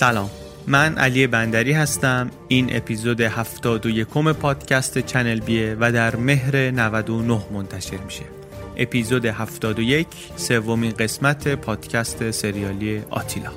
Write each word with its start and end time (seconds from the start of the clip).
سلام. 0.00 0.30
من 0.66 0.98
علی 0.98 1.26
بندری 1.26 1.72
هستم. 1.72 2.30
این 2.48 2.76
اپیزود 2.76 3.20
71 3.20 4.06
پادکست 4.32 4.98
چنل 4.98 5.40
بیه 5.40 5.76
و 5.80 5.92
در 5.92 6.16
مهر 6.16 6.56
99 6.70 7.40
منتشر 7.52 7.96
میشه. 7.96 8.22
اپیزود 8.76 9.26
71 9.26 10.06
سومین 10.36 10.90
قسمت 10.90 11.48
پادکست 11.48 12.30
سریالی 12.30 13.02
آتیلا. 13.10 13.50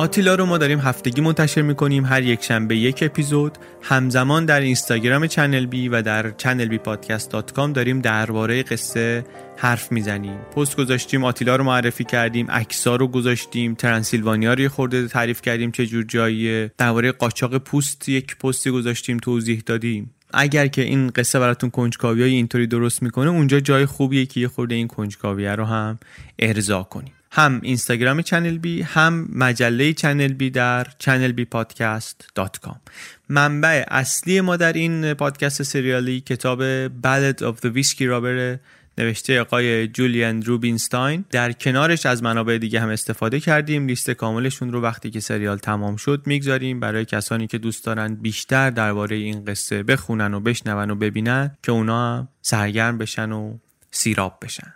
آتیلا 0.00 0.34
رو 0.34 0.46
ما 0.46 0.58
داریم 0.58 0.78
هفتگی 0.78 1.20
منتشر 1.20 1.62
می‌کنیم 1.62 2.04
هر 2.04 2.22
یک 2.22 2.42
شنبه 2.42 2.76
یک 2.76 3.02
اپیزود. 3.02 3.58
همزمان 3.82 4.44
در 4.44 4.60
اینستاگرام 4.60 5.26
چنل 5.26 5.66
بی 5.66 5.88
و 5.88 6.02
در 6.02 6.30
چنل 6.30 6.68
بی 6.68 6.78
پادکست 6.78 7.30
dot 7.30 7.52
com 7.52 7.72
داریم 7.72 8.00
درباره 8.00 8.62
قصه 8.62 9.24
حرف 9.56 9.92
می‌زنیم. 9.92 10.36
پست 10.56 10.76
گذاشتیم 10.76 11.24
آتیلا 11.24 11.56
رو 11.56 11.64
معرفی 11.64 12.04
کردیم 12.04 12.46
عکسا 12.50 12.96
رو 12.96 13.08
گذاشتیم 13.08 13.74
ترانسیلوانیا 13.74 14.54
رو 14.54 14.68
خورده 14.68 15.08
تعریف 15.08 15.42
کردیم 15.42 15.70
چه 15.70 15.86
جور 15.86 16.04
جاییه. 16.04 16.72
درباره 16.78 17.12
قاچاق 17.12 17.58
پوست 17.58 18.08
یک 18.08 18.36
پستی 18.36 18.70
گذاشتیم 18.70 19.16
توضیح 19.16 19.62
دادیم. 19.66 20.10
اگر 20.34 20.66
که 20.66 20.82
این 20.82 21.08
قصه 21.08 21.38
براتون 21.38 21.70
کنجکاوی 21.70 22.22
اینطوری 22.22 22.66
درست 22.66 23.02
می‌کنه 23.02 23.30
اونجا 23.30 23.60
جای 23.60 23.86
خوبیه 23.86 24.26
که 24.26 24.40
یه 24.40 24.48
خورده 24.48 24.74
این 24.74 24.88
کنجکاویه 24.88 25.54
رو 25.54 25.64
هم 25.64 25.98
ارضا 26.38 26.82
کنیم. 26.82 27.12
هم 27.32 27.60
اینستاگرام 27.62 28.22
چنل 28.22 28.58
بی 28.58 28.82
هم 28.82 29.28
مجله 29.32 29.92
چنل 29.92 30.32
بی 30.32 30.50
در 30.50 30.86
چنل 30.98 31.32
بی 31.32 31.44
پادکست 31.44 32.28
dot 32.34 32.58
com 32.58 32.80
منبع 33.28 33.84
اصلی 33.88 34.40
ما 34.40 34.56
در 34.56 34.72
این 34.72 35.14
پادکست 35.14 35.62
سریالی 35.62 36.20
کتاب 36.20 36.88
Ballad 36.88 37.36
of 37.36 37.60
the 37.60 37.76
Whiskey 37.76 38.02
Robber 38.02 38.58
نوشته 38.98 39.40
آقای 39.40 39.88
جولیان 39.88 40.42
روبینستاین. 40.42 41.24
در 41.30 41.52
کنارش 41.52 42.06
از 42.06 42.22
منابع 42.22 42.58
دیگه 42.58 42.80
هم 42.80 42.88
استفاده 42.88 43.40
کردیم. 43.40 43.86
لیست 43.86 44.10
کاملشون 44.10 44.72
رو 44.72 44.80
وقتی 44.80 45.10
که 45.10 45.20
سریال 45.20 45.58
تمام 45.58 45.96
شد 45.96 46.22
می‌گذاریم. 46.26 46.80
برای 46.80 47.04
کسانی 47.04 47.46
که 47.46 47.58
دوست 47.58 47.84
دارن 47.84 48.14
بیشتر 48.14 48.70
درباره 48.70 49.16
این 49.16 49.44
قصه 49.44 49.82
بخونن 49.82 50.34
و 50.34 50.40
بشنون 50.40 50.90
و 50.90 50.94
ببینن 50.94 51.56
که 51.62 51.72
اونا 51.72 52.16
هم 52.16 52.28
سرگرم 52.42 52.98
بشن 52.98 53.32
و 53.32 53.58
سیراب 53.90 54.38
بشن. 54.42 54.74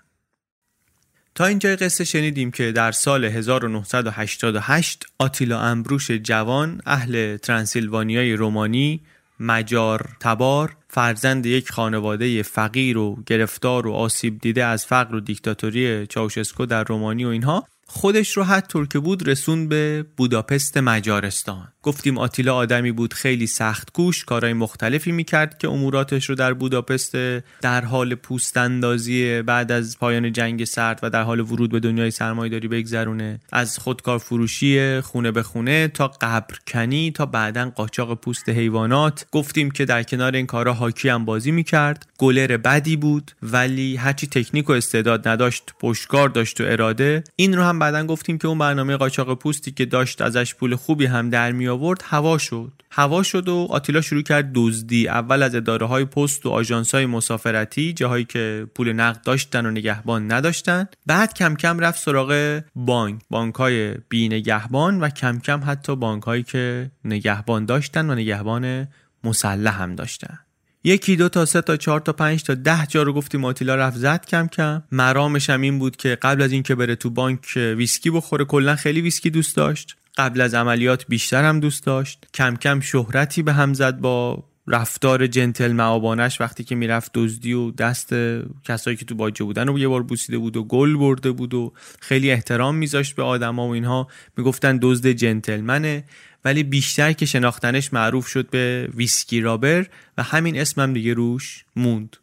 تا 1.35 1.45
اینجای 1.45 1.77
قصه 1.77 2.05
شنیدیم 2.05 2.51
که 2.51 2.73
در 2.73 2.93
سال 2.93 3.25
1988 3.25 5.07
آتیلا 5.19 5.61
امبروش 5.61 6.11
جوان 6.11 6.81
اهل 6.87 7.37
ترانسیلوانیای 7.37 8.33
رومانی 8.33 9.01
مجار 9.41 10.09
تبار 10.21 10.77
فرزند 10.89 11.47
یک 11.47 11.73
خانواده 11.73 12.43
فقیر 12.43 12.99
و 12.99 13.19
گرفتار 13.27 13.87
و 13.87 13.93
آسیب 13.93 14.41
دیده 14.41 14.65
از 14.65 14.87
فقر 14.87 15.15
و 15.15 15.21
دیکتاتوری 15.21 16.07
چاوشسکو 16.07 16.67
در 16.67 16.85
رومانی 16.85 17.25
و 17.25 17.29
اینها 17.29 17.67
خودش 17.87 18.37
رو 18.37 18.45
حد 18.45 18.67
طور 18.67 18.89
که 18.89 18.99
بود 18.99 19.29
رسون 19.29 19.69
به 19.69 20.05
بوداپست 20.17 20.77
مجارستان. 20.77 21.69
گفتیم 21.83 22.19
آتیلا 22.19 22.55
آدمی 22.55 22.93
بود 22.93 23.15
خیلی 23.15 23.47
سخت 23.47 23.93
کوش 23.93 24.25
کارهای 24.25 24.53
مختلفی 24.53 25.13
می‌کرد 25.13 25.59
که 25.59 25.69
اموراتش 25.69 26.29
رو 26.29 26.35
در 26.35 26.53
بوداپست 26.53 27.17
در 27.61 27.85
حال 27.85 28.15
پوست 28.15 28.57
اندازی 28.57 29.43
بعد 29.43 29.73
از 29.73 29.99
پایان 29.99 30.33
جنگ 30.33 30.65
سرد 30.65 31.01
و 31.03 31.11
در 31.11 31.23
حال 31.23 31.41
ورود 31.41 31.71
به 31.71 31.81
دنیای 31.81 32.11
سرمایه‌داری 32.11 32.69
بگذرونه. 32.69 33.41
از 33.53 33.79
خودکار 33.79 34.19
فروشی 34.19 35.01
خونه 35.01 35.31
به 35.31 35.43
خونه 35.43 35.89
تا 35.89 36.09
قبرکنی 36.09 37.11
تا 37.11 37.27
بعدا 37.27 37.73
قاچاق 37.75 38.21
پوست 38.21 38.49
حیوانات. 38.49 39.27
گفتیم 39.33 39.71
که 39.71 39.85
در 39.85 40.03
کنار 40.03 40.37
این 40.37 40.47
کارها 40.47 40.75
هاکی 40.75 41.09
هم 41.09 41.25
بازی 41.25 41.51
می‌کرد. 41.51 42.07
گلر 42.19 42.57
بدی 42.57 42.97
بود 42.97 43.31
ولی 43.43 43.97
هرچی 43.97 44.27
تکنیک 44.27 44.71
و 44.71 44.73
استعداد 44.73 45.29
نداشت 45.29 45.75
پشتکار 45.81 46.29
داشت 46.29 46.61
و 46.61 46.65
اراده 46.67 47.25
این 47.37 47.57
رو 47.57 47.63
هم 47.63 47.79
بعدا 47.85 48.07
گفتیم 48.07 48.39
که 48.39 48.49
اون 48.49 48.59
برنامه 48.59 48.97
قاچاق 48.97 49.39
پوستی 49.39 49.71
که 49.71 49.85
داشت 49.85 50.23
ازش 50.23 50.55
پول 50.55 50.77
خوبی 50.77 51.07
هم 51.07 51.31
در 51.31 51.53
می 51.53 51.69
آورد 51.69 52.03
هوا 52.05 52.39
شد. 52.39 52.73
هوا 52.91 53.23
شد 53.23 53.49
و 53.49 53.67
آتیلا 53.71 54.01
شروع 54.01 54.23
کرد 54.23 54.51
دزدی. 54.55 55.09
اول 55.09 55.43
از 55.43 55.55
اداره 55.55 55.87
های 55.87 56.05
پست 56.05 56.47
و 56.47 56.51
آژانس 56.51 56.95
های 56.95 57.07
مسافرتی 57.07 57.93
جاهایی 57.93 58.25
که 58.25 58.67
پول 58.75 58.93
نقد 58.93 59.23
داشتن 59.23 59.67
و 59.67 59.71
نگهبان 59.71 60.33
نداشتن 60.33 60.89
بعد 61.07 61.35
کم 61.35 61.55
کم 61.55 61.79
رفت 61.79 62.03
سراغ 62.03 62.61
بانک. 62.75 63.21
بانک 63.31 63.55
های 63.55 63.95
بی 64.09 64.29
نگهبان 64.29 65.01
و 65.01 65.09
کم 65.09 65.39
کم 65.39 65.61
حتی 65.67 65.97
بانک 65.97 66.23
هایی 66.23 66.43
که 66.43 66.91
نگهبان 67.05 67.65
داشتن 67.65 68.11
و 68.11 68.15
نگهبان 68.15 68.89
مسلح 69.25 69.83
هم 69.83 69.95
داشتن. 69.95 70.39
یکی 70.87 71.17
دو 71.17 71.29
تا 71.29 71.45
سه 71.45 71.61
تا 71.61 71.77
چهار 71.77 72.01
تا 72.01 72.13
پنج 72.13 72.43
تا 72.43 72.55
ده 72.55 72.87
جا 72.87 73.03
رو 73.03 73.13
گفتیم 73.13 73.45
آتیلا 73.45 73.75
رفت 73.75 73.97
زد 73.97 74.27
کم 74.27 74.47
کم. 74.47 74.83
مرامش 74.93 75.51
هم 75.51 75.61
این 75.61 75.79
بود 75.79 75.97
که 75.97 76.19
قبل 76.23 76.43
از 76.43 76.53
اینکه 76.53 76.75
بره 76.75 76.97
تو 76.97 77.11
بانک 77.11 77.53
ویسکی 77.57 78.11
بخوره 78.11 78.45
کلا 78.45 78.77
خیلی 78.77 79.01
ویسکی 79.01 79.31
دوست 79.31 79.57
داشت. 79.57 79.97
قبل 80.17 80.41
از 80.41 80.55
عملیات 80.55 81.05
بیشتر 81.09 81.45
هم 81.45 81.61
دوست 81.61 81.87
داشت. 81.87 82.27
کم 82.35 82.57
کم 82.57 82.81
شهرتی 82.81 83.43
به 83.43 83.53
هم 83.53 83.75
زد 83.75 83.99
با 83.99 84.45
رفتار 84.67 85.27
جنتل 85.27 85.73
معابانش 85.73 86.41
وقتی 86.41 86.65
که 86.65 86.75
می‌رفت 86.75 87.11
دزدی 87.15 87.53
و 87.53 87.71
دست 87.71 88.15
کسایی 88.65 88.97
که 88.97 89.05
تو 89.05 89.15
باجه 89.15 89.45
بودن 89.45 89.67
رو 89.67 89.79
یه 89.79 89.89
بار 89.89 90.03
بوسیده 90.03 90.39
بود 90.39 90.57
و 90.57 90.65
گل 90.65 90.97
برده 90.97 91.33
بود 91.33 91.55
و 91.55 91.73
خیلی 92.01 92.31
احترام 92.31 92.75
میذاشت 92.75 93.17
به 93.17 93.23
آدما 93.23 93.69
و 93.69 93.71
اینها. 93.71 94.09
می‌گفتن 94.37 94.79
دزد 94.83 95.07
جنتلمنه. 95.07 96.05
ولی 96.45 96.63
بیشتر 96.63 97.13
که 97.13 97.27
شناختنش 97.27 97.93
معروف 97.93 98.27
شد 98.27 98.51
به 98.51 98.89
Whiskey 98.95 99.41
Robber 99.41 99.87
و 100.19 100.23
همین 100.23 100.61
اسمم 100.61 100.93
دیگه 100.93 101.15
روش 101.15 101.65
موند. 101.77 102.17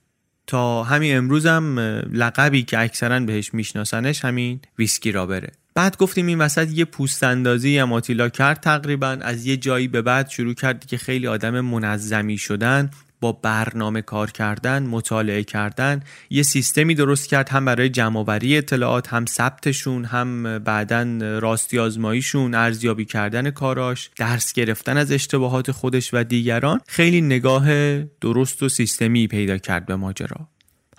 تا 0.47 0.83
همین 0.83 1.17
امروز 1.17 1.45
هم 1.45 1.79
لقبی 2.11 2.63
که 2.63 2.79
اکثرا 2.79 3.19
بهش 3.19 3.53
میشناسنش 3.53 4.25
همین 4.25 4.59
Whiskey 4.79 5.11
Robber 5.11 5.41
ه. 5.41 5.51
بعد 5.75 5.97
گفتیم 5.97 6.27
این 6.27 6.37
وسط 6.37 6.71
یه 6.71 6.85
پوست 6.85 7.23
اندازی 7.23 7.77
هم 7.77 7.93
آتیلا 7.93 8.29
کرد 8.29 8.59
تقریبا 8.59 9.07
از 9.07 9.45
یه 9.45 9.57
جایی 9.57 9.87
به 9.87 10.01
بعد 10.01 10.29
شروع 10.29 10.53
کرد 10.53 10.85
که 10.85 10.97
خیلی 10.97 11.27
آدم 11.27 11.61
منظمی 11.61 12.37
شدن. 12.37 12.89
با 13.21 13.31
برنامه 13.31 14.01
کار 14.01 14.31
کردن 14.31 14.83
مطالعه 14.83 15.43
کردن 15.43 16.03
یه 16.29 16.43
سیستمی 16.43 16.95
درست 16.95 17.29
کرد 17.29 17.49
هم 17.49 17.65
برای 17.65 17.89
جمعآوری 17.89 18.57
اطلاعات 18.57 19.13
هم 19.13 19.25
ثبتشون 19.25 20.05
هم 20.05 20.59
بعدا 20.59 21.17
راستی 21.39 21.79
آزماییشون 21.79 22.55
ارزیابی 22.55 23.05
کردن 23.05 23.51
کاراش 23.51 24.09
درس 24.17 24.53
گرفتن 24.53 24.97
از 24.97 25.11
اشتباهات 25.11 25.71
خودش 25.71 26.13
و 26.13 26.23
دیگران. 26.23 26.81
خیلی 26.87 27.21
نگاه 27.21 27.97
درست 28.01 28.63
و 28.63 28.69
سیستمی 28.69 29.27
پیدا 29.27 29.57
کرد 29.57 29.85
به 29.85 29.95
ماجرا. 29.95 30.47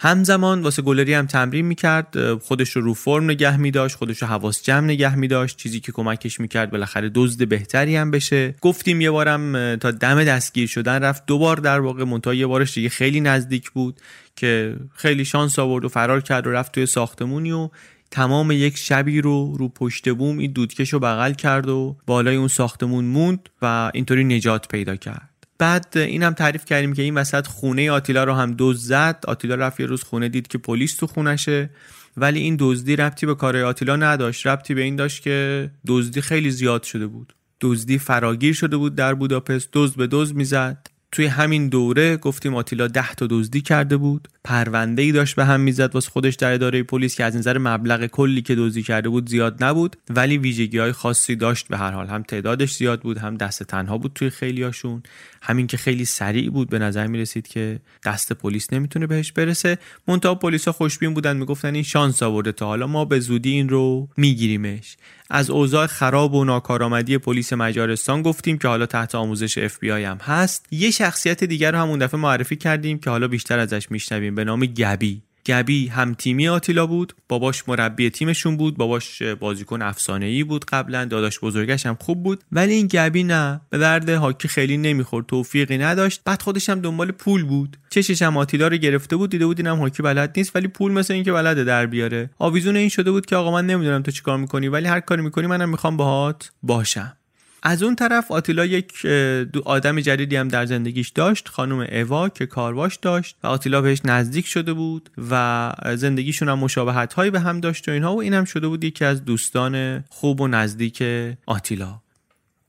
همزمان 0.04 0.62
واسه 0.62 0.82
گلری 0.82 1.14
هم 1.14 1.26
تمرین 1.26 1.66
می‌کرد 1.66 2.34
خودش 2.34 2.70
رو 2.70 2.82
رو 2.82 2.94
فرم 2.94 3.24
نگه 3.24 3.56
میداشت 3.56 3.96
خودش 3.96 4.22
رو 4.22 4.28
حواس 4.28 4.62
جمع 4.62 4.84
نگه 4.84 5.14
میداشت 5.14 5.56
چیزی 5.56 5.80
که 5.80 5.92
کمکش 5.92 6.40
می‌کرد 6.40 6.70
بالاخره 6.70 7.10
دزد 7.14 7.48
بهتری 7.48 7.96
هم 7.96 8.10
بشه. 8.10 8.54
گفتیم 8.60 9.00
یه 9.00 9.10
بارم 9.10 9.76
تا 9.76 9.90
دم 9.90 10.24
دستگیر 10.24 10.68
شدن 10.68 11.02
رفت 11.02 11.26
دوبار 11.26 11.56
در 11.56 11.80
واقع 11.80 12.04
منتها 12.04 12.34
یه 12.34 12.46
بارش 12.46 12.74
دیگه 12.74 12.88
خیلی 12.88 13.20
نزدیک 13.20 13.70
بود 13.70 14.00
که 14.36 14.76
خیلی 14.94 15.24
شانس 15.24 15.58
آورد 15.58 15.84
و 15.84 15.88
فرار 15.88 16.20
کرد 16.20 16.46
و 16.46 16.50
رفت 16.50 16.72
توی 16.72 16.86
ساختمونی 16.86 17.52
و 17.52 17.68
تمام 18.10 18.50
یک 18.50 18.78
شبی 18.78 19.20
رو 19.20 19.54
رو 19.58 19.68
پشت 19.68 20.08
بوم 20.08 20.38
این 20.38 20.52
دودکش 20.52 20.92
رو 20.92 20.98
بغل 20.98 21.32
کرد 21.32 21.68
و 21.68 21.96
بالای 22.06 22.36
اون 22.36 22.48
ساختمون 22.48 23.04
موند 23.04 23.48
و 23.62 23.90
اینطوری 23.94 24.24
نجات 24.24 24.68
پیدا 24.68 24.96
کرد. 24.96 25.31
بعد 25.58 25.86
اینم 25.94 26.32
تعریف 26.32 26.64
کردیم 26.64 26.92
که 26.92 27.02
این 27.02 27.14
وسط 27.14 27.46
خونه 27.46 27.90
آتیلا 27.90 28.24
رو 28.24 28.32
هم 28.32 28.52
دوز 28.52 28.86
زد. 28.86 29.24
آتیلا 29.28 29.54
رفت 29.54 29.80
یه 29.80 29.86
روز 29.86 30.02
خونه 30.02 30.28
دید 30.28 30.46
که 30.48 30.58
پلیس 30.58 30.96
تو 30.96 31.06
خونشه 31.06 31.70
ولی 32.16 32.40
این 32.40 32.56
دزدی 32.58 32.96
ربطی 32.96 33.26
به 33.26 33.34
کار 33.34 33.56
آتیلا 33.56 33.96
نداشت. 33.96 34.46
ربطی 34.46 34.74
به 34.74 34.82
این 34.82 34.96
داشت 34.96 35.22
که 35.22 35.70
دزدی 35.86 36.20
خیلی 36.20 36.50
زیاد 36.50 36.82
شده 36.82 37.06
بود. 37.06 37.34
دزدی 37.60 37.98
فراگیر 37.98 38.54
شده 38.54 38.76
بود 38.76 38.94
در 38.94 39.14
بوداپست 39.14 39.68
دزد 39.72 39.96
به 39.96 40.06
دزد 40.06 40.34
می‌زد. 40.34 40.86
توی 41.12 41.26
همین 41.26 41.68
دوره 41.68 42.16
گفتیم 42.16 42.54
آتیلا 42.54 42.86
ده 42.86 43.14
تا 43.14 43.26
دزدی 43.30 43.60
کرده 43.60 43.96
بود. 43.96 44.28
پرونده 44.44 45.02
ای 45.02 45.12
داشت 45.12 45.36
به 45.36 45.44
هم 45.44 45.60
می‌زد. 45.60 45.94
واسه 45.94 46.10
خودش 46.10 46.34
در 46.34 46.52
اداره 46.52 46.82
پلیس 46.82 47.16
که 47.16 47.24
از 47.24 47.36
نظر 47.36 47.58
مبلغ 47.58 48.06
کلی 48.06 48.42
که 48.42 48.54
دزدی 48.54 48.82
کرده 48.82 49.08
بود 49.08 49.28
زیاد 49.28 49.64
نبود 49.64 49.96
ولی 50.10 50.38
ویژگی 50.38 50.78
های 50.78 50.92
خاصی 50.92 51.36
داشت 51.36 51.68
به 51.68 51.78
هر 51.78 51.90
حال. 51.90 52.06
هم 52.06 52.22
تعدادش 52.22 52.74
زیاد 52.74 53.00
بود 53.00 53.18
هم 53.18 53.36
دست 53.36 53.62
تنها 53.62 53.98
بود 53.98 54.12
توی 54.14 54.30
خیلیاشون 54.30 55.02
همین 55.42 55.66
که 55.66 55.76
خیلی 55.76 56.04
سریع 56.04 56.50
بود 56.50 56.70
به 56.70 56.78
نظر 56.78 57.06
می 57.06 57.18
رسید 57.18 57.48
که 57.48 57.80
دست 58.04 58.32
پلیس 58.32 58.72
نمی‌تونه 58.72 59.06
بهش 59.06 59.32
برسه. 59.32 59.78
منتها 60.08 60.34
پلیس 60.34 60.64
ها 60.64 60.72
خوشبین 60.72 61.14
بودن 61.14 61.36
می‌گفتن 61.36 61.74
این 61.74 61.84
شانس 61.84 62.22
آورده 62.22 62.52
تا 62.52 62.66
حالا. 62.66 62.86
ما 62.86 63.04
به 63.04 63.20
زودی 63.20 63.50
این 63.50 63.68
رو 63.68 64.08
میگیریمش. 64.16 64.96
از 65.30 65.50
اوضاع 65.50 65.86
خراب 65.86 66.34
و 66.34 66.44
ناکارآمدی 66.44 67.18
پلیس 67.18 67.52
مجارستان 67.52 68.22
گفتیم 68.22 68.58
که 68.58 68.68
حالا 68.68 68.86
تحت 68.86 69.14
آموزش 69.14 69.58
اف 69.58 69.84
هم 69.84 70.18
هست. 70.22 70.66
یه 70.70 70.90
شخصیت 70.90 71.44
دیگر 71.44 71.72
رو 71.72 71.78
هم 71.78 71.88
اون 71.88 71.98
دفعه 71.98 72.20
معرفی 72.20 72.56
کردیم 72.56 72.98
که 72.98 73.10
حالا 73.10 73.28
بیشتر 73.28 73.58
ازش 73.58 73.90
میشنویم. 73.90 74.31
به 74.34 74.44
نام 74.44 74.66
گبی. 74.66 75.22
گبی 75.46 75.86
هم 75.86 76.14
تیمی 76.14 76.48
آتیلا 76.48 76.86
بود 76.86 77.12
باباش 77.28 77.68
مربی 77.68 78.10
تیمشون 78.10 78.56
بود 78.56 78.76
باباش 78.76 79.22
بازیکن 79.22 79.82
افسانه 79.82 80.26
ای 80.26 80.44
بود 80.44 80.64
قبلا 80.64 81.04
داداش 81.04 81.40
بزرگش 81.40 81.86
هم 81.86 81.96
خوب 82.00 82.22
بود. 82.22 82.44
ولی 82.52 82.72
این 82.72 82.86
گبی 82.86 83.24
نه 83.24 83.60
به 83.70 83.78
درد 83.78 84.08
هاکی 84.08 84.48
خیلی 84.48 84.76
نمی‌خورد 84.76 85.26
توفیقی 85.26 85.78
نداشت. 85.78 86.20
بعد 86.24 86.42
خودش 86.42 86.68
هم 86.68 86.80
دنبال 86.80 87.10
پول 87.10 87.44
بود. 87.44 87.76
چشش 87.90 88.22
هم 88.22 88.36
آتیلا 88.36 88.68
رو 88.68 88.76
گرفته 88.76 89.16
بود 89.16 89.30
دیده 89.30 89.46
بود 89.46 89.58
اینم 89.58 89.78
هاکی 89.78 90.02
بلد 90.02 90.32
نیست 90.36 90.56
ولی 90.56 90.68
پول 90.68 90.92
مثل 90.92 91.14
اینکه 91.14 91.32
بلده 91.32 91.64
در 91.64 91.86
بیاره. 91.86 92.30
آویزون 92.38 92.76
این 92.76 92.88
شده 92.88 93.10
بود 93.10 93.26
که 93.26 93.36
آقا 93.36 93.52
من 93.52 93.66
نمی‌دونم 93.66 94.02
تو 94.02 94.10
چیکار 94.10 94.38
می‌کنی 94.38 94.68
ولی 94.68 94.88
هر 94.88 95.00
کاری 95.00 95.22
می‌کنی 95.22 95.46
منم 95.46 95.68
می‌خوام 95.68 95.96
باهات 95.96 96.52
باشم. 96.62 97.16
از 97.62 97.82
اون 97.82 97.96
طرف 97.96 98.30
آتیلا 98.30 98.64
یک 98.64 99.06
دو 99.52 99.62
آدم 99.64 100.00
جدیدی 100.00 100.36
هم 100.36 100.48
در 100.48 100.66
زندگیش 100.66 101.08
داشت 101.08 101.48
خانم 101.48 101.86
اوا 101.92 102.28
که 102.28 102.46
کارواش 102.46 102.96
داشت 102.96 103.36
و 103.42 103.46
آتیلا 103.46 103.80
بهش 103.80 104.00
نزدیک 104.04 104.46
شده 104.46 104.72
بود 104.72 105.10
و 105.30 105.72
زندگیشون 105.96 106.48
هم 106.48 106.58
مشابهت 106.58 107.12
هایی 107.12 107.30
به 107.30 107.40
هم 107.40 107.60
داشت 107.60 107.88
و 107.88 107.92
اینها 107.92 108.14
و 108.14 108.20
این 108.20 108.34
هم 108.34 108.44
شده 108.44 108.68
بود 108.68 108.84
یکی 108.84 109.04
از 109.04 109.24
دوستان 109.24 110.04
خوب 110.08 110.40
و 110.40 110.48
نزدیک 110.48 111.02
آتیلا. 111.46 112.01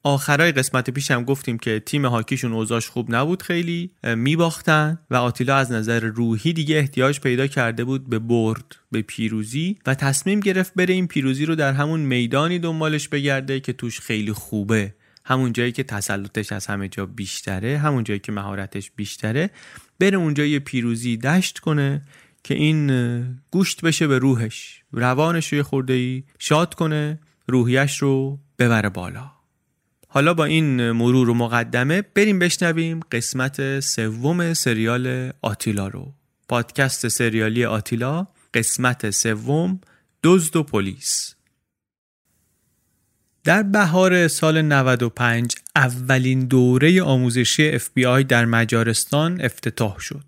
آخرای 0.06 0.52
قسمت 0.52 0.90
پیش 0.90 1.12
هم 1.12 1.24
گفتیم 1.24 1.58
که 1.58 1.80
تیم 1.80 2.06
هاکیشون 2.06 2.54
اوضاعش 2.54 2.88
خوب 2.88 3.16
نبود 3.16 3.42
خیلی 3.42 3.92
میباختن 4.04 5.00
و 5.10 5.16
آتیلا 5.16 5.56
از 5.56 5.72
نظر 5.72 6.00
روحی 6.00 6.54
دیگه 6.54 6.78
احتیاج 6.78 7.20
پیدا 7.20 7.48
کرده 7.48 7.84
بود 7.84 8.10
به 8.10 8.20
برد 8.20 8.76
به 8.92 9.02
پیروزی 9.02 9.78
و 9.86 9.96
تصمیم 9.96 10.40
گرفت 10.40 10.74
بره 10.74 10.94
این 10.94 11.08
پیروزی 11.08 11.46
رو 11.46 11.56
در 11.56 11.74
همون 11.74 12.00
میدانی 12.00 12.60
دنبالش 12.60 13.08
بگرده 13.08 13.60
که 13.60 13.74
توش 13.74 14.00
خیلی 14.00 14.34
خوبه. 14.34 14.94
همون 15.26 15.54
جایی 15.54 15.72
که 15.72 15.84
تسلطش 15.84 16.52
از 16.52 16.68
همه 16.68 16.88
جا 16.90 17.06
بیشتره 17.06 17.78
همون 17.78 18.04
جایی 18.04 18.20
که 18.20 18.32
مهارتش 18.32 18.92
بیشتره 18.96 19.50
بره 20.00 20.18
اونجا 20.18 20.46
یه 20.46 20.60
پیروزی 20.60 21.18
دشت 21.18 21.60
کنه 21.60 22.02
که 22.44 22.54
این 22.54 23.42
گوشت 23.52 23.82
بشه 23.82 24.08
به 24.08 24.20
روحش 24.20 24.84
روانش 24.92 25.48
رو 25.48 25.58
یه 25.58 25.64
خورده 25.64 25.94
ای 25.94 26.24
شاد 26.40 26.74
کنه 26.74 27.20
روحیش 27.48 27.98
رو 27.98 28.40
ببره 28.60 28.90
بالا. 28.90 29.43
حالا 30.16 30.34
با 30.34 30.46
این 30.46 30.92
مرور 30.92 31.30
و 31.30 31.34
مقدمه 31.34 32.02
بریم 32.02 32.40
بشنویم 32.40 33.00
قسمت 33.12 33.80
سوم 33.80 34.54
سریال 34.54 35.32
آتیلا 35.42 35.88
رو. 35.88 36.14
پادکست 36.48 37.08
سریالی 37.08 37.66
آتیلا 37.66 38.28
قسمت 38.54 39.10
سوم 39.10 39.82
دزد 40.24 40.56
و 40.56 40.64
پلیس. 40.64 41.36
در 43.44 43.64
بهار 43.64 44.28
سال 44.28 44.62
95 44.62 45.56
اولین 45.76 46.46
دوره 46.46 47.04
آموزشی 47.04 47.80
FBI 47.80 48.24
در 48.28 48.46
مجارستان 48.46 49.42
افتتاح 49.42 50.00
شد. 50.00 50.26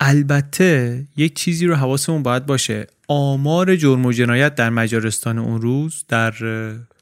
البته 0.00 1.04
یک 1.16 1.34
چیزی 1.34 1.66
رو 1.66 1.74
حواسمون 1.74 2.22
باید 2.22 2.46
باشه. 2.46 2.86
آمار 3.08 3.76
جرم 3.76 4.06
و 4.06 4.12
جنایت 4.12 4.54
در 4.54 4.70
مجارستان 4.70 5.38
اون 5.38 5.60
روز 5.60 6.04
در 6.08 6.34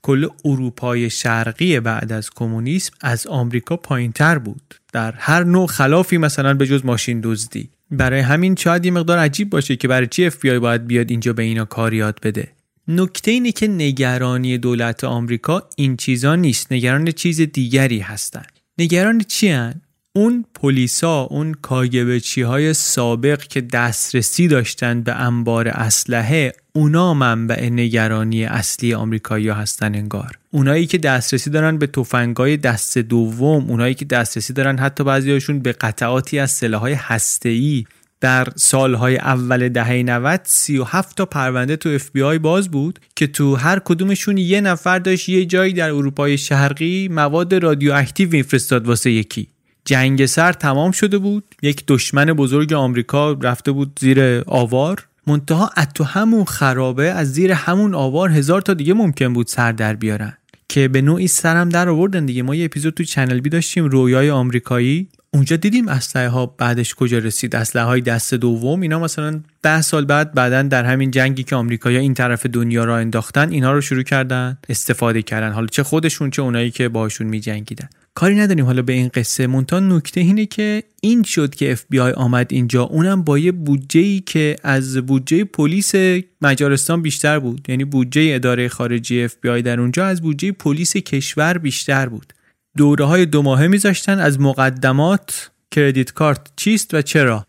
کل 0.09 0.29
اروپای 0.45 1.11
شرقی 1.11 1.81
بعد 1.81 2.13
از 2.13 2.31
کمونیسم 2.31 2.93
از 3.01 3.27
آمریکا 3.27 3.77
پایینتر 3.77 4.39
بود. 4.39 4.75
در 4.93 5.13
هر 5.13 5.45
نوع 5.45 5.67
خلافی 5.67 6.19
مثلا 6.19 6.55
به 6.55 6.67
جز 6.67 6.85
ماشین 6.85 7.21
دزدی. 7.25 7.69
برای 7.91 8.21
همین 8.21 8.57
شاید 8.57 8.85
یه 8.85 8.91
مقدار 8.91 9.19
عجیب 9.19 9.51
باشه 9.51 9.77
که 9.77 9.89
برای 9.89 10.07
چی 10.07 10.27
اف 10.27 10.45
باید 10.45 10.87
بیاد 10.87 11.11
اینجا 11.11 11.33
به 11.33 11.43
اینا 11.43 11.65
کار 11.65 11.95
یاد 11.95 12.19
بده. 12.23 12.49
نکته 12.89 13.31
اینه 13.31 13.53
که 13.53 13.69
نگرانی 13.69 14.59
دولت 14.59 15.05
آمریکا 15.05 15.69
این 15.77 15.97
چیزا 15.97 16.35
نیست. 16.35 16.73
نگران 16.73 17.11
چیز 17.11 17.41
دیگری 17.41 17.99
هستن. 17.99 18.45
نگران 18.79 19.21
چی 19.21 19.49
هن؟ 19.49 19.81
اون 20.19 20.45
پلیسا 20.55 21.21
اون 21.21 21.55
کاگبچی 21.63 22.43
های 22.43 22.75
سابق 22.75 23.43
که 23.43 23.61
دسترسی 23.61 24.49
داشتن 24.49 25.03
به 25.03 25.13
انبار 25.13 25.69
اسلحه 25.69 26.53
اونا 26.73 27.15
منبع 27.15 27.69
نگرانی 27.69 28.45
اصلی 28.45 28.95
آمریکایی 28.95 29.49
هستن 29.49 29.95
انگار. 29.95 30.39
اونایی 30.51 30.87
که 30.87 30.99
دسترسی 30.99 31.51
دارن 31.51 31.79
به 31.79 31.87
تفنگای 31.87 32.57
دست 32.57 32.99
دوم 32.99 33.71
اونایی 33.71 33.95
که 33.95 34.05
دسترسی 34.05 34.53
دارن 34.53 34.79
حتی 34.79 35.05
بعضیاشون 35.05 35.59
به 35.59 35.73
قطعاتی 35.73 36.39
از 36.39 36.51
سلاحهای 36.51 36.93
هسته‌ای. 36.93 37.85
در 38.21 38.49
سالهای 38.57 39.17
اول 39.17 39.69
دهه 39.69 40.03
90 40.03 40.41
37 40.45 41.17
تا 41.17 41.27
پرونده 41.27 41.77
تو 41.77 41.89
اف 41.89 42.11
بی 42.11 42.23
آی 42.23 42.39
باز 42.39 42.69
بود 42.69 42.99
که 43.17 43.27
تو 43.27 43.55
هر 43.55 43.79
کدومشون 43.79 44.39
یه 44.39 44.61
نفر 44.61 44.99
داشت 44.99 45.29
یه 45.29 45.45
جایی 45.45 45.73
در 45.73 45.91
اروپای 45.91 46.39
شرقی 46.39 47.09
مواد 47.09 47.55
رادیواکتیو 47.55 48.31
میفرستاد 48.31 48.87
واسه 48.87 49.11
یکی. 49.11 49.49
جنگ 49.89 50.27
سرد 50.27 50.53
تمام 50.53 50.91
شده 50.91 51.19
بود. 51.19 51.45
یک 51.63 51.85
دشمن 51.89 52.25
بزرگ 52.25 52.73
آمریکا 52.73 53.33
رفته 53.33 53.73
بود 53.73 53.99
زیر 54.01 54.43
آوار. 54.47 55.09
منتها 55.27 55.71
تو 55.95 56.05
همون 56.05 56.45
خرابه 56.45 57.11
از 57.11 57.33
زیر 57.33 57.53
همون 57.53 57.95
آوار 57.95 58.31
هزار 58.31 58.61
تا 58.61 58.75
دیگه 58.75 58.95
ممکن 58.95 59.33
بود 59.33 59.47
سر 59.47 59.73
در 59.73 59.95
بیارن. 59.95 60.33
که 60.69 60.89
به 60.89 61.01
نوعی 61.01 61.29
سرم 61.29 61.69
در 61.69 61.89
آوردن 61.89 62.27
دیگه. 62.27 62.43
ما 62.43 62.55
یه 62.55 62.65
اپیزود 62.65 62.95
تو 62.95 63.05
چنل 63.05 63.41
بی 63.41 63.51
داشتیم 63.51 63.85
رویای 63.85 64.31
آمریکایی. 64.31 65.09
اونجا 65.35 65.57
دیدیم 65.57 65.89
اسلحه 65.89 66.29
ها 66.29 66.47
بعدش 66.47 66.95
کجا 66.95 67.19
رسید. 67.19 67.57
اسلحه 67.57 67.85
های 67.85 68.01
دست 68.01 68.35
دوم 68.35 68.81
اینا 68.81 68.99
مثلا 68.99 69.41
ده 69.63 69.83
سال 69.83 70.05
بعد 70.05 70.35
بعدا 70.35 70.63
در 70.63 70.85
همین 70.85 71.11
جنگی 71.11 71.43
که 71.43 71.57
آمریکایی‌ها 71.57 72.03
این 72.03 72.15
طرف 72.15 72.47
دنیا 72.47 72.85
را 72.85 72.97
انداختن 72.97 73.51
اینا 73.51 73.73
رو 73.73 73.81
شروع 73.81 74.03
کردن 74.03 74.59
استفاده 74.69 75.23
کردن. 75.23 75.53
حالا 75.53 75.67
چه 75.67 75.83
خودشون 75.83 76.31
چه 76.31 76.43
اونایی 76.43 76.71
که 76.71 76.89
باشون 76.89 77.27
میجنگیدن. 77.27 77.89
کاری 78.15 78.35
نداریم 78.35 78.65
حالا 78.65 78.83
به 78.83 78.93
این 78.93 79.11
قصه. 79.15 79.47
مونتا 79.47 79.81
نکته 79.81 80.21
اینه 80.21 80.47
که 80.47 80.83
این 81.01 81.23
شد 81.23 81.55
که 81.55 81.73
اف 81.73 81.85
بی 81.91 82.01
آمد 82.01 82.47
اینجا. 82.51 82.83
اونم 82.83 83.23
با 83.23 83.39
یه 83.39 83.53
بودجه 83.53 84.01
ای 84.01 84.21
که 84.21 84.57
از 84.63 84.97
بودجه 84.97 85.45
پلیس 85.45 85.95
مجارستان 86.41 87.03
بیشتر 87.03 87.39
بود. 87.39 87.67
یعنی 87.69 87.85
بودجه 87.85 88.31
اداره 88.35 88.69
خارجی 88.69 89.25
اف 89.25 89.35
در 89.45 89.81
اونجا 89.81 90.07
از 90.07 90.23
بودجه 90.23 90.53
پلیس 90.53 90.97
کشور 90.97 91.59
بیشتر 91.59 92.09
بود. 92.09 92.33
دوره 92.79 93.05
های 93.05 93.27
دو 93.27 93.43
ماهه 93.43 93.67
میذاشتن 93.67 94.19
از 94.19 94.41
مقدمات 94.41 95.51
کردیت 95.71 96.13
کارت 96.13 96.41
چیست 96.57 96.95
و 96.95 97.03
چرا؟ 97.03 97.47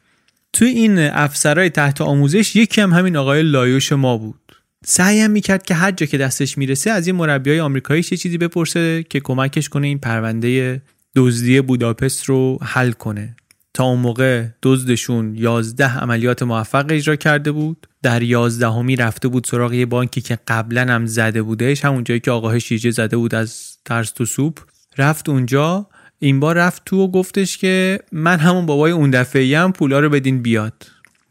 توی 0.54 0.68
این 0.68 1.00
افسرهای 1.00 1.70
تحت 1.70 2.02
آموزش 2.02 2.56
یکی 2.56 2.82
هم 2.82 2.94
همین 2.94 3.16
آقای 3.16 3.44
لایوش 3.44 3.92
ما 3.92 4.18
بود. 4.18 4.40
سعیم 4.86 5.32
می‌کرد 5.32 5.64
که 5.64 5.74
هر 5.74 5.92
جا 5.92 6.06
که 6.06 6.18
دستش 6.18 6.58
می‌رسه 6.58 6.92
از 6.92 7.08
این 7.08 7.16
مربیای 7.16 7.60
آمریکایی 7.60 8.04
چه 8.04 8.18
چیزی 8.18 8.38
بپرسه 8.38 9.04
که 9.10 9.20
کمکش 9.20 9.70
کنه 9.70 9.88
این 9.88 10.00
پرونده 10.00 10.82
دزدی 11.16 11.62
بوداپست 11.62 12.26
رو 12.26 12.58
حل 12.62 12.92
کنه. 12.92 13.36
تا 13.74 13.84
اون 13.84 14.00
موقع 14.00 14.46
دزدشون 14.64 15.36
11 15.36 15.98
عملیات 16.00 16.44
موفق 16.44 16.86
اجرا 16.90 17.16
کرده 17.16 17.52
بود. 17.52 17.88
در 18.04 18.22
یازدهمی 18.24 18.96
رفته 18.96 19.28
بود 19.28 19.48
سراغ 19.52 19.74
یه 19.74 19.86
بانکی 19.86 20.22
که 20.22 20.40
قبلا 20.48 20.82
هم 20.82 21.06
زده 21.06 21.42
بودش 21.42 21.86
همون 21.86 22.04
جایی 22.04 22.20
که 22.20 22.32
آقاه 22.32 22.60
شیجه 22.60 22.92
زده 22.92 23.18
بود 23.18 23.36
از 23.36 23.78
ترس 23.86 24.12
تو 24.12 24.26
سوپ. 24.26 24.60
رفت 25.00 25.30
اونجا 25.30 25.88
این 26.20 26.40
بار 26.40 26.58
رفت 26.58 26.82
تو 26.86 27.04
و 27.04 27.12
گفتش 27.12 27.58
که 27.58 28.00
من 28.12 28.40
همون 28.40 28.66
بابای 28.66 28.92
اون 28.92 29.10
دفعه 29.10 29.60
هم 29.60 29.72
پولا 29.72 30.00
رو 30.00 30.10
بدین 30.10 30.42
بیاد. 30.42 30.74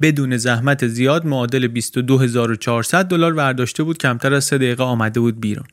بدون 0.01 0.37
زحمت 0.37 0.87
زیاد 0.87 1.27
معادل 1.27 1.67
22400 1.67 3.05
دلار 3.05 3.35
برداشته 3.35 3.83
بود 3.83 3.99
کمتر 3.99 4.35
از 4.35 4.45
3 4.45 4.59
دقیقه 4.59 4.83
آمده 4.85 5.21
بود 5.21 5.41
بیرون. 5.41 5.67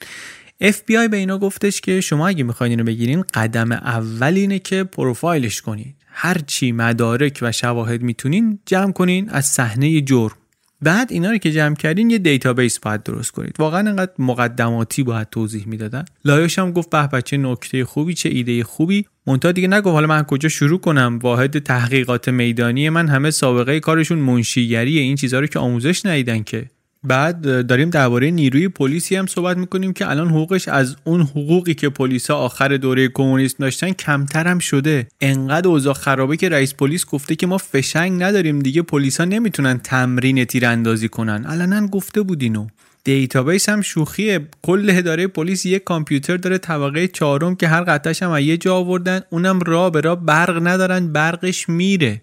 FBI 0.64 1.10
به 1.12 1.18
اینا 1.18 1.38
گفتش 1.38 1.82
که 1.82 2.02
شما 2.02 2.28
اگه 2.28 2.44
می‌خواین 2.44 2.72
اینو 2.72 2.84
بگیرین 2.84 3.24
قدم 3.34 3.72
اول 3.72 4.34
اینه 4.34 4.60
که 4.60 4.84
پروفایلش 4.84 5.62
کنید 5.62 5.96
هر 6.08 6.38
چی 6.48 6.72
مدارک 6.72 7.40
و 7.42 7.52
شواهد 7.52 8.02
می‌تونین 8.02 8.60
جمع 8.66 8.92
کنین 8.92 9.30
از 9.30 9.46
صحنه 9.46 10.02
جرم. 10.02 10.36
بعد 10.82 11.12
اینا 11.12 11.32
رو 11.32 11.38
که 11.38 11.52
جمع 11.52 11.76
کردین 11.76 12.10
یه 12.10 12.18
database 12.18 12.80
باید 12.80 13.04
درست 13.04 13.32
کنید. 13.32 13.56
واقعا 13.60 13.90
انقدر 13.90 14.12
مقدماتی 14.20 15.04
باید 15.04 15.30
توضیح 15.30 15.68
می‌دادن. 15.68 16.06
لایوش 16.26 16.60
هم 16.60 16.72
گفت 16.72 16.90
به 16.90 17.08
به 17.08 17.20
چه 17.20 17.38
نکته 17.38 17.86
خوبی 17.86 18.14
چه 18.14 18.30
ایده 18.30 18.64
خوبی. 18.64 19.06
منتها 19.28 19.52
دیگه 19.52 19.68
نگفت 19.68 19.88
حالا 19.94 20.08
من 20.08 20.24
کجا 20.24 20.50
شروع 20.50 20.80
کنم. 20.80 21.20
واحد 21.24 21.60
تحقیقات 21.60 22.30
میدانی 22.30 22.90
من 22.90 23.08
همه 23.08 23.32
سابقه 23.32 23.80
کارشون 23.80 24.20
منشیگریه 24.20 25.02
این 25.02 25.16
چیزها 25.16 25.40
رو 25.40 25.48
که 25.48 25.60
آموزش 25.60 26.06
ندیدن 26.06 26.44
که. 26.44 26.66
بعد 27.08 27.68
داریم 27.68 27.90
درباره 27.90 28.32
نیروی 28.32 28.68
پلیسی 28.68 29.16
هم 29.16 29.28
صحبت 29.28 29.58
می‌کنیم 29.58 29.94
که 29.94 30.10
الان 30.10 30.30
حقوقش 30.30 30.68
از 30.68 30.96
اون 31.04 31.22
حقوقی 31.22 31.74
که 31.74 31.90
پلیسا 31.90 32.38
آخر 32.38 32.78
دوره 32.78 33.08
کمونیسم 33.08 33.56
داشتن 33.60 33.92
کمتر 33.92 34.48
هم 34.48 34.60
شده. 34.60 35.08
انقدر 35.22 35.68
اوضاع 35.68 35.94
خرابه 35.94 36.38
که 36.38 36.50
رئیس 36.50 36.74
پلیس 36.74 37.06
گفته 37.06 37.36
که 37.36 37.48
ما 37.48 37.58
فشنگ 37.58 38.24
نداریم 38.24 38.60
دیگه 38.60 38.82
پلیسا 38.82 39.26
نمی‌تونن 39.26 39.78
تمرین 39.78 40.46
تیراندازی 40.46 41.10
کنن. 41.10 41.46
الان 41.48 41.88
گفته 41.88 42.22
بود 42.22 42.42
اینو. 42.42 42.68
database 43.04 43.70
هم 43.70 43.82
شوخیه. 43.82 44.48
کل 44.62 44.90
اداره 44.90 45.28
پلیس 45.28 45.66
یک 45.66 45.84
کامپیوتر 45.84 46.38
داره 46.38 46.58
طبقه 46.58 47.08
چهارم 47.08 47.56
که 47.56 47.68
هر 47.68 47.84
قطعش 47.84 48.24
هم 48.24 48.40
یه 48.40 48.58
جا 48.58 48.76
آوردن. 48.76 49.22
اونم 49.30 49.60
راه 49.60 49.90
به 49.90 50.02
راه 50.02 50.16
برق 50.16 50.68
ندارن 50.68 51.14
برقش 51.14 51.70
میره. 51.70 52.22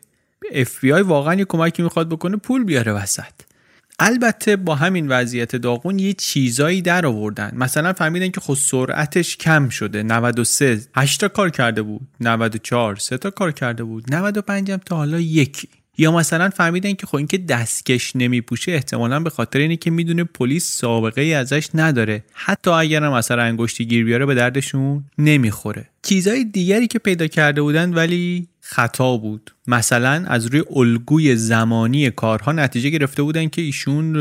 اف 0.52 0.84
واقعا 0.84 1.34
یه 1.34 1.44
کمکی 1.44 1.82
می‌خواد 1.82 2.08
بکنه 2.08 2.36
پول 2.36 2.64
بیاره 2.64 2.92
وسط. 2.92 3.51
البته 3.98 4.56
با 4.56 4.74
همین 4.74 5.08
وضعیت 5.08 5.56
داغون 5.56 5.98
یه 5.98 6.12
چیزایی 6.12 6.82
در 6.82 7.06
آوردن. 7.06 7.52
مثلا 7.56 7.92
فهمیدن 7.92 8.28
که 8.28 8.40
خود 8.40 8.56
سرعتش 8.56 9.36
کم 9.36 9.68
شده. 9.68 10.02
93 10.02 10.80
8 10.96 11.20
تا 11.20 11.28
کار 11.28 11.50
کرده 11.50 11.82
بود. 11.82 12.00
94 12.20 12.96
3 12.96 13.18
تا 13.18 13.30
کار 13.30 13.52
کرده 13.52 13.84
بود. 13.84 14.14
95 14.14 14.70
هم 14.70 14.80
تا 14.86 14.96
حالا 14.96 15.20
یکی. 15.20 15.68
یا 15.98 16.12
مثلا 16.12 16.50
فهمیدن 16.50 16.92
که 16.92 17.06
خب 17.06 17.16
اینکه 17.16 17.38
دستکش 17.38 18.16
نمیپوشه 18.16 18.72
احتمالا 18.72 19.20
به 19.20 19.30
خاطر 19.30 19.58
اینه 19.58 19.76
که 19.76 19.90
می‌دونه 19.90 20.24
پلیس 20.24 20.64
سابقه 20.64 21.22
ای 21.22 21.34
ازش 21.34 21.68
نداره. 21.74 22.24
حتی 22.32 22.70
اگرم 22.70 23.12
مثلا 23.12 23.42
انگشتی 23.42 23.86
گیر 23.86 24.04
بیاره 24.04 24.26
به 24.26 24.34
دردشون 24.34 25.04
نمی‌خوره. 25.18 25.88
چیزای 26.02 26.44
دیگری 26.44 26.86
که 26.86 26.98
پیدا 26.98 27.26
کرده 27.26 27.62
بودن 27.62 27.94
ولی 27.94 28.48
خطا 28.64 29.16
بود. 29.16 29.50
مثلا 29.66 30.24
از 30.26 30.46
روی 30.46 30.62
الگوی 30.76 31.36
زمانی 31.36 32.10
کارها 32.10 32.52
نتیجه 32.52 32.90
گرفته 32.90 33.22
بودن 33.22 33.48
که 33.48 33.62
ایشون 33.62 34.14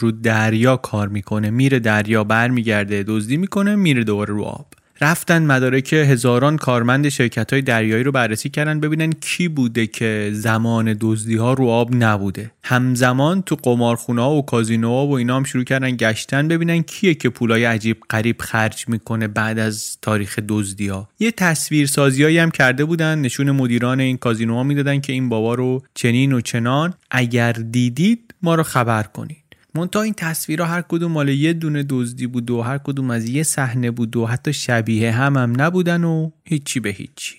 رو 0.00 0.10
دریا 0.10 0.76
کار 0.76 1.08
می‌کنه. 1.08 1.50
میره 1.50 1.78
دریا 1.78 2.24
برمیگرده 2.24 3.04
دزدی 3.08 3.36
می‌کنه 3.36 3.76
میره 3.76 4.04
دوباره 4.04 4.34
رو 4.34 4.42
آب. 4.44 4.66
رفتن 5.00 5.42
مدارک 5.42 5.92
هزاران 5.92 6.56
کارمند 6.56 7.08
شرکت 7.08 7.52
های 7.52 7.62
دریایی 7.62 8.04
رو 8.04 8.12
بررسی 8.12 8.48
کردن 8.48 8.80
ببینن 8.80 9.12
کی 9.12 9.48
بوده 9.48 9.86
که 9.86 10.30
زمان 10.32 10.96
دزدی 11.00 11.36
ها 11.36 11.52
رو 11.52 11.68
آب 11.68 11.94
نبوده. 11.94 12.50
همزمان 12.64 13.42
تو 13.42 13.56
قمارخونه 13.62 14.22
ها 14.22 14.34
و 14.34 14.46
کازینوها 14.46 15.06
و 15.06 15.12
اینا 15.12 15.36
هم 15.36 15.44
شروع 15.44 15.64
کردن 15.64 15.96
گشتن 15.96 16.48
ببینن 16.48 16.82
کیه 16.82 17.14
که 17.14 17.28
پولای 17.28 17.64
عجیب 17.64 17.96
قریب 18.08 18.42
خرج 18.42 18.84
می‌کنه 18.88 19.28
بعد 19.28 19.58
از 19.58 19.98
تاریخ 20.02 20.38
دزدی 20.48 20.88
ها 20.88 21.08
یه 21.18 21.30
تصویر 21.30 21.86
سازیایی 21.86 22.38
هم 22.38 22.50
کرده 22.50 22.84
بودن 22.84 23.18
نشون 23.18 23.50
مدیران 23.50 24.00
این 24.00 24.16
کازینوها 24.16 24.62
می‌دادن 24.62 25.00
که 25.00 25.12
این 25.12 25.28
بابا 25.28 25.54
رو 25.54 25.82
چنین 25.94 26.32
و 26.32 26.40
چنان. 26.40 26.94
اگر 27.10 27.52
دیدید 27.52 28.34
ما 28.42 28.54
رو 28.54 28.62
خبر 28.62 29.02
کنید. 29.02 29.47
مونتا 29.74 30.02
این 30.02 30.14
تصویرها 30.14 30.66
هر 30.66 30.82
کدوم 30.82 31.12
مال 31.12 31.28
یه 31.28 31.52
دونه 31.52 31.82
دزدی 31.82 32.26
بود 32.26 32.50
و 32.50 32.62
هر 32.62 32.78
کدوم 32.78 33.10
از 33.10 33.28
یه 33.28 33.42
صحنه 33.42 33.90
بود 33.90 34.16
و 34.16 34.26
حتی 34.26 34.52
شبیه 34.52 35.12
هم 35.12 35.36
هم 35.36 35.60
نبودن 35.60 36.04
و 36.04 36.30
هیچی 36.44 36.80
به 36.80 36.90
هیچی. 36.90 37.34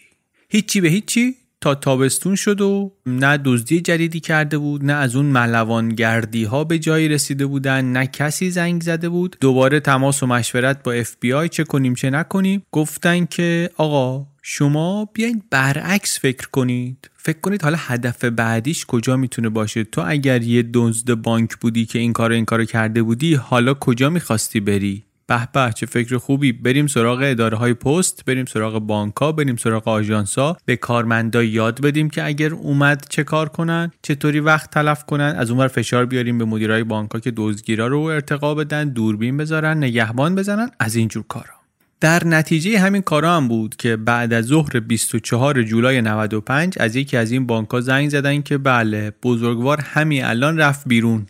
هیچی 0.49 0.81
به 0.81 0.89
هیچی 0.89 1.35
تا 1.61 1.75
تابستون 1.75 2.35
شد 2.35 2.61
و 2.61 2.91
نه 3.05 3.37
دزدی 3.37 3.81
جدیدی 3.81 4.19
کرده 4.19 4.57
بود 4.57 4.85
نه 4.85 4.93
از 4.93 5.15
اون 5.15 5.25
ملوان 5.25 5.89
گردی 5.89 6.43
ها 6.43 6.63
به 6.63 6.79
جایی 6.79 7.07
رسیده 7.07 7.45
بودن 7.45 7.85
نه 7.85 8.07
کسی 8.07 8.51
زنگ 8.51 8.81
زده 8.81 9.09
بود. 9.09 9.37
دوباره 9.41 9.79
تماس 9.79 10.23
و 10.23 10.27
مشورت 10.27 10.83
با 10.83 10.91
اف 10.91 11.15
بی 11.19 11.33
آی 11.33 11.49
چه 11.49 11.63
کنیم 11.63 11.95
چه 11.95 12.09
نکنیم. 12.09 12.63
گفتن 12.71 13.25
که 13.25 13.69
آقا 13.77 14.27
شما 14.41 15.09
بیاین 15.13 15.43
برعکس 15.49 16.19
فکر 16.19 16.47
کنید. 16.47 17.09
فکر 17.17 17.39
کنید 17.39 17.61
حالا 17.61 17.77
هدف 17.79 18.25
بعدیش 18.25 18.85
کجا 18.85 19.17
می‌تونه 19.17 19.49
باشه؟ 19.49 19.83
تو 19.83 20.03
اگر 20.05 20.41
یه 20.41 20.63
دزد 20.73 21.13
بانک 21.13 21.55
بودی 21.55 21.85
که 21.85 21.99
این 21.99 22.13
کار 22.13 22.31
این 22.31 22.45
کارو 22.45 22.65
کرده 22.65 23.03
بودی 23.03 23.35
حالا 23.35 23.73
کجا 23.73 24.09
می‌خواستی 24.09 24.59
بری؟ 24.59 25.03
به 25.27 25.47
به 25.53 25.73
چه 25.75 25.85
فکر 25.85 26.17
خوبی. 26.17 26.51
بریم 26.51 26.87
سراغ 26.87 27.19
اداره 27.23 27.57
های 27.57 27.73
پست 27.73 28.25
بریم 28.25 28.45
سراغ 28.45 28.79
بانکا 28.79 29.31
بریم 29.31 29.55
سراغ 29.55 29.87
آژانسا 29.87 30.57
به 30.65 30.75
کارمندا 30.75 31.43
یاد 31.43 31.81
بدیم 31.81 32.09
که 32.09 32.25
اگر 32.25 32.53
اومد 32.53 33.05
چه 33.09 33.23
کار 33.23 33.49
کنن 33.49 33.91
چطوری 34.01 34.39
وقت 34.39 34.71
تلف 34.71 35.03
کنن. 35.03 35.35
از 35.37 35.51
اونور 35.51 35.67
فشار 35.67 36.05
بیاریم 36.05 36.37
به 36.37 36.45
مدیرای 36.45 36.83
بانکا 36.83 37.19
که 37.19 37.33
دزدگیرا 37.37 37.87
رو 37.87 37.99
ارتقا 37.99 38.55
بدن 38.55 38.89
دوربین 38.89 39.37
بذارن 39.37 39.77
نگهبان 39.77 40.35
بزنن 40.35 40.69
از 40.79 40.95
اینجور 40.95 41.23
کارا. 41.27 41.58
در 42.01 42.27
نتیجه 42.27 42.79
همین 42.79 43.01
کارا 43.01 43.35
هم 43.35 43.47
بود 43.47 43.75
که 43.75 43.95
بعد 43.95 44.33
از 44.33 44.45
ظهر 44.45 44.79
24 44.79 45.63
جولای 45.63 46.01
95 46.01 46.75
از 46.79 46.95
یکی 46.95 47.17
از 47.17 47.31
این 47.31 47.47
بانک 47.47 47.79
زنگ 47.79 48.09
زدن 48.09 48.41
که 48.41 48.57
بله 48.57 49.11
بزرگوار 49.23 49.81
همین 49.81 50.23
الان 50.23 50.57
رفت 50.57 50.87
بیرون. 50.87 51.25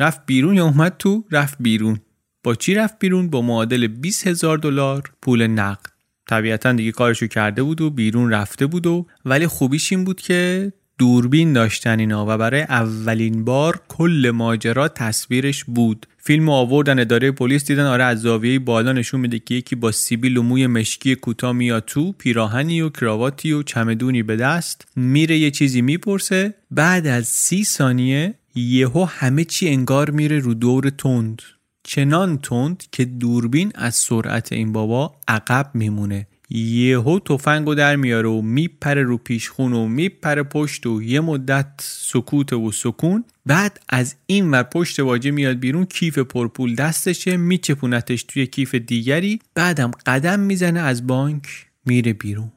رفت 0.00 0.26
بیرون 0.26 0.54
یا 0.54 0.64
اومد 0.64 0.96
تو؟ 0.98 1.24
رفت 1.30 1.56
بیرون. 1.60 2.00
با 2.44 2.54
چی 2.54 2.74
رفت 2.74 2.98
بیرون؟ 2.98 3.30
با 3.30 3.42
معادل 3.42 3.86
20 3.86 4.26
هزار 4.26 4.58
دلار 4.58 5.02
پول 5.22 5.46
نقد. 5.46 5.90
طبیعتا 6.28 6.72
دیگه 6.72 6.92
کارشو 6.92 7.26
کرده 7.26 7.62
بود 7.62 7.80
و 7.80 7.90
بیرون 7.90 8.30
رفته 8.30 8.66
بود 8.66 8.86
و 8.86 9.06
ولی 9.24 9.46
خوبیش 9.46 9.92
این 9.92 10.04
بود 10.04 10.20
که 10.20 10.72
دوربین 10.98 11.52
داشتن 11.52 11.98
اینا 11.98 12.24
و 12.28 12.38
برای 12.38 12.62
اولین 12.62 13.44
بار 13.44 13.80
کل 13.88 14.32
ماجرا 14.34 14.88
تصویرش 14.88 15.64
بود. 15.64 16.06
فیلم 16.22 16.48
آوردن 16.48 16.98
اداره 16.98 17.30
پلیس 17.30 17.64
دیدن 17.64 17.86
آره 17.86 18.04
از 18.04 18.20
زاویه 18.20 18.58
بالا 18.58 18.92
نشون 18.92 19.20
میده 19.20 19.38
که 19.38 19.54
یکی 19.54 19.76
با 19.76 19.92
سیبیل 19.92 20.36
و 20.36 20.42
موی 20.42 20.66
مشکی 20.66 21.14
کوتاه 21.14 21.52
میاد 21.52 21.84
تو 21.86 22.12
پیراهنی 22.12 22.80
و 22.80 22.88
کراواتی 22.88 23.52
و 23.52 23.62
چمدونی 23.62 24.22
به 24.22 24.36
دست 24.36 24.88
میره 24.96 25.38
یه 25.38 25.50
چیزی 25.50 25.82
می‌پرسه 25.82 26.54
بعد 26.70 27.06
از 27.06 27.26
سی 27.26 27.64
ثانیه 27.64 28.34
یهو 28.54 29.04
همه 29.04 29.44
چی 29.44 29.68
انگار 29.68 30.10
میره 30.10 30.38
رو 30.38 30.54
دور 30.54 30.90
تند. 30.90 31.42
چنان 31.82 32.38
تند 32.38 32.84
که 32.92 33.04
دوربین 33.04 33.72
از 33.74 33.94
سرعت 33.94 34.52
این 34.52 34.72
بابا 34.72 35.14
عقب 35.28 35.70
میمونه. 35.74 36.26
یهو 36.50 37.18
تفنگو 37.18 37.74
در 37.74 37.96
میاره 37.96 38.28
و 38.28 38.42
میپره 38.42 39.02
رو 39.02 39.18
پیشخون 39.18 39.72
و 39.72 39.88
میپره 39.88 40.42
پشت 40.42 40.86
و 40.86 41.02
یه 41.02 41.20
مدت 41.20 41.66
سکوت 41.80 42.52
و 42.52 42.72
سکون. 42.72 43.24
بعد 43.46 43.80
از 43.88 44.14
این 44.26 44.50
ور 44.50 44.62
پشت 44.62 45.00
واجه 45.00 45.30
میاد 45.30 45.58
بیرون 45.58 45.84
کیف 45.84 46.18
پرپول 46.18 46.74
دستشه 46.74 47.36
میچپونتش 47.36 48.22
توی 48.22 48.46
کیف 48.46 48.74
دیگری. 48.74 49.40
بعدم 49.54 49.90
قدم 50.06 50.40
می‌زنه 50.40 50.80
از 50.80 51.06
بانک 51.06 51.66
میره 51.86 52.12
بیرون. 52.12 52.52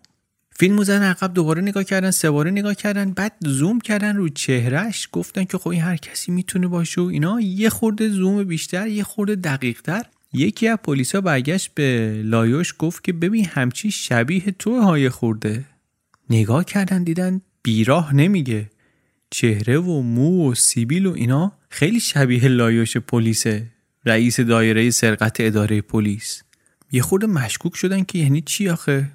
فیلمو 0.59 0.83
زدن 0.83 1.03
عقب 1.03 1.33
دوباره 1.33 1.62
نگاه 1.62 1.83
کردن 1.83 2.12
سه 2.12 2.29
نگاه 2.29 2.75
کردن 2.75 3.12
بعد 3.12 3.33
زوم 3.41 3.79
کردن 3.79 4.15
رو 4.15 4.29
چهرهش 4.29 5.09
گفتن 5.12 5.43
که 5.43 5.57
خب 5.57 5.67
این 5.67 5.81
هر 5.81 5.97
کسی 5.97 6.31
می‌تونه 6.31 6.67
باشه 6.67 7.01
و 7.01 7.05
اینا. 7.05 7.41
یه 7.41 7.69
خورده 7.69 8.09
زوم 8.09 8.43
بیشتر 8.43 8.88
یه 8.88 9.03
خورده 9.03 9.35
دقیقتر. 9.35 10.05
یکی 10.33 10.67
از 10.67 10.77
پلیسا 10.83 11.21
برگشت 11.21 11.71
به 11.75 12.21
لایوش 12.25 12.73
گفت 12.79 13.03
که 13.03 13.13
ببین 13.13 13.45
همچین 13.45 13.91
شبیه 13.91 14.51
توئه 14.60 14.81
یه 14.81 15.10
خورده. 15.09 15.65
نگاه 16.29 16.65
کردن 16.65 17.03
دیدن 17.03 17.41
بیراه 17.63 18.15
نمیگه. 18.15 18.69
چهره 19.29 19.79
و 19.79 20.01
مو 20.01 20.51
و 20.51 20.55
سیبیل 20.55 21.05
و 21.05 21.13
اینا 21.13 21.51
خیلی 21.69 21.99
شبیه 21.99 22.47
لایوش 22.47 22.97
پلیسه 22.97 23.65
رئیس 24.05 24.39
دایره 24.39 24.89
سرقت 24.89 25.37
اداره 25.39 25.81
پلیس. 25.81 26.43
یه 26.91 27.01
خورده 27.01 27.27
مشکوک 27.27 27.75
شدن 27.75 28.03
که 28.03 28.19
یعنی 28.19 28.41
چی 28.41 28.69
آخه؟ 28.69 29.11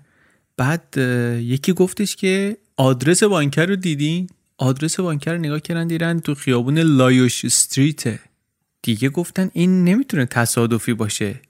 بعد 0.56 0.94
یکی 1.42 1.72
گفتش 1.72 2.16
که 2.16 2.56
آدرس 2.76 3.22
بانک 3.22 3.66
رو 3.66 3.76
دیدین؟ 3.76 4.28
آدرس 4.58 5.00
بانک 5.00 5.32
رو 5.32 5.38
نگاه 5.38 5.60
کردن 5.60 5.86
دیدن 5.86 6.20
تو 6.20 6.34
خیابون 6.34 6.78
لایوش 6.78 7.44
street 7.44 8.00
ه. 8.00 8.18
دیگه 8.88 9.08
گفتن 9.08 9.50
این 9.52 9.84
نمی‌تونه 9.84 10.26
تصادفی 10.26 10.94
باشه. 10.94 11.40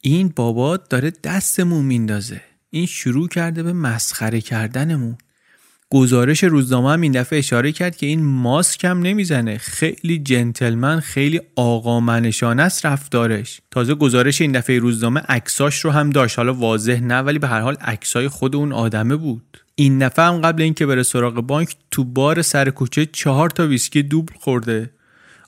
این 0.00 0.32
بابا 0.36 0.76
داره 0.76 1.12
دستمون 1.24 1.84
میندازه. 1.84 2.40
این 2.70 2.86
شروع 2.86 3.28
کرده 3.28 3.62
به 3.62 3.72
مسخره 3.72 4.40
کردنمون. 4.40 5.18
گزارش 5.90 6.44
روزنامه 6.44 6.92
هم 6.92 7.00
این 7.00 7.12
دفعه 7.12 7.38
اشاره 7.38 7.72
کرد 7.72 7.96
که 7.96 8.06
این 8.06 8.24
ماسک 8.24 8.84
هم 8.84 9.02
نمی‌زنه. 9.02 9.58
خیلی 9.58 10.18
جنتلمن 10.18 11.00
خیلی 11.00 11.40
آقا 11.56 12.00
منشانه 12.00 12.62
است 12.62 12.86
رفتارش. 12.86 13.60
تازه 13.70 13.94
گزارش 13.94 14.40
این 14.40 14.52
دفعه 14.52 14.78
روزنامه 14.78 15.20
عکساش 15.20 15.84
رو 15.84 15.90
هم 15.90 16.10
داشت. 16.10 16.38
حالا 16.38 16.54
واضح 16.54 17.00
نه 17.00 17.18
ولی 17.18 17.38
به 17.38 17.48
هر 17.48 17.60
حال 17.60 17.76
عکسای 17.80 18.28
خود 18.28 18.56
اون 18.56 18.72
آدمه 18.72 19.16
بود. 19.16 19.58
این 19.74 19.98
دفعه 19.98 20.24
هم 20.24 20.40
قبل 20.40 20.62
اینکه 20.62 20.86
بره 20.86 21.02
سراغ 21.02 21.34
بانک 21.34 21.76
تو 21.90 22.04
بار 22.04 22.42
سر 22.42 22.70
کوچه 22.70 23.06
چهار 23.06 23.50
تا 23.50 23.66
ویسکی 23.66 24.02
دوبل 24.02 24.34
خورده. 24.40 24.90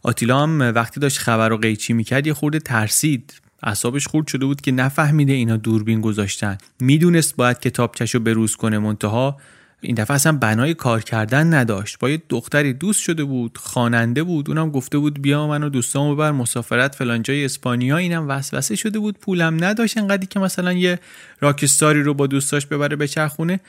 آتیلا 0.03 0.43
هم 0.43 0.61
وقتی 0.75 1.01
داشت 1.01 1.19
خبر 1.19 1.49
رو 1.49 1.57
قیچی 1.57 1.93
می‌کرد 1.93 2.27
یه 2.27 2.35
خورده 2.35 2.59
ترسید. 2.59 3.41
اعصابش 3.63 4.07
خورد 4.07 4.27
شده 4.27 4.47
بود 4.47 4.61
که 4.61 4.73
نفهمیده 4.73 5.33
اینا 5.33 5.57
دوربین 5.57 6.01
گذاشتن. 6.01 6.59
می‌دونست 6.81 7.37
باید 7.37 7.61
کتابچش 7.61 8.15
رو 8.15 8.21
بروز 8.21 8.57
کنه 8.57 8.79
منتها. 8.79 9.37
این 9.83 9.95
دفعه 9.95 10.15
اصلا 10.15 10.33
بنای 10.33 10.75
کار 10.75 11.03
کردن 11.03 11.55
نداشت. 11.55 11.99
با 11.99 12.11
یه 12.11 12.23
دختری 12.29 12.73
دوست 12.73 13.01
شده 13.01 13.25
بود 13.25 13.59
خواننده 13.59 14.23
بود 14.23 14.49
اونم 14.49 14.71
گفته 14.71 14.99
بود 14.99 15.23
بیا 15.23 15.47
منو 15.47 15.69
دوستامو 15.69 16.15
ببر 16.15 16.33
مسافرت 16.33 16.95
فلان 16.95 17.23
جای 17.23 17.45
اسپانیا. 17.45 17.97
اینم 17.97 18.29
وسوسه 18.29 18.77
شده 18.77 18.99
بود 18.99 19.19
پولم 19.19 19.65
نداشت 19.65 19.99
انقدری 19.99 20.27
که 20.27 20.41
مثلا 20.41 20.73
یه 20.73 20.99
راکستاری 21.41 22.03
رو 22.03 22.15
با 22.15 22.27
دوستاش 22.27 22.67
ببره 22.67 22.97
به 22.97 23.09
چرخونه 23.09 23.61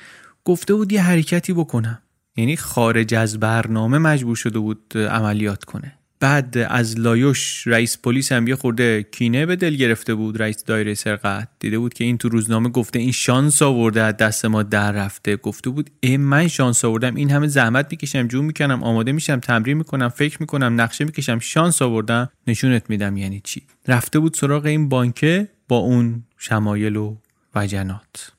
گفته 0.46 0.74
بود 0.74 0.92
یه 0.92 1.02
حرکتی 1.02 1.54
بکنم. 1.54 2.00
یعنی 2.38 2.58
خارج 2.58 3.14
از 3.14 3.40
برنامه 3.40 3.98
مجبور 3.98 4.36
شده 4.36 4.60
بود 4.60 4.98
عملیات 4.98 5.64
کنه. 5.64 5.98
بعد 6.22 6.58
از 6.58 7.00
لایوش 7.00 7.68
رئیس 7.68 7.98
پلیس 7.98 8.32
هم 8.32 8.48
یه 8.48 8.56
خورده 8.56 9.04
کینه 9.04 9.46
به 9.46 9.56
دل 9.56 9.76
گرفته 9.76 10.16
بود 10.16 10.42
رئیس 10.42 10.64
دایره 10.64 10.94
سرقت. 10.94 11.48
دیده 11.60 11.80
بود 11.80 11.94
که 11.94 12.04
این 12.04 12.18
تو 12.18 12.30
روزنامه 12.30 12.70
گفته 12.70 13.00
این 13.00 13.12
شانس 13.12 13.62
آورده 13.62 14.02
از 14.02 14.18
دست 14.18 14.46
ما 14.46 14.64
در 14.64 14.92
رفته. 14.92 15.36
گفته 15.36 15.70
بود 15.70 15.90
ای 16.00 16.18
من 16.18 16.48
شانس 16.48 16.86
آوردم 16.86 17.16
این 17.16 17.32
همه 17.32 17.48
زحمت 17.48 17.88
می‌کشم 17.92 18.28
جون 18.28 18.46
می‌کنم 18.46 18.84
آماده 18.84 19.12
میشم 19.12 19.40
تمرین 19.40 19.78
می‌کنم 19.78 20.10
فکر 20.10 20.38
می‌کنم 20.40 20.82
نقشه 20.82 21.06
می‌کشم 21.06 21.40
شانس 21.40 21.82
آوردم. 21.82 22.30
نشونت 22.48 22.90
میدم 22.90 23.18
یعنی 23.18 23.42
چی؟ 23.44 23.62
رفته 23.88 24.20
بود 24.20 24.34
سراغ 24.34 24.66
این 24.66 24.90
بانکه 24.90 25.48
با 25.68 25.78
اون 25.78 26.24
شمایل 26.38 26.96
و 26.96 27.16
وجنات. 27.56 28.32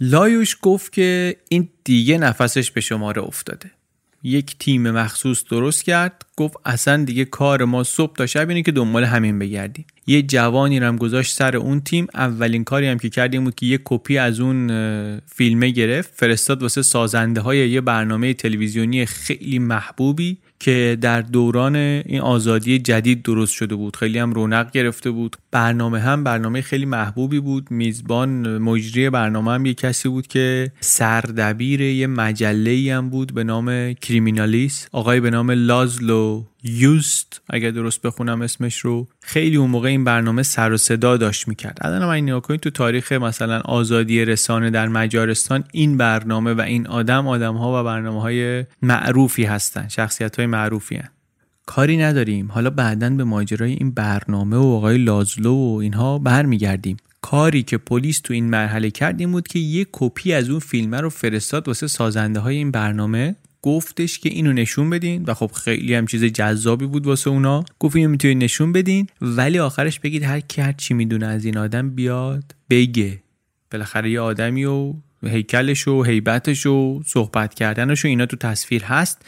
لایوش 0.00 0.56
گفت 0.62 0.92
که 0.92 1.36
این 1.48 1.68
دیگه 1.84 2.18
نفسش 2.18 2.70
به 2.70 2.80
شماره 2.80 3.22
افتاده. 3.22 3.70
یک 4.22 4.58
تیم 4.58 4.90
مخصوص 4.90 5.44
درست 5.50 5.84
کرد 5.84 6.24
گفت 6.36 6.56
اصلا 6.64 7.04
دیگه 7.04 7.24
کار 7.24 7.64
ما 7.64 7.84
صبح 7.84 8.16
تا 8.16 8.26
شب 8.26 8.48
اینه 8.48 8.62
که 8.62 8.72
دنبال 8.72 9.04
همین 9.04 9.38
بگردیم. 9.38 9.84
یه 10.06 10.22
جوانی 10.22 10.78
هم 10.78 10.96
گذاشت 10.96 11.34
سر 11.34 11.56
اون 11.56 11.80
تیم. 11.80 12.06
اولین 12.14 12.64
کاری 12.64 12.86
هم 12.86 12.98
که 12.98 13.08
کرد 13.08 13.32
این 13.32 13.44
بود 13.44 13.54
که 13.54 13.66
یه 13.66 13.80
کپی 13.84 14.18
از 14.18 14.40
اون 14.40 14.68
فیلمه 15.18 15.70
گرفت 15.70 16.10
فرستاد 16.14 16.62
واسه 16.62 16.82
سازنده 16.82 17.40
های 17.40 17.70
یه 17.70 17.80
برنامه 17.80 18.34
تلویزیونی 18.34 19.06
خیلی 19.06 19.58
محبوبی. 19.58 20.38
که 20.62 20.98
در 21.00 21.20
دوران 21.20 21.76
این 21.76 22.20
آزادی 22.20 22.78
جدید 22.78 23.22
درست 23.22 23.52
شده 23.52 23.74
بود. 23.74 23.96
خیلی 23.96 24.18
هم 24.18 24.32
رونق 24.32 24.70
گرفته 24.70 25.10
بود. 25.10 25.36
برنامه 25.50 26.00
هم 26.00 26.24
برنامه 26.24 26.60
خیلی 26.60 26.86
محبوبی 26.86 27.40
بود. 27.40 27.70
میزبان 27.70 28.58
مجری 28.58 29.10
برنامه 29.10 29.52
هم 29.52 29.66
یه 29.66 29.74
کسی 29.74 30.08
بود 30.08 30.26
که 30.26 30.72
سردبیر 30.80 31.80
یه 31.80 32.06
مجله 32.06 32.94
هم 32.96 33.10
بود 33.10 33.34
به 33.34 33.44
نام 33.44 33.92
کریمینالیس 33.92 34.88
آقای 34.92 35.20
به 35.20 35.30
نام 35.30 35.50
لازلو 35.50 36.44
یوست 36.64 37.40
اگر 37.50 37.70
درست 37.70 38.02
بخونم 38.02 38.42
اسمش 38.42 38.78
رو 38.78 39.08
خیلی 39.20 39.56
اون 39.56 39.70
موقع 39.70 39.88
این 39.88 40.04
برنامه 40.04 40.42
سر 40.42 40.72
و 40.72 40.76
صدا 40.76 41.16
داشت 41.16 41.48
می‌کرد. 41.48 41.78
الان 41.80 42.02
این 42.02 42.24
نگاه 42.24 42.40
کنید 42.40 42.60
تو 42.60 42.70
تاریخ 42.70 43.12
مثلا 43.12 43.60
آزادی 43.60 44.24
رسانه 44.24 44.70
در 44.70 44.88
مجارستان 44.88 45.64
این 45.72 45.96
برنامه 45.96 46.54
و 46.54 46.60
این 46.60 46.86
آدم 46.86 47.28
آدم 47.28 47.54
ها 47.54 47.80
و 47.80 47.84
برنامه 47.84 48.20
های 48.20 48.64
معروفی 48.82 49.44
هستن 49.44 49.88
شخصیت 49.88 50.36
های 50.36 50.46
معروفی 50.46 50.96
هن. 50.96 51.08
کاری 51.66 51.96
نداریم. 51.96 52.52
حالا 52.52 52.70
بعدا 52.70 53.10
به 53.10 53.24
ماجرای 53.24 53.72
این 53.72 53.90
برنامه 53.90 54.56
و 54.56 54.62
آقای 54.62 54.98
لازلو 54.98 55.54
و 55.54 55.78
اینها 55.78 56.18
برمیگردیم. 56.18 56.96
کاری 57.20 57.62
که 57.62 57.78
پلیس 57.78 58.20
تو 58.20 58.34
این 58.34 58.50
مرحله 58.50 58.90
کردیم 58.90 59.32
بود 59.32 59.48
که 59.48 59.58
یه 59.58 59.86
کپی 59.92 60.32
از 60.32 60.50
اون 60.50 60.58
فیلمه 60.58 61.00
رو 61.00 61.10
فرستاد 61.10 61.68
واسه 61.68 61.86
سازنده 61.86 62.40
های 62.40 62.56
این 62.56 62.70
برنامه. 62.70 63.36
گفتش 63.62 64.18
که 64.18 64.28
اینو 64.28 64.52
نشون 64.52 64.90
بدین 64.90 65.24
و 65.26 65.34
خب 65.34 65.50
خیلی 65.52 65.94
هم 65.94 66.06
چیز 66.06 66.24
جذابی 66.24 66.86
بود 66.86 67.06
واسه 67.06 67.30
اونا. 67.30 67.64
گفت 67.78 67.96
اینو 67.96 68.08
می‌تونید 68.08 68.44
نشون 68.44 68.72
بدین 68.72 69.06
ولی 69.20 69.58
آخرش 69.58 70.00
بگید 70.00 70.22
هر 70.22 70.40
کی 70.40 70.60
هر 70.60 70.72
چی 70.72 70.94
می‌دونه 70.94 71.26
از 71.26 71.44
این 71.44 71.58
آدم 71.58 71.90
بیاد 71.90 72.44
بگه. 72.70 73.22
بالاخره 73.72 74.10
یه 74.10 74.20
آدمی 74.20 74.64
و 74.64 74.94
هیکلش 75.26 75.88
و 75.88 76.02
هیبتش 76.02 76.66
و 76.66 77.02
صحبت 77.06 77.54
کردنش 77.54 78.04
و 78.04 78.08
اینا 78.08 78.26
تو 78.26 78.36
تصویر 78.36 78.84
هست 78.84 79.24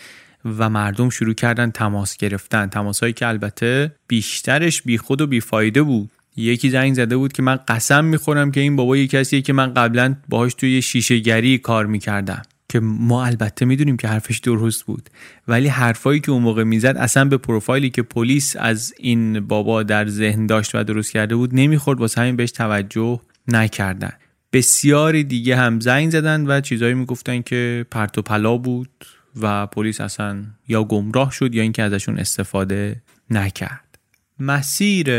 و 0.59 0.71
مردم 0.71 1.11
شروع 1.11 1.35
کردن 1.35 1.71
تماس 1.71 2.17
گرفتن. 2.17 2.67
تماسهایی 2.67 3.13
که 3.13 3.27
البته 3.27 3.93
بیشترش 4.09 4.83
بیخود 4.83 5.21
و 5.21 5.27
بیفایده 5.27 5.83
بود. 5.83 6.11
یکی 6.37 6.71
زنگ 6.71 6.95
زده 6.95 7.17
بود 7.17 7.33
که 7.33 7.43
من 7.43 7.59
قسم 7.69 8.05
می‌خورم 8.05 8.51
که 8.51 8.61
این 8.61 8.77
بابا 8.77 8.97
یه 8.97 9.07
کسیه 9.07 9.43
که 9.43 9.53
من 9.53 9.75
قبلا 9.75 10.17
باهاش 10.29 10.55
توی 10.55 10.83
شیشه 10.83 11.19
گری 11.19 11.59
کار 11.59 11.87
می‌کردم. 11.87 12.43
که 12.75 12.81
ما 12.81 13.25
البته 13.25 13.65
می‌دونیم 13.65 13.97
که 13.97 14.09
حرفش 14.09 14.39
درست 14.39 14.85
بود. 14.85 15.11
ولی 15.49 15.69
حرفایی 15.69 16.21
که 16.21 16.33
اون 16.33 16.43
موقع 16.43 16.65
می‌زد 16.65 16.97
اصلا 16.99 17.25
به 17.25 17.37
پروفایلی 17.37 17.91
که 17.91 18.03
پلیس 18.03 18.57
از 18.59 18.95
این 18.99 19.41
بابا 19.41 19.83
در 19.83 20.09
ذهن 20.09 20.47
داشت 20.47 20.75
و 20.75 20.85
درست 20.85 21.13
کرده 21.13 21.37
بود 21.37 21.55
نمی‌خورد 21.55 22.01
واسه 22.01 22.21
همین 22.21 22.37
بهش 22.37 22.51
توجه 22.51 23.21
نکردن. 23.49 24.13
بسیاری 24.53 25.25
دیگه 25.25 25.57
هم 25.57 25.81
زنگ 25.81 26.11
زدن 26.11 26.47
و 26.47 26.61
چیزایی 26.61 26.95
می‌گفتن 26.95 27.43
که 27.43 27.87
پرت 27.91 28.19
و 28.19 28.23
پلا 28.23 28.57
بود 28.57 29.07
و 29.41 29.67
پلیس 29.67 30.01
اصلا 30.01 30.45
یا 30.69 30.85
گمراه 30.85 31.31
شد 31.31 31.55
یا 31.55 31.63
اینکه 31.63 31.83
ازشون 31.83 32.19
استفاده 32.19 33.03
نکرد. 33.31 33.99
مسیر 34.39 35.11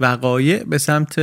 وقایع 0.00 0.64
به 0.64 0.78
سمت 0.78 1.14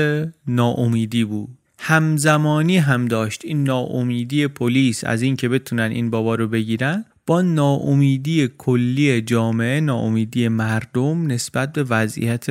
ناامیدی 0.47 1.23
بود. 1.23 1.57
همزمانی 1.79 2.77
هم 2.77 3.05
داشت 3.05 3.41
این 3.43 3.63
ناامیدی 3.63 4.47
پلیس 4.47 5.03
از 5.03 5.21
اینکه 5.21 5.49
بتونن 5.49 5.91
این 5.91 6.09
بابا 6.09 6.35
رو 6.35 6.47
بگیرن 6.47 7.05
با 7.25 7.41
ناامیدی 7.41 8.49
کلی 8.57 9.21
جامعه 9.21 9.81
ناامیدی 9.81 10.47
مردم 10.47 11.27
نسبت 11.27 11.73
به 11.73 11.83
وضعیت 11.83 12.45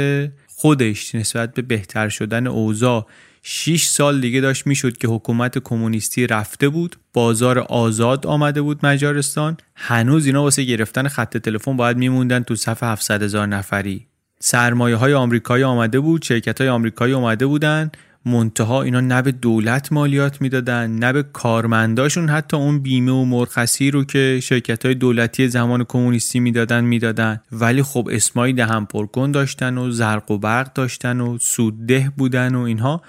خودش 0.47 1.15
نسبت 1.15 1.55
به 1.55 1.63
بهتر 1.63 2.09
شدن 2.09 2.47
اوضاع. 2.47 3.07
6 3.43 3.85
سال 3.85 4.21
دیگه 4.21 4.41
داشت 4.41 4.67
می‌شد 4.67 4.97
که 4.97 5.09
حکومت 5.09 5.59
کمونیستی 5.59 6.27
رفته 6.27 6.69
بود 6.69 6.97
بازار 7.13 7.59
آزاد 7.59 8.27
آمده 8.27 8.63
بود 8.63 8.87
مجارستان. 8.87 9.57
هنوز 9.75 10.27
اینا 10.27 10.43
واسه 10.43 10.63
گرفتن 10.63 11.09
خط 11.09 11.37
تلفن 11.37 11.77
باید 11.77 11.97
میموندن 11.97 12.43
تو 12.43 12.57
صف 12.57 12.83
700 12.83 13.23
هزار 13.23 13.47
نفری. 13.47 14.07
سرمایه 14.41 14.97
های 14.97 15.15
آمریکایی 15.15 15.65
آمده 15.65 16.01
بود 16.01 16.23
شرکت 16.23 16.61
های 16.61 16.71
آمریکایی 16.71 17.15
آمده 17.15 17.47
بودن. 17.47 17.91
منتها 18.27 18.83
اینا 18.83 19.01
نه 19.01 19.23
به 19.23 19.33
دولت 19.33 19.93
مالیات 19.93 20.41
می‌دادن 20.41 20.91
نه 20.91 21.13
به 21.13 21.23
کارمنداشون 21.23 22.29
حتی 22.29 22.57
اون 22.57 22.79
بیمه 22.79 23.13
و 23.13 23.25
مرخصی 23.25 23.91
رو 23.91 24.05
که 24.05 24.41
شرکت 24.43 24.87
های 24.87 24.95
دولتی 24.95 25.49
زمان 25.49 25.85
کمونیستی 25.85 26.41
می‌دادن 26.41 26.85
می‌دادن. 26.85 27.41
ولی 27.53 27.83
خب 27.83 28.09
اسمایی 28.13 28.53
دهم 28.53 28.87
پرکن 28.87 29.31
داشتن 29.31 29.79
و 29.79 29.91
زرق 29.91 30.31
و 30.31 30.39
برق 30.39 30.73
داشتن 30.73 31.21
و 31.21 31.39
سودده 31.41 32.13
بودن 32.17 32.55
و 32.55 32.61
اینها. 32.61 33.03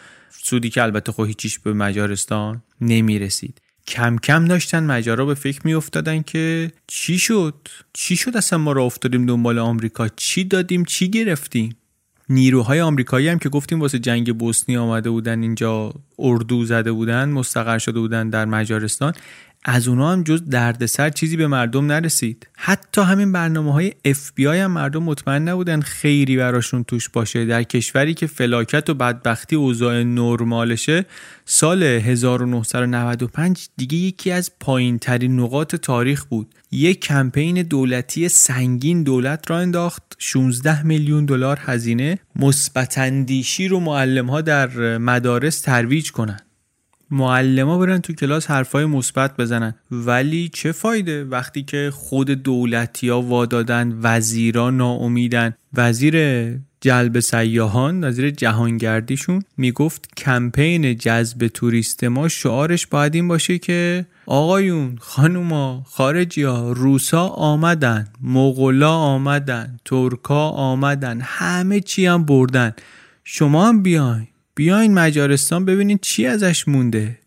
سودی 0.43 0.69
که 0.69 0.84
البته 0.84 1.12
خب 1.12 1.25
هیچیش 1.25 1.60
به 1.60 1.73
مجارستان 1.73 2.62
نمی‌رسید. 2.82 3.62
کم 3.88 4.17
کم 4.17 4.45
داشتن 4.45 4.84
مجارا 4.84 5.25
به 5.25 5.34
فکر 5.34 5.62
میافتادن 5.63 6.21
که 6.21 6.71
چی 6.88 7.19
شد؟ 7.19 7.67
چی 7.93 8.15
شد 8.15 8.38
اصلا 8.38 8.60
ما 8.60 8.71
را 8.71 8.84
افتادیم 8.84 9.25
دنبال 9.25 9.60
آمریکا؟ 9.60 10.08
چی 10.08 10.43
دادیم؟ 10.43 10.86
چی 10.86 11.10
گرفتیم؟ 11.10 11.76
نیروهای 12.29 12.81
آمریکایی 12.81 13.27
هم 13.27 13.39
که 13.39 13.49
گفتیم 13.49 13.81
واسه 13.81 13.99
جنگ 13.99 14.37
بوسنی 14.37 14.77
آمده 14.77 15.09
بودن 15.09 15.41
اینجا 15.41 15.93
اردو 16.19 16.65
زده 16.65 16.91
بودن 16.91 17.29
مستقر 17.29 17.77
شده 17.77 17.99
بودن 17.99 18.29
در 18.29 18.45
مجارستان. 18.45 19.13
از 19.69 19.88
اونا 19.88 20.12
هم 20.12 20.23
جز 20.23 20.43
دردسر 20.49 21.10
چیزی 21.10 21.38
به 21.38 21.47
مردم 21.47 21.86
نرسید. 21.86 22.47
حتی 22.53 23.01
همین 23.01 23.32
برنامه 23.32 23.73
های 23.73 23.93
اف 24.06 24.39
هم 24.39 24.71
مردم 24.71 25.03
مطمئن 25.03 25.49
نبودن 25.49 25.82
خیری 25.82 26.38
براشون 26.38 26.84
توش 26.84 27.10
باشه. 27.10 27.45
در 27.45 27.63
کشوری 27.63 28.13
که 28.13 28.27
فلاکت 28.27 28.89
و 28.89 28.93
بدبختی 28.93 29.56
اوضاع 29.56 30.03
نرمالشه 30.03 31.06
سال 31.45 31.84
1995 31.84 33.67
دیگه 33.77 33.97
یکی 33.97 34.32
از 34.32 34.51
پایین 34.60 34.99
ترین 34.99 35.39
نقاط 35.39 35.75
تاریخ 35.75 36.25
بود. 36.25 36.47
یک 36.71 36.99
کمپین 37.01 37.62
دولتی 37.62 38.30
سنگین 38.30 39.03
دولت 39.03 39.51
را 39.51 39.58
انداخت. 39.58 40.03
16 40.17 40.84
میلیون 40.84 41.25
دلار 41.25 41.60
هزینه 41.62 42.19
مثبت 42.36 42.97
اندیشی 42.97 43.67
رو 43.67 43.80
معلم 43.80 44.30
ها 44.30 44.41
در 44.41 44.97
مدارس 44.97 45.62
ترویج 45.62 46.12
کنند. 46.12 46.46
معلما 47.12 47.78
برن 47.78 48.00
تو 48.00 48.13
کلاس 48.13 48.52
حرفای 48.52 48.86
مثبت 48.86 49.38
بزنن. 49.38 49.74
ولی 49.91 50.50
چه 50.54 50.72
فایده 50.72 51.24
وقتی 51.24 51.63
که 51.63 51.89
خود 51.93 52.32
دولتی 52.32 53.10
ها 53.10 53.22
وادادن 53.22 54.00
وزیرا 54.02 54.70
ناامیدن؟ 54.70 55.54
وزیر 55.74 56.15
جلب 56.82 57.20
سیاهان 57.20 58.04
وزیر 58.04 58.30
جهانگردیشون 58.30 59.41
می‌گفت 59.58 60.08
کمپین 60.17 60.98
جذب 60.98 61.48
توریست 61.48 62.04
ما 62.04 62.28
شعارش 62.28 62.88
باید 62.88 63.15
این 63.15 63.28
باشه 63.28 63.58
که 63.58 64.06
آقایون 64.26 64.98
خانوما 65.00 65.84
خارجی 65.86 66.43
ها 66.43 66.72
روسا 66.72 67.28
آمدن 67.28 68.08
مغلا 68.22 68.91
آمدن 68.91 69.80
ترکا 69.86 70.50
آمدن 70.50 71.22
همه 71.24 71.80
چی 71.80 72.06
هم 72.06 72.26
بردن. 72.26 72.74
شما 73.24 73.67
هم 73.67 73.84
بیاین. 73.84 74.28
بیاین 74.58 74.93
مجارستان 74.93 75.65
ببینید 75.65 76.00
چی 76.02 76.26
ازش 76.26 76.67
مونده. 76.67 77.17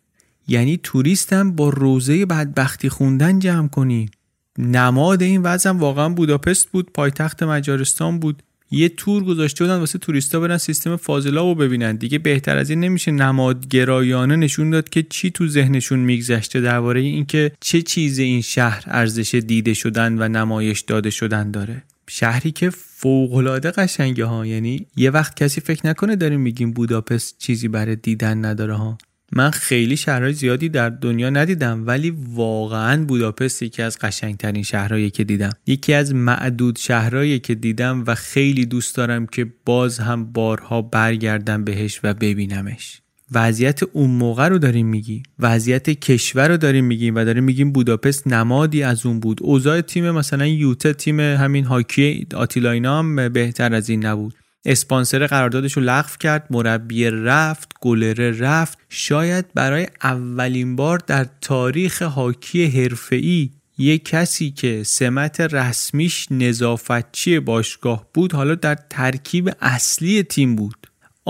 یعنی 0.49 0.81
توریستم 0.83 1.53
با 1.53 1.69
روزه 1.69 2.27
بدبختی 2.27 2.88
خوندن 2.88 3.38
جمع 3.38 3.69
کنید 3.69 4.11
نماد 4.59 5.23
این 5.23 5.43
وضعم 5.43 5.79
واقعا 5.79 6.09
بوداپست 6.09 6.69
بود 6.69 6.93
پایتخت 6.93 7.43
مجارستان 7.43 8.19
بود. 8.19 8.43
یه 8.71 8.88
تور 8.88 9.25
گذاشته 9.25 9.64
بودن 9.64 9.77
واسه 9.77 9.99
توریستا 9.99 10.40
برن 10.40 10.59
سیستم 10.59 10.97
فاضلا 10.97 11.40
رو 11.40 11.55
ببینن. 11.55 11.97
دیگه 11.97 12.19
بهتر 12.19 12.57
از 12.57 12.71
این 12.71 12.81
نمیشه 12.81 13.11
نمادگرایانه 13.11 14.37
نشون 14.37 14.71
داد 14.71 14.88
که 14.88 15.03
چی 15.03 15.31
تو 15.31 15.49
ذهنشون 15.49 15.99
میگذشته 15.99 16.61
درباره 16.61 17.01
اینکه 17.01 17.53
چه 17.61 17.83
چیز 17.83 18.19
این 18.19 18.40
شهر 18.40 18.85
ارزش 18.87 19.35
دیده 19.35 19.75
شدن 19.75 20.23
و 20.23 20.29
نمایش 20.29 20.81
داده 20.81 21.11
شدن 21.11 21.51
داره. 21.51 21.83
شهری 22.09 22.51
که 22.51 22.71
فوقالعاده 23.02 23.70
قشنگه 23.70 24.24
ها 24.24 24.46
یعنی 24.46 24.86
یه 24.96 25.10
وقت 25.10 25.36
کسی 25.36 25.60
فکر 25.60 25.86
نکنه 25.86 26.16
داریم 26.16 26.40
میگیم 26.40 26.72
بوداپست 26.72 27.38
چیزی 27.38 27.68
برای 27.68 27.96
دیدن 27.96 28.44
نداره 28.44 28.74
ها. 28.74 28.98
من 29.32 29.50
خیلی 29.50 29.96
شهرهای 29.96 30.32
زیادی 30.32 30.68
در 30.68 30.88
دنیا 30.88 31.30
ندیدم 31.30 31.86
ولی 31.86 32.10
واقعا 32.34 33.04
بوداپست 33.04 33.62
یکی 33.62 33.82
از 33.82 33.98
قشنگترین 33.98 34.62
شهرهایی 34.62 35.10
که 35.10 35.24
دیدم. 35.24 35.50
یکی 35.66 35.94
از 35.94 36.14
معدود 36.14 36.78
شهرهایی 36.78 37.38
که 37.38 37.54
دیدم 37.54 38.04
و 38.06 38.14
خیلی 38.14 38.66
دوست 38.66 38.96
دارم 38.96 39.26
که 39.26 39.52
باز 39.64 39.98
هم 39.98 40.32
بارها 40.32 40.82
برگردم 40.82 41.64
بهش 41.64 42.00
و 42.02 42.14
ببینمش. 42.14 43.02
وضعیت 43.33 43.83
اون 43.83 44.11
موقع 44.11 44.49
رو 44.49 44.59
داریم 44.59 44.87
میگی 44.87 45.23
وضعیت 45.38 45.90
کشور 45.90 46.49
رو 46.49 46.57
داریم 46.57 46.85
میگیم 46.85 47.14
و 47.14 47.25
داریم 47.25 47.45
میگیم 47.45 47.73
بوداپست 47.73 48.27
نمادی 48.27 48.83
از 48.83 49.07
اون 49.07 49.21
بود. 49.21 49.38
اوضاع 49.43 49.81
تیم 49.81 50.11
مثلا 50.11 50.47
یوته 50.47 50.93
تیم 50.93 51.21
همین 51.21 51.64
هاکی 51.64 52.27
آتیلاینا 52.35 52.99
هم 52.99 53.29
بهتر 53.29 53.75
از 53.75 53.88
این 53.88 54.07
نبود. 54.07 54.35
اسپانسر 54.64 55.27
قراردادش 55.27 55.73
رو 55.73 55.83
لغو 55.83 56.16
کرد 56.21 56.47
مربی 56.51 57.05
رفت 57.05 57.73
گلره 57.81 58.38
رفت. 58.38 58.79
شاید 58.88 59.45
برای 59.55 59.87
اولین 60.03 60.77
بار 60.77 60.99
در 61.07 61.27
تاریخ 61.40 62.03
هاکی 62.03 62.66
حرفه‌ای 62.66 63.51
یه 63.79 63.99
کسی 63.99 64.51
که 64.51 64.83
سمت 64.85 65.40
رسمیش 65.40 66.27
نظافتچی 66.31 67.38
باشگاه 67.38 68.07
بود 68.14 68.33
حالا 68.33 68.55
در 68.55 68.79
ترکیب 68.90 69.51
اصلی 69.61 70.23
تیم 70.23 70.57
بود. 70.57 70.80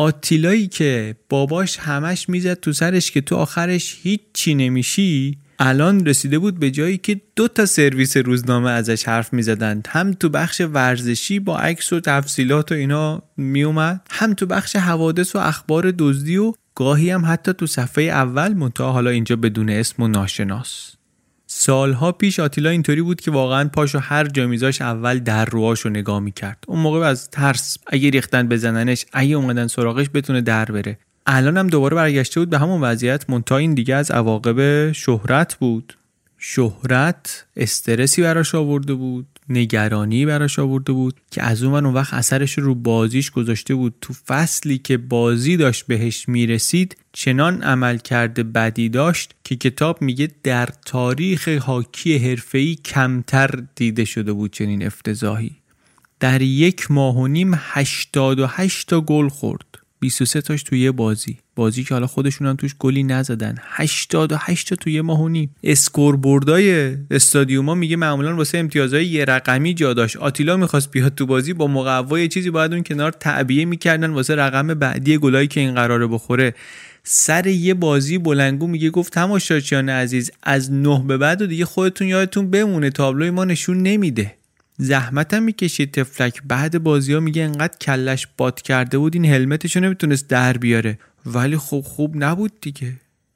آتیلایی 0.00 0.66
که 0.66 1.14
باباش 1.28 1.78
همش 1.78 2.28
می‌زد 2.28 2.54
تو 2.54 2.72
سرش 2.72 3.10
که 3.10 3.20
تو 3.20 3.36
آخرش 3.36 3.98
هیچی 4.02 4.54
نمیشی 4.54 5.38
الان 5.58 6.06
رسیده 6.06 6.38
بود 6.38 6.58
به 6.58 6.70
جایی 6.70 6.98
که 6.98 7.20
دو 7.36 7.48
تا 7.48 7.66
سرویس 7.66 8.16
روزنامه 8.16 8.70
ازش 8.70 9.08
حرف 9.08 9.32
می‌زدند 9.32 9.88
هم 9.90 10.12
تو 10.12 10.28
بخش 10.28 10.60
ورزشی 10.60 11.38
با 11.38 11.58
عکس 11.58 11.92
و 11.92 12.00
تفصیلات 12.00 12.72
و 12.72 12.74
اینا 12.74 13.22
میومد 13.36 14.00
هم 14.10 14.34
تو 14.34 14.46
بخش 14.46 14.76
حوادث 14.76 15.36
و 15.36 15.38
اخبار 15.38 15.90
دزدی 15.98 16.36
و 16.36 16.52
گاهی 16.74 17.10
هم 17.10 17.26
حتی 17.26 17.52
تو 17.52 17.66
صفحه 17.66 18.04
اول 18.04 18.52
منتها 18.52 18.92
حالا 18.92 19.10
اینجا 19.10 19.36
بدون 19.36 19.70
اسم 19.70 20.02
و 20.02 20.08
ناشناس. 20.08 20.92
سالها 21.60 22.12
پیش 22.12 22.40
آتیلا 22.40 22.70
اینطوری 22.70 23.02
بود 23.02 23.20
که 23.20 23.30
واقعا 23.30 23.68
پاشو 23.68 23.98
هر 23.98 24.24
جا 24.24 24.46
میذاش 24.46 24.82
اول 24.82 25.18
در 25.18 25.44
روهاشو 25.44 25.88
نگاه 25.88 26.20
می‌کرد. 26.20 26.64
اون 26.68 26.80
موقع 26.80 26.98
از 26.98 27.30
ترس 27.30 27.78
اگه 27.86 28.10
ریختن 28.10 28.48
بزننش 28.48 29.06
اگه 29.12 29.36
اومدن 29.36 29.66
سراغش 29.66 30.06
بتونه 30.14 30.40
در 30.40 30.64
بره. 30.64 30.98
الان 31.26 31.56
هم 31.56 31.66
دوباره 31.66 31.96
برگشته 31.96 32.40
بود 32.40 32.50
به 32.50 32.58
همون 32.58 32.80
وضعیت 32.80 33.30
منتها 33.30 33.58
این 33.58 33.74
دیگه 33.74 33.94
از 33.94 34.10
عواقب 34.10 34.92
شهرت 34.92 35.54
بود. 35.54 35.96
شهرت 36.42 37.46
استرسی 37.56 38.22
براش 38.22 38.54
آورده 38.54 38.94
بود 38.94 39.26
نگرانی 39.48 40.26
براش 40.26 40.58
آورده 40.58 40.92
بود 40.92 41.20
که 41.30 41.42
از 41.42 41.62
اون 41.62 41.86
اون 41.86 41.94
وقت 41.94 42.14
اثرش 42.14 42.58
رو 42.58 42.74
بازیش 42.74 43.30
گذاشته 43.30 43.74
بود. 43.74 43.94
تو 44.00 44.12
فصلی 44.12 44.78
که 44.78 44.96
بازی 44.96 45.56
داشت 45.56 45.86
بهش 45.86 46.28
می‌رسید 46.28 46.96
چنان 47.12 47.62
عمل 47.62 47.98
کرده 47.98 48.42
بدی 48.42 48.88
داشت 48.88 49.34
که 49.44 49.56
کتاب 49.56 50.02
میگه 50.02 50.28
در 50.42 50.68
تاریخ 50.86 51.48
هاکی 51.48 52.18
حرفه‌ای 52.18 52.74
کمتر 52.74 53.50
دیده 53.74 54.04
شده 54.04 54.32
بود 54.32 54.52
چنین 54.52 54.86
افتضاحی. 54.86 55.56
در 56.20 56.42
یک 56.42 56.90
ماه 56.90 57.16
و 57.16 57.26
نیم 57.26 57.52
88 57.56 58.88
تا 58.88 59.00
گل 59.00 59.28
خورد. 59.28 59.79
23 60.00 60.40
تاش 60.40 60.62
توی 60.62 60.80
یه 60.80 60.90
بازی. 60.90 61.38
بازی 61.56 61.84
که 61.84 61.94
حالا 61.94 62.06
خودشون 62.06 62.46
هم 62.46 62.56
توش 62.56 62.74
گلی 62.78 63.02
نزدن. 63.02 63.54
88 63.62 64.68
تا 64.68 64.76
توی 64.76 65.00
ماه 65.00 65.22
و 65.22 65.28
نیم. 65.28 65.56
اسکور 65.62 66.16
بردای 66.16 66.96
استادیوما 67.10 67.74
میگه 67.74 67.96
معمولا 67.96 68.36
واسه 68.36 68.58
امتیازهای 68.58 69.06
یه 69.06 69.24
رقمی 69.24 69.74
جا 69.74 69.94
داشت. 69.94 70.16
آتیلا 70.16 70.56
می‌خواست 70.56 70.90
بیاد 70.90 71.14
تو 71.14 71.26
بازی 71.26 71.52
با 71.52 71.66
مقوا 71.66 72.26
چیزی 72.26 72.50
باید 72.50 72.72
اون 72.72 72.82
کنار 72.82 73.12
تعبیه 73.12 73.64
می‌کردن 73.64 74.10
واسه 74.10 74.34
رقم 74.34 74.66
بعدی 74.66 75.18
گلایی 75.18 75.48
که 75.48 75.60
این 75.60 75.74
قراره 75.74 76.06
بخوره. 76.06 76.54
سر 77.04 77.46
یه 77.46 77.74
بازی 77.74 78.18
بلنگو 78.18 78.66
میگه 78.66 78.90
گفت 78.90 79.12
تماشاچیان 79.12 79.88
عزیز 79.88 80.30
از 80.42 80.72
نه 80.72 81.04
به 81.06 81.16
بعد 81.16 81.42
و 81.42 81.46
دیگه 81.46 81.64
خودتون 81.64 82.08
یادتون 82.08 82.50
بمونه. 82.50 82.90
تابلوی 82.90 83.30
ما 83.30 83.44
نشون 83.44 83.82
نمیده. 83.82 84.39
زحمتم 84.82 85.42
می‌کشید 85.42 85.92
تفلک 85.92 86.42
بعد 86.48 86.82
بازی 86.82 87.12
ها 87.12 87.20
میگه 87.20 87.42
انقدر 87.42 87.76
کلش 87.80 88.28
باد 88.36 88.62
کرده 88.62 88.98
بود 88.98 89.14
این 89.14 89.24
هلمتشو 89.24 89.80
نمی‌تونست 89.80 90.28
در 90.28 90.56
بیاره. 90.56 90.98
ولی 91.26 91.56
خوب 91.56 91.84
خوب 91.84 92.24
نبود 92.24 92.52
دیگه. 92.60 92.92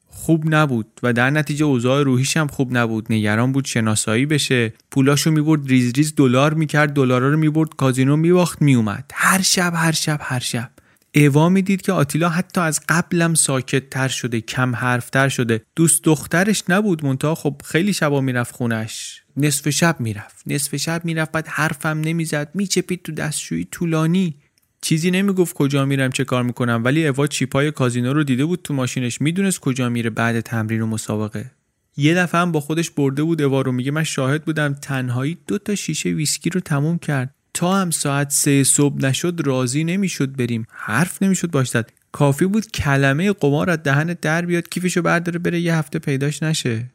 خوب 0.08 0.54
نبود 0.54 0.86
و 1.02 1.12
در 1.12 1.30
نتیجه 1.30 1.64
اوضاع 1.64 2.02
روحیش 2.02 2.36
هم 2.36 2.46
خوب 2.46 2.76
نبود. 2.76 3.06
نگران 3.10 3.52
بود 3.52 3.64
شناسایی 3.64 4.26
بشه. 4.26 4.72
پولاشو 4.90 5.30
می‌برد 5.30 5.66
ریز 5.66 5.92
ریز 5.96 6.14
دلار 6.14 6.54
می‌کرد 6.54 6.92
دلارا 6.92 7.30
رو 7.30 7.36
می‌برد 7.36 7.68
کازینو 7.76 8.16
میباخت 8.16 8.62
میومد 8.62 9.10
هر 9.14 9.42
شب 9.42 9.72
هر 9.76 9.92
شب 9.92 10.18
هر 10.22 10.40
شب. 10.40 10.70
اوا 11.14 11.48
می‌دید 11.48 11.82
که 11.82 11.92
آتیلا 11.92 12.28
حتی 12.28 12.60
از 12.60 12.80
قبلم 12.88 13.34
ساکت 13.34 13.90
تر 13.90 14.08
شده 14.08 14.40
کم 14.40 14.74
حرفتر 14.76 15.28
شده. 15.28 15.62
دوست 15.76 16.04
دخترش 16.04 16.62
نبود 16.68 17.04
منتها. 17.04 17.34
خب 17.34 17.62
خیلی 17.64 17.92
شبا 17.92 18.20
می‌رفت 18.20 18.54
خونش 18.54 19.22
نصف 19.36 19.70
شب 19.70 20.00
می‌رفت. 20.00 20.42
نصف 20.46 20.76
شب 20.76 21.04
می‌رفت 21.04 21.32
بعد 21.32 21.48
حرفم 21.48 22.00
نمی‌زد. 22.00 22.50
میچپید 22.54 23.02
تو 23.02 23.12
دستشویی 23.12 23.68
طولانی. 23.70 24.34
چیزی 24.80 25.10
نمی‌گفت 25.10 25.54
کجا 25.54 25.84
میرم 25.84 26.10
چه 26.10 26.24
کار 26.24 26.42
می‌کنم. 26.42 26.82
ولی 26.84 27.06
اوا 27.06 27.26
چیپای 27.26 27.70
کازینو 27.70 28.12
رو 28.12 28.24
دیده 28.24 28.44
بود 28.44 28.60
تو 28.62 28.74
ماشینش. 28.74 29.20
می‌دونست 29.20 29.60
کجا 29.60 29.88
میره 29.88 30.10
بعد 30.10 30.40
تمرین 30.40 30.80
و 30.80 30.86
مسابقه. 30.86 31.50
یه 31.96 32.14
دفعه 32.14 32.40
هم 32.40 32.52
با 32.52 32.60
خودش 32.60 32.90
برده 32.90 33.22
بود 33.22 33.42
اوا 33.42 33.60
رو. 33.60 33.72
میگه 33.72 33.90
من 33.90 34.04
شاهد 34.04 34.44
بودم 34.44 34.74
تنهایی 34.74 35.38
دو 35.46 35.58
تا 35.58 35.74
شیشه 35.74 36.08
ویسکی 36.08 36.50
رو 36.50 36.60
تموم 36.60 36.98
کرد. 36.98 37.34
تا 37.54 37.74
هم 37.74 37.90
ساعت 37.90 38.30
سه 38.30 38.64
صبح 38.64 38.96
نشد 39.00 39.40
راضی 39.44 39.84
نمی‌شد 39.84 40.36
بریم. 40.36 40.66
حرف 40.70 41.22
نمی‌شد 41.22 41.50
باشد. 41.50 41.90
کافی 42.12 42.46
بود 42.46 42.70
کلمه 42.70 43.32
قمار 43.32 43.70
از 43.70 43.78
دهن 43.82 44.16
در 44.22 44.46
بیاد 44.46 44.68
کیفشو 44.68 45.02
برداره 45.02 45.38
بره 45.38 45.60
یه 45.60 45.74
هفته 45.76 45.98
پیداش 45.98 46.42
نشه. 46.42 46.90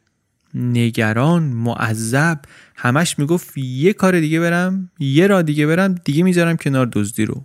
نگران 0.54 1.42
معذب. 1.42 2.40
همش 2.76 3.18
می‌گفت 3.18 3.58
یه 3.58 3.92
کار 3.92 4.20
دیگه 4.20 4.40
برم 4.40 4.90
یه 4.98 5.26
راه 5.26 5.42
دیگه 5.42 5.66
برم 5.66 5.94
دیگه 6.04 6.22
می‌ذارم 6.22 6.56
کنار 6.56 6.88
دزدی 6.92 7.24
رو. 7.24 7.44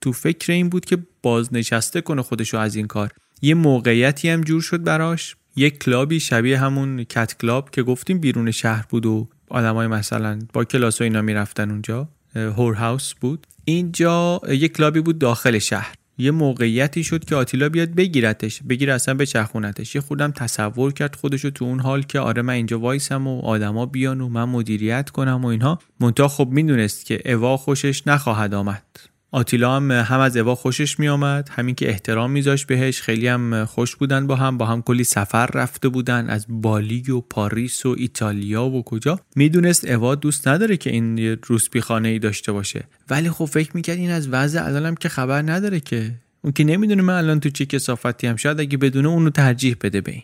تو 0.00 0.12
فکر 0.12 0.52
این 0.52 0.68
بود 0.68 0.84
که 0.84 0.98
بازنشسته 1.22 2.00
کنه 2.00 2.22
خودشو 2.22 2.58
از 2.58 2.76
این 2.76 2.86
کار. 2.86 3.10
یه 3.42 3.54
موقعیتی 3.54 4.28
هم 4.28 4.40
جور 4.40 4.62
شد 4.62 4.84
براش. 4.84 5.36
یه 5.56 5.70
کلابی 5.70 6.20
شبیه 6.20 6.58
همون 6.58 7.04
Cat 7.04 7.36
Club 7.40 7.70
که 7.70 7.82
گفتیم 7.82 8.18
بیرون 8.18 8.50
شهر 8.50 8.84
بود 8.88 9.06
و 9.06 9.28
آدمای 9.48 9.86
مثلا 9.86 10.38
با 10.52 10.64
کلاس 10.64 11.00
و 11.00 11.04
اینا 11.04 11.22
می‌رفتن 11.22 11.70
اونجا. 11.70 12.08
whore 12.34 12.74
house 12.74 13.14
بود. 13.14 13.46
اینجا 13.64 14.40
یک 14.48 14.76
کلابی 14.76 15.00
بود 15.00 15.18
داخل 15.18 15.58
شهر. 15.58 15.94
یه 16.18 16.30
موقعیتی 16.30 17.04
شد 17.04 17.24
که 17.24 17.36
آتیلا 17.36 17.68
بیاد 17.68 17.90
بگیرتش 17.90 18.62
بگیره 18.68 18.90
اصلا 18.90 19.14
بچرخونتش 19.14 19.94
یه 19.94 20.00
خورده 20.00 20.26
م 20.26 20.30
تصور 20.30 20.92
کرد 20.92 21.16
خودشو 21.16 21.50
تو 21.50 21.64
اون 21.64 21.80
حال 21.80 22.02
که 22.02 22.20
آره 22.20 22.42
من 22.42 22.52
اینجا 22.54 22.78
وایسم 22.78 23.26
و 23.26 23.40
آدما 23.40 23.86
بیان 23.86 24.20
و 24.20 24.28
من 24.28 24.44
مدیریت 24.44 25.10
کنم 25.10 25.44
و 25.44 25.46
اینها. 25.46 25.78
منتها 26.00 26.28
خب 26.28 26.48
می‌دونست 26.48 27.06
که 27.06 27.32
اوا 27.34 27.56
خوشش 27.56 28.06
نخواهد 28.06 28.54
آمد. 28.54 29.13
آتیلا 29.34 29.76
هم 29.76 29.90
هم 29.90 30.20
از 30.20 30.36
اوا 30.36 30.54
خوشش 30.54 30.98
می 30.98 31.08
آمد 31.08 31.48
همین 31.52 31.74
که 31.74 31.88
احترام 31.88 32.30
میذاشت 32.30 32.66
بهش. 32.66 33.02
خیلی 33.02 33.28
هم 33.28 33.64
خوش 33.64 33.96
بودن 33.96 34.26
با 34.26 34.36
هم. 34.36 34.58
با 34.58 34.66
هم 34.66 34.82
کلی 34.82 35.04
سفر 35.04 35.46
رفته 35.46 35.88
بودن. 35.88 36.30
از 36.30 36.46
بالی 36.48 37.10
و 37.10 37.20
پاریس 37.20 37.86
و 37.86 37.94
ایتالیا 37.98 38.64
و 38.64 38.82
کجا. 38.82 39.20
می‌دونست 39.36 39.84
اوا 39.88 40.14
دوست 40.14 40.48
نداره 40.48 40.76
که 40.76 40.90
این 40.90 41.18
روسپی 41.46 41.80
خانه 41.80 42.08
ای 42.08 42.18
داشته 42.18 42.52
باشه. 42.52 42.84
ولی 43.10 43.30
خب 43.30 43.44
فکر 43.44 43.70
می‌کرد 43.74 43.98
این 43.98 44.10
از 44.10 44.28
وضع 44.28 44.64
الانم 44.64 44.94
که 44.94 45.08
خبر 45.08 45.42
نداره 45.42 45.80
که. 45.80 46.14
اون 46.42 46.52
که 46.52 46.64
نمی‌دونه 46.64 47.02
من 47.02 47.14
الان 47.14 47.40
تو 47.40 47.50
چه 47.50 47.66
کسافتی 47.66 48.26
هم. 48.26 48.36
شاید 48.36 48.60
اگه 48.60 48.78
بدونه 48.78 49.08
اونو 49.08 49.30
ترجیح 49.30 49.76
بده 49.80 50.00
به 50.00 50.12
این. 50.12 50.22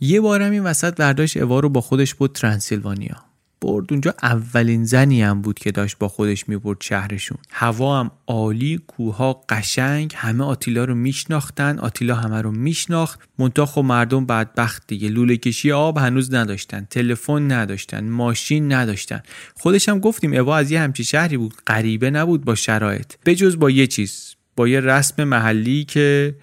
یه 0.00 0.20
بارم 0.20 0.50
این 0.50 0.62
وسط 0.62 0.96
برداشت 0.96 1.36
اوا 1.36 1.60
رو 1.60 1.68
با 1.68 1.80
خودش 1.80 2.14
بود 2.14 2.32
ترانسیلوانیا 2.32 3.16
برد. 3.60 3.86
اونجا 3.90 4.14
اولین 4.22 4.84
زنی 4.84 5.22
هم 5.22 5.42
بود 5.42 5.58
که 5.58 5.72
داشت 5.72 5.98
با 5.98 6.08
خودش 6.08 6.48
می‌برد 6.48 6.78
شهرشون. 6.80 7.38
هوا 7.50 8.00
هم 8.00 8.10
عالی 8.26 8.80
کوها 8.86 9.44
قشنگ 9.48 10.12
همه 10.16 10.44
آتیلا 10.44 10.84
رو 10.84 10.94
میشناختن 10.94 11.78
آتیلا 11.78 12.14
همه 12.14 12.42
رو 12.42 12.50
میشناخت. 12.50 13.20
منتها 13.38 13.66
خب 13.66 13.80
مردم 13.80 14.26
بدبخت 14.26 14.82
دیگه. 14.86 15.08
لوله 15.08 15.36
کشی 15.36 15.72
آب 15.72 15.98
هنوز 15.98 16.34
نداشتن 16.34 16.86
تلفن 16.90 17.52
نداشتن 17.52 18.08
ماشین 18.08 18.72
نداشتن. 18.72 19.22
خودش 19.56 19.88
هم 19.88 19.98
گفتیم 19.98 20.32
اوا 20.32 20.56
از 20.56 20.70
یه 20.70 20.80
همچی 20.80 21.04
شهری 21.04 21.36
بود 21.36 21.54
غریبه 21.66 22.10
نبود 22.10 22.44
با 22.44 22.54
شرایط. 22.54 23.12
بجز 23.26 23.58
با 23.58 23.70
یه 23.70 23.86
چیز 23.86 24.34
با 24.56 24.68
یه 24.68 24.80
رسم 24.80 25.24
محلی 25.24 25.84
که 25.84 26.34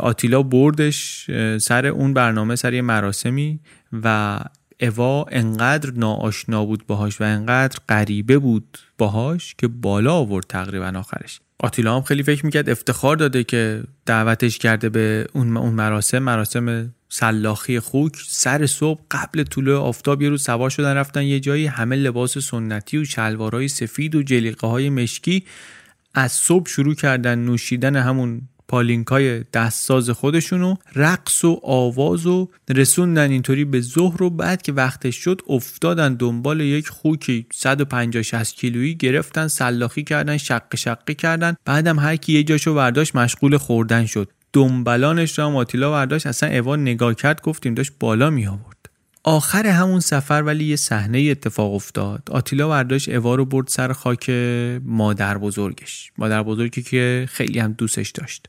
آتیلا 0.00 0.42
بردش 0.42 1.26
سر 1.60 1.86
اون 1.86 2.14
برنامه 2.14 2.56
سر 2.56 2.74
یه 2.74 2.82
مراسمی 2.82 3.60
و 3.92 4.38
اوا 4.80 5.24
انقدر 5.30 5.90
ناآشنا 5.90 6.64
بود 6.64 6.86
باهاش 6.86 7.20
و 7.20 7.24
انقدر 7.24 7.78
غریبه 7.88 8.38
بود 8.38 8.78
باهاش 8.98 9.54
که 9.58 9.68
بالا 9.68 10.14
آورد 10.14 10.46
تقریبا 10.48 10.92
آخرش. 10.96 11.40
آتیلا 11.58 11.96
هم 11.96 12.02
خیلی 12.02 12.22
فکر 12.22 12.46
می‌کرد 12.46 12.70
افتخار 12.70 13.16
داده 13.16 13.44
که 13.44 13.82
دعوتش 14.06 14.58
کرده 14.58 14.88
به 14.88 15.26
اون 15.32 15.48
مراسم 15.48 16.18
مراسم 16.18 16.94
سلاخی 17.08 17.80
خوک. 17.80 18.12
سر 18.26 18.66
صبح 18.66 19.00
قبل 19.10 19.42
طلوع 19.42 19.80
آفتاب 19.80 20.22
یه 20.22 20.28
روز 20.28 20.42
سوار 20.42 20.70
شدن 20.70 20.94
رفتن 20.94 21.22
یه 21.22 21.40
جایی 21.40 21.66
همه 21.66 21.96
لباس 21.96 22.38
سنتی 22.38 22.98
و 22.98 23.04
شلوارهای 23.04 23.68
سفید 23.68 24.14
و 24.14 24.22
جلیقه 24.22 24.66
های 24.66 24.90
مشکی 24.90 25.44
از 26.14 26.32
صبح 26.32 26.68
شروع 26.68 26.94
کردن 26.94 27.38
نوشیدن 27.38 27.96
همون 27.96 28.42
پالینکای 28.68 29.44
دستساز 29.52 30.10
خودشونو 30.10 30.74
رقص 30.94 31.44
و 31.44 31.60
آواز 31.62 32.26
و 32.26 32.48
رسوندن 32.68 33.30
اینطوری 33.30 33.64
به 33.64 33.80
ظهر 33.80 34.22
و 34.22 34.30
بعد 34.30 34.62
که 34.62 34.72
وقتش 34.72 35.16
شد 35.16 35.42
افتادن 35.48 36.14
دنبال 36.14 36.60
یک 36.60 36.88
خوکی. 36.88 37.46
150 37.52 38.22
60 38.22 38.56
کیلویی 38.56 38.94
گرفتن 38.94 39.48
سلاخی 39.48 40.04
کردن 40.04 40.36
شق 40.36 40.76
شقی 40.76 41.14
کردن. 41.14 41.56
بعدم 41.64 41.98
هر 41.98 42.16
کی 42.16 42.32
یه 42.32 42.42
جاشو 42.42 42.74
برداشت 42.74 43.16
مشغول 43.16 43.56
خوردن 43.56 44.06
شد. 44.06 44.30
دنبلانش 44.52 45.38
را 45.38 45.50
ماتیلا 45.50 45.90
برداشت 45.90 46.26
اصلا 46.26 46.58
اوا 46.58 46.76
نگاه 46.76 47.14
کرد 47.14 47.42
گفتیم 47.42 47.74
داشت 47.74 47.92
بالا 48.00 48.30
می 48.30 48.46
آورد. 48.46 48.78
آخر 49.24 49.66
همون 49.66 50.00
سفر 50.00 50.42
ولی 50.42 50.64
یه 50.64 50.76
صحنه 50.76 51.18
اتفاق 51.30 51.74
افتاد. 51.74 52.28
آتیلا 52.30 52.68
برداشت 52.68 53.08
اوا 53.08 53.34
رو 53.34 53.44
برد 53.44 53.68
سر 53.68 53.92
خاک 53.92 54.30
مادر 54.84 55.38
بزرگش. 55.38 56.12
مادر 56.18 56.42
بزرگی 56.42 56.82
که 56.82 57.26
خیلی 57.30 57.58
هم 57.58 57.72
دوستش 57.72 58.10
داشت. 58.10 58.48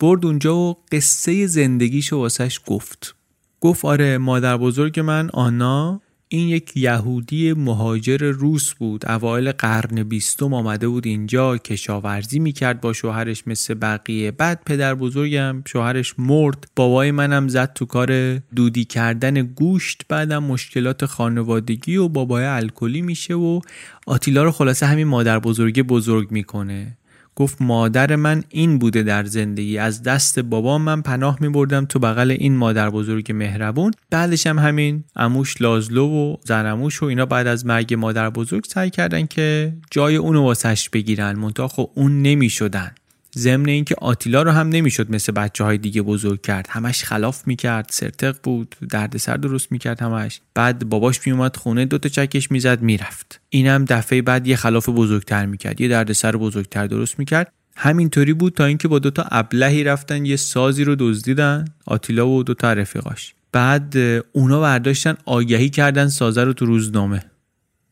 برد 0.00 0.26
اونجا 0.26 0.56
و 0.56 0.76
قصه 0.92 1.46
زندگیشو 1.46 2.16
واسش 2.16 2.60
گفت. 2.66 3.14
گفت 3.60 3.84
آره 3.84 4.18
مادر 4.18 4.56
بزرگ 4.56 5.00
من 5.00 5.30
آنا 5.32 6.00
این 6.28 6.48
یک 6.48 6.76
یهودی 6.76 7.52
مهاجر 7.52 8.16
روس 8.16 8.74
بود. 8.74 9.10
اوایل 9.10 9.52
قرن 9.52 10.02
بیستم 10.02 10.54
آمده 10.54 10.88
بود 10.88 11.06
اینجا 11.06 11.58
کشاورزی 11.58 12.38
می‌کرد 12.38 12.80
با 12.80 12.92
شوهرش 12.92 13.42
مثل 13.46 13.74
بقیه. 13.74 14.30
بعد 14.30 14.62
پدر 14.66 14.94
بزرگم 14.94 15.62
شوهرش 15.66 16.14
مرد. 16.18 16.70
بابای 16.76 17.10
منم 17.10 17.48
زد 17.48 17.72
تو 17.72 17.84
کار 17.84 18.36
دودی 18.36 18.84
کردن 18.84 19.42
گوشت. 19.42 20.02
بعدم 20.08 20.44
مشکلات 20.44 21.06
خانوادگی 21.06 21.96
و 21.96 22.08
بابای 22.08 22.44
الکلی 22.44 23.02
میشه 23.02 23.34
و 23.34 23.60
آتیلا 24.06 24.42
رو 24.42 24.50
خلاصه 24.50 24.86
همین 24.86 25.06
مادر 25.06 25.38
بزرگی 25.38 25.82
بزرگ 25.82 26.30
می‌کنه. 26.30 26.97
گفت 27.38 27.62
مادر 27.62 28.16
من 28.16 28.44
این 28.48 28.78
بوده 28.78 29.02
در 29.02 29.24
زندگی. 29.24 29.78
از 29.78 30.02
دست 30.02 30.38
بابام 30.38 30.82
من 30.82 31.02
پناه 31.02 31.38
می 31.40 31.48
بردم 31.48 31.84
تو 31.84 31.98
بغل 31.98 32.30
این 32.30 32.56
مادر 32.56 32.90
بزرگ 32.90 33.32
مهربون. 33.32 33.92
بعدش 34.10 34.46
هم 34.46 34.58
همین 34.58 35.04
اموش 35.16 35.62
لازلو 35.62 36.06
و 36.06 36.36
زنموش 36.44 37.02
و 37.02 37.06
اینا 37.06 37.26
بعد 37.26 37.46
از 37.46 37.66
مرگ 37.66 37.94
مادر 37.94 38.30
بزرگ 38.30 38.64
سعی 38.64 38.90
کردن 38.90 39.26
که 39.26 39.72
جای 39.90 40.16
اونو 40.16 40.42
واسش 40.42 40.88
بگیرن. 40.88 41.32
منتها 41.32 41.68
خب 41.68 41.90
اون 41.94 42.22
نمی 42.22 42.50
شدن 42.50 42.90
ضمن 43.38 43.68
اینکه 43.68 43.94
آتیلا 43.98 44.42
رو 44.42 44.50
هم 44.50 44.68
نمی‌شد 44.68 45.10
مثل 45.10 45.32
بچه 45.32 45.64
های 45.64 45.78
دیگه 45.78 46.02
بزرگ 46.02 46.40
کرد. 46.40 46.66
همش 46.70 47.04
خلاف 47.04 47.46
می‌کرد 47.46 47.86
سرتق 47.90 48.36
بود 48.42 48.76
دردسر 48.90 49.36
درست 49.36 49.72
می‌کرد 49.72 50.02
همش. 50.02 50.40
بعد 50.54 50.88
باباش 50.88 51.26
میومد 51.26 51.56
خونه 51.56 51.84
دوتا 51.84 52.08
چکش 52.08 52.50
می‌زد 52.50 52.82
می‌رفت. 52.82 53.40
اینم 53.48 53.84
دفعه 53.84 54.22
بعد 54.22 54.46
یه 54.46 54.56
خلاف 54.56 54.88
بزرگتر 54.88 55.46
می‌کرد. 55.46 55.80
یه 55.80 55.88
دردسر 55.88 56.36
بزرگتر 56.36 56.86
درست 56.86 57.18
می‌کرد. 57.18 57.52
همینطوری 57.76 58.32
بود 58.32 58.54
تا 58.54 58.64
اینکه 58.64 58.88
با 58.88 58.98
دوتا 58.98 59.24
ابلهی 59.30 59.84
رفتن 59.84 60.26
یه 60.26 60.36
سازی 60.36 60.84
رو 60.84 60.96
دزدیدن 60.98 61.64
آتیلا 61.86 62.28
و 62.28 62.42
دوتا 62.42 62.72
رفیقاش. 62.72 63.34
بعد 63.52 63.96
اونا 64.32 64.60
برداشتن 64.60 65.16
آگهی 65.24 65.70
کردن 65.70 66.08
سازه 66.08 66.44
رو 66.44 66.52
تو 66.52 66.66
روزنامه. 66.66 67.24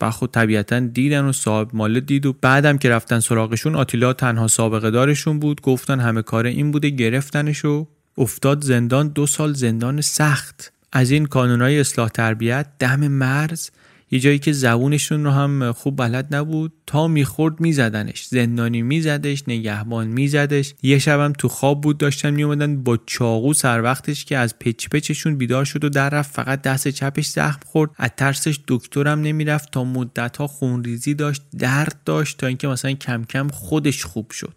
و 0.00 0.10
خود 0.10 0.30
طبیعتا 0.30 0.80
دیدن 0.80 1.24
و 1.24 1.32
صاحب 1.32 1.70
مال 1.72 2.00
دید 2.00 2.26
و 2.26 2.32
بعدم 2.32 2.78
که 2.78 2.88
رفتن 2.88 3.20
سراغشون 3.20 3.74
آتیلا 3.74 4.12
تنها 4.12 4.48
سابقه 4.48 4.90
دارشون 4.90 5.38
بود. 5.38 5.60
گفتن 5.60 6.00
همه 6.00 6.22
کار 6.22 6.46
این 6.46 6.70
بوده 6.70 6.88
گرفتنش 6.88 7.64
و 7.64 7.86
افتاد 8.18 8.64
زندان. 8.64 9.08
دو 9.08 9.26
سال 9.26 9.52
زندان 9.52 10.00
سخت. 10.00 10.72
از 10.92 11.10
این 11.10 11.26
کانونای 11.26 11.80
اصلاح 11.80 12.08
تربیت 12.08 12.66
دم 12.78 13.08
مرز 13.08 13.70
یه 14.10 14.20
جایی 14.20 14.38
که 14.38 14.52
زبونشون 14.52 15.24
رو 15.24 15.30
هم 15.30 15.72
خوب 15.72 15.96
بلد 15.96 16.34
نبود 16.34 16.72
تا 16.86 17.08
می‌خورد 17.08 17.60
میزدنش 17.60 18.26
زندانی 18.26 18.82
میزدش 18.82 19.44
نگهبان 19.48 20.06
میزدش. 20.06 20.74
یه 20.82 20.98
شبم 20.98 21.32
تو 21.32 21.48
خواب 21.48 21.80
بود 21.80 21.98
داشتن 21.98 22.30
میومدن 22.30 22.82
با 22.82 22.98
چاقو 23.06 23.52
سر 23.54 23.82
وقتش 23.82 24.24
که 24.24 24.36
از 24.36 24.58
پچ 24.58 24.88
پچشون 24.88 25.36
بیدار 25.36 25.64
شد 25.64 25.84
و 25.84 25.88
در 25.88 26.10
رفت. 26.10 26.34
فقط 26.34 26.62
دست 26.62 26.88
چپش 26.88 27.26
زخم 27.26 27.60
خورد. 27.66 27.90
از 27.96 28.10
ترسش 28.16 28.60
دکترم 28.68 29.20
نمی‌رفت. 29.20 29.70
تا 29.70 29.84
مدت 29.84 30.36
ها 30.36 30.46
خونریزی 30.46 31.14
داشت 31.14 31.42
درد 31.58 32.00
داشت 32.04 32.38
تا 32.38 32.46
اینکه 32.46 32.68
مثلا 32.68 32.92
کم 32.92 33.24
کم 33.24 33.48
خودش 33.48 34.04
خوب 34.04 34.30
شد. 34.30 34.54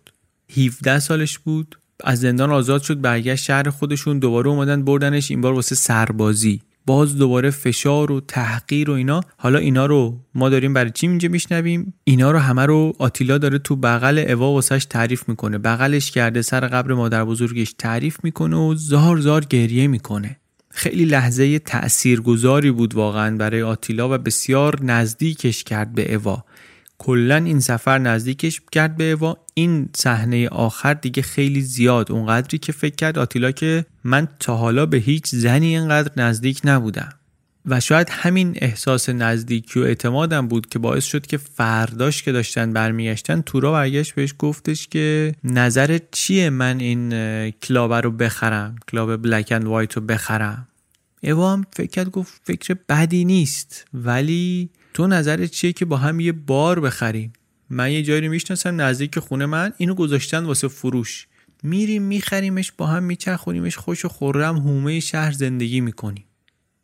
17 0.57 0.99
سالش 0.99 1.39
بود. 1.39 1.79
از 2.03 2.19
زندان 2.19 2.51
آزاد 2.51 2.81
شد 2.81 3.01
برگشت 3.01 3.43
شهر 3.43 3.69
خودشون. 3.69 4.19
دوباره 4.19 4.49
اومدن 4.49 4.83
بردنش. 4.83 5.31
این 5.31 5.41
بار 5.41 5.53
واسه 5.53 5.75
سربازی. 5.75 6.61
باز 6.89 7.17
دوباره 7.17 7.49
فشار 7.49 8.11
و 8.11 8.19
تحقیر 8.19 8.89
و 8.89 8.93
اینا. 8.93 9.21
حالا 9.37 9.59
اینا 9.59 9.85
رو 9.85 10.19
ما 10.35 10.49
داریم 10.49 10.73
برای 10.73 10.91
چی 10.91 11.07
اینجا 11.07 11.29
میشنویم؟ 11.29 11.93
اینا 12.03 12.31
رو 12.31 12.39
همه 12.39 12.65
رو 12.65 12.93
آتیلا 12.99 13.37
داره 13.37 13.57
تو 13.59 13.75
بغل 13.75 14.25
اوا 14.29 14.51
واسش 14.51 14.85
تعریف 14.85 15.29
می‌کنه. 15.29 15.57
بغلش 15.57 16.11
کرده 16.11 16.41
سر 16.41 16.59
قبر 16.59 16.93
مادر 16.93 17.25
بزرگش 17.25 17.75
تعریف 17.77 18.17
می‌کنه 18.23 18.55
و 18.57 18.75
زار 18.75 19.19
زار 19.19 19.45
گریه 19.45 19.87
می‌کنه. 19.87 20.37
خیلی 20.69 21.05
لحظه 21.05 21.59
تاثیرگذاری 21.59 22.71
بود 22.71 22.95
واقعا 22.95 23.37
برای 23.37 23.61
آتیلا 23.61 24.15
و 24.15 24.17
بسیار 24.17 24.83
نزدیکش 24.83 25.63
کرد 25.63 25.93
به 25.93 26.15
اوا. 26.15 26.43
کلا 26.99 27.35
این 27.35 27.59
سفر 27.59 27.97
نزدیکش 27.97 28.61
کرد 28.71 28.97
به 28.97 29.11
اوا 29.11 29.37
این 29.53 29.89
صحنه 29.97 30.47
آخر 30.47 30.93
دیگه 30.93 31.21
خیلی 31.21 31.61
زیاد 31.61 32.11
اونقدری 32.11 32.57
که 32.57 32.71
فکر 32.71 32.95
کرد 32.95 33.19
آتیلا 33.19 33.51
که 33.51 33.85
من 34.03 34.27
تا 34.39 34.55
حالا 34.55 34.85
به 34.85 34.97
هیچ 34.97 35.27
زنی 35.27 35.77
اینقدر 35.77 36.11
نزدیک 36.17 36.61
نبودم. 36.63 37.09
و 37.65 37.79
شاید 37.79 38.07
همین 38.09 38.57
احساس 38.61 39.09
نزدیکی 39.09 39.79
و 39.79 39.83
اعتمادم 39.83 40.47
بود 40.47 40.69
که 40.69 40.79
باعث 40.79 41.05
شد 41.05 41.27
که 41.27 41.37
فرداش 41.37 42.23
که 42.23 42.31
داشتن 42.31 42.73
برمیگشتن 42.73 43.41
تو 43.41 43.56
راه 43.56 43.71
برگشت 43.71 44.15
بهش 44.15 44.35
گفتش 44.39 44.87
که 44.87 45.35
نظرت 45.43 46.01
چیه 46.11 46.49
من 46.49 46.79
این 46.79 47.11
کلاب 47.51 47.93
رو 47.93 48.11
بخرم؟ 48.11 48.75
کلاب 48.91 49.17
Black 49.17 49.51
and 49.51 49.65
White 49.65 49.93
رو 49.93 50.01
بخرم؟ 50.01 50.67
اوا 51.23 51.53
هم 51.53 51.65
فکر 51.73 51.89
کرد 51.89 52.09
گفت 52.09 52.41
فکر 52.43 52.75
بدی 52.89 53.25
نیست 53.25 53.85
ولی 53.93 54.69
تو 54.93 55.07
نظرت 55.07 55.51
چیه 55.51 55.73
که 55.73 55.85
با 55.85 55.97
هم 55.97 56.19
یه 56.19 56.31
بار 56.31 56.79
بخریم؟ 56.79 57.33
من 57.69 57.91
یه 57.91 58.03
جایی 58.03 58.21
رو 58.21 58.29
می‌شناسم 58.29 58.81
نزدیک 58.81 59.19
خونه 59.19 59.45
من 59.45 59.73
اینو 59.77 59.93
گذاشتن 59.93 60.45
واسه 60.45 60.67
فروش. 60.67 61.27
میریم 61.63 62.03
میخریمش 62.03 62.71
با 62.71 62.87
هم 62.87 63.03
میچرخونیمش 63.03 63.77
خوش 63.77 64.05
و 64.05 64.07
خورم 64.07 64.57
هومه 64.57 64.99
شهر 64.99 65.31
زندگی 65.31 65.81
می‌کنیم. 65.81 66.25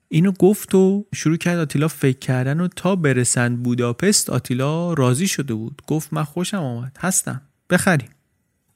اینو 0.09 0.31
گفت 0.31 0.75
و 0.75 1.05
شروع 1.15 1.37
کرد 1.37 1.59
آتیلا 1.59 1.87
فکر 1.87 2.19
کردن 2.19 2.59
و 2.59 2.67
تا 2.67 2.95
برسند 2.95 3.63
بوداپست 3.63 4.29
آتیلا 4.29 4.93
راضی 4.93 5.27
شده 5.27 5.53
بود. 5.53 5.81
گفت 5.87 6.13
من 6.13 6.23
خوشم 6.23 6.57
آمد 6.57 6.97
هستم. 6.99 7.41
بخریم. 7.69 8.09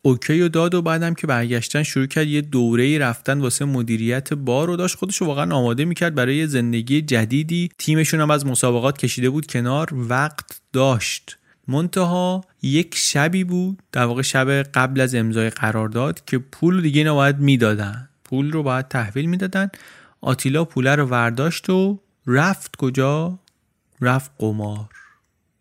اوکی 0.02 0.42
و 0.42 0.48
داد 0.48 0.74
و 0.74 0.82
بعدم 0.82 1.14
که 1.14 1.28
برگشتن 1.28 1.84
شروع 1.84 2.06
کرد 2.06 2.28
یه 2.28 2.42
دوره 2.42 2.98
رفتن 2.98 3.40
واسه 3.40 3.66
مدیریت 3.66 4.34
بار 4.34 4.70
و 4.70 4.76
داشت 4.76 4.96
خودش 4.96 5.22
واقعا 5.22 5.56
آماده 5.56 5.86
می‌کرد 5.86 6.16
برای 6.16 6.48
زندگی 6.48 7.02
جدیدی. 7.02 7.70
تیمشون 7.78 8.22
هم 8.22 8.32
از 8.32 8.46
مسابقات 8.46 8.98
کشیده 8.98 9.30
بود 9.30 9.48
کنار 9.48 9.90
وقت 9.94 10.62
داشت. 10.74 11.38
منتها 11.68 12.46
یک 12.62 12.96
شبی 12.96 13.44
بود 13.44 13.80
در 13.92 14.04
واقع 14.04 14.22
شب 14.22 14.50
قبل 14.64 15.02
از 15.02 15.16
امضای 15.16 15.50
قرارداد 15.50 16.26
که 16.26 16.38
پول 16.38 16.82
دیگه 16.82 16.98
اینا 17.00 17.16
باید 17.16 17.40
می‌دادن. 17.40 18.10
پول 18.24 18.52
رو 18.52 18.64
باید 18.64 18.88
تحویل 18.88 19.26
می‌دادن. 19.26 19.70
آتیلا 20.22 20.66
پوله 20.66 20.96
رو 20.96 21.06
ورداشت 21.06 21.70
و 21.70 22.00
رفت 22.28 22.76
کجا؟ 22.76 23.40
رفت 24.02 24.32
قمار. 24.38 24.90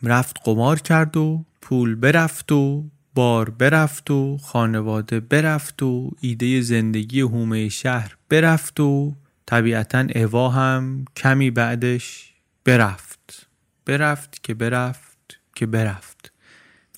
رفت 0.03 0.37
قمار 0.44 0.79
کرد 0.79 1.16
و 1.16 1.44
پول 1.62 1.94
برفت 1.94 2.53
و 2.53 2.85
بار 3.18 3.50
برفت 3.50 4.11
و 4.11 4.38
خانواده 4.38 5.20
برفت 5.20 5.83
و 5.83 6.11
ایده 6.20 6.61
زندگی 6.61 7.20
هومه 7.20 7.68
شهر 7.68 8.16
برفت 8.28 8.81
و 8.81 9.14
طبیعتا 9.46 10.07
اوا 10.14 10.48
هم 10.48 11.04
کمی 11.16 11.50
بعدش 11.50 12.33
برفت. 12.64 13.48
برفت 13.87 14.42
که 14.42 14.54
برفت 14.54 15.40
که 15.54 15.66
برفت. 15.66 16.33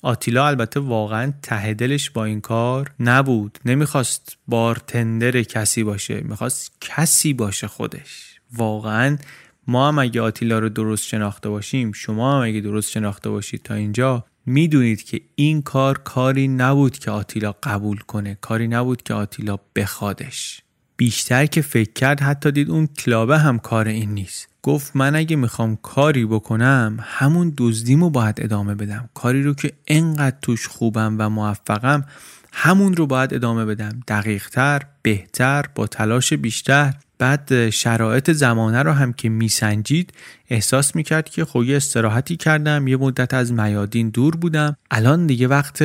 آتیلا 0.03 0.47
البته 0.47 0.81
واقعا 0.81 1.33
ته 1.43 1.75
دلش 1.75 2.11
با 2.11 2.25
این 2.25 2.41
کار 2.41 2.91
نبود. 3.01 3.59
نمی‌خواست 3.65 4.39
بارتندر 4.49 5.43
کسی 5.43 5.83
باشه 5.83 6.21
می‌خواست 6.21 6.73
کسی 6.81 7.33
باشه 7.33 7.67
خودش. 7.67 8.41
واقعا 8.53 9.19
ما 9.67 9.89
هم 9.89 9.99
اگه 9.99 10.21
آتیلا 10.21 10.59
رو 10.59 10.69
درست 10.69 11.07
شناخته 11.07 11.49
باشیم 11.49 11.93
شما 11.93 12.37
هم 12.37 12.49
اگه 12.49 12.61
درست 12.61 12.91
شناخته 12.91 13.31
باشید 13.31 13.63
تا 13.63 13.75
اینجا 13.75 14.25
می‌دونید 14.47 15.03
که 15.03 15.21
این 15.35 15.63
کار 15.63 15.99
کاری 15.99 16.49
نبود 16.49 16.99
که 16.99 17.11
آتیلا 17.11 17.55
قبول 17.63 17.99
کنه 17.99 18.39
کاری 18.41 18.69
نبود 18.69 19.03
که 19.03 19.15
آتیلا 19.15 19.57
بخوادش. 19.77 20.63
بیشتر 20.97 21.47
که 21.47 21.63
فکر 21.63 21.93
کرد 21.93 22.21
حتی 22.21 22.53
دید 22.53 22.71
اون 22.71 22.87
کلابه 22.87 23.39
هم 23.39 23.59
کار 23.59 23.89
این 23.89 24.11
نیست. 24.11 24.49
گفت 24.63 24.97
من 24.97 25.17
اگه 25.17 25.37
می‌خوام 25.37 25.77
کاری 25.77 26.27
بکنم 26.27 26.99
همون 27.03 27.55
دزدیمو 27.59 28.11
باید 28.11 28.41
ادامه 28.41 28.75
بدم. 28.75 29.09
کاری 29.15 29.43
رو 29.43 29.55
که 29.55 29.73
انقدر 29.87 30.37
توش 30.43 30.69
خوبم 30.69 31.17
و 31.19 31.29
موفقم 31.29 32.05
همون 32.53 32.97
رو 32.97 33.07
باید 33.07 33.35
ادامه 33.35 33.65
بدم. 33.65 34.01
دقیقتر 34.09 34.83
بهتر 35.03 35.65
با 35.75 35.87
تلاش 35.87 36.33
بیشتر. 36.33 36.95
بعد 37.19 37.71
شرایط 37.71 38.31
زمانه 38.31 38.83
رو 38.83 38.93
هم 38.93 39.13
که 39.13 39.29
میسنجید 39.29 40.13
احساس 40.49 40.97
می‌کرد 40.97 41.29
که 41.29 41.45
خب 41.45 41.63
یه 41.63 41.77
استراحتی 41.77 42.37
کردم 42.37 42.89
یه 42.89 42.97
مدت 42.97 43.35
از 43.35 43.53
میادین 43.53 44.11
دور 44.11 44.37
بودم. 44.37 44.77
الان 44.91 45.27
دیگه 45.27 45.49
وقت 45.49 45.83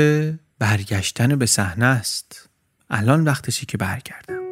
برگشتن 0.60 1.36
به 1.36 1.46
صحنه 1.46 1.86
است. 1.86 2.50
الان 2.90 3.24
وقتشی 3.24 3.66
که 3.66 3.78
برگردم. 3.78 4.45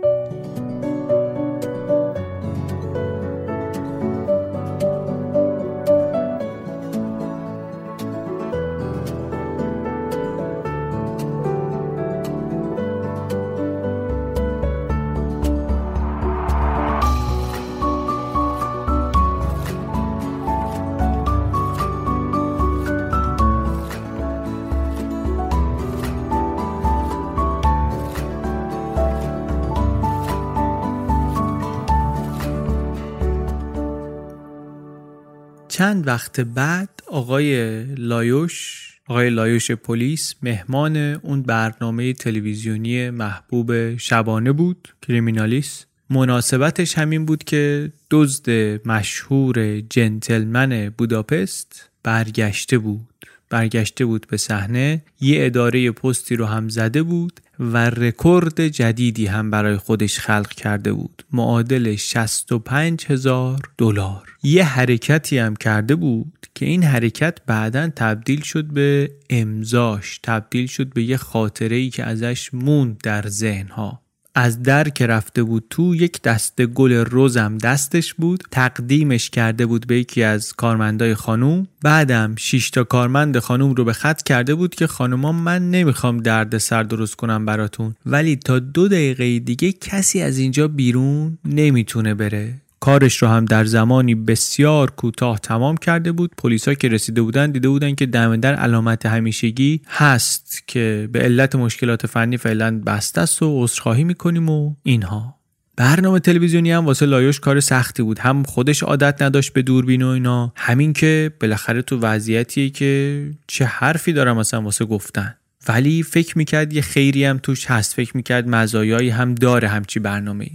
چند 35.83 36.07
وقت 36.07 36.39
بعد 36.39 36.89
آقای 37.07 37.83
لایوش 37.95 38.89
آقای 39.07 39.29
لایوش 39.29 39.71
پلیس 39.71 40.35
مهمان 40.41 40.97
اون 40.97 41.41
برنامه 41.41 42.13
تلویزیونی 42.13 43.09
محبوب 43.09 43.97
شبانه 43.97 44.51
بود 44.51 44.87
Kriminális 45.07 45.85
مناسبتش 46.09 46.97
همین 46.97 47.25
بود 47.25 47.43
که 47.43 47.91
دزد 48.11 48.49
مشهور 48.87 49.79
جنتلمن 49.79 50.89
بوداپست 50.97 51.89
برگشته 52.03 52.77
بود. 52.77 53.25
برگشته 53.49 54.05
بود 54.05 54.25
به 54.29 54.37
صحنه 54.37 55.03
یه 55.21 55.45
اداره 55.45 55.91
پستی 55.91 56.35
رو 56.35 56.45
هم 56.45 56.69
زده 56.69 57.03
بود. 57.03 57.39
و 57.59 57.89
رکورد 57.89 58.67
جدیدی 58.67 59.25
هم 59.25 59.51
برای 59.51 59.77
خودش 59.77 60.19
خلق 60.19 60.49
کرده 60.49 60.93
بود. 60.93 61.25
معادل 61.31 61.95
65 61.95 63.05
هزار 63.05 63.59
دلار. 63.77 64.37
یه 64.43 64.63
حرکتی 64.63 65.37
هم 65.37 65.55
کرده 65.55 65.95
بود 65.95 66.47
که 66.55 66.65
این 66.65 66.83
حرکت 66.83 67.37
بعدا 67.45 67.89
تبدیل 67.95 68.41
شد 68.41 68.65
به 68.65 69.11
امضاش 69.29 70.19
تبدیل 70.23 70.67
شد 70.67 70.93
به 70.93 71.03
یه 71.03 71.17
خاطره 71.17 71.75
ای 71.75 71.89
که 71.89 72.03
ازش 72.03 72.53
موند 72.53 72.97
در 73.03 73.27
ذهنها. 73.27 74.02
از 74.35 74.63
در 74.63 74.89
که 74.89 75.07
رفته 75.07 75.43
بود 75.43 75.63
تو 75.69 75.95
یک 75.95 76.21
دسته 76.21 76.65
گل 76.65 76.93
روزم 76.93 77.57
دستش 77.57 78.13
بود 78.13 78.43
تقدیمش 78.51 79.29
کرده 79.29 79.65
بود 79.65 79.87
به 79.87 79.99
یکی 79.99 80.23
از 80.23 80.53
کارمندای 80.53 81.15
خانوم. 81.15 81.67
بعدم 81.81 82.35
شش 82.37 82.69
تا 82.69 82.83
کارمند 82.83 83.39
خانوم 83.39 83.73
رو 83.73 83.83
به 83.83 83.93
خط 83.93 84.21
کرده 84.21 84.55
بود 84.55 84.75
که 84.75 84.87
خانوما 84.87 85.31
من 85.31 85.71
نمی‌خوام 85.71 86.17
درد 86.17 86.57
سر 86.57 86.83
درست 86.83 87.15
کنم 87.15 87.45
براتون. 87.45 87.95
ولی 88.05 88.35
تا 88.35 88.59
دو 88.59 88.87
دقیقه 88.87 89.39
دیگه 89.39 89.71
کسی 89.71 90.21
از 90.21 90.37
اینجا 90.37 90.67
بیرون 90.67 91.37
نمی‌تونه 91.45 92.13
بره. 92.13 92.53
کارش 92.83 93.17
رو 93.17 93.27
هم 93.27 93.45
در 93.45 93.65
زمانی 93.65 94.15
بسیار 94.15 94.91
کوتاه 94.91 95.39
تمام 95.39 95.77
کرده 95.77 96.11
بود. 96.11 96.31
پلیسا 96.37 96.73
که 96.73 96.87
رسیده 96.87 97.21
بودن 97.21 97.51
دیده 97.51 97.69
بودن 97.69 97.95
که 97.95 98.05
دم 98.05 98.35
در 98.35 98.55
علامت 98.55 99.05
همیشگی 99.05 99.81
هست 99.87 100.63
که 100.67 101.09
به 101.11 101.19
علت 101.19 101.55
مشکلات 101.55 102.07
فنی 102.07 102.37
فعلا 102.37 102.81
بسته 102.85 103.21
است 103.21 103.43
و 103.43 103.63
عذرخواهی 103.63 104.03
می‌کنیم 104.03 104.49
و 104.49 104.75
اینها. 104.83 105.35
برنامه 105.77 106.19
تلویزیونی 106.19 106.71
هم 106.71 106.85
واسه 106.85 107.05
لایوش 107.05 107.39
کار 107.39 107.59
سختی 107.59 108.03
بود. 108.03 108.19
هم 108.19 108.43
خودش 108.43 108.83
عادت 108.83 109.21
نداشت 109.21 109.53
به 109.53 109.61
دوربین 109.61 110.01
و 110.01 110.07
اینا 110.07 110.53
همین 110.55 110.93
که 110.93 111.31
بالاخره 111.41 111.81
تو 111.81 111.99
وضعیتیه 111.99 112.69
که 112.69 113.31
چه 113.47 113.65
حرفی 113.65 114.13
دارم 114.13 114.37
مثلا 114.37 114.61
واسه 114.61 114.85
گفتن. 114.85 115.35
ولی 115.67 116.03
فکر 116.03 116.37
می‌کرد 116.37 116.73
یه 116.73 116.81
خیری 116.81 117.25
هم 117.25 117.37
توش 117.37 117.65
هست. 117.65 117.93
فکر 117.93 118.17
می‌کرد 118.17 118.47
مزایایی 118.47 119.09
هم 119.09 119.35
داره 119.35 119.67
همچی 119.67 119.99
برنامه 119.99 120.47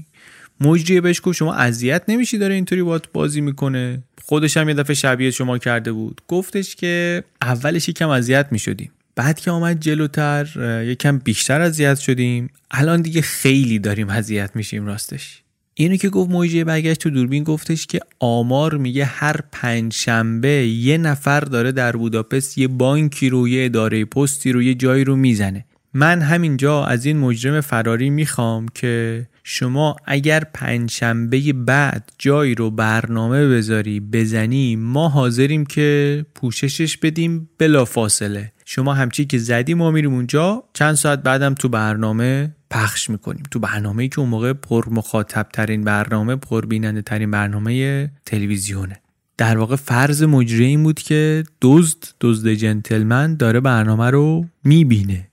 مجریه 0.61 1.01
بهش 1.01 1.21
گفت 1.25 1.37
شما 1.37 1.55
اذیت 1.55 2.03
نمیشی 2.09 2.39
داره 2.39 2.55
اینطوری 2.55 2.83
بات 2.83 3.13
بازی 3.13 3.41
می‌کنه؟ 3.41 4.03
خودش 4.25 4.57
هم 4.57 4.69
یه 4.69 4.75
دفعه 4.75 4.95
شبیه 4.95 5.31
شما 5.31 5.59
کرده 5.59 5.93
بود. 5.93 6.21
گفتش 6.29 6.77
که 6.77 7.25
اولش 7.43 7.89
یکم 7.89 8.09
اذیت 8.09 8.47
می‌شدیم. 8.51 8.91
بعد 9.17 9.41
که 9.41 9.51
آمد 9.51 9.81
جلوتر 9.81 10.49
یکم 10.87 11.19
بیشتر 11.19 11.61
اذیت 11.61 11.99
شدیم. 11.99 12.51
الان 12.71 13.03
دیگه 13.03 13.23
خیلی 13.23 13.79
داریم 13.79 14.09
اذیت 14.09 14.51
میشیم 14.55 14.87
راستش. 14.87 15.43
اینو 15.75 15.97
که 15.97 16.09
گفت 16.09 16.31
موجه 16.31 16.65
برگشت 16.65 17.01
تو 17.01 17.11
دوربین 17.11 17.45
گفتش 17.45 17.87
که 17.87 18.01
آمار 18.19 18.77
میگه 18.77 19.05
هر 19.05 19.37
پنج 19.53 19.95
شنبه 19.95 20.67
یه 20.67 20.99
نفر 20.99 21.41
داره 21.41 21.73
در 21.73 21.97
بوداپست 21.97 22.59
یه 22.59 22.69
بانکی 22.69 23.29
رو 23.29 23.49
یه 23.49 23.65
اداره 23.65 24.05
پستی 24.05 24.53
رو 24.53 24.63
یه 24.63 24.75
جایی 24.75 25.05
رو 25.05 25.17
می‌زنه. 25.17 25.65
من 25.95 26.21
همینجا 26.21 26.85
از 26.85 27.07
این 27.07 27.19
مجرم 27.19 27.61
فراری 27.61 28.11
می‌خوام 28.11 28.67
که 28.75 29.27
شما 29.51 29.97
اگر 30.05 30.45
پنجشنبه 30.55 31.53
بعد 31.53 32.13
جایی 32.19 32.55
رو 32.55 32.71
برنامه 32.71 33.49
بذاری 33.49 34.01
بزنی 34.01 34.77
ما 34.77 35.09
حاضریم 35.09 35.67
که 35.67 36.27
پوششش 36.35 36.97
بدیم 36.97 37.51
بلا 37.59 37.85
فاصله. 37.85 38.53
شما 38.65 38.95
همچی 38.95 39.25
که 39.25 39.39
زدی 39.39 39.75
ما 39.75 39.91
میریم 39.91 40.15
اونجا 40.15 40.65
چند 40.73 40.95
ساعت 40.95 41.23
بعدم 41.23 41.55
تو 41.55 41.69
برنامه 41.69 42.55
پخش 42.71 43.11
می‌کنیم. 43.11 43.43
تو 43.51 43.59
برنامه 43.59 44.09
که 44.09 44.21
اون 44.21 44.29
موقع 44.29 44.53
پر 44.53 44.89
مخاطب 44.91 45.47
ترین 45.53 45.85
برنامه 45.85 46.37
پر 46.37 46.67
بیننده 46.67 47.03
ترین 47.03 47.31
برنامه 47.31 48.11
تلویزیونه. 48.27 49.01
در 49.39 49.59
واقع 49.59 49.77
فرض 49.77 50.23
مجری 50.23 50.65
این 50.65 50.83
بود 50.83 50.99
که 50.99 51.45
دزد 51.63 52.05
دزد 52.21 52.49
جنتلمن 52.49 53.35
داره 53.35 53.61
برنامه 53.61 54.11
رو 54.11 54.47
می‌بینه. 54.65 55.28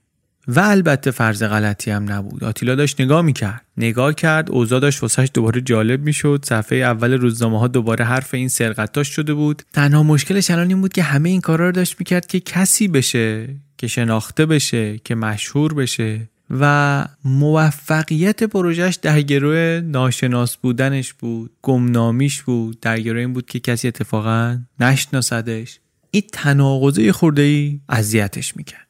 و 0.48 0.60
البته 0.60 1.10
فرض 1.10 1.42
غلطی 1.42 1.90
هم 1.90 2.12
نبود. 2.12 2.44
آتیلا 2.44 2.74
داشت 2.74 3.00
نگاه 3.00 3.22
می‌کرد. 3.22 3.62
نگاه 3.76 4.14
کرد 4.14 4.50
اوضاع 4.50 4.80
داشت 4.80 5.02
واسهش 5.02 5.28
دوباره 5.34 5.60
جالب 5.60 6.02
می‌شد. 6.02 6.44
صفحه 6.48 6.78
اول 6.78 7.12
روزنامه 7.12 7.58
ها 7.58 7.68
دوباره 7.68 8.04
حرف 8.04 8.34
این 8.34 8.48
سرقتاش 8.48 9.08
شده 9.08 9.34
بود. 9.34 9.62
تنها 9.72 10.02
مشکلش 10.02 10.50
الان 10.50 10.68
این 10.68 10.80
بود 10.80 10.92
که 10.92 11.02
همه 11.02 11.28
این 11.28 11.40
کارا 11.40 11.66
رو 11.66 11.72
داشت 11.72 11.96
می‌کرد 11.98 12.26
که 12.26 12.40
کسی 12.40 12.88
بشه 12.88 13.48
که 13.78 13.86
شناخته 13.86 14.46
بشه 14.46 14.98
که 14.98 15.14
مشهور 15.14 15.74
بشه 15.74 16.28
و 16.50 17.04
موفقیت 17.24 18.44
پروژهش 18.44 18.94
در 18.94 19.20
گروه 19.20 19.80
ناشناس 19.84 20.56
بودنش 20.56 21.12
بود 21.12 21.50
گمنامیش 21.62 22.42
بود. 22.42 22.80
در 22.80 23.00
گروه 23.00 23.20
این 23.20 23.32
بود 23.32 23.46
که 23.46 23.60
کسی 23.60 23.88
اتفاقا 23.88 24.58
نشناسدش. 24.80 25.78
این 26.10 26.22
تناقضه 26.32 27.12
خورده 27.12 27.42
ای 27.42 27.80
اذیتش 27.88 28.56
می‌کرد. 28.56 28.85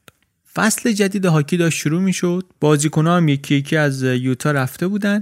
فصل 0.56 0.92
جدید 0.92 1.24
هاکی 1.24 1.56
داشت 1.56 1.78
شروع 1.78 2.02
می‌شد. 2.02 2.44
بازیکنها 2.60 3.16
هم 3.16 3.28
یکی 3.28 3.54
یکی 3.54 3.76
از 3.76 4.02
یوتا 4.02 4.50
رفته 4.50 4.88
بودن. 4.88 5.20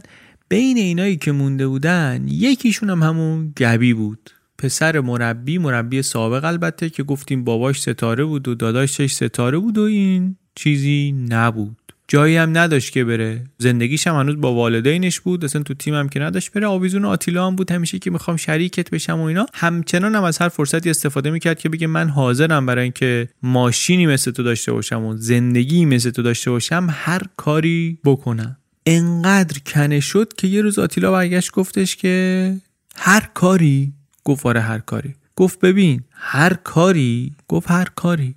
بین 0.48 0.76
اینایی 0.76 1.16
که 1.16 1.32
مونده 1.32 1.66
بودن 1.66 2.24
یکیشون 2.28 2.90
هم 2.90 3.02
همون 3.02 3.52
گبی 3.58 3.94
بود. 3.94 4.30
پسر 4.58 5.00
مربی 5.00 5.58
مربی 5.58 6.02
سابق 6.02 6.44
البته 6.44 6.90
که 6.90 7.02
گفتیم 7.02 7.44
باباش 7.44 7.80
ستاره 7.80 8.24
بود 8.24 8.48
و 8.48 8.54
داداشش 8.54 9.12
ستاره 9.12 9.58
بود 9.58 9.78
و 9.78 9.82
این 9.82 10.36
چیزی 10.54 11.26
نبود. 11.28 11.83
جایی 12.08 12.36
هم 12.36 12.58
نداشت 12.58 12.92
که 12.92 13.04
بره. 13.04 13.44
زندگیش 13.58 14.06
هم 14.06 14.14
هنوز 14.14 14.40
با 14.40 14.54
والدینش 14.54 15.20
بود 15.20 15.44
اصلا 15.44 15.62
تو 15.62 15.74
تیم 15.74 15.94
هم 15.94 16.08
که 16.08 16.20
نداشت 16.20 16.52
بره. 16.52 16.66
آویزون 16.66 17.04
آتیلا 17.04 17.46
هم 17.46 17.56
بود 17.56 17.70
همیشه 17.70 17.98
که 17.98 18.10
می‌خوام 18.10 18.36
شریکت 18.36 18.90
بشم 18.90 19.20
و 19.20 19.22
اینا. 19.22 19.46
همچنان 19.54 20.14
هم 20.14 20.24
از 20.24 20.38
هر 20.38 20.48
فرصتی 20.48 20.90
استفاده 20.90 21.30
می‌کرد 21.30 21.58
که 21.58 21.68
بگه 21.68 21.86
من 21.86 22.08
حاضرم 22.08 22.66
برای 22.66 22.82
اینکه 22.82 23.28
ماشینی 23.42 24.06
مثل 24.06 24.30
تو 24.30 24.42
داشته 24.42 24.72
باشم 24.72 25.04
و 25.04 25.16
زندگی 25.16 25.84
مثل 25.84 26.10
تو 26.10 26.22
داشته 26.22 26.50
باشم 26.50 26.86
هر 26.90 27.22
کاری 27.36 27.98
بکنم. 28.04 28.56
انقدر 28.86 29.58
کنه 29.66 30.00
شد 30.00 30.32
که 30.32 30.46
یه 30.46 30.62
روز 30.62 30.78
آتیلا 30.78 31.12
برگشت 31.12 31.52
گفتش 31.52 31.96
که 31.96 32.56
هر 32.96 33.28
کاری 33.34 33.92
گفت 34.24 34.46
آره 34.46 34.60
هر 34.60 34.78
کاری. 34.78 35.14
گفت 35.36 35.60
ببین 35.60 36.00
هر 36.12 36.54
کاری 36.54 37.32
گفت 37.48 37.70
هر 37.70 37.88
کاری. 37.96 38.34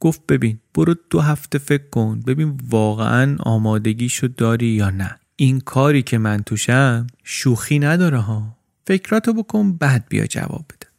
گفت 0.00 0.26
ببین 0.28 0.58
برو 0.74 0.94
دو 1.10 1.20
هفته 1.20 1.58
فکر 1.58 1.90
کن 1.90 2.20
ببین 2.20 2.60
واقعا 2.68 3.36
آمادگیشو 3.40 4.26
داری 4.26 4.66
یا 4.66 4.90
نه. 4.90 5.16
این 5.36 5.60
کاری 5.60 6.02
که 6.02 6.18
من 6.18 6.42
توشم 6.42 7.06
شوخی 7.24 7.78
نداره 7.78 8.18
ها. 8.18 8.56
فکراتو 8.86 9.32
بکن 9.32 9.72
بعد 9.72 10.04
بیا 10.08 10.26
جواب 10.26 10.64
بده. 10.68 10.90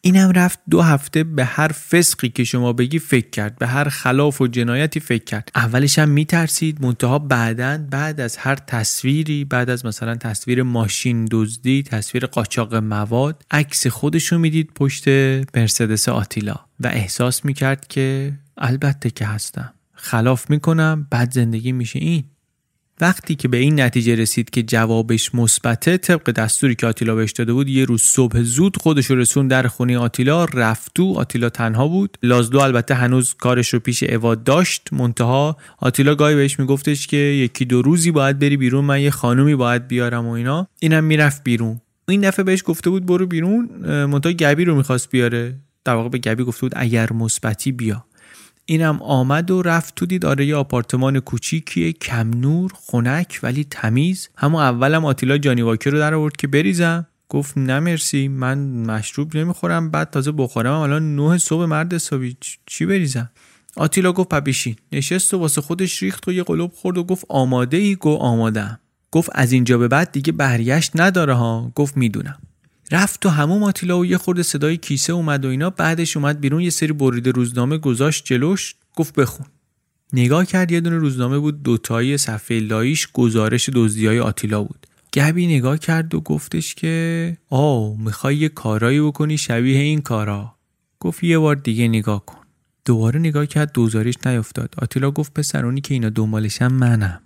اینم 0.00 0.30
رفت 0.30 0.58
دو 0.70 0.82
هفته 0.82 1.24
به 1.24 1.44
هر 1.44 1.68
فسقی 1.68 2.28
که 2.28 2.44
شما 2.44 2.72
بگی 2.72 2.98
فکر 2.98 3.30
کرد 3.30 3.58
به 3.58 3.66
هر 3.66 3.88
خلاف 3.88 4.40
و 4.40 4.46
جنایتی 4.46 5.00
فکر 5.00 5.24
کرد. 5.24 5.50
اولش 5.54 5.98
هم 5.98 6.08
میترسید 6.08 6.84
منتها 6.84 7.18
بعدا 7.18 7.86
بعد 7.90 8.20
از 8.20 8.36
هر 8.36 8.54
تصویری 8.54 9.44
بعد 9.44 9.70
از 9.70 9.86
مثلا 9.86 10.14
تصویر 10.14 10.62
ماشین 10.62 11.28
دزدی 11.30 11.82
تصویر 11.82 12.26
قاچاق 12.26 12.74
مواد 12.74 13.42
عکس 13.50 13.86
خودشو 13.86 14.38
می‌دید 14.38 14.70
پشت 14.74 15.08
مرسدس 15.56 16.08
آتیلا 16.08 16.56
و 16.80 16.86
احساس 16.86 17.44
می‌کرد 17.44 17.86
که 17.88 18.32
البته 18.58 19.10
که 19.10 19.26
هستم. 19.26 19.74
خلاف 19.92 20.50
می‌کنم 20.50 21.06
بعد 21.10 21.32
زندگی 21.32 21.72
میشه. 21.72 21.98
این. 21.98 22.24
وقتی 23.00 23.34
که 23.34 23.48
به 23.48 23.56
این 23.56 23.80
نتیجه 23.80 24.14
رسید 24.14 24.50
که 24.50 24.62
جوابش 24.62 25.34
مثبته 25.34 25.96
طبق 25.96 26.30
دستوری 26.30 26.74
که 26.74 26.86
آتیلا 26.86 27.14
بهش 27.14 27.32
داده 27.32 27.52
بود 27.52 27.68
یه 27.68 27.84
روز 27.84 28.02
صبح 28.02 28.42
زود 28.42 28.76
خودش 28.76 29.10
رسون 29.10 29.48
در 29.48 29.66
خونه 29.66 29.98
آتیلا 29.98 30.44
رفت 30.44 30.94
تو 30.94 31.14
آتیلا 31.14 31.48
تنها 31.48 31.88
بود. 31.88 32.18
لازلو 32.22 32.58
البته 32.58 32.94
هنوز 32.94 33.34
کارش 33.34 33.74
رو 33.74 33.80
پیش 33.80 34.02
اواد 34.02 34.44
داشت. 34.44 34.92
منتها 34.92 35.56
آتیلا 35.78 36.14
گاهی 36.14 36.34
بهش 36.34 36.58
میگفتش 36.58 37.06
که 37.06 37.16
یکی 37.16 37.64
دو 37.64 37.82
روزی 37.82 38.10
باید 38.10 38.38
بری 38.38 38.56
بیرون 38.56 38.84
من 38.84 39.00
یه 39.00 39.10
خانومی 39.10 39.54
باید 39.54 39.88
بیارم 39.88 40.26
و 40.26 40.30
اینا. 40.30 40.68
اینم 40.80 41.04
می‌رفت 41.04 41.44
بیرون. 41.44 41.80
این 42.08 42.20
دفعه 42.20 42.44
بهش 42.44 42.62
گفته 42.66 42.90
بود 42.90 43.06
برو 43.06 43.26
بیرون 43.26 43.68
منتها 44.04 44.32
گبی 44.32 44.64
رو 44.64 44.74
می‌خواست 44.76 45.10
بیاره. 45.10 45.58
در 45.84 45.94
واقع 45.94 46.08
به 46.08 46.18
گبی 46.18 46.44
گفته 46.44 46.60
بود 46.60 46.72
اگر 46.76 47.12
مثبتی 47.12 47.72
بیا. 47.72 48.04
اینم 48.70 49.02
آمد 49.02 49.50
و 49.50 49.62
رفت 49.62 49.94
تو 49.94 50.06
دید 50.06 50.24
آره 50.24 50.46
یه 50.46 50.56
آپارتمان 50.56 51.20
کوچیکیه 51.20 51.92
کم 51.92 52.30
نور 52.30 52.72
خنک 52.74 53.40
ولی 53.42 53.64
تمیز. 53.64 54.28
همون 54.36 54.62
اولم 54.62 55.04
آتیلا 55.04 55.38
جانی 55.38 55.62
واکر 55.62 55.90
رو 55.90 55.98
در 55.98 56.14
آورد 56.14 56.36
که 56.36 56.46
بریزم. 56.46 57.06
گفت 57.28 57.58
نه 57.58 57.80
مرسی 57.80 58.28
من 58.28 58.58
مشروب 58.58 59.36
نمی‌خورم. 59.36 59.90
بعد 59.90 60.10
تازه 60.10 60.32
بخورم. 60.32 60.74
الان 60.74 61.16
نه 61.16 61.38
صبح 61.38 61.64
مرد 61.64 61.94
حسابی. 61.94 62.36
چی 62.66 62.86
بریزم؟ 62.86 63.30
آتیلا 63.76 64.12
گفت 64.12 64.28
پبیشین 64.28 64.76
نشست 64.92 65.34
و 65.34 65.38
واسه 65.38 65.60
خودش 65.60 66.02
ریخت 66.02 66.28
و 66.28 66.32
یه 66.32 66.42
قلوب 66.42 66.72
خورد 66.72 66.98
و 66.98 67.04
گفت 67.04 67.24
آماده 67.28 67.76
ای 67.76 67.94
گو 67.94 68.14
آمادم 68.16 68.80
گفت 69.10 69.30
از 69.34 69.52
اینجا 69.52 69.78
به 69.78 69.88
بعد 69.88 70.12
دیگه 70.12 70.32
برگشت 70.32 70.92
نداره 70.94 71.34
ها. 71.34 71.72
گفت 71.74 71.96
می‌دونم. 71.96 72.38
رفت 72.92 73.20
تو 73.20 73.28
همون 73.28 73.62
آتیلا 73.62 73.98
و 73.98 74.06
یه 74.06 74.18
خورده 74.18 74.42
صدای 74.42 74.76
کیسه 74.76 75.12
اومد 75.12 75.44
و 75.44 75.48
اینا. 75.48 75.70
بعدش 75.70 76.16
اومد 76.16 76.40
بیرون 76.40 76.60
یه 76.60 76.70
سری 76.70 76.92
بریده 76.92 77.30
روزنامه 77.30 77.78
گذاشت 77.78 78.24
جلوش 78.24 78.74
گفت 78.96 79.14
بخون. 79.14 79.46
نگاه 80.12 80.46
کرد 80.46 80.72
یه 80.72 80.80
دونه 80.80 80.98
روزنامه 80.98 81.38
بود 81.38 81.62
دوتایی 81.62 82.18
صفحه 82.18 82.60
لایش 82.60 83.08
گزارش 83.12 83.68
دزدیای 83.74 84.20
آتیلا 84.20 84.62
بود. 84.62 84.86
گبی 85.12 85.46
نگاه 85.46 85.78
کرد 85.78 86.14
و 86.14 86.20
گفتش 86.20 86.74
که 86.74 87.36
آه 87.50 87.96
می‌خوای 87.98 88.36
یه 88.36 88.48
کارایی 88.48 89.00
بکنی 89.00 89.38
شبیه 89.38 89.80
این 89.80 90.00
کارا. 90.00 90.54
گفت 91.00 91.24
یه 91.24 91.38
بار 91.38 91.56
دیگه 91.56 91.88
نگاه 91.88 92.26
کن. 92.26 92.38
دوباره 92.84 93.20
نگاه 93.20 93.46
کرد 93.46 93.72
دوزاریش 93.72 94.14
نیفتاد. 94.26 94.74
آتیلا 94.78 95.10
گفت 95.10 95.34
پسرونی 95.34 95.80
که 95.80 95.94
اینا 95.94 96.08
دنبالشم 96.08 96.72
منم. 96.72 97.20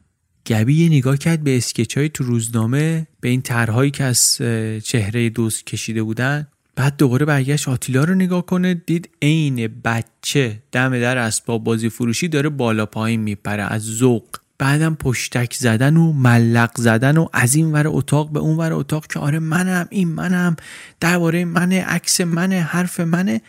گبی 0.47 0.75
یه 0.75 0.89
نگاه 0.89 1.17
کرد 1.17 1.45
به 1.45 1.57
اسکچ 1.57 1.99
های 1.99 2.09
تو 2.09 2.25
روزنامه 2.25 3.07
به 3.21 3.29
این 3.29 3.43
طرحهایی 3.43 3.91
که 3.91 4.05
از 4.05 4.37
چهره 4.85 5.31
دوست 5.31 5.67
کشیده 5.67 6.03
بودن. 6.03 6.47
بعد 6.77 6.97
دوباره 6.97 7.27
برگشت 7.27 7.69
آتیلا 7.69 8.05
رو 8.05 8.15
نگاه 8.15 8.47
کنه 8.47 8.75
دید 8.75 9.09
عین 9.23 9.69
بچه 9.85 10.63
دم 10.73 11.01
در 11.01 11.19
اسباب 11.19 11.65
بازی 11.65 11.89
فروشی 11.89 12.29
داره 12.29 12.49
بالا 12.49 12.87
پایین 12.87 13.21
میپره 13.21 13.63
از 13.63 13.83
ذوق. 13.83 14.25
بعدم 14.59 14.95
پشتک 14.95 15.55
زدن 15.55 15.97
و 15.97 16.13
ملق 16.13 16.71
زدن 16.77 17.17
و 17.17 17.27
از 17.33 17.55
این 17.55 17.73
ور 17.73 17.85
اتاق 17.89 18.33
به 18.33 18.41
اون 18.41 18.57
ور 18.57 18.73
اتاق 18.73 19.07
که 19.07 19.19
آره 19.19 19.39
منم 19.39 19.87
این 19.91 20.09
منم 20.09 20.57
درباره 21.01 21.45
منه 21.45 21.85
عکس 21.85 22.21
منه 22.21 22.61
حرف 22.61 23.01
منه. 23.01 23.41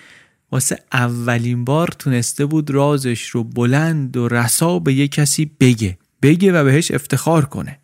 واسه 0.51 0.79
اولین 0.93 1.65
بار 1.65 1.87
تونسته 1.99 2.45
بود 2.45 2.71
رازش 2.71 3.25
رو 3.25 3.43
بلند 3.43 4.17
و 4.17 4.27
رسا 4.27 4.79
به 4.79 4.93
یه 4.93 5.07
کسی 5.07 5.51
بگه. 5.59 5.97
بگه 6.23 6.51
و 6.51 6.63
بهش 6.63 6.91
افتخار 6.91 7.45
کنه. 7.45 7.77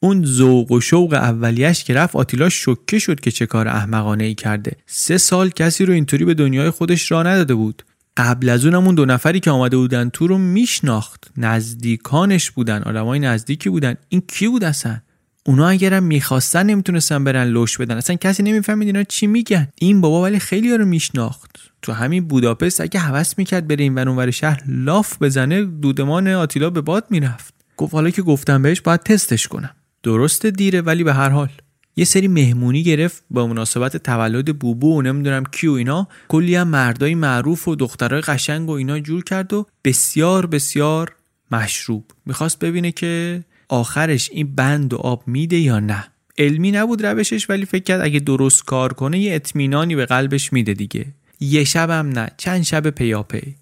اون 0.00 0.24
ذوق 0.24 0.72
و 0.72 0.80
شوق 0.80 1.12
اولیش 1.12 1.84
که 1.84 1.94
رفت 1.94 2.16
آتیلا 2.16 2.48
شکه 2.48 2.98
شد 2.98 3.20
که 3.20 3.30
چه 3.30 3.46
کار 3.46 3.68
احمقانه 3.68 4.24
ای 4.24 4.34
کرده. 4.34 4.72
سه 4.86 5.18
سال 5.18 5.50
کسی 5.50 5.84
رو 5.84 5.92
اینطوری 5.92 6.24
به 6.24 6.34
دنیای 6.34 6.70
خودش 6.70 7.10
را 7.12 7.22
نداده 7.22 7.54
بود. 7.54 7.82
قبل 8.16 8.48
از 8.48 8.64
اونم 8.64 8.86
اون 8.86 8.94
دو 8.94 9.04
نفری 9.04 9.40
که 9.40 9.50
آمده 9.50 9.76
بودن 9.76 10.08
تو 10.08 10.26
رو 10.26 10.38
میشناخت. 10.38 11.30
نزدیکانش 11.36 12.50
بودن 12.50 12.82
آدمای 12.82 13.18
نزدیکی 13.18 13.70
بودن. 13.70 13.94
این 14.08 14.22
کی 14.28 14.48
بود 14.48 14.64
اصلا؟ 14.64 15.00
اونا 15.46 15.68
اگرم 15.68 16.02
می‌خواستن 16.02 16.66
نمی‌تونستن 16.66 17.24
برن 17.24 17.48
لوش 17.48 17.78
بدن. 17.78 17.96
اصلا 17.96 18.16
کسی 18.16 18.42
نمی‌فهمید 18.42 18.88
اینا 18.88 19.02
چی 19.02 19.26
میگن. 19.26 19.68
این 19.80 20.00
بابا 20.00 20.22
ولی 20.22 20.38
خیلی 20.38 20.76
رو 20.76 20.84
میشناخت. 20.84 21.50
تو 21.82 21.92
همین 21.92 22.28
بوداپست 22.28 22.80
اگه 22.80 23.00
هوس 23.00 23.38
می‌کرد 23.38 23.68
بره 23.68 23.82
این 23.82 23.94
ور 23.94 24.30
شهر 24.30 24.62
لاف 24.66 25.22
بزنه 25.22 25.64
دودمان 25.64 26.28
آتیلا 26.28 26.70
به 26.70 26.80
باد 26.80 27.06
می‌رفت. 27.10 27.57
گفت 27.78 27.94
حالا 27.94 28.10
که 28.10 28.22
گفتم 28.22 28.62
بهش 28.62 28.80
باید 28.80 29.02
تستش 29.02 29.48
کنم. 29.48 29.70
درست 30.02 30.46
دیره 30.46 30.80
ولی 30.80 31.04
به 31.04 31.14
هر 31.14 31.28
حال. 31.28 31.48
یه 31.96 32.04
سری 32.04 32.28
مهمونی 32.28 32.82
گرفت 32.82 33.22
با 33.30 33.46
مناسبت 33.46 33.96
تولد 33.96 34.58
بوبو 34.58 34.96
و 34.98 35.02
نمی‌دونم 35.02 35.44
کیو 35.44 35.72
اینا. 35.72 36.08
کلی 36.28 36.54
هم 36.54 36.68
مردای 36.68 37.14
معروف 37.14 37.68
و 37.68 37.74
دخترای 37.74 38.20
قشنگ 38.20 38.68
و 38.68 38.72
اینا 38.72 38.98
جور 38.98 39.24
کرد 39.24 39.52
و 39.52 39.66
بسیار 39.84 40.46
بسیار 40.46 41.14
مشروب. 41.50 42.04
می‌خواست 42.26 42.58
ببینه 42.58 42.92
که 42.92 43.44
آخرش 43.68 44.30
این 44.32 44.54
بند 44.54 44.94
و 44.94 44.96
آب 44.96 45.22
میده 45.26 45.56
یا 45.56 45.80
نه. 45.80 46.04
علمی 46.38 46.70
نبود 46.70 47.06
روشش 47.06 47.50
ولی 47.50 47.64
فکر 47.64 47.84
کرد 47.84 48.00
اگه 48.00 48.20
درست 48.20 48.64
کار 48.64 48.92
کنه 48.92 49.18
یه 49.18 49.34
اطمینانی 49.34 49.96
به 49.96 50.06
قلبش 50.06 50.52
میده 50.52 50.74
دیگه. 50.74 51.06
یه 51.40 51.64
شبم 51.64 52.08
نه 52.08 52.30
چند 52.36 52.62
شب 52.62 52.90
پیاپی. 52.90 53.54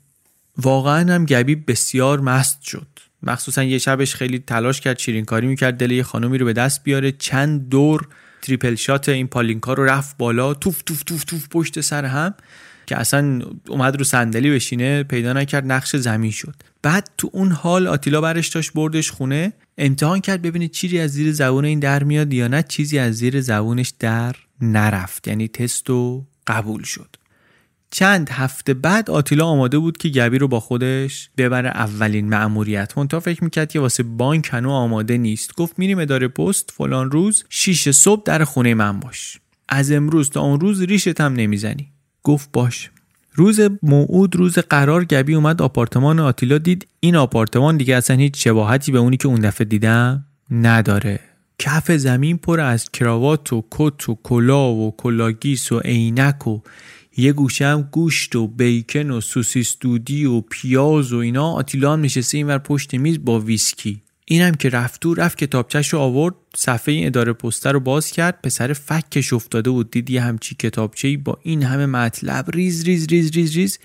واقعا 0.59 1.15
هم 1.15 1.25
گبی 1.25 1.55
بسیار 1.55 2.21
مست 2.21 2.63
شد. 2.63 2.87
مخصوصا 3.23 3.63
یه 3.63 3.79
شبش 3.79 4.15
خیلی 4.15 4.39
تلاش 4.39 4.81
کرد 4.81 4.99
شیرین 4.99 5.25
کاری 5.25 5.47
می‌کرد 5.47 5.77
دل 5.77 5.91
یه 5.91 6.03
خانومی 6.03 6.39
رو 6.39 6.47
به 6.47 6.53
دست 6.53 6.85
بیاره. 6.85 7.13
چند 7.13 7.69
دور 7.69 8.09
triple 8.43 8.75
shot 8.75 9.09
این 9.09 9.27
پالینکا 9.27 9.73
رو 9.73 9.85
رفت 9.85 10.17
بالا. 10.17 10.55
توف 10.55 10.83
توف 10.83 11.03
توف 11.03 11.25
توف 11.25 11.49
پشت 11.51 11.81
سر 11.81 12.05
هم 12.05 12.35
که 12.87 12.97
اصلا 12.97 13.43
اومد 13.69 13.97
رو 13.97 14.05
صندلی 14.05 14.51
بشینه 14.51 15.03
پیدا 15.03 15.33
نکرد 15.33 15.73
نقش 15.73 15.97
زمین 15.97 16.31
شد. 16.31 16.55
بعد 16.83 17.11
تو 17.19 17.31
اون 17.33 17.53
حال 17.53 17.87
آتیلا 17.87 18.21
برش 18.21 18.49
داشت 18.49 18.73
بردش 18.73 19.11
خونه. 19.11 19.53
امتحان 19.79 20.21
کرد 20.21 20.43
ببینه 20.43 20.69
چیزی 20.69 20.99
از 20.99 21.11
زیر 21.11 21.33
زبون 21.33 21.65
این 21.65 21.79
در 21.79 22.05
میاد 22.05 22.33
یا 22.33 22.49
نه. 22.49 22.63
چیزی 22.63 22.99
از 22.99 23.15
زیر 23.15 23.41
زبونش 23.41 23.93
در 23.99 24.37
نرفت. 24.61 25.29
یعنی 25.29 25.49
تستو 25.49 26.27
قبول 26.47 26.83
شد. 26.83 27.17
چند 27.97 28.29
هفته 28.31 28.75
بعد 28.75 29.11
آتیلا 29.11 29.47
آماده 29.47 29.79
بود 29.79 29.97
که 29.97 30.09
گبی 30.09 30.39
رو 30.39 30.49
با 30.49 30.61
خودش 30.61 31.31
ببره 31.37 31.69
اولین 31.69 32.29
مأموریت. 32.29 32.99
منتها 32.99 33.21
فکر 33.21 33.45
می‌کرد 33.45 33.71
که 33.71 33.81
واسه 33.81 34.03
بانک 34.03 34.49
هنو 34.53 34.71
آماده 34.71 35.19
نیست. 35.19 35.55
گفت 35.55 35.79
میریم 35.79 35.99
اداره 35.99 36.29
پست 36.29 36.71
فلان 36.71 37.11
روز 37.11 37.45
شیش 37.49 37.89
صبح 37.89 38.23
در 38.25 38.45
خونه 38.45 38.75
من 38.75 39.01
باش. 39.01 39.39
از 39.69 39.93
امروز 39.93 40.31
تا 40.31 40.41
اون 40.41 40.61
روز 40.61 40.83
ریشت 40.83 41.21
هم 41.21 41.33
نمی‌زنی. 41.33 41.89
گفت 42.23 42.49
باش. 42.53 42.91
روز 43.33 43.61
موعود 43.83 44.37
روز 44.37 44.59
قرار 44.59 45.05
گبی 45.05 45.35
اومد 45.35 45.63
آپارتمان 45.63 46.21
آتیلا 46.21 46.59
دید. 46.59 46.87
این 47.01 47.17
آپارتمان 47.17 47.77
دیگه 47.77 47.97
اصلا 47.97 48.17
هیچ 48.17 48.45
شباهتی 48.45 48.93
به 48.93 48.99
اونی 48.99 49.17
که 49.17 49.29
اون 49.29 49.41
دفعه 49.41 49.65
دیدم 49.65 50.25
نداره. 50.51 51.21
کف 51.59 51.93
زمین 51.93 52.39
پر 52.39 52.61
از 52.61 52.91
کراوات 52.91 53.53
و 53.53 53.65
کت 53.71 54.09
و 54.09 54.19
کلاه 54.23 54.73
و 54.73 54.95
کلاگیس 54.97 55.73
و 55.73 55.79
عینک 55.79 56.47
و 56.47 56.61
یه 57.17 57.33
گوشه 57.33 57.67
هم 57.67 57.89
گوشت 57.93 58.37
و 58.37 58.47
بیکن 58.47 59.11
و 59.11 59.21
سوسیس 59.21 59.77
دودی 59.81 60.25
و 60.25 60.41
پیاز 60.41 61.13
و 61.13 61.17
اینا. 61.17 61.53
آتیلا 61.53 61.93
هم 61.93 62.01
نشسته 62.01 62.39
اینور 62.39 62.59
پشت 62.59 62.95
میز 62.95 63.25
با 63.25 63.41
ویسکی. 63.41 64.03
اینم 64.25 64.55
که 64.55 64.69
رفت 64.69 65.01
تو 65.01 65.15
رفت 65.15 65.39
کتابچش 65.39 65.89
رو 65.89 65.99
آورد 65.99 66.35
صفحه 66.57 66.95
این 66.95 67.07
اداره 67.07 67.33
پسته 67.33 67.71
رو 67.71 67.81
باز 67.81 68.11
کرد 68.11 68.43
پسر 68.43 68.73
فکش 68.73 69.33
افتاده 69.33 69.71
و 69.71 69.83
دید 69.83 70.11
یه 70.11 70.23
همچی 70.23 70.55
کتابچه 70.55 71.17
با 71.17 71.39
این 71.43 71.63
همه 71.63 71.87
مطلب. 71.87 72.51
ریز 72.51 72.85
ریز 72.85 73.07
ریز 73.07 73.31
ریز 73.31 73.57
ریز. 73.57 73.79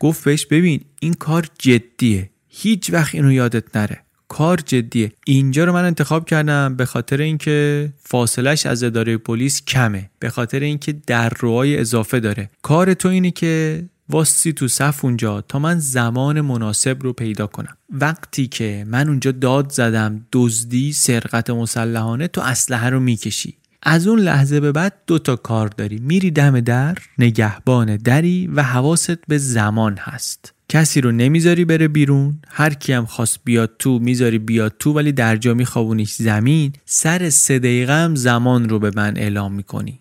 گفت 0.00 0.24
بهش 0.24 0.46
ببین 0.46 0.80
این 1.00 1.14
کار 1.14 1.46
جدیه. 1.58 2.30
هیچ 2.48 2.90
وقت 2.92 3.14
اینو 3.14 3.32
یادت 3.32 3.76
نره. 3.76 4.03
کار 4.34 4.60
جدیه. 4.66 5.12
اینجا 5.26 5.64
رو 5.64 5.72
من 5.72 5.84
انتخاب 5.84 6.24
کردم 6.24 6.76
به 6.76 6.84
خاطر 6.84 7.20
اینکه 7.20 7.88
فاصلش 8.04 8.66
از 8.66 8.82
اداره 8.82 9.16
پلیس 9.16 9.64
کمه. 9.64 10.10
به 10.18 10.30
خاطر 10.30 10.60
اینکه 10.60 10.92
در 11.06 11.28
روهای 11.28 11.78
اضافه 11.78 12.20
داره. 12.20 12.50
کار 12.62 12.94
تو 12.94 13.08
اینه 13.08 13.30
که 13.30 13.84
واستی 14.08 14.52
تو 14.52 14.68
صف 14.68 15.04
اونجا 15.04 15.40
تا 15.40 15.58
من 15.58 15.78
زمان 15.78 16.40
مناسب 16.40 17.02
رو 17.02 17.12
پیدا 17.12 17.46
کنم. 17.46 17.76
وقتی 17.90 18.46
که 18.46 18.84
من 18.88 19.08
اونجا 19.08 19.32
داد 19.32 19.72
زدم 19.72 20.26
دزدی 20.32 20.92
سرقت 20.92 21.50
مسلحانه 21.50 22.28
تو 22.28 22.40
اسلحه 22.40 22.90
رو 22.90 23.00
می‌کشی. 23.00 23.54
از 23.82 24.06
اون 24.06 24.18
لحظه 24.18 24.60
به 24.60 24.72
بعد 24.72 24.92
دو 25.06 25.18
تا 25.18 25.36
کار 25.36 25.68
داری. 25.68 25.98
میری 25.98 26.30
دم 26.30 26.60
در 26.60 26.98
نگهبان 27.18 27.96
دری 27.96 28.46
و 28.46 28.62
حواست 28.62 29.26
به 29.28 29.38
زمان 29.38 29.96
هست. 29.96 30.53
کسی 30.68 31.00
رو 31.00 31.12
نمی‌ذاری 31.12 31.64
بره 31.64 31.88
بیرون 31.88 32.38
هر 32.48 32.74
کی 32.74 32.92
هم 32.92 33.06
خواست 33.06 33.38
بیاد 33.44 33.76
تو 33.78 33.98
می‌ذاری 33.98 34.38
بیاد 34.38 34.74
تو 34.78 34.92
ولی 34.92 35.12
در 35.12 35.36
جا 35.36 35.54
میخوابونیش 35.54 36.14
زمین 36.14 36.72
سر 36.84 37.30
سه 37.30 37.58
دقیقه 37.58 37.92
هم 37.92 38.14
زمان 38.14 38.68
رو 38.68 38.78
به 38.78 38.90
من 38.96 39.16
اعلام 39.16 39.52
می‌کنی. 39.52 39.98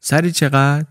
سری 0.00 0.32
چقدر؟ 0.32 0.86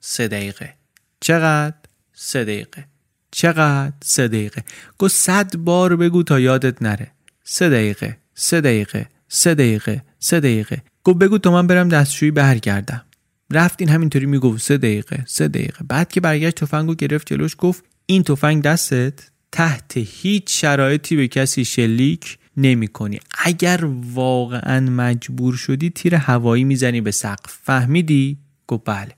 سه 0.00 0.28
دقیقه. 0.28 0.74
چقدر؟ 1.20 1.74
سه 2.12 2.44
دقیقه. 2.44 2.84
چقدر؟ 3.30 3.92
سه 4.02 4.28
دقیقه. 4.28 4.64
گو 4.98 5.08
صد 5.08 5.56
بار 5.56 5.96
بگو 5.96 6.22
تا 6.22 6.40
یادت 6.40 6.82
نره. 6.82 7.10
سه 7.44 7.68
دقیقه 7.68 8.16
سه 8.34 8.60
دقیقه 8.60 9.08
سه 9.28 9.54
دقیقه 9.54 10.02
سه 10.18 10.40
دقیقه. 10.40 10.82
گو 11.02 11.14
بگو 11.14 11.38
تا 11.38 11.52
من 11.52 11.66
برم 11.66 11.88
دستشویی 11.88 12.30
برگردم. 12.30 13.02
رفت 13.50 13.76
این 13.78 13.88
همینطوری 13.88 14.26
می‌گفت 14.26 14.62
سه 14.62 14.78
دقیقه 14.78 15.24
سه 15.26 15.48
دقیقه. 15.48 15.84
بعد 15.88 16.12
که 16.12 16.20
برگشت 16.20 16.54
تفنگو 16.54 16.94
گرفت 16.94 17.26
جلوش 17.32 17.54
گفت 17.58 17.84
این 18.10 18.22
تفنگ 18.22 18.62
دستت 18.62 19.30
تحت 19.52 19.92
هیچ 19.96 20.60
شرایطی 20.60 21.16
به 21.16 21.28
کسی 21.28 21.64
شلیک 21.64 22.38
نمی 22.56 22.88
کنی 22.88 23.20
اگر 23.44 23.84
واقعا 24.14 24.80
مجبور 24.80 25.54
شدی 25.54 25.90
تیر 25.90 26.14
هوایی 26.14 26.64
می‌زنی 26.64 27.00
به 27.00 27.10
سقف. 27.10 27.58
فهمیدی؟ 27.62 28.38
گفت 28.66 28.82
بله. 28.84 29.14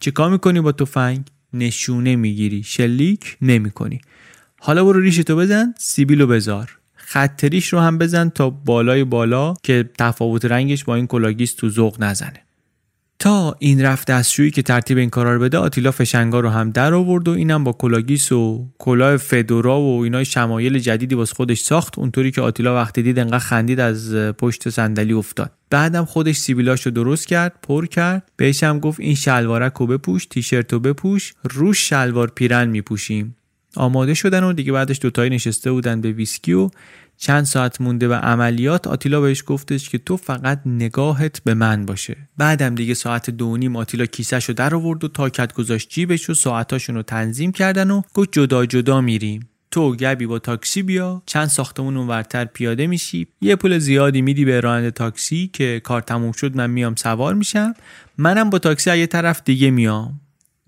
چیکار 0.00 0.30
می‌کنی 0.30 0.60
با 0.60 0.72
تفنگ؟ 0.72 1.26
نشونه 1.52 2.16
می‌گیری. 2.16 2.62
شلیک 2.62 3.36
نمی 3.42 3.70
کنی 3.70 4.00
حالا 4.60 4.84
برو 4.84 5.00
ریشتو 5.00 5.36
بزن 5.36 5.74
سیبیلو 5.78 6.26
بذار. 6.26 6.78
خطریش 6.94 7.72
رو 7.72 7.80
هم 7.80 7.98
بزن 7.98 8.28
تا 8.28 8.50
بالای 8.50 9.04
بالا 9.04 9.54
که 9.62 9.90
تفاوت 9.98 10.44
رنگش 10.44 10.84
با 10.84 10.94
این 10.94 11.06
کلاگیس 11.06 11.54
تو 11.54 11.68
ذوق 11.68 12.02
نزنه. 12.02 12.45
تا 13.18 13.56
این 13.58 13.82
رفت 13.82 14.10
دستشویی 14.10 14.50
که 14.50 14.62
ترتیب 14.62 14.98
این 14.98 15.10
کارا 15.10 15.34
رو 15.34 15.40
بده 15.40 15.58
آتیلا 15.58 15.90
فشنگا 15.90 16.40
رو 16.40 16.48
هم 16.48 16.70
در 16.70 16.94
آورد 16.94 17.28
و 17.28 17.30
اینم 17.30 17.64
با 17.64 17.72
کلاگیس 17.72 18.32
و 18.32 18.66
کلاه 18.78 19.16
فدورا 19.16 19.80
و 19.80 20.02
اینا 20.02 20.13
یه 20.13 20.24
شمایل 20.24 20.78
جدیدی 20.78 21.14
واسه 21.14 21.34
خودش 21.34 21.60
ساخت. 21.60 21.98
اونطوری 21.98 22.30
که 22.30 22.40
آتیلا 22.40 22.74
وقتی 22.74 23.02
دید 23.02 23.18
انقدر 23.18 23.38
خندید 23.38 23.80
از 23.80 24.14
پشت 24.14 24.68
صندلی 24.68 25.12
افتاد. 25.12 25.52
بعدم 25.70 26.04
خودش 26.04 26.36
سیبیلاش 26.36 26.86
رو 26.86 26.92
درست 26.92 27.26
کرد 27.26 27.52
پر 27.62 27.86
کرد. 27.86 28.30
بهش 28.36 28.62
هم 28.62 28.78
گفت 28.78 29.00
این 29.00 29.14
شلوارک 29.14 29.72
رو 29.72 29.86
بپوش 29.86 30.26
تیشرت 30.26 30.72
رو 30.72 30.80
بپوش. 30.80 31.34
روش 31.44 31.88
شلوار 31.88 32.32
پیرن 32.34 32.68
میپوشیم. 32.68 33.36
آماده 33.76 34.14
شدن 34.14 34.44
و 34.44 34.52
دیگه 34.52 34.72
بعدش 34.72 34.98
دوتایی 35.02 35.30
نشسته 35.30 35.72
بودن 35.72 36.00
به 36.00 36.12
ویسکی 36.12 36.52
و 36.52 36.70
چند 37.16 37.44
ساعت 37.44 37.80
مونده 37.80 38.08
به 38.08 38.16
عملیات 38.16 38.86
آتیلا 38.86 39.20
بهش 39.20 39.42
گفتش 39.46 39.88
که 39.88 39.98
تو 39.98 40.16
فقط 40.16 40.60
نگاهت 40.66 41.44
به 41.44 41.54
من 41.54 41.86
باشه. 41.86 42.16
بعدم 42.36 42.74
دیگه 42.74 42.94
ساعت 42.94 43.30
دو 43.30 43.56
نیم 43.56 43.76
آتیلا 43.76 44.06
کیسهشو 44.06 44.52
در 44.52 44.74
آورد 44.74 45.04
و 45.04 45.08
تاکت 45.08 45.52
گذاشت 45.52 45.88
جیبش 45.90 46.30
و 46.30 46.34
ساعتاشون 46.34 46.96
رو 46.96 47.02
تنظیم 47.02 47.52
کردن 47.52 47.90
و 47.90 48.02
گفت 48.14 48.28
جدا 48.32 48.66
جدا 48.66 49.00
میریم. 49.00 49.48
تو 49.70 49.96
گبی 49.96 50.26
با 50.26 50.38
تاکسی 50.38 50.82
بیا. 50.82 51.22
چند 51.26 51.46
ساختمون 51.46 51.96
اونورتر 51.96 52.44
پیاده 52.44 52.86
میشی. 52.86 53.26
یه 53.40 53.56
پول 53.56 53.78
زیادی 53.78 54.22
میدی 54.22 54.44
به 54.44 54.60
راننده 54.60 54.90
تاکسی 54.90 55.50
که 55.52 55.80
کار 55.84 56.00
تموم 56.00 56.32
شد 56.32 56.56
من 56.56 56.70
میام 56.70 56.94
سوار 56.94 57.34
میشم. 57.34 57.74
منم 58.18 58.50
با 58.50 58.58
تاکسی 58.58 58.98
یه 58.98 59.06
طرف 59.06 59.42
دیگه 59.44 59.70
میام. 59.70 60.20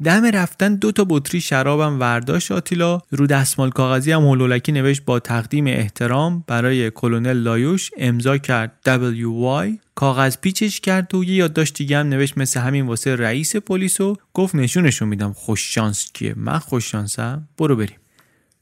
دم 0.05 0.25
رفتن 0.25 0.75
دو 0.75 0.93
تا 0.93 1.07
بطری 1.09 1.41
شرابم 1.41 2.01
ورداشت 2.01 2.53
آتیلا. 2.53 3.01
رو 3.11 3.27
دستمال 3.27 3.71
کاغذی 3.71 4.13
هم 4.13 4.23
هول‌هولکی 4.23 4.73
نوشت 4.73 5.05
با 5.05 5.19
تقدیم 5.19 5.67
احترام 5.67 6.45
برای 6.47 6.91
کلونل 6.91 7.37
لایوش 7.37 7.91
امضا 7.99 8.39
کرد. 8.39 8.73
و 8.87 9.79
کاغذ 9.95 10.37
پیچش 10.37 10.81
کرد 10.81 11.15
و 11.15 11.25
یه 11.25 11.35
یادداشت 11.35 11.75
دیگه 11.75 11.99
هم 11.99 12.09
نوشت 12.09 12.39
مثل 12.39 12.61
همین 12.61 12.87
واسه 12.87 13.17
رئیس 13.17 13.57
پلیس 13.57 14.01
و 14.01 14.17
گفت 14.35 14.55
نشونشون 14.55 15.09
میدم. 15.09 15.33
خوش 15.33 15.75
شانس 15.75 16.11
کیه؟ 16.15 16.35
من 16.37 16.59
خوش 16.59 16.91
شانسم. 16.91 17.49
برو 17.59 17.77
بریم. 17.77 17.97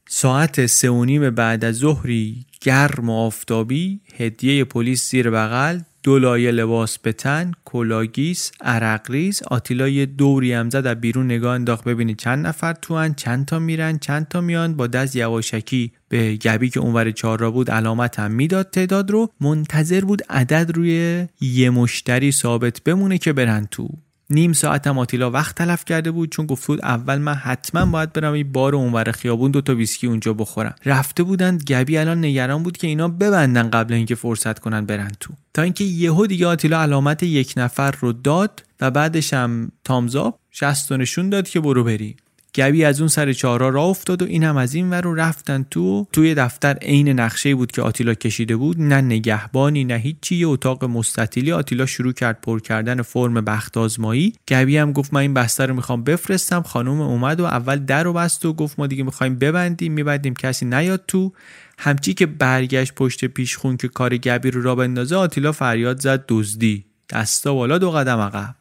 ساعت 0.09 0.65
سه 0.65 0.89
و 0.89 1.05
نیم 1.05 1.29
بعد 1.29 1.65
از 1.65 1.75
ظهری 1.75 2.45
گرم 2.61 3.09
و 3.09 3.13
آفتابی 3.25 3.99
هدیه 4.15 4.63
پلیس 4.63 5.11
زیر 5.11 5.29
بغل 5.29 5.79
دو 6.03 6.19
لایه 6.19 6.51
لباس 6.51 6.99
به 6.99 7.11
تن 7.11 7.51
کلاگیس 7.65 8.51
عرقریز 8.61 9.43
آتیلا 9.43 9.87
یه 9.87 10.05
دوری 10.05 10.53
هم 10.53 10.69
زد 10.69 10.87
از 10.87 11.01
بیرون 11.01 11.25
نگاه 11.25 11.53
انداخت. 11.55 11.83
ببینی 11.83 12.15
چند 12.15 12.47
نفر 12.47 12.73
تو 12.73 13.09
چند 13.09 13.45
تا 13.45 13.59
میرن 13.59 13.97
چند 13.97 14.27
تا 14.27 14.41
میان. 14.41 14.75
با 14.75 14.87
دست 14.87 15.15
یواشکی 15.15 15.91
به 16.09 16.35
گبی 16.35 16.69
که 16.69 16.79
اونور 16.79 17.11
چهارراه 17.11 17.51
بود 17.51 17.71
علامت 17.71 18.19
هم 18.19 18.31
می‌داد. 18.31 18.69
تعداد 18.69 19.11
رو 19.11 19.29
منتظر 19.41 20.01
بود 20.01 20.21
عدد 20.29 20.71
روی 20.75 21.27
یه 21.41 21.69
مشتری 21.69 22.31
ثابت 22.31 22.83
بمونه 22.83 23.17
که 23.17 23.33
برن 23.33 23.67
تو. 23.71 23.89
نیم 24.29 24.53
ساعت 24.53 24.87
هم 24.87 24.99
آتیلا 24.99 25.31
وقت 25.31 25.55
تلف 25.55 25.85
کرده 25.85 26.11
بود 26.11 26.31
چون 26.31 26.45
گفت 26.45 26.67
بود 26.67 26.79
اول 26.85 27.17
من 27.17 27.33
حتما 27.33 27.85
باید 27.85 28.13
برم 28.13 28.33
این 28.33 28.51
بار 28.51 28.75
اونور 28.75 29.11
خیابون 29.11 29.51
دو 29.51 29.61
تا 29.61 29.75
ویسکی 29.75 30.07
اونجا 30.07 30.33
بخورم. 30.33 30.75
رفته 30.85 31.23
بودند 31.23 31.63
گبی 31.63 31.97
الان 31.97 32.25
نگران 32.25 32.63
بود 32.63 32.77
که 32.77 32.87
اینا 32.87 33.07
ببندن 33.07 33.69
قبل 33.69 33.93
اینکه 33.93 34.15
فرصت 34.15 34.59
کنن 34.59 34.85
برن 34.85 35.11
تو. 35.19 35.33
تا 35.53 35.61
اینکه 35.61 35.83
یهو 35.83 36.27
دیگه 36.27 36.47
آتیلا 36.47 36.81
علامت 36.81 37.23
یک 37.23 37.53
نفر 37.57 37.91
رو 37.91 38.13
داد 38.13 38.63
و 38.81 38.91
بعدش 38.91 39.33
هم 39.33 39.71
تامزاب 39.83 40.39
شست 40.51 40.91
نشون 40.91 41.29
داد 41.29 41.49
که 41.49 41.59
برو 41.59 41.83
بری. 41.83 42.15
گبی 42.57 42.83
از 42.83 42.99
اون 42.99 43.07
سر 43.07 43.33
چهارا 43.33 43.69
راه 43.69 43.85
افتاد 43.85 44.21
و 44.21 44.25
این 44.25 44.43
هم 44.43 44.57
از 44.57 44.73
این 44.73 44.89
ور 44.89 45.01
رو 45.01 45.15
رفتن 45.15 45.65
تو 45.71 46.07
توی 46.13 46.35
دفتر. 46.35 46.73
عین 46.73 47.19
نقشه 47.19 47.55
بود 47.55 47.71
که 47.71 47.81
آتیلا 47.81 48.13
کشیده 48.13 48.55
بود. 48.55 48.81
نه 48.81 49.01
نگهبانی 49.01 49.83
نه 49.83 49.95
هیچی. 49.95 50.35
یه 50.35 50.47
اتاق 50.47 50.85
مستطیلی. 50.85 51.51
آتیلا 51.51 51.85
شروع 51.85 52.13
کرد 52.13 52.41
پر 52.41 52.59
کردن 52.59 53.01
فرم 53.01 53.33
بخت 53.33 53.77
آزمایی. 53.77 54.33
گبی 54.49 54.77
هم 54.77 54.91
گفت 54.91 55.13
من 55.13 55.21
این 55.21 55.33
بسته 55.33 55.65
رو 55.65 55.75
می‌خوام 55.75 56.03
بفرستم. 56.03 56.61
خانم 56.61 57.01
اومد 57.01 57.39
و 57.39 57.45
اول 57.45 57.75
در 57.75 58.03
رو 58.03 58.13
بست 58.13 58.45
و 58.45 58.53
گفت 58.53 58.79
ما 58.79 58.87
دیگه 58.87 59.03
می‌خوایم 59.03 59.35
ببندیم. 59.35 59.93
میبندیم 59.93 60.33
کسی 60.33 60.65
نیاد 60.65 61.03
تو. 61.07 61.33
همچی 61.79 62.13
که 62.13 62.25
برگشت 62.25 62.93
پشت 62.93 63.25
پیشخون 63.25 63.77
که 63.77 63.87
کار 63.87 64.17
گبی 64.17 64.51
رو 64.51 64.61
را 64.61 64.75
بندازه 64.75 65.15
آتیلا 65.15 65.51
فریاد 65.51 66.01
زد 66.01 66.23
دزدی. 66.27 66.85
دستا 67.09 67.53
بالا 67.53 67.77
دو 67.77 67.91
قدم 67.91 68.19
عقب. 68.19 68.55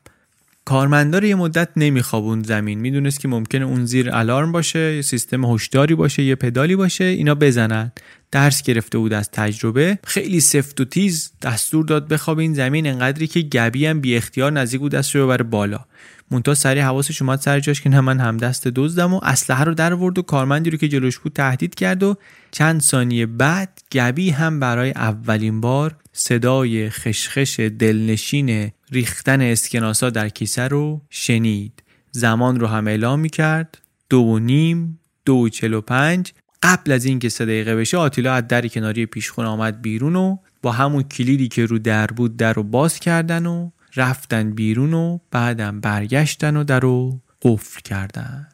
کارمندار 0.67 1.25
یه 1.25 1.35
مدت 1.35 1.69
نمیخوابوند 1.77 2.47
زمین. 2.47 2.81
می‌دونست 2.81 3.21
که 3.21 3.29
ممکنه 3.29 3.65
اون 3.65 3.87
زیر 3.87 4.11
الارم 4.15 4.53
باشه 4.53 4.95
یه 4.95 5.03
سیستم 5.03 5.45
هشداری 5.45 5.95
باشه 5.95 6.23
یه 6.23 6.35
پدالی 6.35 6.77
باشه 6.77 7.05
اینا 7.05 7.35
بزنن. 7.35 7.93
درس 8.31 8.63
گرفته 8.63 8.99
بود 8.99 9.13
از 9.13 9.31
تجربه. 9.31 9.99
خیلی 10.05 10.41
سفت 10.41 10.81
و 10.81 10.85
تیز 10.85 11.33
دستور 11.43 11.85
داد 11.85 12.09
بخوابین 12.09 12.55
زمین 12.55 12.87
انقدری 12.87 13.27
که 13.27 13.41
گبی 13.41 13.87
هم 13.87 14.01
بی 14.01 14.17
اختیار 14.17 14.53
نزدیک 14.53 14.81
بود 14.81 14.93
دست 14.93 15.17
رو 15.17 15.45
بالا. 15.45 15.81
مونتا 16.31 16.55
سری 16.55 16.81
حواسش 16.81 17.23
اومد 17.23 17.41
سر 17.41 17.61
جاش 17.61 17.81
که 17.81 17.89
نه 17.89 18.01
من 18.01 18.21
هم 18.21 18.37
دست 18.37 18.69
دزدم 18.69 19.15
و 19.15 19.21
اسلحه 19.23 19.65
رو 19.65 19.75
در 19.75 19.95
ورد 19.95 20.19
و 20.19 20.23
کارمندی 20.23 20.71
رو 20.71 20.79
که 20.79 20.89
جلوش 20.89 21.19
بود 21.19 21.33
تهدید 21.33 21.75
کرد 21.75 22.03
و 22.03 22.17
چند 22.51 22.81
ثانیه 22.81 23.27
بعد 23.27 23.83
گبی 23.93 24.31
هم 24.31 24.61
برای 24.61 24.91
اولین 24.91 25.61
بار 25.61 25.97
صدای 26.13 26.91
خشخش 26.91 27.61
دلنشین 27.61 28.71
ریختن 28.91 29.41
اسکناسا 29.41 30.11
در 30.11 30.29
کیسه 30.29 30.69
رو 30.69 31.03
شنید. 31.11 31.83
زمان 32.11 32.61
رو 32.61 32.67
هم 32.67 32.87
اعلام 32.87 33.21
می 33.21 33.29
کرد 33.29 33.79
دو 34.11 34.19
و 34.19 34.39
نیم 34.39 35.01
دو 35.25 35.35
و 35.35 35.49
چل 35.49 35.75
و 35.75 35.81
پنج. 35.81 36.33
قبل 36.63 36.93
از 36.93 37.05
اینکه 37.05 37.29
سه 37.29 37.45
دقیقه 37.45 37.77
بشه 37.77 37.97
آتیلا 37.97 38.35
از 38.35 38.49
در 38.49 38.69
کناری 38.69 39.07
پیشخونه 39.07 39.49
آمد 39.49 39.83
بیرون 39.83 40.17
و 40.17 40.37
با 40.63 40.73
همون 40.73 41.03
کلیدی 41.03 41.49
که 41.49 41.67
رو 41.67 41.79
در 41.79 42.07
بود 42.07 42.37
در 42.37 42.53
رو 42.53 42.63
باز 42.63 42.99
کردن 42.99 43.47
و 43.47 43.71
رفتن 43.97 44.51
بیرون 44.51 44.95
و 44.95 45.19
بعدم 45.31 45.81
برگشتن 45.81 46.57
و 46.57 46.65
در 46.65 46.81
رو 46.81 47.21
قفل 47.43 47.81
کردن. 47.81 48.49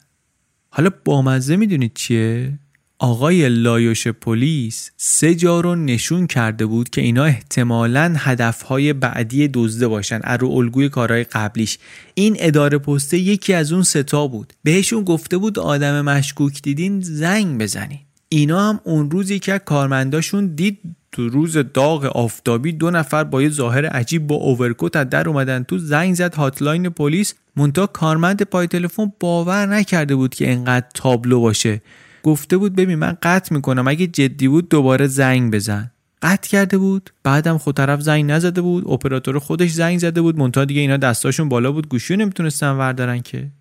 حالا 0.69 0.89
بامزه 1.05 1.55
می‌دونید 1.55 1.91
چیه؟ 1.93 2.59
آقای 3.03 3.49
لایوش 3.49 4.07
پلیس 4.07 4.91
سه 4.97 5.35
جا 5.35 5.59
رو 5.59 5.75
نشون 5.75 6.27
کرده 6.27 6.65
بود 6.65 6.89
که 6.89 7.01
اینا 7.01 7.23
احتمالا 7.23 8.15
هدفهای 8.17 8.93
بعدی 8.93 9.47
دزده 9.47 9.87
باشن 9.87 10.19
از 10.23 10.32
رو 10.32 10.51
الگوی 10.51 10.89
کارهای 10.89 11.23
قبلیش. 11.23 11.77
این 12.13 12.35
اداره 12.39 12.77
پسته 12.77 13.17
یکی 13.17 13.53
از 13.53 13.71
اون 13.73 13.83
سه 13.83 14.12
تا 14.12 14.27
بود. 14.27 14.53
بهشون 14.63 15.03
گفته 15.03 15.37
بود 15.37 15.59
آدم 15.59 16.01
مشکوک 16.01 16.61
دیدین 16.61 17.01
زنگ 17.01 17.61
بزنین. 17.61 17.99
اینا 18.29 18.69
هم 18.69 18.79
اون 18.83 19.11
روزی 19.11 19.39
که 19.39 19.59
کارمنداشون 19.59 20.55
دید 20.55 20.79
تو 21.11 21.29
روز 21.29 21.57
داغ 21.73 22.05
آفتابی 22.05 22.71
دو 22.71 22.91
نفر 22.91 23.23
با 23.23 23.41
یه 23.41 23.49
ظاهر 23.49 23.85
عجیب 23.85 24.27
با 24.27 24.35
overcoat 24.35 24.95
از 24.95 25.09
در 25.09 25.29
اومدن 25.29 25.63
تو 25.63 25.77
زنگ 25.77 26.15
زد 26.15 26.35
hotline 26.35 26.89
پلیس. 26.89 27.33
منتها 27.55 27.87
کارمند 27.87 28.41
پای 28.41 28.67
تلفن 28.67 29.11
باور 29.19 29.65
نکرده 29.65 30.15
بود 30.15 30.35
که 30.35 30.51
انقدر 30.51 30.87
تابلو 30.93 31.39
باشه. 31.39 31.81
گفته 32.23 32.57
بود 32.57 32.75
ببین 32.75 32.95
من 32.95 33.17
قطع 33.21 33.55
می‌کنم. 33.55 33.87
اگه 33.87 34.07
جدی 34.07 34.47
بود 34.47 34.69
دوباره 34.69 35.07
زنگ 35.07 35.53
بزن. 35.53 35.91
قطع 36.21 36.49
کرده 36.49 36.77
بود. 36.77 37.09
بعدم 37.23 37.57
خود 37.57 37.75
طرف 37.77 38.01
زنگ 38.01 38.31
نزده 38.31 38.61
بود. 38.61 38.87
اپراتور 38.87 39.39
خودش 39.39 39.71
زنگ 39.71 39.99
زده 39.99 40.21
بود. 40.21 40.37
مونتا 40.37 40.65
دیگه 40.65 40.81
اینا 40.81 40.97
دستاشون 40.97 41.49
بالا 41.49 41.71
بود. 41.71 41.89
گوشی 41.89 42.17
نمی‌تونستن 42.17 42.71
وردارن 42.71 43.21
که. 43.21 43.51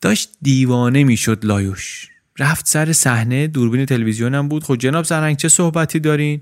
داشت 0.00 0.30
دیوانه 0.42 1.04
می‌شد 1.04 1.44
لایوش. 1.44 2.08
رفت 2.38 2.66
سر 2.66 2.92
صحنه. 2.92 3.46
دوربین 3.46 3.86
تلویزیونم 3.86 4.48
بود. 4.48 4.64
خب 4.64 4.76
جناب 4.76 5.04
سرنگ 5.04 5.36
چه 5.36 5.48
صحبتی 5.48 6.00
دارین؟ 6.00 6.40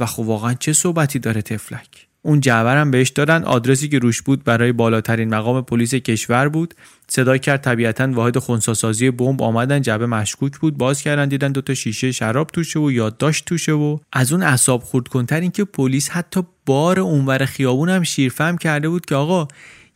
و 0.00 0.06
خب 0.06 0.22
واقعا 0.22 0.54
چه 0.54 0.72
صحبتی 0.72 1.18
داره 1.18 1.42
تفلک؟ 1.42 2.06
اون 2.22 2.40
جعورم 2.40 2.90
بهش 2.90 3.08
دادن. 3.08 3.44
آدرسی 3.44 3.88
که 3.88 3.98
روش 3.98 4.22
بود 4.22 4.44
برای 4.44 4.72
بالاترین 4.72 5.34
مقام 5.34 5.62
پلیس 5.62 5.94
کشور 5.94 6.48
بود. 6.48 6.74
صدا 7.08 7.36
کرد 7.36 7.60
طبیعتا 7.60 8.12
واحد 8.12 8.38
خونساسازی 8.38 9.10
بمب 9.10 9.42
آمدن. 9.42 9.82
جعبه 9.82 10.06
مشکوک 10.06 10.58
بود. 10.58 10.78
باز 10.78 11.02
کردن 11.02 11.28
دیدن 11.28 11.52
دوتا 11.52 11.74
شیشه 11.74 12.12
شراب 12.12 12.46
توشه 12.46 12.80
و 12.80 12.90
یادداشت 12.90 13.44
توشه 13.44 13.72
و 13.72 13.98
از 14.12 14.32
اون 14.32 14.42
اعصاب 14.42 14.84
خرد 14.84 15.09
کن‌تر 15.09 15.40
اینکه 15.40 15.64
پلیس 15.64 16.10
حتی 16.10 16.42
بار 16.66 17.00
اونور 17.00 17.44
خیابون 17.44 17.88
هم 17.88 18.02
شیرفهم 18.02 18.58
کرده 18.58 18.88
بود 18.88 19.06
که 19.06 19.14
آقا 19.14 19.48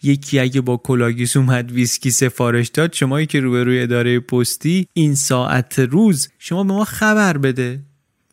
یکی 0.03 0.39
اگه 0.39 0.61
با 0.61 0.77
کلاگیس 0.77 1.37
اومد 1.37 1.72
ویسکی 1.72 2.11
سفارش 2.11 2.68
داد 2.68 2.93
شمایی 2.93 3.27
که 3.27 3.41
روبروی 3.41 3.83
اداره 3.83 4.20
پستی 4.20 4.87
این 4.93 5.14
ساعت 5.14 5.79
روز 5.79 6.29
شما 6.39 6.64
به 6.64 6.72
ما 6.72 6.85
خبر 6.85 7.39
بده. 7.39 7.86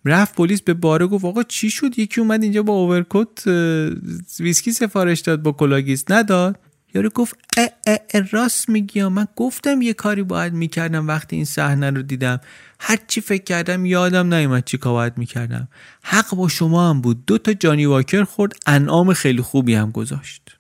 رفت 0.05 0.35
پلیس 0.35 0.61
به 0.61 0.73
باره 0.73 1.07
گفت 1.07 1.25
آقا 1.25 1.43
چی 1.43 1.69
شد؟ 1.69 1.99
یکی 1.99 2.21
اومد 2.21 2.43
اینجا 2.43 2.63
با 2.63 2.73
overcoat 2.73 3.47
ویسکی 4.39 4.71
سفارش 4.71 5.19
داد 5.19 5.41
با 5.41 5.51
کلاگیس 5.51 6.05
نداد. 6.09 6.59
یارو 6.95 7.09
گفت 7.09 7.35
اه 7.57 7.69
اه 7.87 8.21
راست 8.31 8.69
میگی 8.69 9.03
من 9.03 9.27
گفتم 9.35 9.81
یه 9.81 9.93
کاری 9.93 10.23
باید 10.23 10.53
می‌کردم 10.53 11.07
وقتی 11.07 11.35
این 11.35 11.45
صحنه 11.45 11.89
رو 11.89 12.01
دیدم. 12.01 12.39
هر 12.79 12.99
چی 13.07 13.21
فکر 13.21 13.43
کردم 13.43 13.85
یادم 13.85 14.33
نیومد 14.33 14.65
چی 14.65 14.77
کار 14.77 14.93
باید 14.93 15.17
می‌کردم. 15.17 15.67
حق 16.03 16.35
با 16.35 16.47
شما 16.47 16.89
هم 16.89 17.01
بود. 17.01 17.25
دو 17.25 17.37
تا 17.37 17.53
Johnnie 17.53 17.85
Walker 17.85 18.23
خورد 18.23 18.53
انعام 18.65 19.13
خیلی 19.13 19.41
خوبی 19.41 19.73
هم 19.73 19.91
گذاشت. 19.91 20.57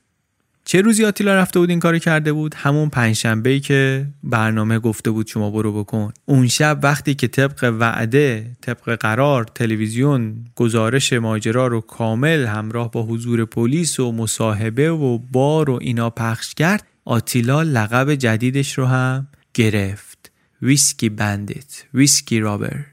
چه 0.65 0.81
روزی 0.81 1.05
آتیلا 1.05 1.35
رفته 1.35 1.59
بود 1.59 1.69
این 1.69 1.79
کارو 1.79 1.99
کرده 1.99 2.33
بود؟ 2.33 2.55
همون 2.57 2.89
پنجشنبه 2.89 3.49
ای 3.49 3.59
که 3.59 4.05
برنامه 4.23 4.79
گفته 4.79 5.11
بود 5.11 5.27
شما 5.27 5.51
برو 5.51 5.83
بکن. 5.83 6.13
اون 6.25 6.47
شب 6.47 6.79
وقتی 6.83 7.15
که 7.15 7.27
طبق 7.27 7.75
وعده 7.79 8.51
طبق 8.61 8.95
قرار 8.95 9.43
تلویزیون 9.43 10.45
گزارش 10.55 11.13
ماجرا 11.13 11.67
رو 11.67 11.81
کامل 11.81 12.45
همراه 12.45 12.91
با 12.91 13.03
حضور 13.03 13.45
پلیس 13.45 13.99
و 13.99 14.11
مصاحبه 14.11 14.91
و 14.91 15.17
بار 15.17 15.69
و 15.69 15.79
اینا 15.81 16.09
پخش 16.09 16.53
کرد 16.53 16.87
آتیلا 17.05 17.61
لقب 17.61 18.15
جدیدش 18.15 18.77
رو 18.77 18.85
هم 18.85 19.27
گرفت. 19.53 20.31
Whiskey 20.61 21.09
Bandit 21.09 21.83
Whiskey 21.93 22.39
Robber 22.39 22.85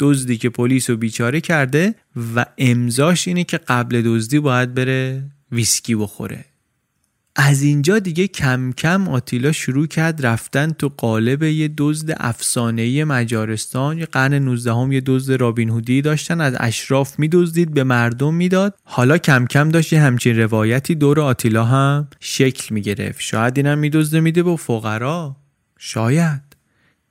دزدی 0.00 0.36
که 0.36 0.48
پلیس 0.48 0.90
رو 0.90 0.96
بیچاره 0.96 1.40
کرده 1.40 1.94
و 2.34 2.46
امضاش 2.58 3.28
اینه 3.28 3.44
که 3.44 3.58
قبل 3.58 4.02
دزدی 4.04 4.38
باید 4.38 4.74
بره 4.74 5.22
ویسکی 5.52 5.94
بخوره. 5.94 6.44
از 7.42 7.62
اینجا 7.62 7.98
دیگه 7.98 8.26
کم 8.26 8.72
کم 8.72 9.08
آتیلا 9.08 9.52
شروع 9.52 9.86
کرد 9.86 10.26
رفتن 10.26 10.70
تو 10.70 10.90
قالب 10.96 11.42
یه 11.42 11.70
دزد 11.78 12.16
افسانه‌ای 12.16 13.04
مجارستان. 13.04 14.04
قرن 14.04 14.34
19 14.34 14.72
هم 14.72 14.92
یه 14.92 15.02
دزد 15.06 15.32
رابین 15.32 15.70
هودی 15.70 16.02
داشتن 16.02 16.40
از 16.40 16.54
اشراف 16.60 17.18
میدزدید 17.18 17.74
به 17.74 17.84
مردم 17.84 18.34
می‌داد. 18.34 18.74
حالا 18.84 19.18
کم 19.18 19.46
کم 19.46 19.68
داشت 19.68 19.92
یه 19.92 20.00
همچین 20.00 20.38
روایتی 20.38 20.94
دور 20.94 21.20
آتیلا 21.20 21.64
هم 21.64 22.08
شکل 22.20 22.74
می‌گرفت. 22.74 23.20
شاید 23.20 23.56
اینم 23.56 23.78
میدزده 23.78 24.20
میده 24.20 24.42
به 24.42 24.56
فقرا. 24.56 25.36
شاید. 25.78 26.49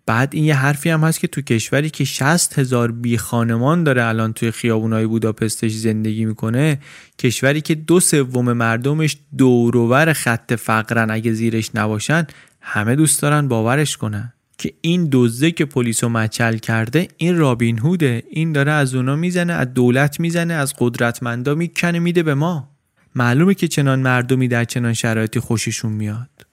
بعد 0.10 0.36
این 0.36 0.44
یه 0.44 0.56
حرفی 0.56 0.90
هم 0.90 1.04
هست 1.04 1.20
که 1.20 1.28
تو 1.28 1.42
کشوری 1.42 1.90
که 1.90 2.04
60 2.04 2.60
هزار 2.60 2.92
بی 2.92 3.18
خانمان 3.18 3.84
داره 3.84 4.06
الان 4.06 4.34
توی 4.34 4.52
خیابونای 4.52 5.06
بوداپستش 5.06 5.72
زندگی 5.72 6.26
می‌کنه 6.26 6.80
کشوری 7.20 7.62
که 7.62 7.76
دو 7.76 8.00
سوم 8.00 8.54
مردمش 8.54 9.18
دوروبر 9.38 10.14
خط 10.14 10.54
فقرن 10.54 11.12
اگه 11.12 11.34
زیرش 11.34 11.72
نباشن 11.76 12.28
همه 12.62 12.96
دوست 12.96 13.22
دارن 13.22 13.48
باورش 13.48 13.98
کنن. 13.98 14.34
که 14.58 14.74
این 14.82 15.06
دوزه 15.06 15.52
که 15.52 15.66
پلیس 15.66 16.04
رو 16.04 16.10
مچل 16.10 16.58
کرده 16.58 17.08
این 17.18 17.38
رابین 17.38 17.80
هوده. 17.80 18.24
این 18.30 18.52
داره 18.52 18.72
از 18.72 18.96
اونا 18.96 19.16
می‌زنه 19.16 19.54
از 19.54 19.74
دولت 19.74 20.20
می‌زنه 20.20 20.54
از 20.54 20.74
قدرتمندا 20.78 21.56
می‌کنه 21.56 22.00
میده 22.00 22.24
به 22.24 22.34
ما. 22.34 22.70
معلومه 23.16 23.54
که 23.54 23.68
چنان 23.68 24.00
مردمی 24.00 24.48
در 24.48 24.66
چنان 24.66 24.94
شرایطی 24.94 25.40
خوششون 25.40 25.92
میاد. 25.92 26.49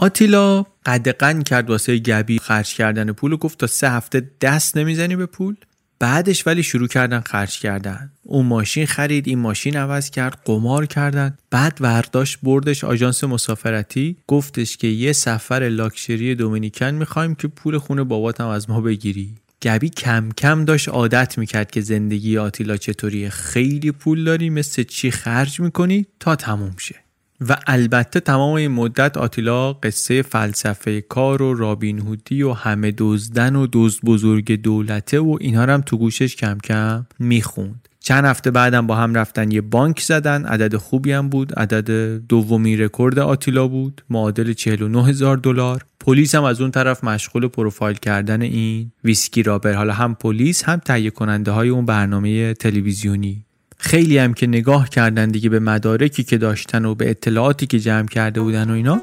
آتیلا 0.00 0.66
قدقن 0.86 1.42
کرد 1.42 1.70
واسه 1.70 1.98
گبی 1.98 2.38
خرج 2.38 2.74
کردن 2.74 3.12
پول 3.12 3.32
و 3.32 3.36
گفت 3.36 3.58
تا 3.58 3.66
سه 3.66 3.90
هفته 3.90 4.30
دست 4.40 4.76
نمی‌زنی 4.76 5.16
به 5.16 5.26
پول. 5.26 5.56
بعدش 5.98 6.46
ولی 6.46 6.62
شروع 6.62 6.88
کردن 6.88 7.20
خرج 7.20 7.58
کردن. 7.58 8.12
اون 8.22 8.46
ماشین 8.46 8.86
خرید 8.86 9.28
این 9.28 9.38
ماشین 9.38 9.76
عوض 9.76 10.10
کرد 10.10 10.38
قمار 10.44 10.86
کردن. 10.86 11.38
بعد 11.50 11.78
ورداشت 11.80 12.38
بردش 12.42 12.84
آژانس 12.84 13.24
مسافرتی. 13.24 14.16
گفتش 14.26 14.76
که 14.76 14.86
یه 14.86 15.12
سفر 15.12 15.68
لاکشری 15.68 16.34
دومینیکن 16.34 16.90
می‌خوایم 16.90 17.34
که 17.34 17.48
پول 17.48 17.78
خونه 17.78 18.02
باباتم 18.02 18.46
از 18.46 18.70
ما 18.70 18.80
بگیری. 18.80 19.34
گبی 19.62 19.88
کم 19.88 20.28
کم 20.38 20.64
داشت 20.64 20.88
عادت 20.88 21.38
می‌کرد 21.38 21.70
که 21.70 21.80
زندگی 21.80 22.38
آتیلا 22.38 22.76
چطوریه. 22.76 23.30
خیلی 23.30 23.92
پول 23.92 24.24
داری 24.24 24.50
مثل 24.50 24.82
چی 24.82 25.10
خرج 25.10 25.60
می‌کنی 25.60 26.06
تا 26.20 26.36
تموم 26.36 26.74
شه. 26.78 26.94
و 27.40 27.56
البته 27.66 28.20
تمام 28.20 28.54
این 28.54 28.70
مدت 28.70 29.16
آتیلا 29.16 29.72
قصه 29.72 30.22
فلسفه 30.22 31.00
کار 31.00 31.42
و 31.42 31.54
رابین 31.54 31.98
هودی 31.98 32.42
و 32.42 32.52
همه 32.52 32.94
دزدن 32.98 33.56
و 33.56 33.66
دزد 33.72 34.00
بزرگ 34.04 34.62
دولته 34.62 35.20
و 35.20 35.36
اینها 35.40 35.62
هم 35.62 35.80
تو 35.80 35.96
گوشش 35.96 36.36
کم 36.36 36.58
کم 36.58 37.06
می‌خوند. 37.18 37.88
چند 38.00 38.24
هفته 38.24 38.50
بعدم 38.50 38.86
با 38.86 38.96
هم 38.96 39.14
رفتن 39.14 39.50
یه 39.50 39.60
بانک 39.60 40.00
زدن. 40.00 40.44
عدد 40.44 40.76
خوبی 40.76 41.12
هم 41.12 41.28
بود. 41.28 41.54
عدد 41.54 42.16
دومی 42.28 42.76
رکورد 42.76 43.18
آتیلا 43.18 43.68
بود. 43.68 44.04
معادل 44.10 44.52
49 44.52 45.04
هزار 45.04 45.36
دلار. 45.36 45.84
پلیس 46.00 46.34
هم 46.34 46.44
از 46.44 46.60
اون 46.60 46.70
طرف 46.70 47.04
مشغول 47.04 47.48
پروفایل 47.48 47.96
کردن 47.96 48.42
این 48.42 48.92
ویسکی 49.04 49.42
رابر. 49.42 49.72
حالا 49.72 49.92
هم 49.92 50.14
پلیس 50.14 50.64
هم 50.64 50.76
تهیه 50.76 51.10
کننده 51.10 51.50
های 51.50 51.68
اون 51.68 51.86
برنامه 51.86 52.54
تلویزیونی. 52.54 53.44
خیلی 53.80 54.18
هم 54.18 54.34
که 54.34 54.46
نگاه 54.46 54.88
کردن 54.88 55.28
دیگه 55.28 55.48
به 55.48 55.58
مدارکی 55.58 56.24
که 56.24 56.38
داشتن 56.38 56.84
و 56.84 56.94
به 56.94 57.10
اطلاعاتی 57.10 57.66
که 57.66 57.78
جمع 57.78 58.06
کرده 58.06 58.40
بودن 58.40 58.70
و 58.70 58.72
اینا 58.72 59.02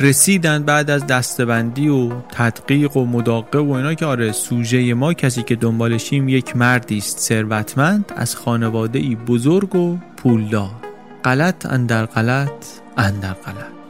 رسیدن 0.00 0.62
بعد 0.62 0.90
از 0.90 1.06
دستبندی 1.06 1.88
و 1.88 2.10
تدقیق 2.20 2.96
و 2.96 3.06
مداقه 3.06 3.58
و 3.58 3.70
اینا 3.70 3.94
که 3.94 4.06
آره 4.06 4.32
سوژه 4.32 4.94
ما 4.94 5.14
کسی 5.14 5.42
که 5.42 5.56
دنبالشیم 5.56 6.28
یک 6.28 6.56
مردی 6.56 6.98
است 6.98 7.18
ثروتمند 7.18 8.12
از 8.16 8.36
خانواده 8.36 8.98
ای 8.98 9.14
بزرگ 9.14 9.76
و 9.76 9.98
پولدار. 10.16 10.70
غلط 11.24 11.66
اندر 11.66 12.06
غلط 12.06 12.66
اندر 12.96 13.32
غلط. 13.32 13.81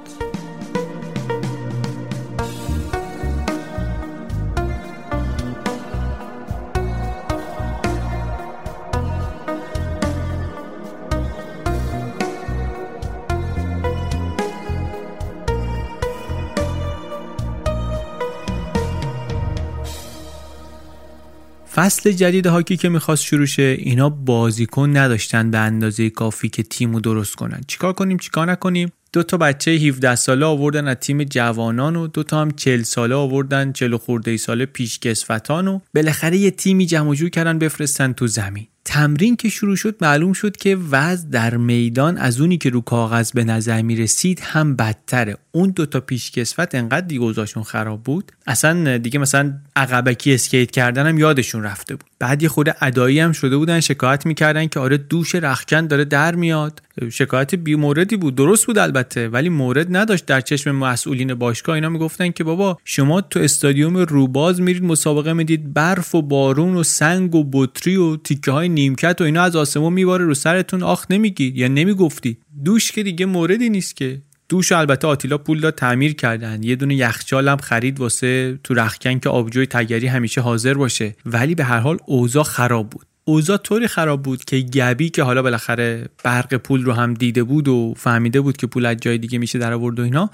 فصل 21.75 22.13
جدید 22.13 22.47
هاکی 22.47 22.77
که 22.77 22.89
می‌خواست 22.89 23.25
شروع 23.25 23.47
شه 23.47 23.77
اینا 23.79 24.11
بازیکن 24.11 24.97
نداشتن 24.97 25.51
به 25.51 25.59
اندازه 25.59 26.11
کافی 26.11 26.49
که 26.49 26.63
تیمو 26.63 27.01
درست 27.01 27.35
کنن. 27.35 27.61
چیکار 27.67 27.93
کنیم 27.93 28.19
چیکار 28.19 28.51
نکنیم؟ 28.51 28.93
دو 29.13 29.23
تا 29.23 29.37
بچه 29.37 29.71
17 29.71 30.15
ساله 30.15 30.47
آوردن 30.47 30.89
از 30.89 30.97
تیم 30.97 31.25
جوانان 31.25 31.97
و 31.97 32.07
دو 32.07 32.23
تا 32.23 32.41
هم 32.41 32.51
40 32.51 32.83
ساله 32.83 33.15
آوردن 33.15 33.73
40 33.73 33.97
خورده 33.97 34.37
ساله 34.37 34.67
پیشکسوتان 34.67 35.69
و 35.69 35.81
بالاخره 35.95 36.37
یه 36.37 36.51
تیمی 36.51 36.87
جمع 36.87 37.15
جور 37.15 37.29
کردن 37.31 37.59
بفرستن 37.59 38.13
تو 38.13 38.27
زمین. 38.27 38.67
تمرین 38.85 39.37
که 39.37 39.49
شروع 39.49 39.77
شد 39.77 39.97
معلوم 40.01 40.33
شد 40.33 40.57
که 40.57 40.77
وضع 40.91 41.29
در 41.29 41.57
میدان 41.57 42.19
از 42.19 42.41
اونی 42.41 42.59
که 42.59 42.71
رو 42.71 42.81
کاغذ 42.81 43.33
به 43.33 43.45
نظر 43.45 43.83
می 43.83 43.97
رسید 43.97 44.41
هم 44.41 44.77
بدتره. 44.77 45.37
اون 45.53 45.71
دوتا 45.71 46.01
پیشکسوت 46.01 46.75
انقدر 46.75 47.07
دیگه 47.07 47.25
خراب 47.63 48.03
بود. 48.03 48.33
اصلا 48.47 48.99
دیگه 48.99 49.19
مثلا 49.19 49.55
عقبکی 49.77 50.35
اسکیت 50.35 50.79
هم 50.79 51.19
یادشون 51.19 51.63
رفته 51.63 51.97
بود. 51.97 52.11
بعد 52.23 52.43
یه 52.43 52.49
خود 52.49 52.69
ادایی 52.81 53.21
هم 53.21 53.33
شده 53.33 53.57
بودن 53.57 53.81
شکایت 53.81 54.27
می‌کردن 54.27 54.67
که 54.67 54.81
آره 54.81 54.97
دوش 54.97 55.35
رخکن 55.35 55.87
داره 55.87 56.05
در 56.05 56.35
میاد. 56.35 56.83
شکایت 57.13 57.55
بی 57.55 57.75
موردی 57.75 58.17
بود 58.17 58.35
درست 58.35 58.67
بود 58.67 58.79
البته 58.79 59.29
ولی 59.29 59.49
مورد 59.49 59.97
نداشت. 59.97 60.27
در 60.27 60.41
چشم 60.41 60.71
مسئولین 60.71 61.35
باشگاه 61.35 61.75
اینا 61.75 61.89
می‌گفتن 61.89 62.31
که 62.31 62.45
بابا 62.45 62.79
شما 62.85 63.21
تو 63.21 63.41
استادیوم 63.41 63.97
روباز 63.97 64.61
میرید 64.61 64.85
مسابقه 64.85 65.33
می‌دید 65.33 65.75
برف 65.75 66.15
و 66.15 66.23
بارون 66.23 66.77
و 66.77 66.83
سنگ 66.83 67.35
و 67.35 67.45
بطری 67.53 67.97
و 67.97 68.17
تیکه 68.17 68.51
های 68.51 68.69
نیمکت 68.69 69.21
و 69.21 69.25
اینا 69.25 69.43
از 69.43 69.57
آسمون 69.57 69.93
میباره 69.93 70.25
رو 70.25 70.35
سرتون 70.35 70.83
آخ 70.83 71.07
نمیگید 71.11 71.57
یا 71.57 71.69
نمی‌گفتی. 71.69 72.37
دوش 72.65 72.93
که 72.93 73.03
دیگه 73.03 73.27
موردی 73.27 73.71
نیست 73.71 73.97
که. 73.97 74.23
دوش 74.53 74.73
البته 74.73 75.07
آتیلا 75.07 75.39
پول 75.39 75.61
داد 75.61 75.75
تعمیر 75.75 76.15
کردن. 76.15 76.63
یه 76.63 76.77
دونه 76.77 76.95
یخچال 76.95 77.49
هم 77.49 77.57
خرید 77.57 78.01
واسه 78.01 78.59
تو 78.65 78.75
رخکن 78.75 79.19
که 79.19 79.29
آبجوی 79.29 79.67
تگری 79.67 80.07
همیشه 80.07 80.41
حاضر 80.41 80.75
باشه. 80.75 81.15
ولی 81.27 81.55
به 81.55 81.65
هر 81.65 81.79
حال 81.79 81.99
اوضاع 82.07 82.45
خراب 82.45 82.91
بود. 82.91 83.07
اوضاع 83.25 83.57
طوری 83.57 83.89
خراب 83.89 84.23
بود 84.23 84.45
که 84.45 84.61
گبی 84.61 85.11
که 85.11 85.23
حالا 85.23 85.43
بالاخره 85.43 86.09
برق 86.25 86.55
پول 86.55 86.85
رو 86.85 86.93
هم 86.93 87.15
دیده 87.15 87.43
بود 87.43 87.69
و 87.69 87.95
فهمیده 87.97 88.41
بود 88.41 88.57
که 88.57 88.67
پول 88.67 88.87
از 88.87 88.97
جای 88.97 89.19
دیگه 89.19 89.39
میشه 89.39 89.59
در 89.59 89.73
آورد 89.73 90.01
و 90.01 90.03
اینا 90.03 90.31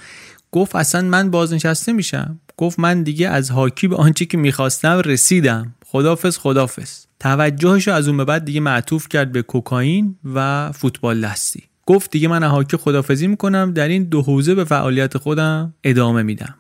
گفت 0.53 0.77
اصلا 0.77 1.01
من 1.03 1.31
بازنشسته 1.31 1.93
میشم. 1.93 2.41
گفت 2.57 2.79
من 2.79 3.03
دیگه 3.03 3.29
از 3.29 3.51
هاکی 3.51 3.89
به 3.89 3.97
آنچه 3.97 4.25
که 4.25 4.39
می‌خواستم 4.39 4.99
رسیدم. 5.05 5.75
خدافز 5.87 6.39
خدافز 6.39 7.07
توجهش 7.21 7.89
از 7.89 8.09
اون 8.09 8.17
به 8.17 8.25
بعد 8.25 8.45
دیگه 8.45 8.61
معطوف 8.61 9.09
کرد 9.09 9.33
به 9.33 9.43
کوکائین 9.43 10.17
و 10.35 10.73
فوتبال 10.73 11.21
دستی. 11.21 11.63
گفت 11.89 12.11
دیگه 12.11 12.29
من 12.29 12.43
هاکی 12.43 12.77
خدافزی 12.77 13.27
می‌کنم 13.27 13.73
در 13.73 13.89
این 13.89 14.05
دو 14.05 14.23
حوزه 14.23 14.55
به 14.55 14.65
فعالیت 14.65 15.19
خودم 15.19 15.75
ادامه 15.85 16.23
میدم. 16.23 16.55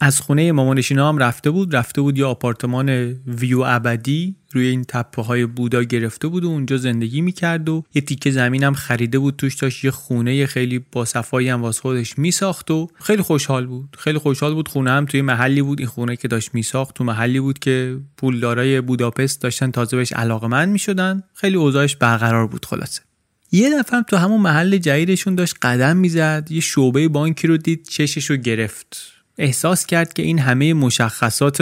از 0.00 0.20
خونه 0.20 0.52
مامانشینا 0.52 1.08
هم 1.08 1.18
رفته 1.18 1.50
بود 1.50 1.76
رفته 1.76 2.00
بود 2.00 2.18
یه 2.18 2.24
آپارتمان 2.24 2.88
ویو 3.26 3.62
ابدی 3.66 4.36
روی 4.52 4.66
این 4.66 4.84
تپه 4.88 5.22
های 5.22 5.46
بودا 5.46 5.82
گرفته 5.82 6.28
بود 6.28 6.44
و 6.44 6.48
اونجا 6.48 6.76
زندگی 6.76 7.20
می‌کرد 7.20 7.68
و 7.68 7.84
یه 7.94 8.02
تیکه 8.02 8.30
زمین 8.30 8.64
هم 8.64 8.74
خریده 8.74 9.18
بود 9.18 9.36
توش 9.36 9.54
داشت 9.54 9.84
یه 9.84 9.90
خونه 9.90 10.46
خیلی 10.46 10.78
با 10.92 11.04
صفایی 11.04 11.48
هم 11.48 11.62
واس 11.62 11.80
خودش 11.80 12.18
میساخت 12.18 12.70
و 12.70 12.88
خیلی 12.94 13.22
خوشحال 13.22 13.66
بود. 13.66 13.96
خیلی 13.98 14.18
خوشحال 14.18 14.54
بود 14.54 14.68
خونه 14.68 14.90
هم 14.90 15.06
توی 15.06 15.22
محلی 15.22 15.62
بود 15.62 15.78
این 15.78 15.88
خونه 15.88 16.16
که 16.16 16.28
داشت 16.28 16.54
میساخت 16.54 16.94
تو 16.94 17.04
محلی 17.04 17.40
بود 17.40 17.58
که 17.58 17.98
پولدارای 18.16 18.80
بوداپست 18.80 19.42
داشتن 19.42 19.70
تازه 19.70 19.96
بهش 19.96 20.12
علاقمند 20.12 20.68
می‌شدن. 20.68 21.22
خیلی 21.34 21.56
اوضاعش 21.56 21.96
برقرار 21.96 22.46
بود 22.46 22.64
خلاصه. 22.64 23.07
یه 23.52 23.78
دفعه 23.78 24.02
تو 24.02 24.16
همون 24.16 24.40
محل 24.40 24.76
جدیدشون 24.76 25.34
داشت 25.34 25.54
قدم 25.62 25.96
می‌زد 25.96 26.48
یه 26.50 26.60
شعبه 26.60 27.08
بانکی 27.08 27.46
رو 27.46 27.56
دید 27.56 27.86
چشش 27.88 28.30
رو 28.30 28.36
گرفت. 28.36 29.12
احساس 29.38 29.86
کرد 29.86 30.12
که 30.12 30.22
این 30.22 30.38
همه 30.38 30.74
مشخصات 30.74 31.60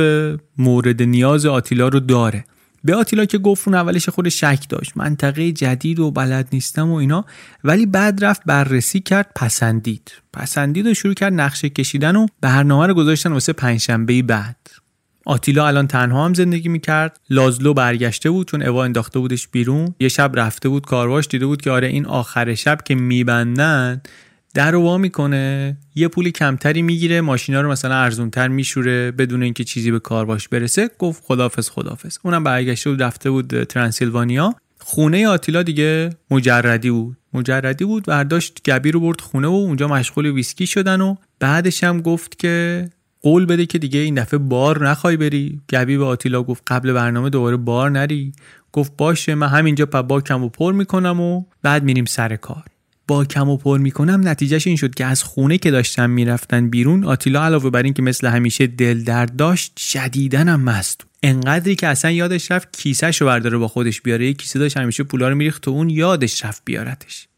مورد 0.59 1.03
نیاز 1.03 1.47
آتیلا 1.47 1.89
رو 1.89 2.01
داره. 2.01 2.45
به 2.85 2.95
آتیلا 2.95 3.25
که 3.25 3.39
گفت 3.39 3.69
اون 3.69 3.77
اولش 3.77 4.09
خود 4.09 4.29
شک 4.29 4.69
داشت. 4.69 4.93
منطقه 4.97 5.53
جدید 5.53 6.01
و 6.01 6.11
بلد 6.11 6.49
نیستم 6.53 6.91
و 6.91 6.95
اینا. 6.95 7.25
ولی 7.65 7.87
بعد 7.87 8.25
رفت 8.25 8.43
بررسی 8.47 9.01
کرد 9.01 9.31
پسندید. 9.37 10.13
پسندید 10.33 10.87
و 10.87 10.95
شروع 10.95 11.15
کرد 11.15 11.33
نقشه 11.33 11.69
کشیدن 11.69 12.17
و 12.17 12.27
برنامه 12.41 12.87
رو 12.87 12.95
گذاشتن 12.95 13.33
واسه 13.33 13.53
پنجشنبه 13.53 14.23
بعد. 14.23 14.57
آتیلا 15.27 15.67
الان 15.67 15.87
تنها 15.87 16.25
هم 16.25 16.35
زندگی 16.35 16.69
می‌کرد. 16.69 17.21
لازلو 17.31 17.75
برگشته 17.75 18.31
بود 18.31 18.49
چون 18.49 18.63
اوا 18.63 18.85
انداخته 18.85 19.19
بودش 19.19 19.49
بیرون. 19.49 19.95
یه 20.01 20.09
شب 20.09 20.33
رفته 20.35 20.69
بود 20.69 20.87
کارواش 20.87 21.27
دیده 21.27 21.47
بود 21.47 21.63
که 21.63 21.71
آره 21.71 21.89
این 21.89 22.07
آخر 22.07 22.55
شب 22.55 22.79
که 22.85 22.95
میبندن 22.95 24.03
در 24.55 24.71
رو 24.71 24.83
وا 24.83 24.99
می‌کنه. 24.99 25.77
یه 25.95 26.09
پولی 26.09 26.33
کمتری 26.33 26.83
می‌گیره 26.83 27.21
ماشینا 27.21 27.61
رو 27.61 27.71
مثلا 27.71 27.95
ارزونتر 27.95 28.49
میشوره 28.49 29.11
بدون 29.11 29.43
اینکه 29.43 29.65
چیزی 29.65 29.91
به 29.91 29.99
کارواش 29.99 30.49
برسه. 30.49 30.91
گفت 30.99 31.23
خدافظ 31.27 31.69
خدافظ. 31.69 32.19
اونم 32.23 32.45
برگشته 32.45 32.91
بود 32.91 33.03
رفته 33.03 33.31
بود 33.31 33.65
ترانسیلوانیا 33.65 34.55
خونه 34.79 35.29
آتیلا 35.29 35.63
دیگه 35.63 36.11
مجردی 36.31 36.91
بود. 36.91 37.17
مجردی 37.33 37.85
بود 37.85 38.05
برداشت 38.05 38.61
گبی 38.71 38.91
رو 38.91 39.01
برد 39.01 39.21
خونه 39.21 39.49
و 39.49 39.51
اونجا 39.51 39.89
مشغول 39.89 40.27
ویسکی 40.27 40.67
شدن 40.67 41.01
و 41.01 41.15
بعدش 41.41 41.85
هم 41.85 42.01
گفت 42.01 42.39
که 42.39 42.89
قول 43.27 43.47
بده 43.47 43.67
که 43.67 43.79
دیگه 43.79 44.01
این 44.01 44.15
دفعه 44.15 44.39
بار 44.39 44.89
نخوای 44.89 45.17
بری. 45.17 45.61
گبی 45.73 45.97
به 45.97 46.05
آتیلا 46.05 46.43
گفت 46.43 46.63
قبل 46.67 46.93
برنامه 46.93 47.31
دوباره 47.31 47.57
بار 47.57 47.91
نری. 47.91 48.33
گفت 48.73 48.93
باشه 48.97 49.35
من 49.35 49.47
همینجا 49.47 49.87
باکم 49.87 50.45
و 50.45 50.49
پر 50.49 50.73
می‌کنم 50.73 51.21
و 51.21 51.45
بعد 51.63 51.85
میریم 51.85 52.05
سر 52.05 52.37
کار. 52.37 52.65
با 53.09 53.25
کم 53.25 53.49
و 53.49 53.57
پر 53.57 53.79
می‌کنم 53.79 54.29
نتیجهش 54.29 54.67
این 54.67 54.77
شد 54.77 54.95
که 54.95 55.05
از 55.05 55.23
خونه 55.23 55.59
که 55.59 55.71
داشتن 55.71 56.11
می‌رفتن 56.11 56.71
بیرون 56.71 57.05
آتیلا 57.05 57.45
علاوه 57.45 57.71
بر 57.71 57.83
اینکه 57.83 58.03
مثل 58.03 58.27
همیشه 58.27 58.67
دل 58.67 59.05
درد 59.05 59.37
داشت 59.37 59.79
شدیدن 59.79 60.49
هم 60.49 60.61
مست 60.61 61.07
انقدری 61.23 61.77
که 61.77 61.87
اصلا 61.87 62.11
یادش 62.11 62.51
رفت 62.51 62.77
کیسهش 62.77 63.21
رو 63.21 63.27
برداره 63.27 63.59
با 63.59 63.69
خودش 63.69 64.01
بیاره. 64.03 64.27
یه 64.27 64.33
کیسه 64.33 64.59
داشت 64.59 64.77
همیشه 64.77 65.03
پولا 65.05 65.29
رو 65.29 65.35
میریخت 65.35 65.63
تو 65.63 65.71
اون 65.71 65.91
یادش 65.91 66.45
رفت 66.45 66.63
بیارتش. 66.65 67.29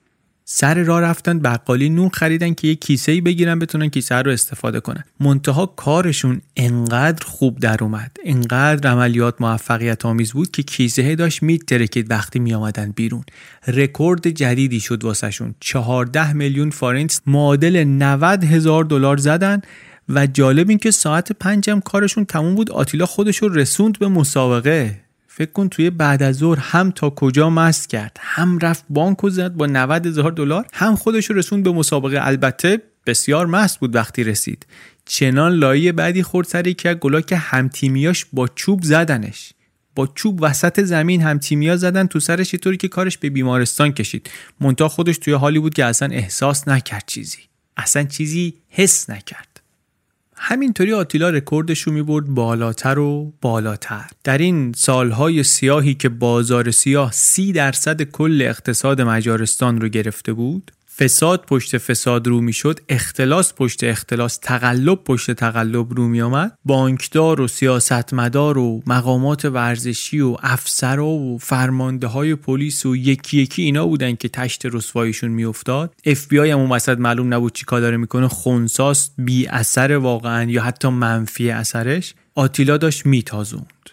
سر 0.51 0.75
راه 0.75 1.01
رفتن 1.01 1.39
بقالی 1.39 1.89
نون 1.89 2.09
خریدن 2.09 2.55
که 2.55 2.69
یه 2.69 2.75
کیسه 2.75 3.13
ای 3.13 3.21
بگیرن 3.21 3.59
بتونن 3.59 3.89
کیسه 3.89 4.15
رو 4.15 4.31
استفاده 4.31 4.81
کنن. 4.81 5.05
منتها 5.21 5.67
کارشون 5.67 6.41
انقدر 6.57 7.27
خوب 7.27 7.59
در 7.59 7.85
اومد. 7.85 8.17
انقدر 8.25 8.91
عملیات 8.91 9.41
موفقیت 9.41 10.07
آمیز 10.07 10.33
بود 10.33 10.51
که 10.51 10.63
کیسه 10.63 11.15
داشت 11.15 11.43
میترکید 11.43 12.11
وقتی 12.11 12.39
می 12.39 12.55
آمدن 12.55 12.91
بیرون. 12.91 13.25
رکورد 13.67 14.29
جدیدی 14.29 14.81
شد 14.81 15.05
واسهشون. 15.05 15.55
14 15.61 16.33
میلیون 16.33 16.71
فارنت 16.71 17.23
معادل 17.27 17.85
90 17.85 18.45
هزار 18.45 18.85
دلار 18.85 19.17
زدن 19.17 19.63
و 20.09 20.27
جالب 20.27 20.69
این 20.69 20.79
که 20.79 20.91
ساعت 20.91 21.33
پنجم 21.33 21.81
کارشون 21.81 22.25
تموم 22.25 22.55
بود. 22.55 22.71
آتیلا 22.71 23.07
خودش 23.07 23.37
رو 23.37 23.49
رسوند 23.49 23.99
به 23.99 24.09
مسابقه. 24.09 25.08
فکر 25.39 25.53
کن 25.53 25.69
توی 25.69 25.91
بعد 25.91 26.23
از 26.23 26.37
ظهر 26.37 26.59
هم 26.59 26.91
تا 26.91 27.11
کجا 27.11 27.51
مست 27.51 27.89
کرد. 27.89 28.17
هم 28.21 28.59
رفت 28.59 28.85
بانک 28.91 29.25
و 29.25 29.31
زد 29.31 29.53
با 29.53 29.67
90 29.67 30.07
هزار 30.07 30.33
دلار 30.33 30.67
هم 30.73 30.97
خودش 30.97 31.31
رسوند 31.31 31.65
به 31.65 31.73
مسابقه. 31.73 32.19
البته 32.27 32.83
بسیار 33.07 33.47
مست 33.47 33.81
بود 33.81 33.95
وقتی 33.95 34.25
رسید. 34.25 34.67
چنان 35.05 35.53
لایه 35.53 35.93
بعدی 35.93 36.23
خورد 36.23 36.47
سر 36.47 36.67
یکی 36.67 36.95
گلا 36.95 37.21
که 37.21 37.37
همتیمیاش 37.37 38.27
با 38.33 38.49
چوب 38.49 38.83
زدنش. 38.83 39.53
با 39.95 40.07
چوب 40.07 40.39
وسط 40.43 40.81
زمین 40.81 41.23
هم 41.23 41.39
تیمیا 41.39 41.77
زدن 41.77 42.07
تو 42.07 42.21
سرش 42.21 42.55
طوری 42.55 42.77
که 42.77 42.89
کارش 42.89 43.19
به 43.19 43.31
بیمارستان 43.31 43.93
کشید. 43.93 44.31
منتها 44.61 44.89
خودش 44.89 45.19
توی 45.19 45.33
حالی 45.33 45.59
بود 45.59 45.75
که 45.75 45.85
اصلا 45.85 46.09
احساس 46.13 46.69
نکرد 46.69 47.05
چیزی. 47.07 47.39
اصلا 47.77 48.05
چیزی 48.05 48.55
حس 48.69 49.11
نکرد. 49.11 49.48
همینطوری 50.39 50.93
آتیلا 50.93 51.31
رکوردش 51.31 51.81
رو 51.81 51.93
می‌برد 51.93 52.27
بالاتر 52.27 52.99
و 52.99 53.33
بالاتر. 53.41 54.07
در 54.25 54.39
این 54.39 54.73
سالهای 54.77 55.43
سیاهی 55.43 55.95
که 55.95 56.09
بازار 56.09 56.71
سیاه 56.71 57.13
سی 57.13 57.53
درصد 57.53 58.03
کل 58.03 58.43
اقتصاد 58.43 59.01
مجارستان 59.01 59.81
رو 59.81 59.89
گرفته 59.89 60.33
بود 60.33 60.73
فساد 60.99 61.45
پشت 61.47 61.79
فساد 61.79 62.27
رو 62.27 62.41
می‌شد 62.41 62.81
اختلاس 62.89 63.53
پشت 63.55 63.85
اختلاس 63.85 64.37
تقلب 64.37 65.05
پشت 65.05 65.31
تقلب 65.31 65.95
رو 65.95 66.09
می 66.09 66.21
آمد 66.21 66.59
بانکدار 66.65 67.41
و 67.41 67.49
سیاستمدار 67.49 68.59
و 68.59 68.83
مقامات 68.87 69.45
ورزشی 69.45 70.21
و 70.21 70.37
افسرا 70.43 71.07
و 71.07 71.39
فرمانده 71.39 72.07
های 72.07 72.35
پلیس 72.35 72.87
و 72.87 72.97
یکی 72.97 73.41
یکی 73.41 73.63
اینا 73.63 73.87
بودن 73.87 74.15
که 74.15 74.29
تشت 74.29 74.67
رسواییشون 74.67 75.31
میافتاد. 75.31 75.95
اف 76.05 76.27
بی 76.27 76.39
آی 76.39 76.51
هم 76.51 76.59
اون 76.59 76.71
وسط 76.71 76.99
معلوم 76.99 77.35
نبود 77.35 77.53
چی 77.53 77.65
کار 77.65 77.81
داره 77.81 77.97
می‌کنه. 77.97 78.29
خونساست 78.29 79.15
بی 79.19 79.47
اثر 79.47 79.93
واقعا 79.93 80.51
یا 80.51 80.63
حتی 80.63 80.89
منفی 80.89 81.51
اثرش. 81.51 82.15
آتیلا 82.35 82.77
داشت 82.77 83.07
میتازوند. 83.07 83.91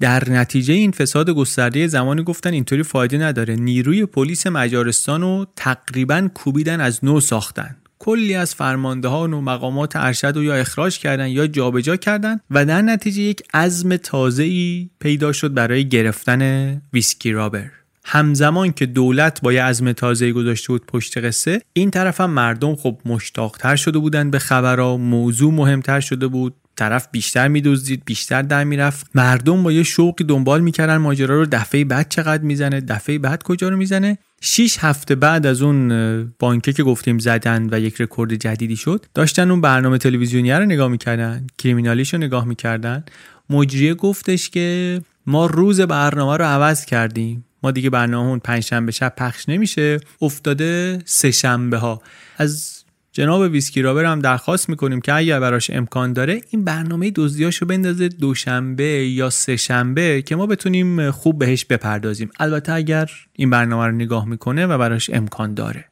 در 0.00 0.30
نتیجه 0.30 0.74
این 0.74 0.90
فساد 0.90 1.30
گسترده 1.30 1.86
زمانی 1.86 2.22
گفتن 2.22 2.52
اینطوری 2.52 2.82
فایده 2.82 3.18
نداره. 3.18 3.56
نیروی 3.56 4.06
پلیس 4.06 4.46
مجارستان 4.46 5.20
رو 5.20 5.46
تقریبا 5.56 6.28
کوبیدن 6.34 6.80
از 6.80 7.04
نو 7.04 7.20
ساختن. 7.20 7.76
کلی 7.98 8.34
از 8.34 8.54
فرماندهان 8.54 9.32
و 9.32 9.40
مقامات 9.40 9.96
ارشد 9.96 10.32
رو 10.36 10.42
یا 10.42 10.54
اخراج 10.54 10.98
کردن 10.98 11.28
یا 11.28 11.46
جابجا 11.46 11.96
کردن 11.96 12.40
و 12.50 12.64
در 12.64 12.82
نتیجه 12.82 13.22
یک 13.22 13.42
عزم 13.54 13.96
تازه‌ای 13.96 14.90
پیدا 15.00 15.32
شد 15.32 15.54
برای 15.54 15.88
گرفتن 15.88 16.82
ویسکی 16.92 17.32
رابر. 17.32 17.70
همزمان 18.08 18.72
که 18.72 18.86
دولت 18.86 19.40
با 19.42 19.52
یه 19.52 19.62
عزم 19.62 19.92
تازه‌ای 19.92 20.32
گذاشته 20.32 20.68
بود 20.68 20.86
پشت 20.86 21.18
قصه 21.18 21.60
این 21.72 21.90
طرف 21.90 22.20
هم 22.20 22.30
مردم 22.30 22.76
خب 22.76 22.98
مشتاقتر 23.04 23.76
شده 23.76 23.98
بودن 23.98 24.30
به 24.30 24.38
خبرها 24.38 24.96
موضوع 24.96 25.52
مهمتر 25.52 26.00
شده 26.00 26.26
بود 26.26 26.54
طرف 26.76 27.08
بیشتر 27.12 27.48
میدزدید 27.48 28.02
بیشتر 28.04 28.42
در 28.42 28.64
می‌رفت. 28.64 29.06
مردم 29.14 29.62
با 29.62 29.72
یه 29.72 29.82
شوقی 29.82 30.24
دنبال 30.24 30.60
می‌کردن 30.60 30.96
ماجرا 30.96 31.36
رو 31.36 31.46
دفعه 31.52 31.84
بعد 31.84 32.08
چقدر 32.08 32.42
می‌زنه 32.42 32.80
دفعه 32.80 33.18
بعد 33.18 33.42
کجا 33.42 33.68
رو 33.68 33.76
می‌زنه. 33.76 34.18
شیش 34.40 34.78
هفته 34.78 35.14
بعد 35.14 35.46
از 35.46 35.62
اون 35.62 36.34
بانکه 36.38 36.72
که 36.72 36.82
گفتیم 36.82 37.18
زدن 37.18 37.68
و 37.72 37.80
یک 37.80 38.00
رکورد 38.00 38.34
جدیدی 38.34 38.76
شد 38.76 39.06
داشتن 39.14 39.50
اون 39.50 39.60
برنامه 39.60 39.98
تلویزیونی 39.98 40.52
رو 40.52 40.64
نگاه 40.64 40.88
می‌کردن 40.88 41.46
کریمینالیش 41.58 42.14
رو 42.14 42.20
نگاه 42.20 42.44
می‌کردن. 42.44 43.04
مجریه 43.50 43.94
گفتش 43.94 44.50
که 44.50 45.00
ما 45.26 45.46
روز 45.46 45.80
برنامه 45.80 46.36
رو 46.36 46.44
عوض 46.44 46.84
کردیم. 46.84 47.45
ما 47.62 47.70
دیگه 47.70 47.90
برنامه 47.90 48.38
پنج 48.38 48.62
شنبه 48.62 48.92
شب 48.92 49.14
پخش 49.16 49.48
نمیشه. 49.48 50.00
افتاده 50.22 50.98
سه 51.04 51.30
شنبه 51.30 51.78
ها 51.78 52.02
از 52.36 52.82
جناب 53.12 53.40
ویسکی 53.40 53.82
رابر 53.82 54.04
هم 54.04 54.20
درخواست 54.20 54.68
می‌کنیم 54.68 55.00
که 55.00 55.14
اگر 55.14 55.40
براش 55.40 55.70
امکان 55.70 56.12
داره 56.12 56.40
این 56.50 56.64
برنامه 56.64 57.12
دزدیاشو 57.14 57.66
بندازه 57.66 58.08
دوشنبه 58.08 59.08
یا 59.08 59.30
سه 59.30 59.56
شنبه 59.56 60.22
که 60.22 60.36
ما 60.36 60.46
بتونیم 60.46 61.10
خوب 61.10 61.38
بهش 61.38 61.64
بپردازیم. 61.64 62.30
البته 62.40 62.72
اگر 62.72 63.10
این 63.32 63.50
برنامه 63.50 63.86
رو 63.86 63.92
نگاه 63.92 64.28
می‌کنه 64.28 64.66
و 64.66 64.78
براش 64.78 65.10
امکان 65.10 65.54
داره. 65.54 65.84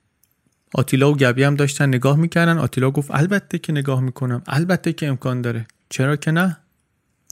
آتیلا 0.74 1.12
و 1.12 1.16
گبی 1.16 1.42
هم 1.42 1.54
داشتن 1.54 1.88
نگاه 1.88 2.16
می‌کردن. 2.16 2.58
آتیلا 2.58 2.90
گفت 2.90 3.10
البته 3.10 3.58
که 3.58 3.72
نگاه 3.72 4.00
می‌کنم. 4.00 4.42
البته 4.46 4.92
که 4.92 5.06
امکان 5.06 5.42
داره. 5.42 5.66
چرا 5.88 6.16
که 6.16 6.30
نه؟ 6.30 6.56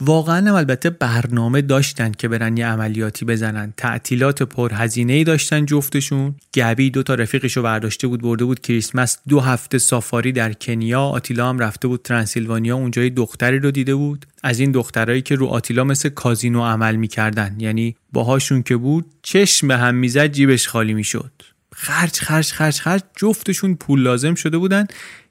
واقعا 0.01 0.57
البته 0.57 0.89
برنامه 0.89 1.61
داشتن 1.61 2.11
که 2.11 2.27
برن 2.27 2.57
یه 2.57 2.65
عملیاتی 2.65 3.25
بزنن. 3.25 3.73
تعطیلات 3.77 4.43
پرهزینه 4.43 5.13
ای 5.13 5.23
داشتن 5.23 5.65
جفتشون. 5.65 6.35
گبی 6.55 6.89
دو 6.89 7.03
تا 7.03 7.15
رفیقشو 7.15 7.61
برداشته 7.61 8.07
بود 8.07 8.21
برده 8.21 8.45
بود 8.45 8.59
کریسمس. 8.59 9.17
دو 9.27 9.39
هفته 9.39 9.77
سافاری 9.77 10.31
در 10.31 10.53
کنیا. 10.53 11.01
آتیلا 11.01 11.49
هم 11.49 11.59
رفته 11.59 11.87
بود 11.87 12.01
ترانسیلوانیا 12.01 12.75
اونجا 12.75 13.09
دختری 13.09 13.59
رو 13.59 13.71
دیده 13.71 13.95
بود. 13.95 14.25
از 14.43 14.59
این 14.59 14.71
دخترایی 14.71 15.21
که 15.21 15.35
رو 15.35 15.47
آتیلا 15.47 15.83
مثل 15.83 16.09
کازینو 16.09 16.65
عمل 16.65 16.95
می‌کردن. 16.95 17.55
یعنی 17.59 17.95
باهاشون 18.13 18.63
که 18.63 18.77
بود 18.77 19.05
چشم 19.21 19.71
هم 19.71 19.95
می‌زد 19.95 20.27
جیبش 20.27 20.67
خالی 20.67 20.93
می‌شد. 20.93 21.31
خرج 21.75 22.19
خرج 22.19 22.51
خرج 22.51 22.79
خرج. 22.79 23.01
جفتشون 23.15 23.75
پول 23.75 24.01
لازم 24.01 24.35
شده 24.35 24.57
بودن. 24.57 24.85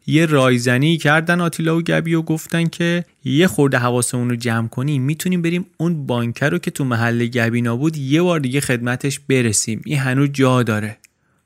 یه 0.06 0.26
رایزنی 0.26 0.96
کردن 0.96 1.40
آتیلا 1.40 1.76
و 1.76 1.82
گبی 1.82 2.14
و 2.14 2.22
گفتن 2.22 2.68
که 2.68 3.04
یه 3.24 3.46
خورده 3.46 3.78
حواسمون 3.78 4.30
رو 4.30 4.36
جمع 4.36 4.68
کنیم. 4.68 5.02
می‌تونیم 5.02 5.42
بریم 5.42 5.66
اون 5.76 6.06
بانکر 6.06 6.50
رو 6.50 6.58
که 6.58 6.70
تو 6.70 6.84
محل 6.84 7.26
گبینا 7.26 7.76
بود 7.76 7.96
یه 7.96 8.22
بار 8.22 8.40
دیگه 8.40 8.60
خدمتش 8.60 9.20
برسیم. 9.20 9.82
این 9.84 9.98
هنوز 9.98 10.28
جا 10.32 10.62
داره. 10.62 10.96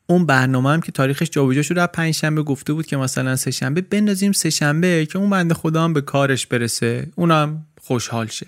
اون 0.07 0.27
برنامه 0.27 0.71
هم 0.71 0.81
که 0.81 0.93
تاریخش 0.93 1.31
جابجا 1.31 1.63
شده 1.63 1.83
از 1.83 1.89
پنج 1.93 2.15
شنبه 2.15 2.43
گفته 2.43 2.73
بود 2.73 2.87
که 2.87 2.97
مثلا 2.97 3.37
سه 3.37 3.51
شنبه 3.51 3.81
بندازیم 3.81 4.33
سه 4.33 4.51
شنبه 4.51 5.07
که 5.07 5.19
اون 5.19 5.31
بنده 5.31 5.55
خدا 5.55 5.85
هم 5.85 5.93
به 5.93 6.01
کارش 6.01 6.47
برسه. 6.47 7.09
اونم 7.17 7.67
خوشحال 7.81 8.27
شه. 8.27 8.47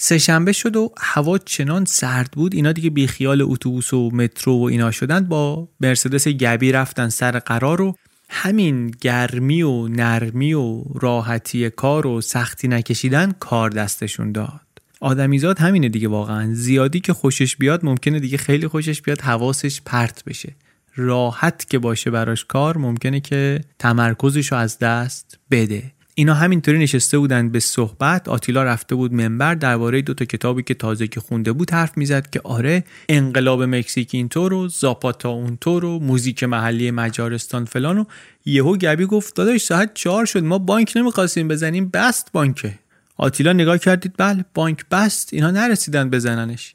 سه 0.00 0.18
شنبه 0.18 0.52
شد 0.52 0.76
و 0.76 0.92
هوا 0.98 1.38
چنان 1.38 1.84
سرد 1.84 2.30
بود. 2.32 2.54
اینا 2.54 2.72
دیگه 2.72 2.90
بیخیال 2.90 3.42
اتوبوس 3.42 3.94
و 3.94 4.10
مترو 4.10 4.58
و 4.58 4.62
اینا 4.62 4.90
شدن. 4.90 5.24
با 5.24 5.68
مرسدس 5.80 6.28
گبی 6.28 6.72
رفتن 6.72 7.08
سر 7.08 7.38
قرار 7.38 7.80
و 7.80 7.94
همین 8.28 8.90
گرمی 9.00 9.62
و 9.62 9.88
نرمی 9.88 10.54
و 10.54 10.82
راحتی 10.94 11.70
کار 11.70 12.06
و 12.06 12.20
سختی 12.20 12.68
نکشیدن 12.68 13.32
کار 13.40 13.70
دستشون 13.70 14.32
داد. 14.32 14.60
آدمیزاد 15.00 15.58
همینه 15.58 15.88
دیگه 15.88 16.08
واقعا. 16.08 16.54
زیادی 16.54 17.00
که 17.00 17.12
خوشش 17.12 17.56
بیاد 17.56 17.84
ممکنه 17.84 18.20
دیگه 18.20 18.38
خیلی 18.38 18.68
خوشش 18.68 19.02
بیاد 19.02 19.20
حواسش 19.20 19.80
پرت 19.84 20.24
بشه. 20.24 20.54
راحت 20.96 21.70
که 21.70 21.78
باشه 21.78 22.10
براش 22.10 22.44
کار 22.44 22.76
ممکنه 22.76 23.20
که 23.20 23.60
تمرکزش 23.78 24.52
رو 24.52 24.58
از 24.58 24.78
دست 24.78 25.38
بده. 25.50 25.92
اینا 26.18 26.34
همینطوری 26.34 26.78
نشسته 26.78 27.18
بودن 27.18 27.48
به 27.48 27.60
صحبت. 27.60 28.28
آتیلا 28.28 28.62
رفته 28.62 28.94
بود 28.94 29.12
منبر 29.12 29.54
درباره 29.54 30.02
دو 30.02 30.14
تا 30.14 30.24
کتابی 30.24 30.62
که 30.62 30.74
تازه 30.74 31.06
که 31.06 31.20
خونده 31.20 31.52
بود 31.52 31.70
حرف 31.70 31.98
می‌زد 31.98 32.30
که 32.30 32.40
آره 32.44 32.84
انقلاب 33.08 33.62
مکزیک 33.62 34.10
اینطور 34.12 34.52
و 34.52 34.68
زاپاتا 34.68 35.30
اونطور 35.30 35.84
و 35.84 35.98
موزیک 35.98 36.44
محلی 36.44 36.90
مجارستان 36.90 37.64
فلان 37.64 37.98
و 37.98 38.04
یهو 38.44 38.76
گبی 38.76 39.06
گفت 39.06 39.36
داداش 39.36 39.60
ساعت 39.60 39.94
چهار 39.94 40.24
شد 40.24 40.44
ما 40.44 40.58
بانک 40.58 40.92
نمی‌خواستیم 40.96 41.48
بزنیم 41.48 41.88
بست 41.88 42.28
بانکه. 42.32 42.74
آتیلا 43.16 43.52
نگاه 43.52 43.78
کردید 43.78 44.14
بله 44.16 44.44
بانک 44.54 44.84
بست 44.90 45.28
اینا 45.32 45.50
نرسیدن 45.50 46.10
بزننش. 46.10 46.74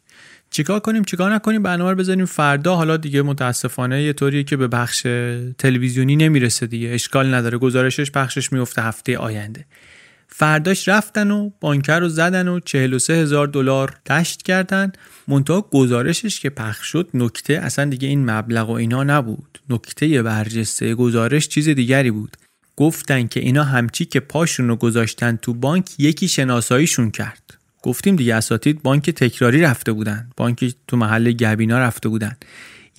چیکار 0.54 0.80
کنیم 0.80 1.04
چیکار 1.04 1.34
نکنیم؟ 1.34 1.64
برنامه 1.64 1.92
رو 1.92 1.98
بزنیم 1.98 2.26
فردا. 2.26 2.76
حالا 2.76 2.98
دیگه 2.98 3.22
متاسفانه 3.22 4.04
یه 4.04 4.14
طوریه 4.14 4.44
که 4.44 4.58
به 4.58 4.68
بخش 4.68 5.02
تلویزیونی 5.58 6.16
نمی‌رسه 6.16 6.68
دیگه. 6.68 6.90
اشکال 6.90 7.34
نداره. 7.34 7.58
گزارشش 7.58 8.12
پخشش 8.12 8.54
میفته 8.54 8.82
هفته 8.82 9.18
آینده. 9.18 9.66
فرداش 10.28 10.88
رفتن 10.88 11.32
و 11.32 11.50
بانکر 11.60 12.00
رو 12.00 12.10
زدن 12.10 12.48
و 12.48 12.60
43 12.60 13.14
هزار 13.14 13.48
دلار 13.48 13.94
دشت 14.10 14.42
کردن. 14.42 14.92
منتها 15.28 15.62
گزارشش 15.62 16.40
که 16.40 16.50
پخش 16.50 16.88
شد 16.88 17.10
نکته 17.14 17.54
اصلا 17.54 17.86
دیگه 17.86 18.08
این 18.08 18.32
مبلغ 18.32 18.70
و 18.70 18.74
اینا 18.74 19.04
نبود. 19.04 19.60
نکته 19.70 20.24
برجسته 20.24 20.96
گزارش 20.96 21.48
چیز 21.48 21.70
دیگری 21.70 22.12
بود. 22.12 22.38
گفتن 22.76 23.28
که 23.28 23.40
اینا 23.40 23.64
همچی 23.64 24.06
که 24.06 24.20
پاشون 24.20 24.68
رو 24.68 24.76
گذاشتن 24.76 25.36
تو 25.36 25.54
بانک 25.54 25.90
یکی 25.98 26.28
شناساییشون 26.28 27.12
کرد. 27.12 27.63
گفتیم 27.84 28.16
دیگه 28.16 28.36
اساتید 28.36 28.84
بانک 28.84 29.10
تکراری 29.10 29.62
رفته 29.62 29.92
بودن. 29.92 30.30
بانک 30.38 30.76
تو 30.88 30.98
محل 30.98 31.32
گبینا 31.32 31.80
رفته 31.80 32.10
بودن. 32.10 32.36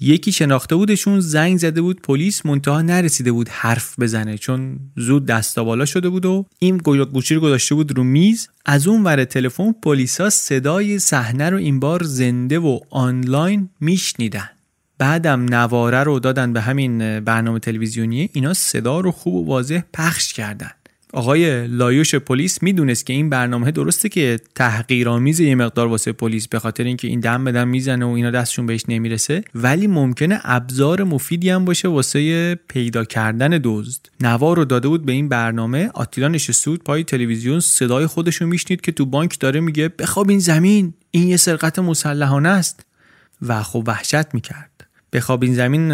یکی 0.01 0.33
شناخته 0.33 0.77
بودشون 0.77 1.21
زنگ 1.21 1.59
زده 1.59 1.83
بود 1.83 2.03
پلیس 2.03 2.47
منتها 2.47 2.83
نرسیده 2.83 3.33
بود 3.33 3.49
حرف 3.49 3.99
بزنه 4.01 4.39
چون 4.39 4.79
زود 4.97 5.27
دستا 5.27 5.65
بالا 5.65 5.85
شده 5.85 6.09
بود 6.09 6.27
و 6.27 6.47
این 6.59 6.77
گوشی 6.79 7.35
رو 7.35 7.41
گذاشته 7.41 7.75
بود 7.75 7.97
رو 7.97 8.05
میز. 8.05 8.49
از 8.67 8.87
اون 8.87 9.05
ور 9.05 9.25
تلفن 9.25 9.73
پلیسا 9.73 10.31
صدای 10.31 10.99
صحنه 10.99 11.51
رو 11.51 11.57
این 11.57 11.81
بار 11.81 12.03
زنده 12.03 12.59
و 12.59 12.79
آنلاین 12.91 13.69
میشنیدن. 13.81 14.51
بعدم 14.99 15.55
نواره 15.55 16.03
رو 16.03 16.19
دادن 16.19 16.53
به 16.53 16.61
همین 16.61 17.21
برنامه 17.21 17.59
تلویزیونی. 17.59 18.31
اینا 18.33 18.55
صدا 18.55 19.01
رو 19.01 19.11
خوب 19.11 19.35
و 19.35 19.45
واضح 19.45 19.81
پخش 19.93 20.33
کردن. 20.33 20.71
آقای 21.15 21.67
لایوش 21.67 22.15
پلیس 22.15 22.63
می‌دونست 22.63 23.07
که 23.07 23.13
این 23.13 23.31
برنامه 23.31 23.71
درسته 23.71 24.09
که 24.09 24.41
تحقیرآمیز 24.55 25.41
یه 25.41 25.55
مقدار 25.55 25.87
واسه 25.87 26.13
پلیس 26.13 26.49
به 26.49 26.59
خاطر 26.59 26.85
اینکه 26.85 27.09
این 27.09 27.21
دم 27.21 27.45
بدن 27.45 27.69
می‌زنه 27.69 28.05
و 28.05 28.09
اینا 28.09 28.31
دستشون 28.31 28.67
بهش 28.67 28.85
نمی‌رسه 28.89 29.43
ولی 29.55 29.87
ممکنه 29.87 30.41
ابزار 30.43 31.05
مفیدی 31.05 31.51
هم 31.51 31.65
باشه 31.65 31.89
واسه 31.89 32.55
پیدا 32.69 33.05
کردن 33.05 33.61
دزد. 33.65 34.09
نوار 34.21 34.57
رو 34.57 34.65
داده 34.65 34.89
بود 34.89 35.07
به 35.07 35.13
این 35.13 35.29
برنامه. 35.29 35.91
آتیلا 35.95 36.29
نشسته 36.29 36.77
پای 36.77 37.05
تلویزیون 37.05 37.61
صدای 37.61 38.07
خودش 38.07 38.37
رو 38.37 38.47
میشنید 38.47 38.81
که 38.81 38.93
تو 38.93 39.07
بانک 39.07 39.41
داره 39.41 39.61
میگه 39.61 39.89
بخواب 39.89 40.31
این 40.31 40.39
زمین 40.39 40.95
این 41.11 41.29
یه 41.29 41.37
سرقت 41.37 41.79
مسلحانه 41.79 42.49
است. 42.49 42.87
و 43.43 43.63
خب 43.63 43.85
وحشت 43.87 44.35
می‌کرد. 44.35 44.74
بخواب 45.15 45.43
این 45.43 45.55
زمین 45.55 45.93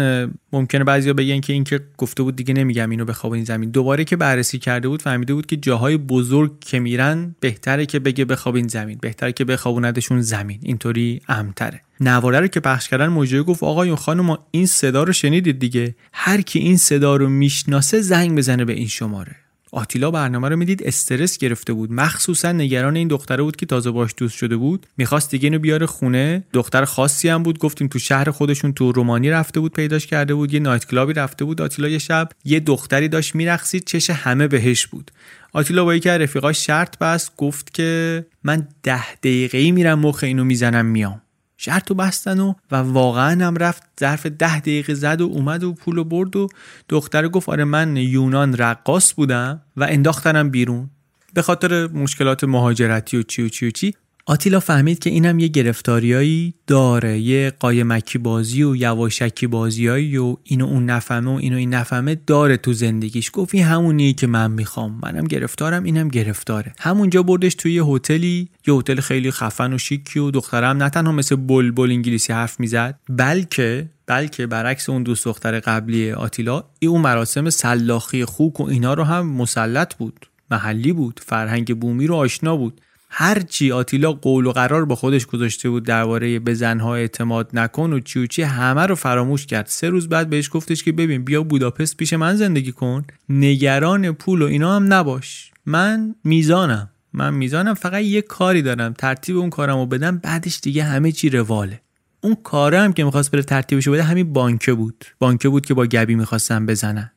ممکنه 0.53 0.83
بعضیا 0.83 1.13
بگن 1.13 1.39
که 1.39 1.53
اینکه 1.53 1.79
گفته 1.97 2.23
بود 2.23 2.35
دیگه 2.35 2.53
نمیگم 2.53 2.89
اینو 2.89 3.05
بخواب 3.05 3.33
این 3.33 3.43
زمین. 3.43 3.69
دوباره 3.69 4.03
که 4.03 4.15
بررسی 4.15 4.59
کرده 4.59 4.87
بود 4.87 5.01
فهمیده 5.01 5.33
بود 5.33 5.45
که 5.45 5.57
جاهای 5.57 5.97
بزرگ 5.97 6.59
که 6.59 6.79
میرن 6.79 7.35
بهتره 7.39 7.85
که 7.85 7.99
بگه 7.99 8.25
بخواب 8.25 8.55
این 8.55 8.67
زمین 8.67 8.97
بهتره 9.01 9.31
که 9.31 9.45
بخوابوندشون 9.45 10.21
زمین. 10.21 10.59
اینطوری 10.61 11.21
امتره. 11.27 11.81
نواره 11.99 12.39
رو 12.39 12.47
که 12.47 12.59
پخش 12.59 12.89
کردن 12.89 13.07
موجه 13.07 13.43
گفت 13.43 13.63
آقایون 13.63 13.95
خانم 13.95 14.37
این 14.51 14.65
صدا 14.65 15.03
رو 15.03 15.13
شنیدید 15.13 15.59
دیگه؟ 15.59 15.95
هر 16.13 16.41
کی 16.41 16.59
این 16.59 16.77
صدا 16.77 17.15
رو 17.15 17.29
می‌شناسه 17.29 18.01
زنگ 18.01 18.37
بزنه 18.37 18.65
به 18.65 18.73
این 18.73 18.87
شماره. 18.87 19.35
آتیلا 19.71 20.11
برنامه 20.11 20.49
رو 20.49 20.55
می‌دید 20.55 20.83
استرس 20.83 21.37
گرفته 21.37 21.73
بود. 21.73 21.91
مخصوصا 21.91 22.51
نگران 22.51 22.95
این 22.95 23.07
دختره 23.07 23.43
بود 23.43 23.55
که 23.55 23.65
تازه 23.65 23.91
باش 23.91 24.11
دوست 24.17 24.37
شده 24.37 24.57
بود. 24.57 24.87
می‌خواست 24.97 25.31
دیگه 25.31 25.45
اینو 25.45 25.59
بیاره 25.59 25.85
خونه. 25.85 26.43
دختر 26.53 26.85
خاصی 26.85 27.29
هم 27.29 27.43
بود. 27.43 27.59
گفتیم 27.59 27.87
تو 27.87 27.99
شهر 27.99 28.31
خودشون 28.31 28.73
تو 28.73 28.91
رومانی 28.91 29.29
رفته 29.29 29.59
بود 29.59 29.73
پیداش 29.73 30.07
کرده 30.07 30.33
بود. 30.33 30.53
یه 30.53 30.59
نایت 30.59 30.85
کلابی 30.85 31.13
رفته 31.13 31.45
بود 31.45 31.61
آتیلا 31.61 31.87
یه 31.87 31.97
شب. 31.97 32.29
یه 32.45 32.59
دختری 32.59 33.07
داشت 33.07 33.35
میرقصید 33.35 33.85
چش 33.85 34.09
همه 34.09 34.47
بهش 34.47 34.87
بود. 34.87 35.11
آتیلا 35.53 35.85
با 35.85 35.95
یکی 35.95 36.09
از 36.09 36.21
رفیقاش 36.21 36.65
شرط 36.65 36.97
بست 36.97 37.37
گفت 37.37 37.73
که 37.73 38.25
من 38.43 38.67
ده 38.83 39.15
دقیقه 39.15 39.71
میرم 39.71 39.99
مخ 39.99 40.23
اینو 40.23 40.43
می‌زنم 40.43 40.85
میام. 40.85 41.21
شرط 41.63 41.91
و 41.91 41.93
بستن 41.93 42.39
و 42.39 42.53
و 42.71 42.75
واقعا 42.75 43.45
هم 43.45 43.55
رفت 43.55 43.83
ظرف 43.99 44.25
ده 44.25 44.59
دقیقه 44.59 44.93
زد 44.93 45.21
و 45.21 45.25
اومد 45.25 45.63
و 45.63 45.73
پول 45.73 45.97
و 45.97 46.03
برد 46.03 46.35
و 46.35 46.47
دختر 46.89 47.27
گفت 47.27 47.49
آره 47.49 47.63
من 47.63 47.97
یونان 47.97 48.57
رقاص 48.57 49.13
بودم 49.13 49.61
و 49.77 49.83
انداختنم 49.83 50.49
بیرون. 50.49 50.89
به 51.33 51.41
خاطر 51.41 51.87
مشکلات 51.87 52.43
مهاجرتی 52.43 53.17
و 53.17 53.23
چی 53.23 53.43
و 53.43 53.49
چی 53.49 53.67
و 53.67 53.71
چی 53.71 53.93
آتیلا 54.25 54.59
فهمید 54.59 54.99
که 54.99 55.09
اینم 55.09 55.39
یه 55.39 55.47
گرفتاریایی 55.47 56.53
داره 56.67 57.19
یه 57.19 57.53
قایمکی 57.59 58.17
بازی 58.17 58.63
و 58.63 58.75
یواشکی 58.75 59.47
بازیایی 59.47 60.17
و 60.17 60.37
اینو 60.43 60.65
اون 60.65 60.85
نفهمه 60.85 61.31
و 61.31 61.35
اینو 61.35 61.57
این 61.57 61.73
نفهمه 61.73 62.15
داره 62.27 62.57
تو 62.57 62.73
زندگیش. 62.73 63.31
گفت 63.33 63.55
این 63.55 63.63
همونیه 63.63 64.13
که 64.13 64.27
من 64.27 64.51
می‌خوام. 64.51 64.99
منم 65.03 65.23
گرفتارم 65.23 65.83
اینم 65.83 66.07
گرفتاره. 66.07 66.73
همونجا 66.79 67.23
بردش 67.23 67.55
توی 67.55 67.73
یه 67.73 67.83
هتلی. 67.83 68.49
یه 68.67 68.73
هتل 68.73 68.99
خیلی 68.99 69.31
خفن 69.31 69.73
و 69.73 69.77
شیکی 69.77 70.19
و 70.19 70.31
دخترم 70.31 70.77
نه 70.77 70.89
تنها 70.89 71.11
مثل 71.11 71.35
بلبل 71.35 71.91
انگلیسی 71.91 72.33
حرف 72.33 72.59
می‌زد 72.59 72.99
بلکه 73.09 73.89
بلکه 74.05 74.47
برعکس 74.47 74.89
اون 74.89 75.03
دوست 75.03 75.25
دختر 75.25 75.59
قبلی 75.59 76.11
آتیلا 76.11 76.63
ای 76.79 76.87
اون 76.87 77.01
مراسم 77.01 77.49
سلاخی 77.49 78.25
خوک 78.25 78.59
و 78.59 78.63
اینا 78.63 78.93
رو 78.93 79.03
هم 79.03 79.27
مسلط 79.27 79.95
بود 79.95 80.25
محلی 80.51 80.93
بود 80.93 81.19
فرهنگ 81.25 81.79
بومی 81.79 82.07
رو 82.07 82.15
آشنا 82.15 82.57
بود. 82.57 82.81
هرچی 83.13 83.71
آتیلا 83.71 84.13
قول 84.13 84.45
و 84.45 84.51
قرار 84.51 84.85
با 84.85 84.95
خودش 84.95 85.25
گذاشته 85.25 85.69
بود 85.69 85.85
درباره 85.85 86.39
به 86.39 86.53
زنها 86.53 86.95
اعتماد 86.95 87.49
نکن 87.53 87.93
و 87.93 87.99
چی 87.99 88.19
و 88.19 88.27
چی 88.27 88.41
همه 88.41 88.85
رو 88.85 88.95
فراموش 88.95 89.45
کرد. 89.45 89.65
سه 89.65 89.89
روز 89.89 90.09
بعد 90.09 90.29
بهش 90.29 90.49
گفتش 90.53 90.83
که 90.83 90.91
ببین 90.91 91.23
بیا 91.23 91.43
بوداپست 91.43 91.97
پیش 91.97 92.13
من 92.13 92.35
زندگی 92.35 92.71
کن. 92.71 93.03
نگران 93.29 94.11
پول 94.11 94.41
و 94.41 94.45
اینا 94.45 94.75
هم 94.75 94.93
نباش. 94.93 95.51
من 95.65 96.15
میزانم. 96.23 96.89
من 97.13 97.33
میزانم. 97.33 97.73
فقط 97.73 98.03
یه 98.03 98.21
کاری 98.21 98.61
دارم. 98.61 98.93
ترتیب 98.93 99.37
اون 99.37 99.49
کارم 99.49 99.77
رو 99.77 99.85
بدم. 99.85 100.17
بعدش 100.17 100.59
دیگه 100.59 100.83
همه 100.83 101.11
چی 101.11 101.29
رواله. 101.29 101.81
اون 102.21 102.35
کاره 102.43 102.79
هم 102.79 102.93
که 102.93 103.03
می‌خواست 103.03 103.31
بره 103.31 103.43
ترتیبش 103.43 103.87
بده 103.87 104.03
همین 104.03 104.33
بانکه 104.33 104.73
بود. 104.73 105.05
بانکه 105.19 105.49
بود 105.49 105.65
که 105.65 105.73
با 105.73 105.85
گبی 105.85 106.15
می‌خواستن 106.15 106.65
بزنن. 106.65 107.11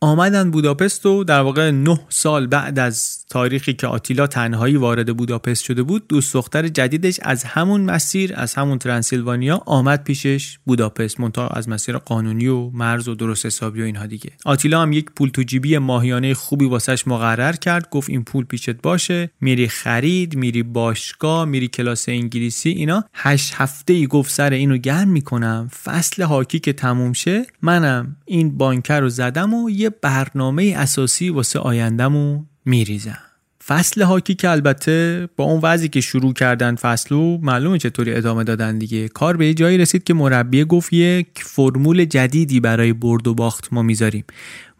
آمدن 0.00 0.50
بوداپست 0.50 1.06
و 1.06 1.24
در 1.24 1.40
واقع 1.40 1.70
نه 1.70 2.00
سال 2.08 2.46
بعد 2.46 2.78
از 2.78 3.26
تاریخی 3.30 3.74
که 3.74 3.86
آتیلا 3.86 4.26
تنهایی 4.26 4.76
وارد 4.76 5.16
بوداپست 5.16 5.64
شده 5.64 5.82
بود 5.82 6.08
دوست 6.08 6.34
دختر 6.34 6.68
جدیدش 6.68 7.20
از 7.22 7.44
همون 7.44 7.80
مسیر 7.80 8.32
از 8.36 8.54
همون 8.54 8.78
ترانسیلوانیا 8.78 9.62
آمد 9.66 10.04
پیشش 10.04 10.58
بوداپست 10.64 11.20
منتها 11.20 11.48
از 11.48 11.68
مسیر 11.68 11.98
قانونی 11.98 12.46
و 12.46 12.70
مرز 12.70 13.08
و 13.08 13.14
درست 13.14 13.46
حسابی 13.46 13.82
و 13.82 13.84
اینها 13.84 14.06
دیگه. 14.06 14.30
آتیلا 14.44 14.82
هم 14.82 14.92
یک 14.92 15.10
پول 15.10 15.28
تو 15.28 15.42
جیبی 15.42 15.78
ماهیانه 15.78 16.34
خوبی 16.34 16.64
واسش 16.64 17.08
مقرر 17.08 17.52
کرد 17.52 17.90
گفت 17.90 18.10
این 18.10 18.24
پول 18.24 18.44
پیشت 18.44 18.70
باشه 18.70 19.30
میری 19.40 19.68
خرید 19.68 20.36
میری 20.36 20.62
باشگاه 20.62 21.44
میری 21.44 21.68
کلاس 21.68 22.08
انگلیسی 22.08 22.70
اینا 22.70 23.04
هشت 23.14 23.54
هفته 23.56 23.92
ای 23.92 24.06
گفت 24.06 24.32
سر 24.32 24.50
اینو 24.50 24.76
گرم 24.76 25.08
می‌کنم 25.08 25.70
فصل 25.84 26.22
هاکی 26.22 26.58
که 26.58 26.72
تموم 26.72 27.12
شه 27.12 27.46
منم 27.62 28.16
این 28.24 28.58
بانکر 28.58 29.00
رو 29.00 29.08
زدم 29.08 29.54
و 29.54 29.70
یه 29.70 29.85
برنامه 29.90 30.74
اساسی 30.76 31.30
واسه 31.30 31.58
آیندهمون 31.58 32.46
میریزم 32.64 33.18
فصل 33.66 34.02
هاکی 34.02 34.34
که 34.34 34.50
البته 34.50 35.28
با 35.36 35.44
اون 35.44 35.60
وضعی 35.62 35.88
که 35.88 36.00
شروع 36.00 36.32
کردن 36.32 36.74
فصلو 36.74 37.38
معلومه 37.38 37.78
چطوری 37.78 38.14
ادامه 38.14 38.44
دادن 38.44 38.78
دیگه. 38.78 39.08
کار 39.08 39.36
به 39.36 39.46
یه 39.46 39.54
جایی 39.54 39.78
رسید 39.78 40.04
که 40.04 40.14
مربی 40.14 40.64
گفت 40.64 40.92
یک 40.92 41.26
فرمول 41.36 42.04
جدیدی 42.04 42.60
برای 42.60 42.92
برد 42.92 43.26
و 43.26 43.34
باخت 43.34 43.68
ما 43.72 43.82
می‌ذاریم. 43.82 44.24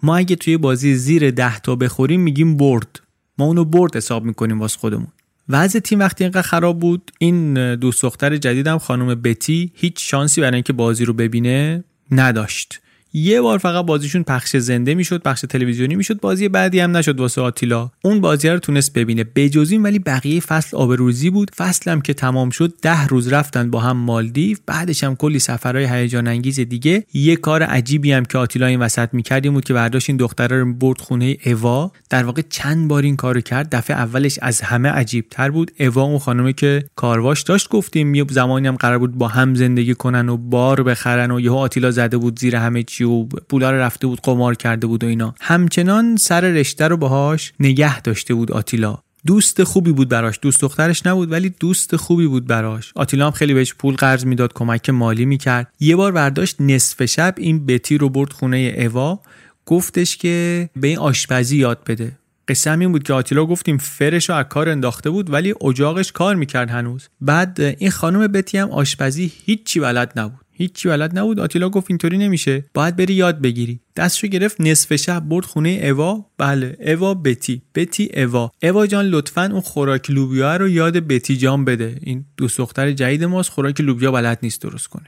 ما 0.03 0.17
اگه 0.17 0.37
توی 0.37 0.57
بازی 0.57 0.95
زیر 0.95 1.31
ده 1.31 1.59
تا 1.59 1.77
بخوریم 1.77 2.21
میگیم 2.21 2.57
برد. 2.57 3.01
ما 3.39 3.45
اونو 3.45 3.65
برد 3.65 3.97
حساب 3.97 4.25
می‌کنیم 4.25 4.61
واسه 4.61 4.79
خودمون. 4.79 5.09
وضع 5.49 5.79
تیم 5.79 5.99
وقتی 5.99 6.25
اینقدر 6.25 6.43
خراب 6.43 6.79
بود 6.79 7.13
این 7.19 7.75
دوست 7.75 8.03
دختر 8.03 8.37
جدیدم 8.37 8.79
خانم 8.79 9.15
بتی 9.15 9.73
هیچ 9.75 10.11
شانسی 10.11 10.41
برای 10.41 10.55
اینکه 10.55 10.73
بازی 10.73 11.05
رو 11.05 11.13
ببینه 11.13 11.85
نداشت. 12.11 12.81
یه 13.19 13.41
بار 13.41 13.59
فقط 13.59 13.85
بازیشون 13.85 14.23
پخش 14.23 14.57
زنده 14.57 14.95
می‌شد 14.95 15.23
پخش 15.23 15.41
تلویزیونی 15.41 15.95
می‌شد. 15.95 16.21
بازی 16.21 16.49
بعدی 16.49 16.81
هم 16.81 16.97
نشد 16.97 17.21
واسه 17.21 17.41
آتیلا. 17.41 17.91
اون 18.05 18.21
بازی 18.21 18.49
رو 18.49 18.59
تونست 18.59 18.93
ببینه. 18.93 19.25
بجز 19.25 19.73
ولی 19.73 19.99
بقیه 19.99 20.41
فصل 20.41 20.77
آبروزی 20.77 21.31
بود. 21.31 21.51
فصل 21.57 21.91
هم 21.91 22.01
که 22.01 22.15
تمام 22.15 22.51
شد 22.51 22.75
ده 22.83 23.07
روز 23.07 23.33
رفتن 23.33 23.71
با 23.71 23.81
هم 23.81 23.97
مالدیو. 23.97 24.57
بعدش 24.67 25.05
هم 25.05 25.17
کلی 25.17 25.39
سفرهای 25.39 25.85
هیجان 25.85 26.29
انگیز 26.29 26.61
دیگه. 26.61 27.05
یه 27.15 27.37
کار 27.37 27.63
عجیبی 27.63 28.13
هم 28.13 28.25
که 28.25 28.39
آتیلا 28.39 28.67
این 28.67 28.81
وسط 28.81 29.09
می‌کرد 29.13 29.53
بود 29.53 29.65
که 29.65 29.75
برداشت 29.75 30.11
این 30.11 30.17
دختره 30.17 30.61
رو 30.61 30.75
برد 30.75 31.01
خونه 31.01 31.37
اوا. 31.47 31.93
در 32.11 32.25
واقع 32.25 32.43
چند 32.49 32.89
بار 32.89 33.03
این 33.03 33.17
کارو 33.17 33.41
کرد. 33.41 33.75
دفعه 33.75 33.97
اولش 33.97 34.39
از 34.43 34.61
همه 34.61 34.89
عجیب 34.89 35.25
تر 35.31 35.51
بود. 35.51 35.71
اوا 35.81 36.03
اون 36.03 36.19
خانومه 36.19 36.53
که 36.53 36.85
کارواش 36.97 37.43
داشت 37.43 37.69
گفتیم 37.69 38.15
یه 38.15 38.25
زمانی 38.31 38.67
هم 38.67 38.77
قرار 38.77 38.99
بود 38.99 39.19
با 39.19 39.29
هم 39.29 39.55
زندگی 39.55 39.95
کنن 39.95 40.29
و 40.29 40.37
بار 40.37 40.83
بخرن 40.83 41.31
و 41.31 41.41
یهو 41.41 41.55
آتیلا 41.55 41.91
زده 41.91 42.17
بود 42.17 42.39
زیر 42.39 42.57
همه 42.57 42.83
چی 42.83 43.06
و 43.07 43.25
پولا 43.25 43.71
رو 43.71 43.77
رفته 43.77 44.07
بود 44.07 44.21
قمار 44.21 44.55
کرده 44.55 44.87
بود 44.87 45.05
و 45.05 45.07
اینا. 45.07 45.35
همچنان 45.41 46.17
سر 46.17 46.41
رشته 46.41 46.89
رو 46.89 46.97
باهاش 46.97 47.53
نگه 47.61 48.01
داشته 48.01 48.35
بود 48.35 48.53
آتیلا. 48.53 48.99
دوست 49.27 49.65
خوبی 49.65 49.93
بود 49.93 50.09
براش. 50.09 50.39
دوست 50.43 50.61
دخترش 50.61 51.07
نبود 51.07 51.33
ولی 51.33 51.55
دوست 51.61 51.97
خوبی 51.97 52.27
بود 52.27 52.47
براش. 52.47 52.93
آتیلا 52.95 53.27
هم 53.27 53.31
خیلی 53.31 53.55
بهش 53.55 53.75
پول 53.75 53.95
قرض 53.95 54.27
می‌داد 54.27 54.53
کمک 54.53 54.91
مالی 54.91 55.25
می‌کرد. 55.25 55.73
یه 55.81 55.97
بار 55.97 56.13
برداشت 56.13 56.61
نصف 56.61 57.05
شب 57.05 57.35
این 57.39 57.67
بتی 57.67 57.99
رو 57.99 58.09
برد 58.09 58.33
خونه 58.33 58.75
اوا. 58.79 59.21
گفتش 59.67 60.17
که 60.17 60.69
به 60.77 60.89
این 60.89 60.99
آشپزی 60.99 61.57
یاد 61.57 61.79
بده. 61.87 62.13
قصه 62.49 62.71
این 62.71 62.93
بود 62.93 63.03
که 63.03 63.13
آتیلا 63.13 63.47
گفتیم 63.47 63.79
فرش 63.79 64.31
رو 64.31 64.37
از 64.37 64.47
کار 64.49 64.69
انداخته 64.69 65.11
بود 65.11 65.33
ولی 65.33 65.55
اجاقش 65.61 66.13
کار 66.13 66.37
می‌کرد 66.37 66.71
هنوز. 66.71 67.09
بعد 67.21 67.61
این 67.61 67.91
خانم 67.91 68.27
بتی 68.27 68.59
هم 68.59 68.71
آشپزی 68.71 69.33
هیچی 69.45 69.81
بلد 69.81 70.13
نبود. 70.17 70.46
هیچی 70.59 70.89
بلد 70.89 71.19
نبود. 71.19 71.41
آتیلا 71.41 71.69
گفت 71.69 71.87
اینطوری 71.91 72.19
نمیشه. 72.19 72.65
باید 72.75 72.97
بری 72.97 73.15
یاد 73.15 73.41
بگیری. 73.41 73.81
دستشو 73.97 74.27
گرفت 74.27 74.61
نصف 74.61 74.97
شب 74.97 75.21
برد 75.21 75.45
خونه 75.45 75.81
اوا. 75.83 76.27
بله 76.39 76.77
اوا 76.87 77.15
بتی. 77.15 77.63
بتی 77.75 78.11
اوا. 78.15 78.51
اوا 78.63 78.87
جان 78.87 79.05
لطفا 79.05 79.45
اون 79.53 79.61
خوراک 79.61 80.11
لوبیا 80.11 80.57
رو 80.57 80.69
یاد 80.69 80.97
بتی 80.97 81.37
جان 81.37 81.65
بده. 81.65 81.99
این 82.03 82.25
دوست 82.37 82.59
دختر 82.59 82.93
جدید 82.93 83.25
ماست. 83.25 83.51
خوراک 83.51 83.81
لوبیا 83.81 84.13
بلد 84.13 84.39
نیست 84.43 84.63
درست 84.63 84.87
کنه. 84.87 85.07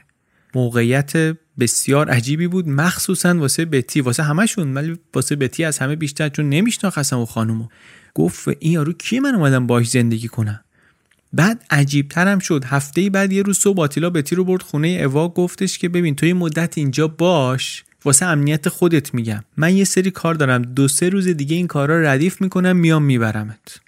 موقعیت 0.55 1.37
بسیار 1.59 2.09
عجیبی 2.09 2.47
بود. 2.47 2.67
مخصوصا 2.67 3.37
واسه 3.37 3.65
بتی. 3.65 4.01
واسه 4.01 4.23
همشون 4.23 4.73
ولی 4.73 4.97
واسه 5.13 5.35
بتی 5.35 5.63
از 5.63 5.77
همه 5.79 5.95
بیشتر 5.95 6.29
چون 6.29 6.49
نمیشناختم 6.49 7.17
اون 7.17 7.25
خانومو. 7.25 7.67
گفت 8.15 8.47
این 8.59 8.71
یارو 8.71 8.93
کی 8.93 9.19
من 9.19 9.35
اومدم 9.35 9.67
باش 9.67 9.89
زندگی 9.89 10.27
کنم؟ 10.27 10.59
بعد 11.33 11.65
عجیب 11.69 12.09
ترم 12.09 12.39
شد. 12.39 12.63
هفته 12.65 13.09
بعد 13.09 13.31
یه 13.33 13.41
روز 13.43 13.57
صبح 13.57 13.81
آتیلا 13.81 14.09
بتی 14.09 14.35
رو 14.35 14.43
برد. 14.43 14.61
خونه 14.61 14.87
اوا 14.87 15.29
گفتش 15.29 15.77
که 15.77 15.89
ببین 15.89 16.15
تو 16.15 16.25
یه 16.25 16.33
مدت 16.33 16.77
اینجا 16.77 17.07
باش 17.07 17.83
واسه 18.05 18.25
امنیت 18.25 18.69
خودت 18.69 19.13
میگم. 19.13 19.43
من 19.57 19.75
یه 19.75 19.83
سری 19.83 20.11
کار 20.11 20.35
دارم. 20.35 20.61
دو 20.61 20.87
سه 20.87 21.09
روز 21.09 21.27
دیگه 21.27 21.55
این 21.55 21.67
کارا 21.67 22.01
ردیف 22.01 22.41
می‌کنم 22.41 22.75
میام 22.75 23.03
میبرمت. 23.03 23.79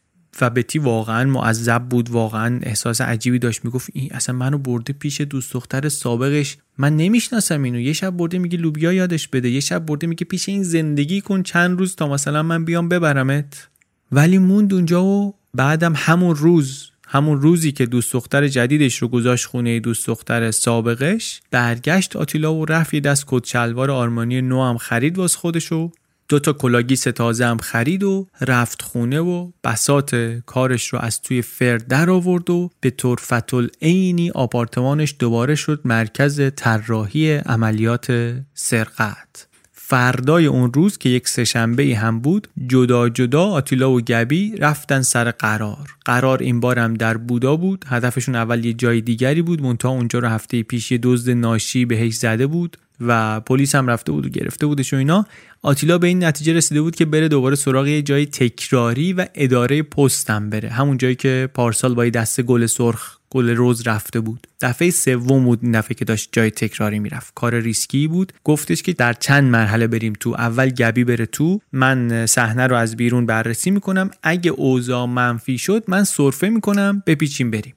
و 0.42 0.50
بتی 0.50 0.80
واقعا 0.80 1.30
معذب 1.30 1.82
بود. 1.90 2.10
واقعا 2.10 2.60
احساس 2.64 3.02
عجیبی 3.02 3.40
داشت. 3.40 3.66
می‌گفت 3.66 3.90
این 3.94 4.14
اصلا 4.14 4.36
منو 4.36 4.58
برده 4.58 4.94
پیش 4.94 5.22
دوست 5.22 5.54
دختر 5.54 5.90
سابقش. 5.90 6.58
من 6.78 6.98
نمی‌شناسم 6.98 7.64
اینو. 7.64 7.80
یه 7.80 7.94
شب 7.94 8.10
برده 8.10 8.40
میگه 8.40 8.58
لوبیا 8.58 8.94
یادش 8.94 9.28
بده. 9.28 9.50
یه 9.50 9.60
شب 9.60 9.86
برده 9.86 10.08
میگه 10.08 10.26
پیش 10.26 10.50
این 10.50 10.64
زندگی 10.64 11.22
کن 11.22 11.44
چند 11.44 11.80
روز 11.80 11.96
تا 11.96 12.08
مثلا 12.08 12.44
من 12.44 12.66
بیام 12.66 12.90
ببرمت. 12.90 13.68
ولی 14.12 14.38
موند 14.38 14.74
اونجا 14.74 15.04
و 15.04 15.36
بعدم 15.54 15.94
همون 15.96 16.36
روز 16.36 16.91
همون 17.14 17.42
روزی 17.42 17.72
که 17.72 17.86
دوست 17.86 18.14
دختر 18.14 18.48
جدیدش 18.48 18.98
رو 18.98 19.08
گذاشت 19.08 19.46
خونه 19.46 19.80
دوست 19.80 20.08
دختر 20.08 20.52
سابقش 20.52 21.42
برگشت 21.52 22.16
آتیلا 22.16 22.54
و 22.56 22.66
رفت 22.66 22.94
یه 22.94 23.00
دست 23.00 23.26
کت 23.28 23.46
شلوار 23.46 23.92
آرمانی 23.92 24.42
نو 24.42 24.64
هم 24.64 24.78
خرید 24.78 25.18
واسه 25.18 25.36
خودشو 25.36 25.92
دو 26.30 26.40
تا 26.40 26.54
کلاه‌گیس 26.54 27.04
تازه 27.04 27.46
هم 27.46 27.58
خرید 27.58 28.04
و 28.04 28.28
رفت 28.42 28.82
خونه 28.82 29.20
و 29.20 29.52
بساط 29.64 30.16
کارش 30.46 30.88
رو 30.88 31.00
از 31.00 31.22
توی 31.22 31.42
فر 31.42 31.78
در 31.78 32.10
آورد 32.10 32.50
و 32.50 32.70
به 32.80 32.90
طور 32.90 33.18
رأی‌العینی 33.18 34.30
آپارتمانش 34.30 35.16
دوباره 35.20 35.56
شد 35.56 35.82
مرکز 35.86 36.42
طراحی 36.56 37.34
عملیات 37.34 38.36
سرقت. 38.54 39.51
فردای 39.92 40.46
اون 40.46 40.74
روز 40.74 40.98
که 40.98 41.10
یک 41.10 41.28
سهشنبه 41.28 41.96
هم 41.96 42.20
بود 42.20 42.48
جدا 42.68 43.10
جدا 43.10 43.44
آتیلا 43.44 43.92
و 43.92 44.02
گبی 44.02 44.56
رفتن 44.58 45.02
سر 45.02 45.32
قرار. 45.32 45.96
قرار 46.06 46.44
این 46.44 46.60
بارم 46.60 46.94
در 46.94 47.18
بودا 47.18 47.56
بود. 47.56 47.86
هدفشون 47.88 48.36
اول 48.36 48.66
یه 48.66 48.74
جای 48.74 49.02
دیگری 49.02 49.42
بود 49.42 49.62
منتها 49.62 49.92
اونجا 49.92 50.20
رو 50.20 50.28
هفته 50.28 50.64
پیش 50.64 50.92
یه 50.92 51.00
دزد 51.04 51.30
ناشی 51.30 51.86
بهش 51.86 52.14
زده 52.14 52.48
بود 52.48 52.78
و 53.02 53.40
پلیس 53.40 53.76
هم 53.76 53.88
رفته 53.88 54.12
بود 54.12 54.26
و 54.26 54.30
گرفته 54.30 54.66
بودش 54.66 54.94
و 54.94 54.98
اینا. 54.98 55.26
آتیلا 55.62 55.98
به 55.98 56.08
این 56.08 56.24
نتیجه 56.24 56.54
رسیده 56.54 56.82
بود 56.82 56.96
که 56.96 57.06
بره 57.06 57.28
دوباره 57.28 57.56
سراغ 57.56 57.88
یه 57.88 58.02
جای 58.02 58.26
تکراری 58.26 59.14
و 59.14 59.26
اداره 59.36 59.84
پست 59.84 60.30
هم 60.30 60.50
بره. 60.50 60.70
همون 60.70 60.98
جایی 60.98 61.16
که 61.16 61.50
پارسال 61.54 61.94
با 61.94 62.10
دست 62.10 62.42
گل 62.42 62.66
سرخ 62.66 63.21
گل 63.34 63.50
روز 63.50 63.88
رفته 63.88 64.20
بود. 64.20 64.48
دفعه 64.62 64.92
سوم 64.92 65.44
بود 65.44 65.60
این 65.62 65.72
دفعه 65.72 65.96
که 65.96 66.06
داشت 66.06 66.30
جای 66.32 66.52
تکراری 66.52 67.00
می‌رفت. 67.00 67.34
کار 67.36 67.60
ریسکی 67.60 68.08
بود. 68.08 68.34
گفتش 68.44 68.84
که 68.84 68.94
در 68.94 69.14
چند 69.14 69.52
مرحله 69.52 69.88
بریم 69.88 70.14
تو. 70.20 70.30
اول 70.30 70.70
گبی 70.70 71.04
بره 71.04 71.26
تو. 71.26 71.60
من 71.74 72.26
صحنه 72.26 72.68
رو 72.68 72.76
از 72.76 72.96
بیرون 72.96 73.26
بررسی 73.26 73.72
می‌کنم. 73.72 74.12
اگه 74.24 74.52
اوضاع 74.52 75.06
منفی 75.06 75.58
شد 75.58 75.84
من 75.88 76.04
سرفه 76.04 76.50
می‌کنم. 76.50 77.04
بپیچیم 77.08 77.52
بریم. 77.52 77.74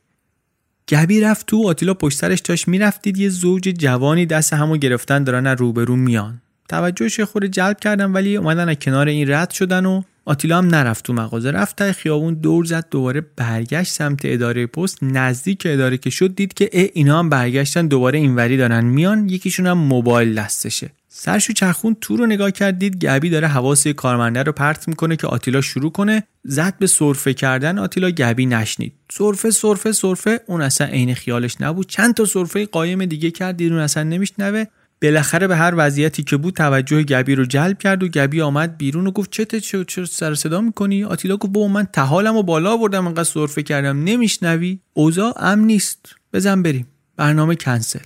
گبی 0.89 1.21
رفت 1.21 1.47
تو. 1.47 1.69
آتیلا 1.69 1.95
پشت 1.95 2.19
سرش 2.19 2.41
داشت 2.41 2.69
می‌رفتید. 2.69 3.19
یه 3.19 3.29
زوج 3.29 3.63
جوانی 3.63 4.27
دست 4.27 4.53
همو 4.53 4.77
گرفتن 4.77 5.25
دارن 5.25 5.47
روبرو 5.47 5.97
میان. 5.97 6.41
توجهش 6.69 7.21
خود 7.21 7.45
جلب 7.45 7.81
کردن 7.81 8.13
ولی 8.13 8.37
اومدن 8.37 8.69
از 8.69 8.77
کنار 8.77 9.09
این 9.09 9.31
رد 9.31 9.51
شدن 9.51 9.87
و 9.87 10.03
آتیلا 10.25 10.59
هم 10.59 10.67
نرفت 10.67 11.05
تو 11.05 11.13
مغازه 11.13 11.51
رفت 11.51 11.77
تا 11.77 11.93
خیابون 11.93 12.35
دور 12.35 12.65
زد 12.65 12.87
دوباره 12.91 13.27
برگشت 13.37 13.93
سمت 13.93 14.21
اداره 14.25 14.67
پست. 14.67 14.99
نزدیک 15.03 15.63
اداره 15.67 15.99
که 15.99 16.11
شد 16.11 16.35
دید 16.35 16.55
که 16.55 16.71
اه 16.73 16.87
اینا 16.95 17.19
هم 17.19 17.29
برگشتن 17.29 17.87
دوباره 17.87 18.19
اینوری 18.19 18.57
دارن. 18.57 18.85
میان 18.85 19.29
یکیشون 19.29 19.67
هم 19.67 19.79
موبایل 19.79 20.35
دستشه. 20.35 20.91
سرشو 21.09 21.53
چرخون 21.53 21.97
تو 22.01 22.17
رو 22.17 22.27
نگاه 22.27 22.51
کرد 22.51 22.79
دید 22.79 23.05
گبی 23.05 23.31
داره 23.31 23.49
حواس 23.49 23.87
کارمنده 23.87 24.43
رو 24.43 24.53
پرت 24.53 24.89
می‌کنه 24.89 25.17
که 25.17 25.27
آتیلا 25.27 25.61
شروع 25.61 25.93
کنه. 25.93 26.23
زد 26.45 26.75
به 26.79 26.87
سرفه 26.87 27.35
کردن 27.35 27.79
آتیلا 27.79 28.11
گبی 28.11 28.47
نشنید. 28.47 28.93
سرفه 29.13 29.51
سرفه 29.51 29.93
سرفه 29.93 30.41
اون 30.47 30.63
اصلا 30.63 30.87
عین 30.87 31.15
خیالش 31.15 31.57
نبود. 31.61 31.89
چند 31.89 32.15
تا 32.15 32.25
سرفه 32.25 32.67
قایم 32.67 33.05
دیگه 33.05 33.31
کرد 33.31 33.57
دید 33.57 33.73
اون 33.73 33.81
اصلا 33.81 34.03
نمیشنوه. 34.03 34.65
بالاخره 35.05 35.47
به 35.47 35.57
هر 35.57 35.75
وضعیتی 35.77 36.23
که 36.23 36.37
بود 36.37 36.55
توجه 36.55 37.03
گبی 37.03 37.35
رو 37.35 37.45
جلب 37.45 37.79
کرد 37.79 38.03
و 38.03 38.09
گبی 38.09 38.41
آمد 38.41 38.79
بیرون 38.79 39.07
و 39.07 39.11
گفت 39.11 39.31
چته 39.31 39.61
چه 39.61 39.85
چرا 39.85 40.05
سر 40.05 40.35
صدا 40.35 40.61
می‌کنی؟ 40.61 41.05
آتیلا 41.05 41.37
گفت 41.37 41.53
با 41.53 41.69
من 41.69 41.85
تحالم 41.93 42.37
و 42.37 42.43
بالا 42.43 42.73
آوردم 42.73 43.07
انقدر 43.07 43.25
سرفه 43.25 43.63
کردم. 43.63 44.05
نمیشنوی؟ 44.05 44.79
اوضاع 44.93 45.35
امن 45.37 45.65
نیست. 45.65 46.15
بزن 46.33 46.63
بریم. 46.63 46.87
برنامه 47.17 47.55
کنسل. 47.55 47.99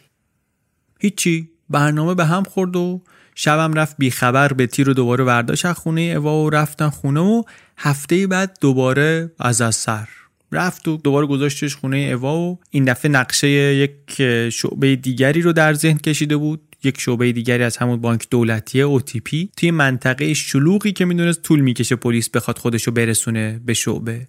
هیچی. 1.00 1.48
برنامه 1.70 2.14
به 2.14 2.24
هم 2.24 2.42
خورد 2.42 2.76
و 2.76 3.02
شبم 3.34 3.72
رفت 3.72 3.96
بیخبر 3.98 4.52
به 4.52 4.66
تیر 4.66 4.86
رو 4.86 4.94
دوباره 4.94 5.24
برداشت 5.24 5.66
از 5.66 5.76
خونه 5.76 6.00
اوا 6.00 6.44
و 6.44 6.50
رفتن 6.50 6.88
خونه 6.88 7.20
و 7.20 7.42
هفته 7.76 8.26
بعد 8.26 8.58
دوباره 8.60 9.32
از 9.38 9.60
از 9.60 9.74
سر 9.76 10.08
رفت 10.52 10.88
و 10.88 10.96
دوباره 10.96 11.26
گذاشتش 11.26 11.76
خونه 11.76 11.96
اوا 11.96 12.38
و 12.38 12.58
این 12.70 12.84
دفعه 12.84 13.10
نقشه 13.10 13.48
یک 13.48 14.22
شعبه 14.50 14.96
دیگری 14.96 15.42
رو 15.42 15.52
در 15.52 15.74
ذهن 15.74 15.98
کشیده 15.98 16.36
بود. 16.36 16.67
یک 16.84 17.00
شعبه 17.00 17.32
دیگری 17.32 17.62
از 17.62 17.76
همون 17.76 18.00
بانک 18.00 18.26
دولتی 18.30 18.98
OTP 18.98 19.48
توی 19.56 19.70
منطقه 19.70 20.34
شلوغی 20.34 20.92
که 20.92 21.04
می‌دونست 21.04 21.42
طول 21.42 21.60
می‌کشه 21.60 21.96
پلیس 21.96 22.30
بخواد 22.30 22.58
خودشو 22.58 22.90
برسونه 22.90 23.60
به 23.64 23.74
شعبه. 23.74 24.28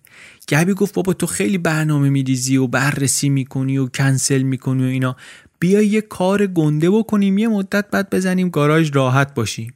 گبی 0.50 0.74
گفت 0.74 0.94
بابا 0.94 1.14
تو 1.14 1.26
خیلی 1.26 1.58
برنامه 1.58 2.10
میریزی 2.10 2.58
و 2.58 2.68
بررسی 2.68 3.30
می‌کنی 3.30 3.78
و 3.78 3.88
کنسل 3.88 4.42
می‌کنی 4.42 4.84
و 4.84 4.88
اینا. 4.88 5.16
بیا 5.60 5.82
یه 5.82 6.02
کار 6.02 6.48
گنده 6.48 6.90
بکنیم 6.90 7.38
یه 7.38 7.48
مدت 7.48 7.86
بعد 7.92 8.10
بزنیم 8.10 8.50
گاراژ 8.50 8.92
راحت 8.94 9.34
باشیم. 9.34 9.74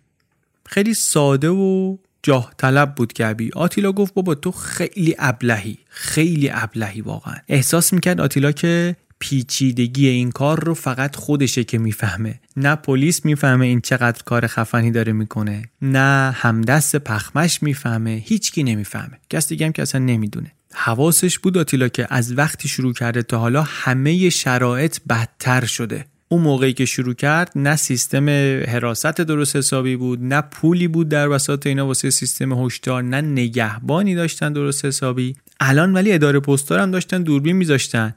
خیلی 0.65 0.93
ساده 0.93 1.49
و 1.49 1.97
جاه 2.24 2.53
طلب 2.57 2.95
بود 2.95 3.13
گبی. 3.13 3.51
آتیلا 3.53 3.91
گفت 3.91 4.13
بابا 4.13 4.36
تو 4.36 4.51
خیلی 4.51 5.15
ابلهی 5.19 5.78
خیلی 5.89 6.49
ابلهی 6.53 7.01
واقعا. 7.01 7.36
احساس 7.47 7.93
می‌کرد 7.93 8.21
آتیلا 8.21 8.51
که 8.51 8.95
پیچیدگی 9.24 10.07
این 10.07 10.32
کار 10.32 10.63
رو 10.63 10.74
فقط 10.74 11.15
خودشه 11.15 11.63
که 11.63 11.78
می‌فهمه. 11.78 12.39
نه 12.57 12.76
پلیس 12.76 13.26
می‌فهمه 13.26 13.65
این 13.65 13.82
چقدر 13.82 14.24
کار 14.26 14.47
خفنی 14.47 14.91
داره 14.91 15.13
می‌کنه. 15.13 15.63
نه 15.82 16.32
همدست 16.36 16.95
پخمش 16.95 17.63
می‌فهمه. 17.63 18.24
هیچکی 18.26 18.63
نمی‌فهمه. 18.63 19.19
کس 19.30 19.47
دیگه 19.47 19.65
هم 19.65 19.71
که 19.71 19.82
اصلا 19.82 20.01
نمی‌دونه. 20.01 20.51
حواسش 20.74 21.39
بود 21.39 21.57
آتیلا 21.57 21.88
که 21.88 22.07
از 22.09 22.38
وقتی 22.38 22.67
شروع 22.67 22.93
کرده 22.93 23.24
تا 23.24 23.38
حالا 23.38 23.61
همه 23.61 24.30
شرایط 24.30 24.97
بدتر 25.09 25.65
شده. 25.65 26.05
اون 26.30 26.41
موقعی 26.41 26.74
که 26.74 26.86
شروع 26.86 27.13
کرد 27.13 27.51
نه 27.55 27.76
سیستم 27.76 28.30
حراست 28.67 29.21
درست 29.21 29.55
حسابی 29.55 29.95
بود 29.95 30.19
نه 30.21 30.41
پولی 30.41 30.88
بود 30.88 31.09
در 31.09 31.30
وسط 31.30 31.67
اینا 31.67 31.88
واسه 31.88 32.09
سیستم 32.09 32.65
هشدار 32.65 33.03
نه 33.03 33.21
نگهبانی 33.21 34.15
داشتن 34.15 34.53
درست 34.53 34.86
حسابی. 34.86 35.36
الان 35.59 35.93
ولی 35.93 36.11
اداره 36.11 36.39
پستار 36.39 36.80
هم 36.80 36.91
داشتن 36.91 37.24
دوربین 37.24 37.55
میذاشتن. 37.55 38.13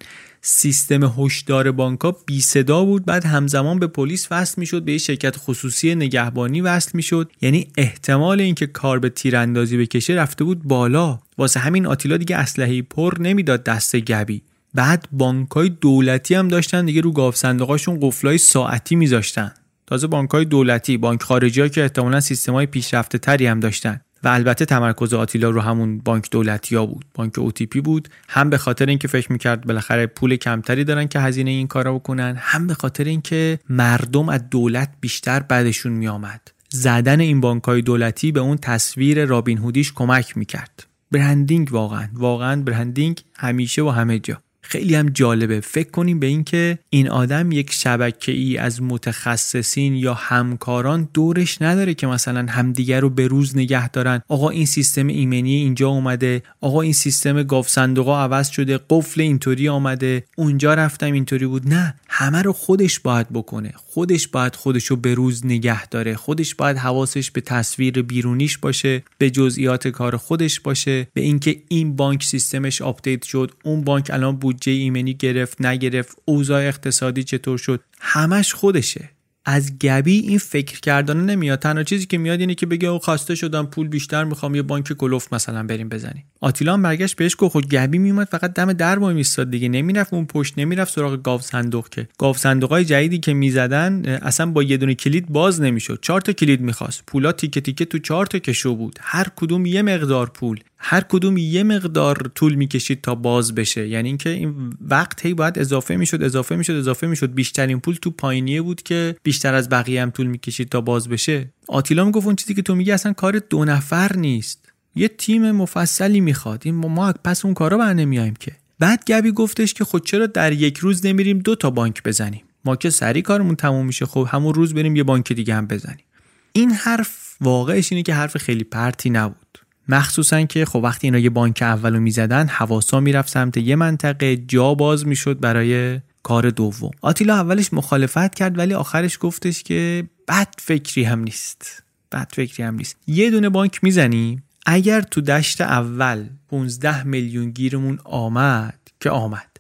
سیستم 0.49 1.14
هشدار 1.18 1.70
بانکا 1.70 2.16
بی 2.26 2.40
صدا 2.40 2.84
بود. 2.84 3.05
بعد 3.05 3.24
همزمان 3.24 3.78
به 3.78 3.86
پلیس 3.86 4.28
وصل 4.30 4.55
می‌شد 4.57 4.82
به 4.82 4.99
شرکت 4.99 5.36
خصوصی 5.38 5.94
نگهبانی 5.94 6.61
وصل 6.61 6.90
می‌شد. 6.94 7.30
یعنی 7.40 7.68
احتمال 7.76 8.40
اینکه 8.40 8.66
کار 8.66 8.99
به 8.99 9.09
تیراندازی 9.09 9.76
بکشه 9.76 10.12
رفته 10.12 10.44
بود 10.44 10.62
بالا. 10.62 11.18
واسه 11.38 11.61
همین 11.61 11.86
آتیلا 11.86 12.16
دیگه 12.16 12.36
اسلحه 12.36 12.82
پر 12.82 13.14
نمی‌داد 13.20 13.64
دست 13.64 13.97
گبی. 13.97 14.42
بعد 14.74 15.09
بانکای 15.12 15.68
دولتی 15.68 16.34
هم 16.34 16.49
داشتن 16.49 16.84
دیگه 16.84 17.01
رو 17.01 17.12
گاوصندوقاشون 17.12 17.99
قفلای 18.03 18.38
ساعتی 18.38 18.97
میذاشتن. 18.97 19.53
تازه 19.86 20.07
بانکای 20.07 20.44
دولتی 20.44 20.97
بانک 20.97 21.22
خارجی 21.22 21.61
ها 21.61 21.68
که 21.68 21.82
احتمالا 21.82 22.20
سیستمای 22.20 22.66
پیشرفته 22.66 23.18
تری 23.18 23.47
هم 23.47 23.61
داشتن. 23.61 24.01
و 24.24 24.28
البته 24.28 24.64
تمرکز 24.64 25.14
آتیلا 25.14 25.50
رو 25.50 25.60
همون 25.60 25.98
بانک 25.98 26.30
دولتی 26.30 26.76
ها 26.76 26.86
بود. 26.86 27.04
بانک 27.14 27.38
اوتیپی 27.38 27.80
بود. 27.80 28.08
هم 28.28 28.50
به 28.50 28.58
خاطر 28.58 28.86
اینکه 28.86 29.08
فکر 29.08 29.32
می‌کرد 29.32 29.66
بالاخره 29.66 30.06
پول 30.06 30.36
کمتری 30.36 30.84
دارن 30.84 31.08
که 31.08 31.20
هزینه 31.20 31.50
این 31.50 31.66
کارا 31.66 31.94
بکنن 31.94 32.36
هم 32.38 32.66
به 32.66 32.74
خاطر 32.74 33.04
اینکه 33.04 33.58
مردم 33.68 34.28
از 34.28 34.50
دولت 34.50 34.90
بیشتر 35.00 35.40
بدشون 35.40 35.92
میآمد. 35.92 36.40
زدن 36.70 37.20
این 37.20 37.40
بانک 37.40 37.64
های 37.64 37.82
دولتی 37.82 38.32
به 38.32 38.40
اون 38.40 38.56
تصویر 38.56 39.24
رابین 39.24 39.58
هودیش 39.58 39.92
کمک 39.92 40.36
می‌کرد. 40.36 40.86
branding 41.12 41.68
واقعا 41.72 42.08
واقعا 42.12 42.62
branding 42.62 43.20
همیشه 43.34 43.82
و 43.82 43.88
همه 43.88 44.18
جا. 44.18 44.42
خیلی 44.68 44.94
هم 44.94 45.08
جالبه. 45.08 45.60
فکر 45.60 45.90
کنیم 45.90 46.20
به 46.20 46.26
اینکه 46.26 46.78
این 46.90 47.08
آدم 47.08 47.52
یک 47.52 47.72
شبکه 47.72 48.32
ای 48.32 48.56
از 48.56 48.82
متخصصین 48.82 49.94
یا 49.94 50.14
همکاران 50.14 51.08
دورش 51.14 51.62
نداره 51.62 51.94
که 51.94 52.06
مثلا 52.06 52.46
همدیگر 52.48 53.00
رو 53.00 53.10
به 53.10 53.26
روز 53.26 53.56
نگه 53.56 53.88
دارن. 53.88 54.22
آقا 54.28 54.50
این 54.50 54.66
سیستم 54.66 55.06
ایمنی 55.06 55.54
اینجا 55.54 55.88
اومده. 55.88 56.42
آقا 56.60 56.80
این 56.80 56.92
سیستم 56.92 57.42
گاوصندوقا 57.42 58.22
عوض 58.22 58.48
شده. 58.48 58.80
قفل 58.90 59.20
اینطوری 59.20 59.68
آمده. 59.68 60.24
اونجا 60.36 60.74
رفتم 60.74 61.12
اینطوری 61.12 61.46
بود. 61.46 61.68
نه 61.68 61.94
همه 62.08 62.42
رو 62.42 62.52
خودش 62.52 63.00
باید 63.00 63.26
بکنه. 63.32 63.72
خودش 63.76 64.28
باید 64.28 64.56
خودش 64.56 64.84
رو 64.84 64.96
به 64.96 65.14
روز 65.14 65.46
نگه 65.46 65.86
داره. 65.86 66.14
خودش 66.14 66.54
باید 66.54 66.76
حواسش 66.76 67.30
به 67.30 67.40
تصویر 67.40 68.02
بیرونیش 68.02 68.58
باشه 68.58 69.02
به 69.18 69.30
جزئیات 69.30 69.88
کار 69.88 70.16
خودش 70.16 70.60
باشه. 70.60 71.08
به 71.14 71.20
اینکه 71.20 71.56
این 71.68 71.96
بانک 71.96 72.22
سیستمش 72.24 72.82
update 72.82 73.24
شد. 73.24 73.52
اون 73.64 73.84
بانک 73.84 74.10
الان 74.12 74.36
بودجه 74.57 74.72
ایمنی 74.72 75.14
گرفت 75.14 75.62
نگرفت 75.62 76.18
اوضاع 76.24 76.62
اقتصادی 76.62 77.24
چطور 77.24 77.59
شد؟ 77.59 77.80
همش 78.00 78.54
خودشه. 78.54 79.11
از 79.48 79.78
گبی 79.78 80.18
این 80.18 80.38
فکر 80.38 80.80
کردن 80.80 81.16
نمیاد. 81.16 81.59
تنها 81.59 81.82
چیزی 81.82 82.07
که 82.07 82.18
میاد 82.18 82.40
اینه 82.40 82.54
که 82.54 82.66
بگه 82.66 82.88
او 82.88 82.98
خواسته 82.98 83.34
شدم 83.34 83.66
پول 83.66 83.88
بیشتر 83.88 84.24
می‌خوام 84.24 84.54
یه 84.54 84.62
بانک 84.62 84.92
کلوف 84.92 85.32
مثلا 85.32 85.62
بریم 85.62 85.88
بزنیم. 85.88 86.24
آتیلا 86.40 86.72
هم 86.72 86.82
برگشت 86.82 87.16
بهش 87.16 87.36
گفت 87.38 87.52
خود 87.52 87.64
خب 87.64 87.70
گبی 87.70 87.98
میومد 87.98 88.26
فقط 88.26 88.52
دم 88.52 88.72
در 88.72 88.98
وای 88.98 89.14
میستاد 89.14 89.50
دیگه. 89.50 89.68
نمی‌رفت 89.68 90.14
اون 90.14 90.26
پشت 90.26 90.54
نمی‌رفت 90.59 90.94
سراغ 90.94 91.22
گاو 91.22 91.40
صندوق 91.40 91.88
که. 91.88 92.09
گاو 92.18 92.34
صندوقای 92.34 92.84
جدیدی 92.84 93.18
که 93.18 93.34
می‌زدن 93.34 94.04
اصلا 94.22 94.46
با 94.46 94.62
یه 94.62 94.76
دونه 94.76 94.94
کلید 94.94 95.28
باز 95.28 95.61
نمی‌شد. 95.61 95.98
چهار 96.02 96.20
تا 96.20 96.32
کلید 96.32 96.61
می‌خواست. 96.61 97.02
پولا 97.07 97.32
تیکه 97.32 97.61
تیکه 97.61 97.84
تو 97.84 97.98
چهار 97.98 98.26
تا 98.26 98.38
کشو 98.38 98.74
بود. 98.74 98.98
هر 99.00 99.26
کدوم 99.36 99.66
یه 99.66 99.82
مقدار 99.82 100.30
پول. 100.30 100.61
هر 100.79 101.01
کدوم 101.01 101.37
یه 101.37 101.62
مقدار 101.62 102.31
طول 102.35 102.55
می‌کشید 102.55 103.01
تا 103.01 103.14
باز 103.14 103.55
بشه. 103.55 103.89
یعنی 103.89 104.09
اینکه 104.09 104.31
این 104.31 104.72
وقت 104.81 105.27
هی 105.27 105.35
باید 105.35 105.59
اضافه 105.59 105.97
می‌شد 105.97 106.22
اضافه 106.22 106.57
می‌شد 106.57 106.72
اضافه 106.72 107.07
می‌شد. 107.07 107.35
بیشترین 107.35 107.81
پول 107.81 107.95
تو 107.95 108.11
پایینیه 108.11 108.62
بود 108.62 108.83
که 108.83 109.16
بیشتر 109.22 109.55
از 109.55 109.68
بقیه 109.68 110.03
هم 110.03 110.11
طول 110.11 110.27
می‌کشید 110.27 110.68
تا 110.68 110.81
باز 110.81 111.09
بشه. 111.09 111.53
آتیلا 111.68 112.05
می‌گفت 112.05 112.27
اون 112.27 112.37
چیزی 112.37 112.55
که 112.55 112.62
تو 112.62 112.74
میگی 112.74 112.93
اصلا 112.93 113.12
کار 113.12 113.39
دو 113.39 113.64
نفر 113.64 114.16
نیست. 114.16 114.72
یه 114.95 115.09
تیم 115.09 115.51
مفصلی 115.51 116.20
می‌خواد. 116.20 116.62
این 116.64 116.74
ما 116.74 117.12
پس 117.12 117.45
اون 117.45 117.55
کارا 117.55 117.79
بر 117.79 117.93
نمیایم 117.93 118.35
که. 118.35 118.53
بعد 118.79 119.05
گبی 119.07 119.33
گفتش 119.33 119.74
که 119.74 119.85
خود 119.85 120.01
خب 120.01 120.07
چرا 120.07 120.27
در 120.27 120.53
یک 120.53 120.79
روز 120.79 121.07
نمیریم 121.07 121.39
دو 121.39 121.55
تا 121.55 121.70
بانک 121.70 122.03
بزنیم؟ 122.03 122.43
ما 122.64 122.77
که 122.77 122.91
سری 122.91 123.22
کارمون 123.22 123.57
تموم 123.57 123.87
میشه. 123.87 124.07
خب 124.07 124.29
همون 124.31 124.55
روز 124.55 124.74
بریم 124.74 124.97
یه 124.97 125.03
بانک 125.03 125.33
دیگه 125.33 125.55
هم 125.55 125.66
بزنیم. 125.66 126.05
این 126.53 126.70
حرف 126.70 127.37
واقعش 127.41 127.93
اینه 127.93 128.03
که 128.03 128.14
حرف 128.14 128.37
خیلی 128.37 128.64
پرتی 128.64 129.11
نبود. 129.11 129.45
مخصوصا 129.89 130.43
که 130.43 130.64
خب 130.64 130.80
وقتی 130.82 131.07
اینا 131.07 131.18
یه 131.18 131.30
بانک 131.30 131.59
اولو 131.62 132.01
می‌زدن 132.01 132.47
حواسا 132.47 133.01
می‌رفت 133.01 133.32
سمت 133.32 133.57
یه 133.57 133.76
منطقه 133.76 134.37
جا 134.37 134.74
باز 134.74 135.07
می‌شد 135.07 135.41
برای 135.41 136.01
کار 136.22 136.51
دوم. 136.51 136.91
آتیلا 137.03 137.34
اولش 137.34 137.72
مخالفت 137.72 138.34
کرد 138.34 138.59
ولی 138.59 138.74
آخرش 138.74 139.18
گفتش 139.20 139.62
که 139.62 140.09
بد 140.28 140.49
فکری 140.59 141.05
هم 141.05 141.20
نیست. 141.20 141.82
بد 142.12 142.28
فکری 142.32 142.62
هم 142.62 142.74
نیست. 142.74 142.97
یه 143.07 143.30
دونه 143.30 143.49
بانک 143.49 143.84
می‌زنیم 143.84 144.43
اگر 144.66 145.01
تو 145.01 145.20
دشت 145.20 145.61
اول 145.61 146.26
15 146.49 147.03
میلیون 147.03 147.51
گیرمون 147.51 147.99
آمد 148.05 148.78
که 149.01 149.11
آمد. 149.11 149.57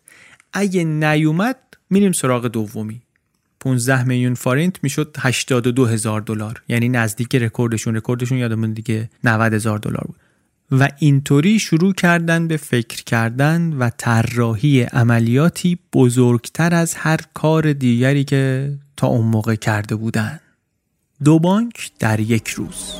اگه 0.52 0.84
نیومد 0.84 1.56
میریم 1.90 2.12
سراغ 2.12 2.46
دومی. 2.46 3.02
15 3.66 4.04
میلیون 4.04 4.34
فارنت 4.34 4.76
می‌شد 4.82 5.16
82 5.18 5.86
هزار 5.86 6.20
دلار. 6.20 6.62
یعنی 6.68 6.88
نزدیک 6.88 7.34
رکوردشون. 7.34 7.96
رکوردشون 7.96 8.38
یادمون 8.38 8.72
دیگه 8.72 9.10
90 9.24 9.54
هزار 9.54 9.78
دلار 9.78 10.04
بود. 10.06 10.16
و 10.80 10.88
اینطوری 10.98 11.58
شروع 11.58 11.94
کردن 11.94 12.48
به 12.48 12.56
فکر 12.56 13.04
کردن 13.04 13.72
و 13.72 13.90
طراحی 13.98 14.82
عملیاتی 14.82 15.78
بزرگتر 15.92 16.74
از 16.74 16.94
هر 16.94 17.20
کار 17.34 17.72
دیگری 17.72 18.24
که 18.24 18.72
تا 18.96 19.06
اون 19.06 19.26
موقع 19.26 19.54
کرده 19.54 19.96
بودن. 19.96 20.40
دو 21.24 21.38
بانک 21.38 21.90
در 21.98 22.20
یک 22.20 22.48
روز. 22.48 22.94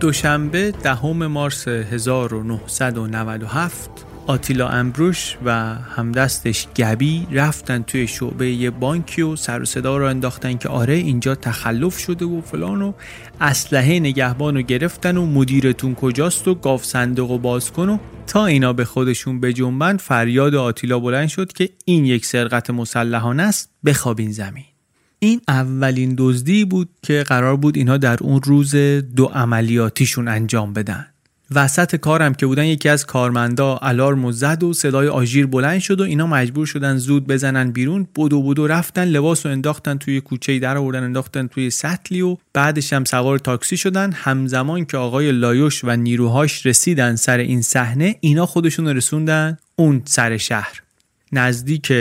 دوشنبه 0.00 0.70
دهم 0.70 1.26
مارس 1.26 1.68
1997 1.68 3.90
آتیلا 4.26 4.68
امبروش 4.68 5.36
و 5.44 5.74
همدستش 5.74 6.66
گبی 6.76 7.26
رفتن 7.32 7.82
توی 7.82 8.06
شعبه 8.06 8.50
یه 8.50 8.70
بانکی 8.70 9.22
و 9.22 9.36
سر 9.36 9.62
و 9.62 9.64
صدا 9.64 9.96
رو 9.96 10.06
انداختن 10.06 10.56
که 10.56 10.68
آره 10.68 10.94
اینجا 10.94 11.34
تخلف 11.34 11.98
شده 11.98 12.24
و 12.24 12.40
فلان 12.40 12.82
و 12.82 12.92
اسلحه 13.40 14.00
نگهبان 14.00 14.54
رو 14.54 14.62
گرفتن 14.62 15.16
و 15.16 15.26
مدیرتون 15.26 15.94
کجاست 15.94 16.48
و 16.48 16.54
گاف 16.54 16.84
صندوق 16.84 17.30
و 17.30 17.38
باز 17.38 17.72
کن 17.72 17.88
و 17.88 17.98
تا 18.26 18.46
اینا 18.46 18.72
به 18.72 18.84
خودشون 18.84 19.40
به 19.40 19.52
جنبن 19.52 19.96
فریاد 19.96 20.54
آتیلا 20.54 20.98
بلند 20.98 21.28
شد 21.28 21.52
که 21.52 21.70
این 21.84 22.04
یک 22.04 22.26
سرقت 22.26 22.70
مسلحانه 22.70 23.42
است 23.42 23.70
بخوابین 23.84 24.32
زمین. 24.32 24.69
این 25.22 25.40
اولین 25.48 26.14
دزدی 26.18 26.64
بود 26.64 26.88
که 27.02 27.24
قرار 27.28 27.56
بود 27.56 27.76
اینها 27.76 27.96
در 27.96 28.18
اون 28.20 28.42
روز 28.42 28.74
دو 29.16 29.24
عملیاتیشون 29.24 30.28
انجام 30.28 30.72
بدن. 30.72 31.06
وسط 31.54 31.96
کارم 31.96 32.34
که 32.34 32.46
بودن 32.46 32.64
یکی 32.64 32.88
از 32.88 33.06
کارمندا 33.06 33.76
الارم 33.82 34.24
و 34.24 34.32
زد 34.32 34.62
و 34.62 34.72
صدای 34.72 35.08
آژیر 35.08 35.46
بلند 35.46 35.80
شد 35.80 36.00
و 36.00 36.04
اینا 36.04 36.26
مجبور 36.26 36.66
شدن 36.66 36.96
زود 36.96 37.26
بزنن 37.26 37.70
بیرون. 37.70 38.08
بدو 38.16 38.42
بدو 38.42 38.66
رفتن 38.66 39.04
لباس 39.04 39.46
رو 39.46 39.52
انداختن 39.52 39.98
توی 39.98 40.20
کوچه 40.20 40.58
در 40.58 40.76
آوردن 40.76 41.02
انداختن 41.02 41.46
توی 41.46 41.70
سطلی 41.70 42.20
و 42.20 42.36
بعدش 42.54 42.92
هم 42.92 43.04
سوار 43.04 43.38
تاکسی 43.38 43.76
شدن. 43.76 44.12
همزمان 44.12 44.84
که 44.84 44.96
آقای 44.96 45.32
لایوش 45.32 45.84
و 45.84 45.96
نیروهاش 45.96 46.66
رسیدن 46.66 47.16
سر 47.16 47.38
این 47.38 47.62
صحنه 47.62 48.16
اینا 48.20 48.46
خودشون 48.46 48.88
رسوندن 48.88 49.58
اون 49.76 50.02
سر 50.04 50.36
شهر. 50.36 50.82
نزدیک 51.32 51.92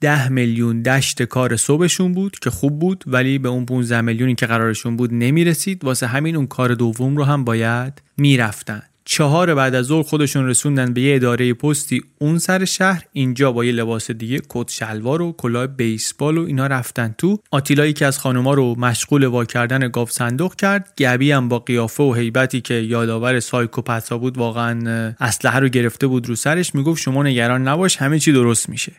ده 0.00 0.28
میلیون 0.28 0.82
دشت 0.82 1.22
کار 1.22 1.56
صبحشون 1.56 2.12
بود 2.12 2.38
که 2.38 2.50
خوب 2.50 2.78
بود 2.78 3.04
ولی 3.06 3.38
به 3.38 3.48
اون 3.48 3.66
15 3.66 4.00
میلیونی 4.00 4.34
که 4.34 4.46
قرارشون 4.46 4.96
بود 4.96 5.14
نمی‌رسید. 5.14 5.84
واسه 5.84 6.06
همین 6.06 6.36
اون 6.36 6.46
کار 6.46 6.74
دوم 6.74 7.16
رو 7.16 7.24
هم 7.24 7.44
باید 7.44 8.02
می‌رفتن. 8.16 8.82
چهار 9.06 9.54
بعد 9.54 9.74
از 9.74 9.86
ظهر 9.86 10.02
خودشون 10.02 10.46
رسوندن 10.46 10.92
به 10.92 11.00
یه 11.00 11.16
اداره 11.16 11.54
پستی 11.54 12.02
اون 12.18 12.38
سر 12.38 12.64
شهر 12.64 13.04
اینجا 13.12 13.52
با 13.52 13.64
یه 13.64 13.72
لباس 13.72 14.10
دیگه 14.10 14.40
کت 14.48 14.70
شلوار 14.70 15.22
و 15.22 15.32
کلاه 15.32 15.66
بیسبال 15.66 16.38
و 16.38 16.46
اینا 16.46 16.66
رفتن 16.66 17.14
تو. 17.18 17.38
آتیلایی 17.50 17.92
که 17.92 18.06
از 18.06 18.18
خانوما 18.18 18.54
رو 18.54 18.74
مشغول 18.78 19.24
وا 19.24 19.44
کردن 19.44 19.88
گاف 19.88 20.10
صندوق 20.10 20.54
کرد. 20.54 20.92
گبی 20.98 21.32
هم 21.32 21.48
با 21.48 21.58
قیافه 21.58 22.02
و 22.02 22.14
هیبتی 22.14 22.60
که 22.60 22.74
یادآور 22.74 23.40
سایکوپتا 23.40 24.18
بود 24.18 24.38
واقعا 24.38 25.14
اسلحه 25.20 25.58
رو 25.58 25.68
گرفته 25.68 26.06
بود 26.06 26.28
رو 26.28 26.34
سرش. 26.34 26.74
می‌گفت 26.74 27.02
شما 27.02 27.22
نگران 27.22 27.68
نباش 27.68 27.96
همه 27.96 28.18
چی 28.18 28.32
درست 28.32 28.68
میشه. 28.68 28.92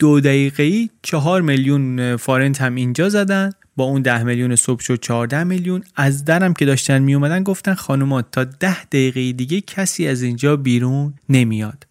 دو 0.00 0.20
دقیقه 0.20 0.62
ای 0.62 0.90
چهار 1.02 1.42
میلیون 1.42 2.16
فارنت 2.16 2.60
هم 2.60 2.74
اینجا 2.74 3.08
زدن. 3.08 3.52
با 3.76 3.84
اون 3.84 4.02
ده 4.02 4.22
میلیون 4.22 4.56
صبح 4.56 4.82
شد 4.82 5.00
14 5.00 5.44
میلیون. 5.44 5.82
از 5.96 6.24
درم 6.24 6.54
که 6.54 6.64
داشتن 6.64 6.98
می 6.98 7.14
اومدن 7.14 7.42
گفتن 7.42 7.74
خانوما 7.74 8.22
تا 8.22 8.44
ده 8.44 8.84
دقیقه 8.84 9.32
دیگه 9.32 9.60
کسی 9.60 10.06
از 10.06 10.22
اینجا 10.22 10.56
بیرون 10.56 11.14
نمیاد. 11.28 11.86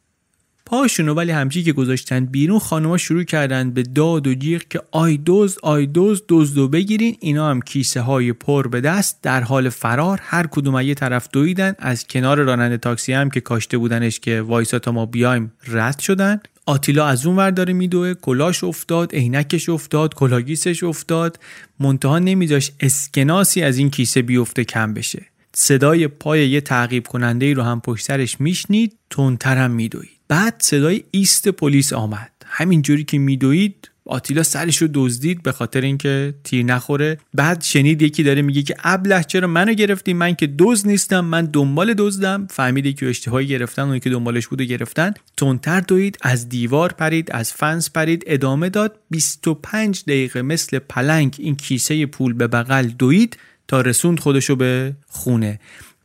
پاشونو 0.70 1.14
ولی 1.14 1.32
همچی 1.32 1.64
که 1.64 1.74
گذاشتن 1.74 2.26
بیرون 2.26 2.60
خانوما 2.60 2.98
شروع 2.98 3.24
کردن 3.24 3.72
به 3.72 3.84
داد 3.84 4.28
و 4.28 4.34
جیغ 4.34 4.62
که 4.70 4.82
آی 4.92 5.18
دوز 5.18 5.58
آی 5.64 5.86
دوز 5.86 6.24
دزدو 6.30 6.68
بگیرین. 6.68 7.18
اینا 7.20 7.50
هم 7.50 7.62
کیسه 7.62 8.02
های 8.02 8.34
پر 8.34 8.68
به 8.68 8.82
دست. 8.82 9.20
در 9.22 9.42
حال 9.42 9.70
فرار 9.70 10.20
هر 10.24 10.48
کدوم 10.48 10.82
یه 10.82 10.94
طرف 10.94 11.28
دویدن. 11.34 11.76
از 11.80 12.08
کنار 12.08 12.38
راننده 12.38 12.78
تاکسی 12.78 13.14
هم 13.14 13.30
که 13.30 13.42
کاشته 13.42 13.78
بودنش 13.78 14.20
که 14.20 14.42
وایسا 14.42 14.80
تا 14.80 14.92
ما 14.92 15.06
بیایم 15.06 15.54
رد 15.68 16.00
شدن. 16.00 16.40
آتیلا 16.66 17.06
از 17.06 17.26
اون 17.26 17.36
ور 17.36 17.52
داره 17.52 17.74
میدوه. 17.74 18.14
کلاش 18.14 18.64
افتاد 18.64 19.16
عینکش 19.16 19.70
افتاد 19.70 20.14
کلاه‌گیسش 20.14 20.84
افتاد. 20.84 21.40
منتها 21.80 22.20
نمیذاشت 22.20 22.72
اسکناسی 22.80 23.62
از 23.62 23.78
این 23.78 23.90
کیسه 23.90 24.22
بیفته 24.22 24.64
کم 24.64 24.94
بشه. 24.94 25.26
صدای 25.54 26.08
پای 26.08 26.50
یه 26.50 26.62
تعقیب 26.62 27.08
کننده 27.08 27.46
ای 27.46 27.54
رو 27.54 27.64
هم 27.64 27.82
پشت 27.82 28.06
سرش 28.06 28.42
میشنید. 28.42 28.96
تندتر 29.10 29.58
هم 29.58 29.72
میدوید. 29.72 30.19
بعد 30.30 30.56
صدای 30.60 31.04
ایست 31.12 31.48
پلیس 31.48 31.94
آمد. 31.94 32.32
همینجوری 32.46 33.04
که 33.04 33.18
میدوید 33.18 33.90
آتیلا 34.06 34.44
سرش 34.44 34.78
رو 34.78 34.88
دزدید 34.94 35.44
به 35.44 35.52
خاطر 35.52 35.82
اینکه 35.82 36.34
تیر 36.44 36.66
نخوره. 36.66 37.18
بعد 37.34 37.64
شنید 37.64 38.02
یکی 38.02 38.24
داره 38.24 38.42
میگه 38.42 38.62
که 38.62 38.76
ابله 38.84 39.24
چرا 39.24 39.48
منو 39.48 39.74
گرفتی؟ 39.74 40.14
من 40.14 40.36
که 40.36 40.48
دزد 40.48 40.88
نیستم 40.88 41.26
من 41.26 41.46
دنبال 41.46 41.94
دزدم. 41.98 42.48
فهمید 42.50 43.00
که 43.00 43.10
اشتباهی 43.10 43.48
گرفتن 43.48 43.82
اونی 43.82 44.00
که 44.00 44.10
دنبالش 44.10 44.48
بود 44.48 44.62
گرفتن. 44.62 45.14
تندتر 45.38 45.80
دوید 45.80 46.18
از 46.22 46.50
دیوار 46.50 46.94
پرید 46.94 47.32
از 47.32 47.54
فنس 47.54 47.90
پرید. 47.90 48.24
ادامه 48.28 48.70
داد 48.70 49.00
25 49.10 50.04
دقیقه 50.04 50.42
مثل 50.42 50.80
پلنگ 50.80 51.36
این 51.40 51.56
کیسه 51.56 52.06
پول 52.06 52.34
به 52.34 52.48
بغل 52.48 52.88
دوید 52.88 53.38
تا 53.68 53.82
رسوند 53.82 54.20
خودشو 54.20 54.56
به 54.56 54.94
خونه. 55.08 55.60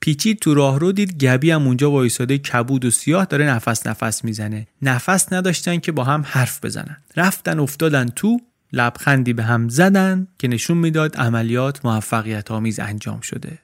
پیچید 0.04 0.38
تو 0.38 0.54
راهرو 0.54 0.92
دید 0.92 1.24
گبی 1.24 1.50
هم 1.50 1.66
اونجا 1.66 1.90
وایساده 1.90 2.38
کبود 2.38 2.84
و 2.84 2.90
سیاه 2.90 3.24
داره 3.24 3.44
نفس 3.44 3.86
نفس 3.86 4.24
می‌زنه. 4.24 4.66
نفس 4.82 5.32
نداشتن 5.32 5.78
که 5.78 5.92
با 5.92 6.04
هم 6.04 6.24
حرف 6.26 6.64
بزنن. 6.64 6.96
رفتن 7.16 7.58
افتادن 7.58 8.08
تو 8.08 8.40
لبخندی 8.72 9.32
به 9.32 9.42
هم 9.42 9.68
زدن 9.68 10.26
که 10.38 10.48
نشون 10.48 10.78
می‌داد 10.78 11.16
عملیات 11.16 11.84
موفقیت 11.84 12.50
آمیز 12.50 12.80
انجام 12.80 13.20
شده. 13.20 13.58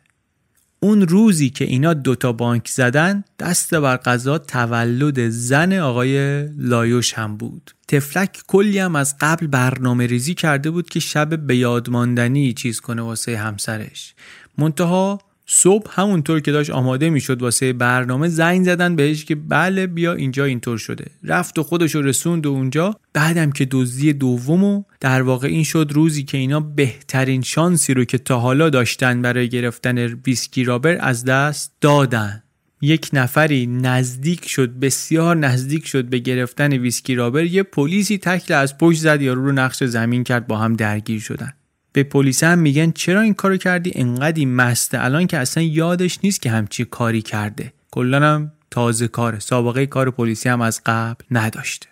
اون 0.80 1.02
روزی 1.02 1.50
که 1.50 1.64
اینا 1.64 1.94
دوتا 1.94 2.32
بانک 2.32 2.68
زدن 2.68 3.24
دست 3.38 3.74
بر 3.74 3.96
قضا 3.96 4.38
تولد 4.38 5.28
زن 5.28 5.72
آقای 5.72 6.42
لایوش 6.48 7.14
هم 7.14 7.36
بود. 7.36 7.70
تفلک 7.88 8.42
کلی 8.46 8.78
هم 8.78 8.96
از 8.96 9.16
قبل 9.20 9.46
برنامه 9.46 10.06
ریزی 10.06 10.34
کرده 10.34 10.70
بود 10.70 10.88
که 10.88 11.00
شب 11.00 11.46
به 11.46 11.56
یادماندنی 11.56 12.52
چیز 12.52 12.80
کنه 12.80 13.02
واسه 13.02 13.38
همسرش. 13.38 14.14
منتها 14.58 15.29
صبح 15.52 15.90
همونطور 16.00 16.40
که 16.40 16.52
داشت 16.52 16.70
آماده 16.70 17.10
می‌شد 17.10 17.42
واسه 17.42 17.72
برنامه 17.72 18.28
زنگ 18.28 18.64
زدن 18.64 18.96
بهش 18.96 19.24
که 19.24 19.34
بله 19.34 19.86
بیا 19.86 20.12
اینجا 20.12 20.44
اینطور 20.44 20.78
شده. 20.78 21.04
رفت 21.24 21.58
و 21.58 21.62
خودش 21.62 21.94
رو 21.94 22.02
رسوند 22.02 22.46
و 22.46 22.50
اونجا. 22.50 22.96
بعدم 23.12 23.50
که 23.50 23.66
دزدی 23.70 24.12
دومو 24.12 24.82
در 25.00 25.22
واقع 25.22 25.48
این 25.48 25.64
شد 25.64 25.90
روزی 25.94 26.22
که 26.22 26.38
اینا 26.38 26.60
بهترین 26.60 27.42
شانسی 27.42 27.94
رو 27.94 28.04
که 28.04 28.18
تا 28.18 28.40
حالا 28.40 28.70
داشتن 28.70 29.22
برای 29.22 29.48
گرفتن 29.48 29.98
ویسکی 29.98 30.64
رابر 30.64 30.96
از 31.00 31.24
دست 31.24 31.72
دادن. 31.80 32.42
یک 32.80 33.10
نفری 33.12 33.66
نزدیک 33.66 34.48
شد 34.48 34.70
بسیار 34.70 35.36
نزدیک 35.36 35.86
شد 35.86 36.04
به 36.04 36.18
گرفتن 36.18 36.72
ویسکی 36.72 37.14
رابر. 37.14 37.44
یه 37.44 37.62
پلیسی 37.62 38.18
تکل 38.18 38.54
از 38.54 38.78
پشت 38.78 39.00
زد 39.00 39.22
یارو 39.22 39.44
رو 39.44 39.52
نقش 39.52 39.84
زمین 39.84 40.24
کرد 40.24 40.46
با 40.46 40.58
هم 40.58 40.76
درگیر 40.76 41.20
شدن. 41.20 41.52
به 41.92 42.02
پلیس 42.02 42.44
هم 42.44 42.58
میگن 42.58 42.90
چرا 42.90 43.20
این 43.20 43.34
کارو 43.34 43.56
کردی؟ 43.56 43.92
انقدی 43.94 44.46
مسته 44.46 45.04
الان 45.04 45.26
که 45.26 45.38
اصلا 45.38 45.62
یادش 45.62 46.18
نیست 46.24 46.42
که 46.42 46.50
همچی 46.50 46.84
کاری 46.84 47.22
کرده. 47.22 47.72
کلا 47.90 48.20
هم 48.20 48.52
تازه 48.70 49.08
کاره. 49.08 49.38
سابقه 49.38 49.86
کار 49.86 50.10
پلیسی 50.10 50.48
هم 50.48 50.60
از 50.60 50.80
قبل 50.86 51.24
نداشته. 51.30 51.86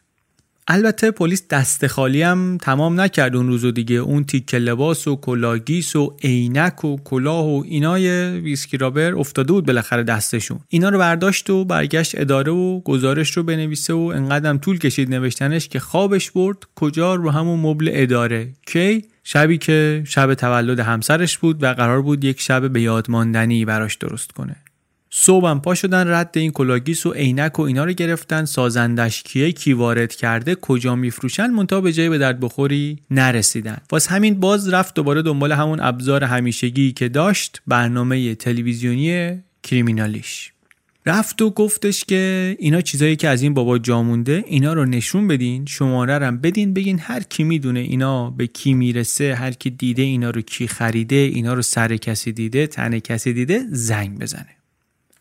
البته 0.70 1.10
پلیس 1.10 1.48
دست 1.48 1.86
خالی 1.86 2.22
هم 2.22 2.58
تمام 2.62 3.00
نکرد 3.00 3.36
اون 3.36 3.46
روز 3.46 3.64
و 3.64 3.70
دیگه. 3.70 3.94
اون 3.96 4.24
تیکه 4.24 4.54
لباس 4.54 5.08
و 5.08 5.16
کلاه‌گیس 5.16 5.96
و 5.96 6.16
عینک 6.22 6.84
و 6.84 6.96
کلاه 7.04 7.46
و 7.46 7.62
اینای 7.66 8.30
ویسکی 8.40 8.76
رابر 8.76 9.14
افتاده 9.14 9.52
بود 9.52 9.66
بالاخره 9.66 10.02
دستشون. 10.02 10.60
اینا 10.68 10.88
رو 10.88 10.98
برداشت 10.98 11.50
و 11.50 11.64
برگشت 11.64 12.20
اداره 12.20 12.52
و 12.52 12.80
گزارش 12.80 13.36
رو 13.36 13.42
بنویسه 13.42 13.94
و 13.94 14.12
انقدرم 14.14 14.58
طول 14.58 14.78
کشید 14.78 15.14
نوشتنش 15.14 15.68
که 15.68 15.80
خوابش 15.80 16.30
برد. 16.30 16.56
کجا؟ 16.74 17.14
رو 17.14 17.30
همون 17.30 17.60
مبل 17.60 17.90
اداره. 17.92 18.48
کی؟ 18.66 19.04
شبی 19.30 19.58
که 19.58 20.02
شب 20.06 20.34
تولد 20.34 20.80
همسرش 20.80 21.38
بود 21.38 21.62
و 21.62 21.66
قرار 21.66 22.02
بود 22.02 22.24
یک 22.24 22.40
شب 22.40 22.70
به 22.70 22.82
یادماندنی 22.82 23.64
براش 23.64 23.94
درست 23.94 24.32
کنه. 24.32 24.56
صبحم 25.10 25.60
پا 25.60 25.74
شدن 25.74 26.08
رد 26.08 26.30
این 26.38 26.50
کلاگیس 26.50 27.06
و 27.06 27.12
عینک 27.12 27.58
و 27.58 27.62
اینا 27.62 27.84
رو 27.84 27.92
گرفتن. 27.92 28.44
سازندش 28.44 29.22
کیه 29.22 29.52
کی 29.52 29.72
وارد 29.72 30.14
کرده 30.14 30.54
کجا 30.54 30.94
میفروشن 30.94 31.46
منتها 31.46 31.80
به 31.80 31.92
جای 31.92 32.08
به 32.08 32.18
درد 32.18 32.40
بخوری 32.40 32.98
نرسیدن. 33.10 33.78
واس 33.92 34.08
همین 34.08 34.40
باز 34.40 34.68
رفت 34.68 34.94
دوباره 34.94 35.22
دنبال 35.22 35.52
همون 35.52 35.80
ابزار 35.80 36.24
همیشگی 36.24 36.92
که 36.92 37.08
داشت 37.08 37.62
برنامه 37.66 38.34
تلویزیونی 38.34 39.38
کریمینالیش. 39.62 40.52
رفت 41.08 41.42
و 41.42 41.50
گفتش 41.50 42.04
که 42.04 42.56
اینا 42.58 42.80
چیزایی 42.80 43.16
که 43.16 43.28
از 43.28 43.42
این 43.42 43.54
بابا 43.54 43.78
جا 43.78 44.02
مونده 44.02 44.44
اینا 44.46 44.72
رو 44.72 44.84
نشون 44.84 45.28
بدین 45.28 45.66
شماره 45.66 46.14
رم 46.14 46.38
بدین 46.38 46.74
بگین 46.74 46.98
هر 46.98 47.22
کی 47.22 47.44
می‌دونه 47.44 47.80
اینا 47.80 48.30
به 48.30 48.46
کی 48.46 48.74
می‌رسه 48.74 49.34
هر 49.34 49.52
کی 49.52 49.70
دیده 49.70 50.02
اینا 50.02 50.30
رو 50.30 50.40
کی 50.40 50.68
خریده 50.68 51.16
اینا 51.16 51.54
رو 51.54 51.62
سر 51.62 51.96
کسی 51.96 52.32
دیده 52.32 52.66
تن 52.66 52.98
کسی 52.98 53.32
دیده 53.32 53.62
زنگ 53.70 54.18
بزنه. 54.18 54.56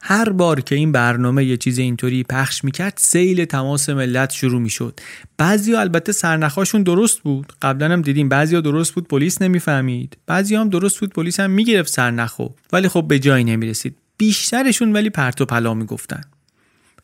هر 0.01 0.29
بار 0.29 0.61
که 0.61 0.75
این 0.75 0.91
برنامه 0.91 1.45
یه 1.45 1.57
چیز 1.57 1.79
اینطوری 1.79 2.23
پخش 2.23 2.63
می‌کرد 2.63 2.93
سیل 2.97 3.45
تماس 3.45 3.89
ملت 3.89 4.31
شروع 4.31 4.61
می‌شد. 4.61 4.99
بعضی 5.37 5.75
البته 5.75 6.11
سرنخاشون 6.11 6.83
درست 6.83 7.19
بود. 7.19 7.53
قبلا 7.61 7.93
هم 7.93 8.01
دیدیم 8.01 8.29
بعضی 8.29 8.61
درست 8.61 8.93
بود 8.93 9.07
پلیس 9.07 9.41
نمی‌فهمید. 9.41 10.17
بعضی 10.25 10.55
هم 10.55 10.69
درست 10.69 10.99
بود 10.99 11.13
پلیس 11.13 11.39
هم 11.39 11.51
می‌گرفت 11.51 11.93
سرنخو. 11.93 12.47
ولی 12.73 12.87
خب 12.87 13.05
به 13.07 13.19
جایی 13.19 13.43
نمی‌رسید. 13.43 13.95
بیشترشون 14.17 14.93
ولی 14.93 15.09
پرت 15.09 15.41
و 15.41 15.45
پلا 15.45 15.73
می‌گفتن. 15.73 16.21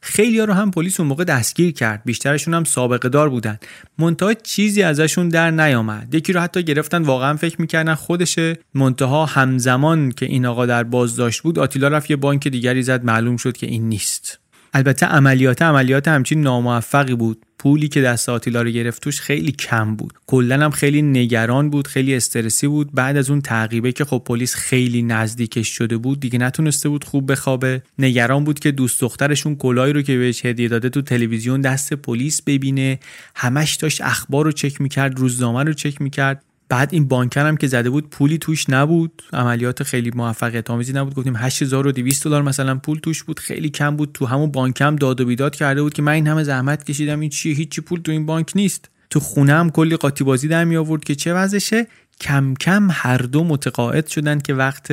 خیلی 0.02 0.40
ها 0.40 0.46
رو 0.46 0.54
هم 0.54 0.72
پلیس 0.72 1.00
اون 1.00 1.10
موقع 1.10 1.24
دستگیر 1.24 1.72
کرد. 1.72 2.02
بیشترشون 2.06 2.54
هم 2.54 2.64
سابقه 2.64 3.10
دار 3.10 3.30
بودن. 3.30 3.60
منتها 3.98 4.34
چیزی 4.34 4.84
ازشون 4.84 5.30
در 5.30 5.52
نیامد. 5.52 6.16
یکی 6.16 6.34
رو 6.34 6.40
حتی 6.40 6.64
گرفتن 6.64 7.02
واقعا 7.02 7.36
فکر 7.36 7.62
می‌کردن 7.62 7.94
خودشه. 7.94 8.58
منتها 8.74 9.26
همزمان 9.26 10.12
که 10.12 10.26
این 10.26 10.46
آقا 10.46 10.66
در 10.66 10.84
بازداشت 10.84 11.42
بود 11.42 11.60
آتیلا 11.60 11.88
رفت 11.88 12.10
یه 12.10 12.16
بانک 12.16 12.48
دیگری 12.48 12.84
زد. 12.84 13.04
معلوم 13.04 13.38
شد 13.38 13.58
که 13.58 13.68
این 13.68 13.90
نیست. 13.90 14.40
البته 14.74 15.06
عملیات 15.06 15.62
عملیات 15.62 16.08
همچین 16.08 16.42
ناموفقی 16.42 17.16
بود. 17.16 17.46
پولی 17.60 17.88
که 17.88 18.02
دست 18.02 18.30
آتیلا 18.30 18.62
رو 18.62 18.70
گرفت 18.70 19.02
توش 19.02 19.22
خیلی 19.22 19.52
کم 19.52 19.96
بود. 19.96 20.14
کلا 20.28 20.66
هم 20.66 20.72
خیلی 20.72 21.02
نگران 21.02 21.70
بود 21.70 21.88
خیلی 21.88 22.16
استرسی 22.16 22.68
بود. 22.68 22.90
بعد 22.94 23.18
از 23.18 23.30
اون 23.30 23.42
تعقیبه 23.42 23.92
که 23.92 24.06
خب 24.06 24.22
پلیس 24.26 24.56
خیلی 24.56 25.02
نزدیکش 25.02 25.68
شده 25.68 25.98
بود 25.98 26.20
دیگه 26.20 26.40
نتونسته 26.40 26.90
بود 26.90 27.04
خوب 27.04 27.32
بخوابه. 27.32 27.82
نگران 28.00 28.44
بود 28.44 28.60
که 28.60 28.72
دوست 28.72 29.02
دخترشون 29.02 29.56
کلایی 29.56 29.94
رو 29.94 30.02
که 30.02 30.18
بهش 30.18 30.46
هدیه 30.46 30.68
داده 30.68 30.90
تو 30.90 31.02
تلویزیون 31.02 31.62
دست 31.62 31.94
پلیس 31.94 32.42
ببینه. 32.42 33.00
همش 33.36 33.76
داشت 33.76 34.02
اخبار 34.02 34.46
رو 34.46 34.52
چک 34.52 34.82
می‌کرد 34.82 35.20
روزنامه 35.20 35.64
رو 35.64 35.74
چک 35.74 36.02
می‌کرد. 36.02 36.44
بعد 36.70 36.90
این 36.94 37.08
بانکر 37.08 37.46
هم 37.48 37.58
که 37.58 37.68
زده 37.68 37.90
بود 37.90 38.10
پولی 38.10 38.38
توش 38.38 38.70
نبود. 38.70 39.22
عملیات 39.34 39.84
خیلی 39.84 40.12
موفقیت 40.16 40.70
آمیزی 40.70 40.94
نبود. 40.94 41.16
گفتیم 41.16 41.36
8200 41.36 42.24
دلار 42.24 42.42
مثلا 42.42 42.76
پول 42.76 43.00
توش 43.00 43.24
بود. 43.24 43.40
خیلی 43.40 43.70
کم 43.70 43.96
بود. 43.96 44.12
تو 44.14 44.26
همون 44.26 44.52
بانک 44.52 44.82
هم 44.82 44.96
داد 44.96 45.22
و 45.22 45.26
بیداد 45.26 45.56
کرده 45.56 45.82
بود 45.82 45.94
که 45.94 46.02
من 46.02 46.12
این 46.12 46.28
همه 46.28 46.44
زحمت 46.44 46.84
کشیدم. 46.84 47.20
این 47.20 47.30
چیه؟ 47.30 47.56
هیچی 47.56 47.82
پول 47.82 48.02
تو 48.02 48.12
این 48.12 48.26
بانک 48.26 48.52
نیست. 48.56 48.90
تو 49.10 49.20
خونه 49.20 49.54
هم 49.54 49.70
کلی 49.70 49.98
قاطی 49.98 50.24
بازی 50.24 50.48
در 50.48 50.64
می 50.64 50.76
آورد 50.76 51.04
که 51.04 51.16
چه 51.16 51.34
وضعشه؟ 51.34 51.88
کم 52.22 52.54
کم 52.54 52.88
هر 52.92 53.18
دو 53.18 53.44
متقاعد 53.44 54.08
شدن 54.08 54.40
که 54.40 54.54
وقت 54.54 54.92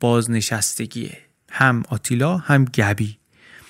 بازنشستگیه. 0.00 1.18
هم 1.50 1.82
آتیلا 1.88 2.36
هم 2.36 2.64
گبی. 2.64 3.18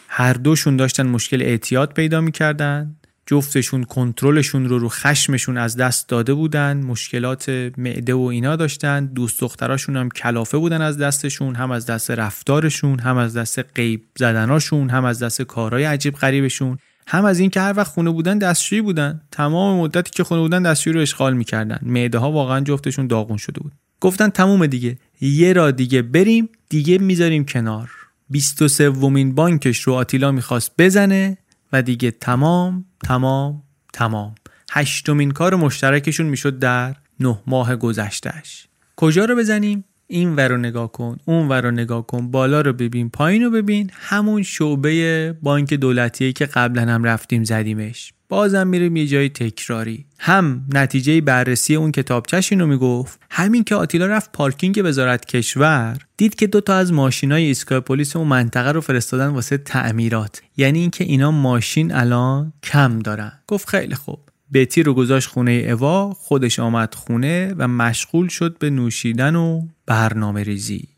هر 0.09 0.32
دوشون 0.32 0.77
داشتن 0.77 1.06
مشکل 1.06 1.43
اعتیاد 1.43 1.93
پیدا 1.93 2.20
می‌کردن. 2.20 2.95
جفتشون 3.26 3.84
کنترلشون 3.84 4.68
رو 4.68 4.78
رو 4.78 4.88
خشمشون 4.88 5.58
از 5.58 5.76
دست 5.76 6.08
داده 6.08 6.34
بودن 6.34 6.76
مشکلات 6.76 7.48
معده 7.78 8.14
و 8.14 8.20
اینا 8.20 8.56
داشتن 8.56 9.06
دوست 9.06 9.40
دختراشون 9.40 9.96
هم 9.96 10.08
کلافه 10.08 10.58
بودن 10.58 10.82
از 10.82 10.98
دستشون 10.98 11.54
هم 11.54 11.70
از 11.70 11.86
دست 11.86 12.10
رفتارشون 12.10 12.98
هم 12.98 13.16
از 13.16 13.36
دست 13.36 13.58
قیب 13.58 14.04
زدناشون 14.18 14.90
هم 14.90 15.04
از 15.04 15.22
دست 15.22 15.42
کارهای 15.42 15.84
عجیب 15.84 16.14
غریبشون 16.14 16.78
هم 17.06 17.24
از 17.24 17.38
اینکه 17.38 17.60
هر 17.60 17.74
وقت 17.76 17.92
خونه 17.92 18.10
بودن 18.10 18.38
دستشویی 18.38 18.82
بودن. 18.82 19.20
تمام 19.30 19.80
مدتی 19.80 20.10
که 20.10 20.24
خونه 20.24 20.40
بودن 20.40 20.62
دستشویی 20.62 20.94
رو 20.94 21.00
اشغال 21.00 21.36
می‌کردن. 21.36 21.78
معده 21.82 22.18
ها 22.18 22.32
واقعا 22.32 22.60
جفتشون 22.60 23.06
داغون 23.06 23.36
شده 23.36 23.60
بود. 23.60 23.72
گفتن 24.00 24.28
تموم 24.28 24.66
دیگه. 24.66 24.98
یه 25.20 25.52
را 25.52 25.70
دیگه 25.70 26.02
بریم 26.02 26.48
دیگه 26.68 26.98
می‌ذاریم 26.98 27.44
کنار. 27.44 27.90
23 28.30 28.88
ومین 28.88 29.34
بانکش 29.34 29.80
رو 29.80 29.92
آتیلا 29.92 30.32
می‌خواست 30.32 30.70
بزنه. 30.78 31.38
دیگه 31.82 32.10
تمام 32.10 32.84
تمام 33.04 33.62
تمام. 33.92 34.34
هشتمین 34.70 35.30
کار 35.30 35.54
مشترکشون 35.54 36.26
می‌شد 36.26 36.58
در 36.58 36.94
نه 37.20 37.38
ماه 37.46 37.76
گذشتهش 37.76 38.66
کجا 38.96 39.24
رو 39.24 39.36
بزنیم؟ 39.36 39.84
این 40.06 40.36
ور 40.36 40.48
رو 40.48 40.56
نگاه 40.56 40.92
کن 40.92 41.16
اون 41.24 41.48
ور 41.48 41.60
رو 41.60 41.70
نگاه 41.70 42.06
کن 42.06 42.30
بالا 42.30 42.60
رو 42.60 42.72
ببین 42.72 43.10
پایین 43.10 43.42
رو 43.44 43.50
ببین. 43.50 43.90
همون 43.94 44.42
شعبه 44.42 45.32
بانک 45.42 45.74
دولتیه 45.74 46.32
که 46.32 46.46
قبلا 46.46 46.82
هم 46.82 47.04
رفتیم 47.04 47.44
زدیمش. 47.44 48.12
بازم 48.28 48.66
میریم 48.66 48.96
یه 48.96 49.06
جای 49.06 49.28
تکراری. 49.28 50.06
هم 50.18 50.64
نتیجه 50.74 51.20
بررسی 51.20 51.74
اون 51.74 51.92
کتابچش 51.92 52.52
اینو 52.52 52.66
می‌گفت 52.66 53.20
همین 53.30 53.64
که 53.64 53.74
آتیلا 53.74 54.06
رفت 54.06 54.32
پارکینگ 54.32 54.80
وزارت 54.84 55.24
کشور 55.24 55.98
دید 56.16 56.34
که 56.34 56.46
دوتا 56.46 56.74
از 56.74 56.92
ماشینای 56.92 57.44
ایستگاه 57.44 57.80
پلیس 57.80 58.16
اون 58.16 58.28
منطقه 58.28 58.72
رو 58.72 58.80
فرستادن 58.80 59.26
واسه 59.26 59.58
تعمیرات. 59.58 60.42
یعنی 60.56 60.78
اینکه 60.78 61.04
اینا 61.04 61.30
ماشین 61.30 61.94
الان 61.94 62.52
کم 62.62 62.98
دارن. 62.98 63.32
گفت 63.46 63.68
خیلی 63.68 63.94
خوب. 63.94 64.18
بتی 64.54 64.82
رو 64.82 64.94
گذاشت 64.94 65.28
خونه 65.28 65.52
اوا 65.52 66.12
خودش 66.14 66.58
آمد 66.58 66.94
خونه 66.94 67.54
و 67.58 67.68
مشغول 67.68 68.28
شد 68.28 68.58
به 68.58 68.70
نوشیدن 68.70 69.36
و 69.36 69.62
برنامه 69.86 70.42
ریزی. 70.42 70.88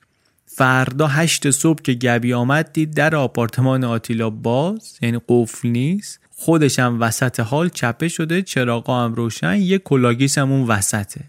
فردا 0.47 1.07
هشت 1.07 1.51
صبح 1.51 1.83
که 1.83 1.95
گبی 1.95 2.33
آمد 2.33 2.73
دید 2.73 2.95
در 2.95 3.17
آپارتمان 3.17 3.85
آتیلا 3.85 4.31
باز 4.31 4.99
یعنی 5.03 5.21
قفل 5.29 5.69
نیست 5.69 6.21
خودش 6.41 6.79
هم 6.79 7.01
وسط 7.01 7.41
هال 7.41 7.69
چپه 7.69 8.09
شده 8.09 8.43
چراغا 8.43 9.05
هم 9.05 9.15
روشن 9.15 9.57
یه 9.57 9.79
کلاگیس 9.79 10.39
هم 10.39 10.53
اون 10.53 10.67
وسطه. 10.67 11.21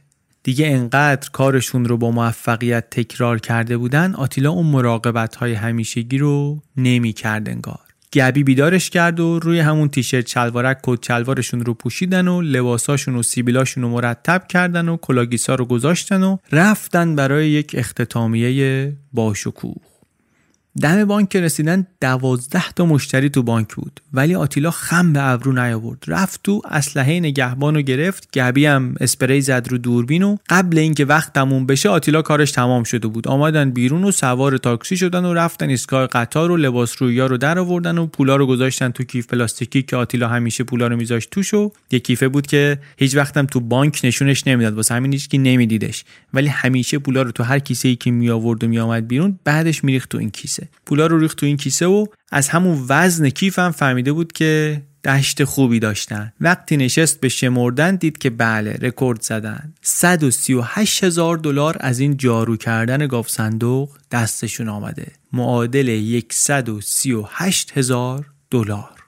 دیگه 0.44 0.68
انقدر 0.68 1.30
کارشون 1.30 1.86
رو 1.86 1.98
با 1.98 2.11
موفقیت 2.11 2.90
تکرار 2.90 3.40
کرده 3.40 3.77
بودن 3.77 4.15
آتیلا 4.15 4.52
اون 4.52 4.65
مراقبت 4.65 5.36
های 5.36 5.53
همیشگی 5.53 6.18
رو 6.18 6.61
نمی 6.77 7.14
کرد 7.14 7.49
انگار. 7.49 7.80
گبی 8.14 8.44
بیدارش 8.44 8.90
کرد 8.90 9.19
و 9.19 9.40
روی 9.40 9.60
همون 9.60 9.90
تیشرت 9.90 10.26
چلوارک 10.26 10.77
کت 10.84 11.02
چلوارشون 11.02 11.65
رو 11.65 11.73
پوشیدن 11.73 12.27
و 12.27 12.41
لباساشون 12.41 13.15
و 13.15 13.23
سیبیلاشون 13.23 13.84
رو 13.84 13.90
مرتب 13.90 14.48
کردن 14.48 14.90
و 14.90 14.98
کلاگیسا 14.98 15.56
رو 15.56 15.65
گذاشتن 15.65 16.23
و 16.23 16.38
رفتن 16.52 17.15
برای 17.15 17.49
یک 17.49 17.76
اختتامیه 17.77 18.94
باشکوه. 19.14 19.89
دم 20.82 21.06
بانک 21.06 21.36
رسیدن 21.36 21.88
دوازده 22.02 22.72
تا 22.72 22.86
مشتری 22.86 23.30
تو 23.30 23.44
بانک 23.44 23.76
بود. 23.76 24.00
ولی 24.14 24.36
آتیلا 24.36 24.72
خم 24.72 25.14
به 25.14 25.24
ابرو 25.24 25.52
نیاورد. 25.52 26.04
رفت 26.08 26.40
تو 26.44 26.62
اسلحه 26.70 27.20
نگهبان 27.20 27.76
رو 27.76 27.82
گرفت. 27.82 28.38
گبی 28.38 28.66
هم 28.66 28.96
اسپری 29.00 29.41
زد 29.41 29.68
رو 29.70 29.78
دوربین 29.78 30.24
و 30.24 30.38
قبل 30.50 30.78
اینکه 30.78 31.06
وقت 31.06 31.34
تموم 31.34 31.66
بشه 31.66 31.90
آتیلا 31.90 32.22
کارش 32.22 32.52
تمام 32.52 32.84
شده 32.84 33.08
بود. 33.08 33.28
آمدن 33.28 33.72
بیرون 33.72 34.04
و 34.04 34.12
سوار 34.12 34.58
تاکسی 34.58 34.98
شدن 34.98 35.26
و 35.26 35.34
رفتن 35.34 35.70
ایستگاه 35.70 36.08
قطار 36.08 36.52
و 36.52 36.58
لباس 36.58 37.02
رویا 37.02 37.28
رو 37.28 37.38
در 37.38 37.60
آوردن 37.60 37.98
و 37.98 38.06
پولا 38.06 38.36
رو 38.36 38.48
گذاشتن 38.48 38.90
تو 38.90 39.04
کیف 39.04 39.28
پلاستیکی 39.28 39.82
که 39.82 39.96
آتیلا 39.96 40.28
همیشه 40.28 40.64
پولا 40.64 40.88
رو 40.88 40.96
میذاشت 40.96 41.30
توش 41.30 41.54
و 41.54 41.72
یه 41.91 42.00
کیفه 42.00 42.28
بود 42.28 42.48
که 42.48 42.80
هیچ 42.98 43.16
وقتم 43.16 43.46
تو 43.46 43.60
بانک 43.60 44.00
نشونش 44.04 44.48
نمی‌داد. 44.48 44.74
واسه 44.74 44.96
همین 44.96 45.14
هیچ 45.14 45.30
نمیدیدش. 45.34 46.04
ولی 46.34 46.48
همیشه 46.48 47.00
پولا 47.00 47.22
رو 47.22 47.32
تو 47.32 47.44
هر 47.44 47.60
کیسه 47.60 47.90
ای 47.90 47.96
که 47.96 48.12
می 48.12 48.30
آورد 48.30 48.64
و 48.64 48.68
می 48.68 48.80
آمد 48.80 49.08
بیرون 49.08 49.40
بعدش 49.44 49.84
میریخت 49.84 50.10
تو 50.10 50.18
این 50.18 50.30
کیسه. 50.30 50.59
پولا 50.86 51.07
رو 51.07 51.19
ریخت 51.19 51.38
تو 51.38 51.45
این 51.45 51.57
کیسه 51.57 51.86
و 51.86 52.06
از 52.31 52.49
همون 52.49 52.86
وزن 52.90 53.30
کیفم 53.30 53.72
فهمیده 53.72 54.11
بود 54.11 54.31
که 54.31 54.81
دشت 55.03 55.44
خوبی 55.44 55.80
داشتن. 55.80 56.34
وقتی 56.41 56.77
نشست 56.77 57.19
به 57.19 57.30
شمردن 57.30 57.95
دید 57.95 58.18
که 58.18 58.30
بله 58.30 58.77
رکورد 58.81 59.22
زدن. 59.22 59.73
138 59.81 61.03
هزار 61.03 61.38
دلار 61.38 61.77
از 61.80 61.99
این 61.99 62.18
جارو 62.18 62.57
کردن 62.57 63.07
گاف 63.07 63.30
صندوق 63.30 63.98
دستشون 64.11 64.69
آمده. 64.69 65.07
معادل 65.34 66.22
138 66.31 67.77
هزار 67.77 68.26
دلار. 68.52 68.99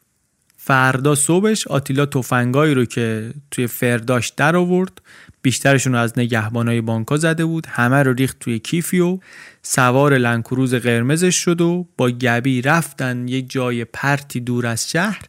فردا 0.57 1.15
صبحش 1.15 1.67
آتیلا 1.67 2.05
تفنگایی 2.05 2.73
رو 2.73 2.85
که 2.85 3.33
توی 3.51 3.67
فرداش 3.67 4.29
در 4.29 4.55
آورد 4.55 5.01
بیشترشون 5.41 5.93
رو 5.93 5.99
از 5.99 6.13
نگهبانای 6.17 6.81
بانکا 6.81 7.17
زده 7.17 7.45
بود 7.45 7.67
همه 7.69 8.03
رو 8.03 8.13
ریخت 8.13 8.39
توی 8.39 8.59
کیفی 8.59 8.99
و 8.99 9.19
سوار 9.61 10.17
لنکروز 10.17 10.73
قرمزش 10.73 11.35
شد 11.35 11.61
و 11.61 11.87
با 11.97 12.09
گبی 12.09 12.61
رفتن 12.61 13.27
یه 13.27 13.41
جای 13.41 13.85
پرتی 13.85 14.39
دور 14.39 14.67
از 14.67 14.89
شهر 14.89 15.21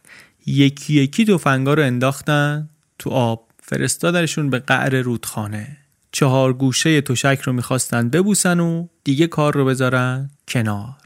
یکی 0.45 0.93
یکی 0.93 1.25
تفنگا 1.25 1.73
رو 1.73 1.83
انداختن 1.83 2.69
تو 2.99 3.09
آب. 3.09 3.47
فرستادنشون 3.65 4.49
به 4.49 4.59
قعر 4.59 5.01
رودخانه. 5.01 5.77
چهار 6.11 6.53
گوشه 6.53 7.01
تشک 7.01 7.39
رو 7.43 7.53
می‌خواستن 7.53 8.09
ببوسن 8.09 8.59
و 8.59 8.87
دیگه 9.03 9.27
کار 9.27 9.53
رو 9.53 9.65
بذارن 9.65 10.29
کنار. 10.47 11.02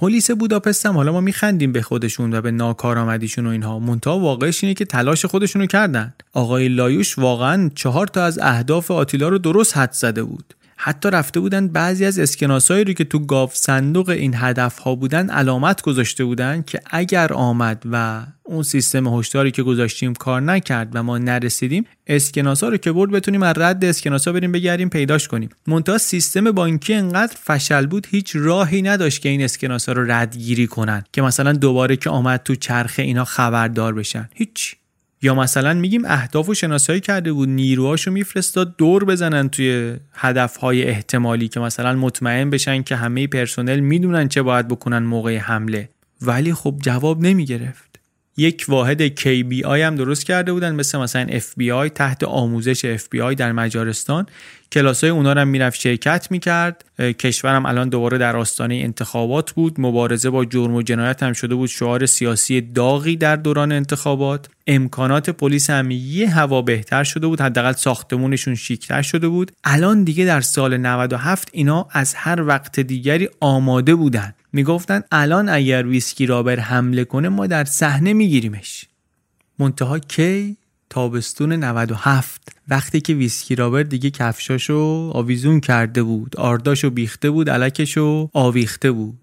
پلیس 0.00 0.30
بوداپست 0.30 0.86
هم 0.86 0.94
حالا 0.94 1.12
ما 1.12 1.20
میخندیم 1.20 1.72
به 1.72 1.82
خودشون 1.82 2.34
و 2.34 2.40
به 2.40 2.50
ناکارآمدیشون 2.50 3.46
و 3.46 3.50
اینها. 3.50 3.78
منتها 3.78 4.18
واقعش 4.18 4.64
اینه 4.64 4.74
که 4.74 4.84
تلاش 4.84 5.24
خودشون 5.24 5.62
رو 5.62 5.66
کردن. 5.66 6.14
آقای 6.32 6.68
لایوش 6.68 7.18
واقعا 7.18 7.70
چهار 7.74 8.06
تا 8.06 8.24
از 8.24 8.38
اهداف 8.42 8.90
آتیلا 8.90 9.28
رو 9.28 9.38
درست 9.38 9.76
حد 9.76 9.92
زده 9.92 10.22
بود. 10.22 10.54
حتی 10.82 11.10
رفته 11.10 11.40
بودن 11.40 11.68
بعضی 11.68 12.04
از 12.04 12.18
اسکناسایی 12.18 12.84
رو 12.84 12.92
که 12.92 13.04
تو 13.04 13.18
گاف 13.18 13.56
صندوق 13.56 14.08
این 14.08 14.34
هدف 14.36 14.78
ها 14.78 14.94
بودن 14.94 15.30
علامت 15.30 15.82
گذاشته 15.82 16.24
بودن 16.24 16.62
که 16.62 16.80
اگر 16.90 17.32
آمد 17.32 17.82
و 17.92 18.22
اون 18.42 18.62
سیستم 18.62 19.06
هشداری 19.06 19.50
که 19.50 19.62
گذاشتیم 19.62 20.14
کار 20.14 20.40
نکرد 20.40 20.88
و 20.94 21.02
ما 21.02 21.18
نرسیدیم 21.18 21.86
اسکناسا 22.06 22.68
رو 22.68 22.76
که 22.76 22.92
برد 22.92 23.10
بتونیم 23.10 23.42
از 23.42 23.54
رد 23.58 23.84
اسکناسا 23.84 24.32
بریم 24.32 24.52
بگردیم 24.52 24.88
پیداش 24.88 25.28
کنیم. 25.28 25.48
منتها 25.66 25.98
سیستم 25.98 26.50
بانکی 26.50 26.94
انقدر 26.94 27.36
فشل 27.42 27.86
بود 27.86 28.06
هیچ 28.10 28.32
راهی 28.34 28.82
نداشت 28.82 29.22
که 29.22 29.28
این 29.28 29.42
اسکناسا 29.42 29.92
رو 29.92 30.12
ردگیری 30.12 30.66
کنن 30.66 31.04
که 31.12 31.22
مثلا 31.22 31.52
دوباره 31.52 31.96
که 31.96 32.10
آمد 32.10 32.42
تو 32.42 32.54
چرخه 32.54 33.02
اینا 33.02 33.24
خبردار 33.24 33.94
بشن. 33.94 34.28
هیچ. 34.34 34.79
یا 35.22 35.34
مثلا 35.34 35.74
میگیم 35.74 36.02
اهداف 36.04 36.48
و 36.48 36.54
شناسایی 36.54 37.00
کرده 37.00 37.32
بود 37.32 37.48
نیروهاشو 37.48 38.10
میفرستاد 38.10 38.76
دور 38.76 39.04
بزنن 39.04 39.48
توی 39.48 39.96
هدفهای 40.12 40.84
احتمالی 40.84 41.48
که 41.48 41.60
مثلا 41.60 41.92
مطمئن 41.92 42.50
بشن 42.50 42.82
که 42.82 42.96
همه 42.96 43.26
پرسنل 43.26 43.80
می‌دونن 43.80 44.28
چه 44.28 44.42
باید 44.42 44.68
بکنن 44.68 44.98
موقع 44.98 45.36
حمله. 45.36 45.88
ولی 46.22 46.54
خب 46.54 46.76
جواب 46.82 47.20
نمی‌گرفت. 47.20 47.89
یک 48.36 48.64
واحد 48.68 49.20
KBI 49.20 49.64
هم 49.64 49.96
درست 49.96 50.26
کرده 50.26 50.52
بودن 50.52 50.74
مثل 50.74 50.98
مثلا 50.98 51.26
FBI 51.26 51.92
تحت 51.94 52.24
آموزش 52.24 52.96
FBI 52.96 53.34
در 53.34 53.52
مجارستان. 53.52 54.26
کلاسای 54.72 55.10
اونا 55.10 55.32
رو 55.32 55.40
هم 55.40 55.48
می‌رفت 55.48 55.80
شرکت 55.80 56.30
می‌کرد. 56.30 56.84
کشورم 56.98 57.66
الان 57.66 57.88
دوباره 57.88 58.18
در 58.18 58.36
آستانه 58.36 58.74
انتخابات 58.74 59.50
بود. 59.50 59.80
مبارزه 59.80 60.30
با 60.30 60.44
جرم 60.44 60.74
و 60.74 60.82
جنایت 60.82 61.22
هم 61.22 61.32
شده 61.32 61.54
بود. 61.54 61.68
شعار 61.68 62.06
سیاسی 62.06 62.60
داغی 62.60 63.16
در 63.16 63.36
دوران 63.36 63.72
انتخابات. 63.72 64.48
امکانات 64.66 65.30
پلیس 65.30 65.70
هم 65.70 65.90
یه 65.90 66.30
هوا 66.30 66.62
بهتر 66.62 67.04
شده 67.04 67.26
بود. 67.26 67.40
حداقل 67.40 67.72
ساختمونشون 67.72 68.54
شیکتر 68.54 69.02
شده 69.02 69.28
بود. 69.28 69.52
الان 69.64 70.04
دیگه 70.04 70.24
در 70.24 70.40
سال 70.40 70.76
97 70.76 71.48
اینا 71.52 71.88
از 71.90 72.14
هر 72.14 72.42
وقت 72.42 72.80
دیگری 72.80 73.28
آماده 73.40 73.94
بودن. 73.94 74.34
می‌گفتن 74.52 75.02
الان 75.12 75.48
اگر 75.48 75.86
ویسکی 75.86 76.26
رابر 76.26 76.60
حمله 76.60 77.04
کنه 77.04 77.28
ما 77.28 77.46
در 77.46 77.64
صحنه 77.64 78.12
میگیریمش. 78.12 78.84
منتها 79.58 79.98
کی؟ 79.98 80.56
تابستون 80.90 81.52
97 81.52 82.52
وقتی 82.68 83.00
که 83.00 83.14
Whiskey 83.14 83.54
Robber 83.54 83.82
دیگه 83.82 84.10
کفشاشو 84.10 85.10
آویزون 85.14 85.60
کرده 85.60 86.02
بود 86.02 86.36
آردشو 86.36 86.90
بیخته 86.90 87.30
بود 87.30 87.50
الکشو 87.50 88.30
آویخته 88.32 88.90
بود. 88.90 89.18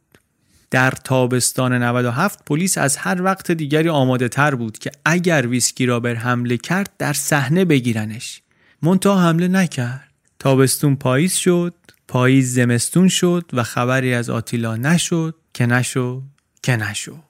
در 0.71 0.91
تابستان 0.91 1.73
97 1.73 2.45
پلیس 2.45 2.77
از 2.77 2.97
هر 2.97 3.21
وقت 3.21 3.51
دیگری 3.51 3.89
آماده 3.89 4.29
تر 4.29 4.55
بود 4.55 4.77
که 4.77 4.91
اگر 5.05 5.47
Whiskey 5.47 5.85
Robber 5.85 6.13
حمله 6.13 6.57
کرد 6.57 6.89
در 6.97 7.13
صحنه 7.13 7.65
بگیرنش. 7.65 8.41
منتها 8.81 9.21
حمله 9.21 9.47
نکرد. 9.47 10.07
تابستون 10.39 10.95
پاییز 10.95 11.33
شد. 11.33 11.73
پاییز 12.07 12.53
زمستون 12.53 13.07
شد 13.07 13.49
و 13.53 13.63
خبری 13.63 14.13
از 14.13 14.29
آتیلا 14.29 14.75
نشد 14.75 15.35
که 15.53 15.65
نشد 15.65 16.23
که 16.63 16.75
نشد. 16.75 17.27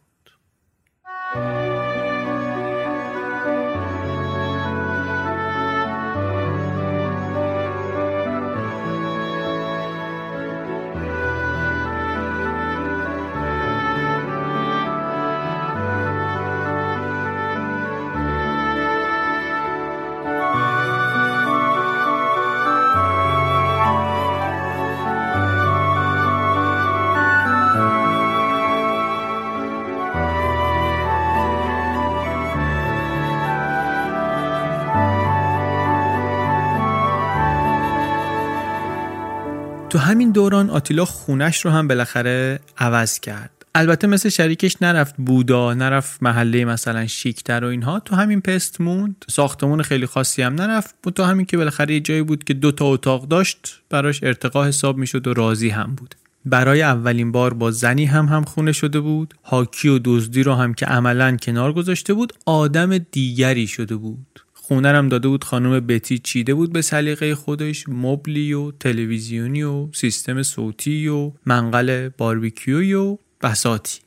تو 39.97 40.03
همین 40.03 40.31
دوران 40.31 40.69
آتیلا 40.69 41.05
خونش 41.05 41.65
رو 41.65 41.71
هم 41.71 41.87
بالاخره 41.87 42.59
عوض 42.77 43.19
کرد. 43.19 43.65
البته 43.75 44.07
مثل 44.07 44.29
شریکش 44.29 44.81
نرفت 44.81 45.15
بودا 45.17 45.73
نرفت 45.73 46.23
محله 46.23 46.65
مثلا 46.65 47.07
شیکتر 47.07 47.63
و 47.63 47.67
اینها. 47.67 47.99
تو 47.99 48.15
همین 48.15 48.41
پست 48.41 48.81
موند. 48.81 49.25
ساختمون 49.29 49.81
خیلی 49.81 50.05
خاصی 50.05 50.41
هم 50.41 50.55
نرفت. 50.55 50.95
بود 51.03 51.13
تو 51.13 51.23
همین 51.23 51.45
که 51.45 51.57
بالاخره 51.57 51.93
یه 51.93 51.99
جایی 51.99 52.21
بود 52.21 52.43
که 52.43 52.53
دو 52.53 52.71
تا 52.71 52.85
اتاق 52.85 53.27
داشت 53.27 53.81
براش 53.89 54.23
ارتقا 54.23 54.65
حساب 54.65 54.97
می‌شد 54.97 55.27
و 55.27 55.33
راضی 55.33 55.69
هم 55.69 55.95
بود. 55.95 56.15
برای 56.45 56.81
اولین 56.81 57.31
بار 57.31 57.53
با 57.53 57.71
زنی 57.71 58.05
هم 58.05 58.25
هم 58.25 58.43
خونه 58.43 58.71
شده 58.71 58.99
بود. 58.99 59.33
هاکی 59.43 59.87
و 59.87 59.99
دزدی 60.05 60.43
رو 60.43 60.53
هم 60.53 60.73
که 60.73 60.85
عملا 60.85 61.37
کنار 61.37 61.73
گذاشته 61.73 62.13
بود 62.13 62.33
آدم 62.45 62.97
دیگری 62.97 63.67
شده 63.67 63.95
بود. 63.95 64.39
خونه 64.67 64.89
هم 64.89 65.09
داده 65.09 65.27
بود 65.27 65.43
خانم 65.43 65.79
بتی 65.79 66.19
چیده 66.19 66.53
بود 66.53 66.73
به 66.73 66.81
سلیقه 66.81 67.35
خودش 67.35 67.89
مبلی 67.89 68.53
و 68.53 68.71
تلویزیونی 68.71 69.63
و 69.63 69.87
سیستم 69.93 70.43
صوتی 70.43 71.07
و 71.07 71.31
منقل 71.45 72.09
باربیکیوی 72.17 72.93
و 72.93 73.17
بساتی. 73.41 73.99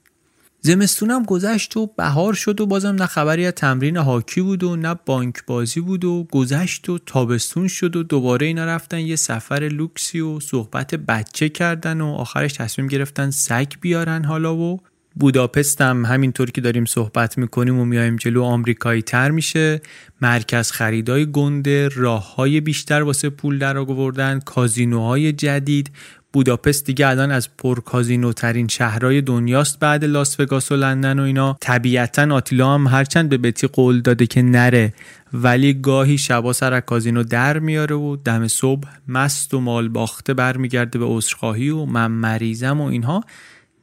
زمستونم 0.60 1.22
گذشت 1.24 1.76
و 1.76 1.86
بهار 1.86 2.34
شد 2.34 2.60
و 2.60 2.66
بازم 2.66 2.94
نه 2.94 3.06
خبری 3.06 3.46
از 3.46 3.52
تمرین 3.52 3.96
هاکی 3.96 4.40
بود 4.40 4.64
و 4.64 4.76
نه 4.76 4.94
بانک 5.06 5.34
بازی 5.46 5.80
بود 5.80 6.04
و 6.04 6.26
گذشت 6.32 6.88
و 6.88 6.98
تابستون 6.98 7.68
شد 7.68 7.96
و 7.96 8.02
دوباره 8.02 8.46
اینا 8.46 8.64
رفتن 8.64 8.98
یه 8.98 9.16
سفر 9.16 9.68
لوکسی 9.72 10.20
و 10.20 10.40
صحبت 10.40 10.94
بچه 10.94 11.48
کردن 11.48 12.00
و 12.00 12.06
آخرش 12.06 12.52
تصمیم 12.52 12.88
گرفتن 12.88 13.30
سگ 13.30 13.72
بیارن 13.80 14.24
حالا 14.24 14.56
و 14.56 14.80
بوداپست 15.14 15.80
هم 15.80 16.04
همینطور 16.04 16.50
که 16.50 16.60
داریم 16.60 16.84
صحبت 16.84 17.38
می‌کنیم 17.38 17.78
و 17.78 17.84
میایم 17.84 18.16
جلو 18.16 18.42
آمریکایی 18.42 19.02
تر 19.02 19.30
میشه. 19.30 19.80
مرکز 20.20 20.70
خریدای 20.70 21.32
گنده 21.32 21.88
راه 21.88 22.34
های 22.34 22.60
بیشتر 22.60 23.02
واسه 23.02 23.30
پول 23.30 23.58
در 23.58 23.78
آوردن 23.78 24.40
کازینوهای 24.40 25.32
جدید. 25.32 25.90
بوداپست 26.32 26.86
دیگه 26.86 27.08
الان 27.08 27.30
از 27.30 27.56
پرکازینو 27.56 28.32
ترین 28.32 28.68
شهرهای 28.68 29.20
دنیاست 29.20 29.78
بعد 29.78 30.04
لاس 30.04 30.40
وگاس 30.40 30.72
و 30.72 30.76
لندن 30.76 31.18
و 31.18 31.22
اینا. 31.22 31.56
طبیعتا 31.60 32.34
آتیلا 32.34 32.74
هم 32.74 32.86
هرچند 32.86 33.28
به 33.28 33.38
بتی 33.38 33.66
قول 33.66 34.00
داده 34.00 34.26
که 34.26 34.42
نره 34.42 34.92
ولی 35.32 35.74
گاهی 35.74 36.18
شبا 36.18 36.52
سر 36.52 36.80
کازینو 36.80 37.22
در 37.22 37.58
میاره 37.58 37.96
و 37.96 38.16
دم 38.16 38.48
صبح 38.48 38.88
مست 39.08 39.54
و 39.54 39.60
مال 39.60 39.88
باخته 39.88 40.34
برمیگرده 40.34 40.98
به 40.98 41.04
عذرخواهی 41.04 41.70
و 41.70 41.84
من 41.84 42.10
مریضم 42.10 42.80
و 42.80 42.84
اینها. 42.84 43.24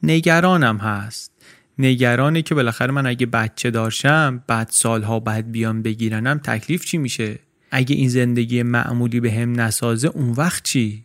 نگرانم 0.02 0.76
هست. 0.76 1.32
نگرانه 1.78 2.42
که 2.42 2.54
بالاخره 2.54 2.92
من 2.92 3.06
اگه 3.06 3.26
بچه 3.26 3.70
دارشم 3.70 4.42
بعد 4.46 4.68
سالها 4.70 5.20
بعد 5.20 5.52
بیام 5.52 5.82
بگیرنم 5.82 6.38
تکلیف 6.38 6.84
چی 6.84 6.98
میشه؟ 6.98 7.38
اگه 7.70 7.96
این 7.96 8.08
زندگی 8.08 8.62
معمولی 8.62 9.20
به 9.20 9.32
هم 9.32 9.60
نسازه 9.60 10.08
اون 10.08 10.30
وقت 10.30 10.62
چی؟ 10.62 11.04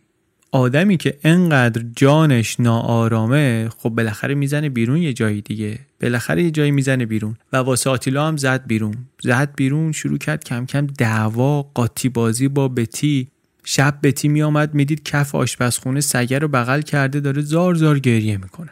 آدمی 0.51 0.97
که 0.97 1.17
انقدر 1.23 1.83
جانش 1.95 2.59
ناآرامه 2.59 3.69
خب 3.77 3.89
بالاخره 3.89 4.35
می‌زنه 4.35 4.69
بیرون 4.69 4.97
یه 4.97 5.13
جایی 5.13 5.41
دیگه. 5.41 5.79
بالاخره 6.01 6.43
یه 6.43 6.51
جایی 6.51 6.71
می‌زنه 6.71 7.05
بیرون. 7.05 7.35
و 7.53 7.57
واسه 7.57 7.89
آتیلا 7.89 8.27
هم 8.27 8.37
زد 8.37 8.67
بیرون. 8.67 8.95
زد 9.21 9.55
بیرون 9.55 9.91
شروع 9.91 10.17
کرد 10.17 10.43
کم 10.43 10.65
کم 10.65 10.87
دعوا 10.87 11.61
قاطی 11.61 12.09
بازی 12.09 12.47
با 12.47 12.67
بتی. 12.67 13.27
شب 13.63 13.99
بتی 14.03 14.27
میآمد 14.27 14.73
می‌دید 14.73 15.03
کف 15.03 15.35
آشپزخونه 15.35 16.01
سگه 16.01 16.39
رو 16.39 16.47
بغل 16.47 16.81
کرده 16.81 17.19
داره 17.19 17.41
زار 17.41 17.75
زار 17.75 17.99
گریه 17.99 18.37
می‌کنه. 18.37 18.71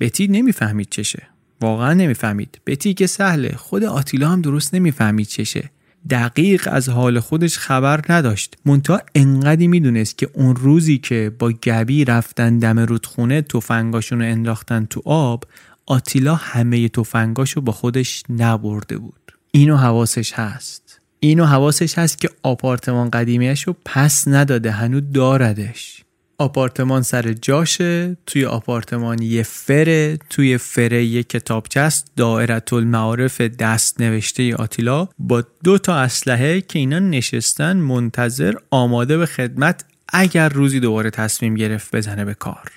بتی 0.00 0.28
نمی‌فهمید 0.28 0.88
چشه. 0.90 1.22
واقعا 1.60 1.94
نمی‌فهمید. 1.94 2.60
بتی 2.66 2.94
که 2.94 3.06
سهله. 3.06 3.56
خود 3.56 3.84
آتیلا 3.84 4.28
هم 4.28 4.40
درست 4.40 4.74
نمی‌فهمید 4.74 5.26
چشه. 5.26 5.70
دقیق 6.10 6.68
از 6.72 6.88
حال 6.88 7.20
خودش 7.20 7.58
خبر 7.58 8.00
نداشت. 8.08 8.56
مونتا 8.66 9.00
انقدی 9.14 9.68
می‌دونست 9.68 10.18
که 10.18 10.30
اون 10.32 10.56
روزی 10.56 10.98
که 10.98 11.32
با 11.38 11.50
گبی 11.50 12.04
رفتن 12.04 12.58
دم 12.58 12.78
رودخونه 12.78 13.42
تفنگاشون 13.42 14.18
رو 14.18 14.24
انداختن 14.24 14.86
تو 14.90 15.02
آب 15.04 15.44
آتیلا 15.86 16.34
همه 16.34 16.88
تفنگاشو 16.88 17.60
با 17.60 17.72
خودش 17.72 18.22
نبرده 18.30 18.98
بود. 18.98 19.32
اینو 19.50 19.76
حواسش 19.76 20.32
هست. 20.32 21.00
اینو 21.20 21.44
حواسش 21.44 21.98
هست 21.98 22.18
که 22.18 22.30
آپارتمان 22.42 23.10
قدیمیش 23.10 23.68
پس 23.84 24.28
نداده 24.28 24.70
هنو 24.70 25.00
داردش. 25.00 26.04
آپارتمان 26.40 27.02
سر 27.02 27.32
جاشه 27.32 28.16
توی 28.26 28.44
آپارتمان 28.44 29.22
یه 29.22 29.42
فره 29.42 30.18
توی 30.30 30.58
فره 30.58 31.04
یه 31.04 31.22
کتابچه 31.22 31.80
است 31.80 32.12
دائرت 32.16 32.72
المعارف 32.72 33.40
دست 33.40 34.00
نوشته 34.00 34.54
آتیلا 34.54 35.08
با 35.18 35.44
دو 35.64 35.78
تا 35.78 35.94
اسلحه 35.94 36.60
که 36.60 36.78
اینا 36.78 36.98
نشستن 36.98 37.76
منتظر 37.76 38.54
آماده 38.70 39.18
به 39.18 39.26
خدمت 39.26 39.84
اگر 40.08 40.48
روزی 40.48 40.80
دوباره 40.80 41.10
تصمیم 41.10 41.54
گرفت 41.54 41.96
بزنه 41.96 42.24
به 42.24 42.34
کار. 42.34 42.72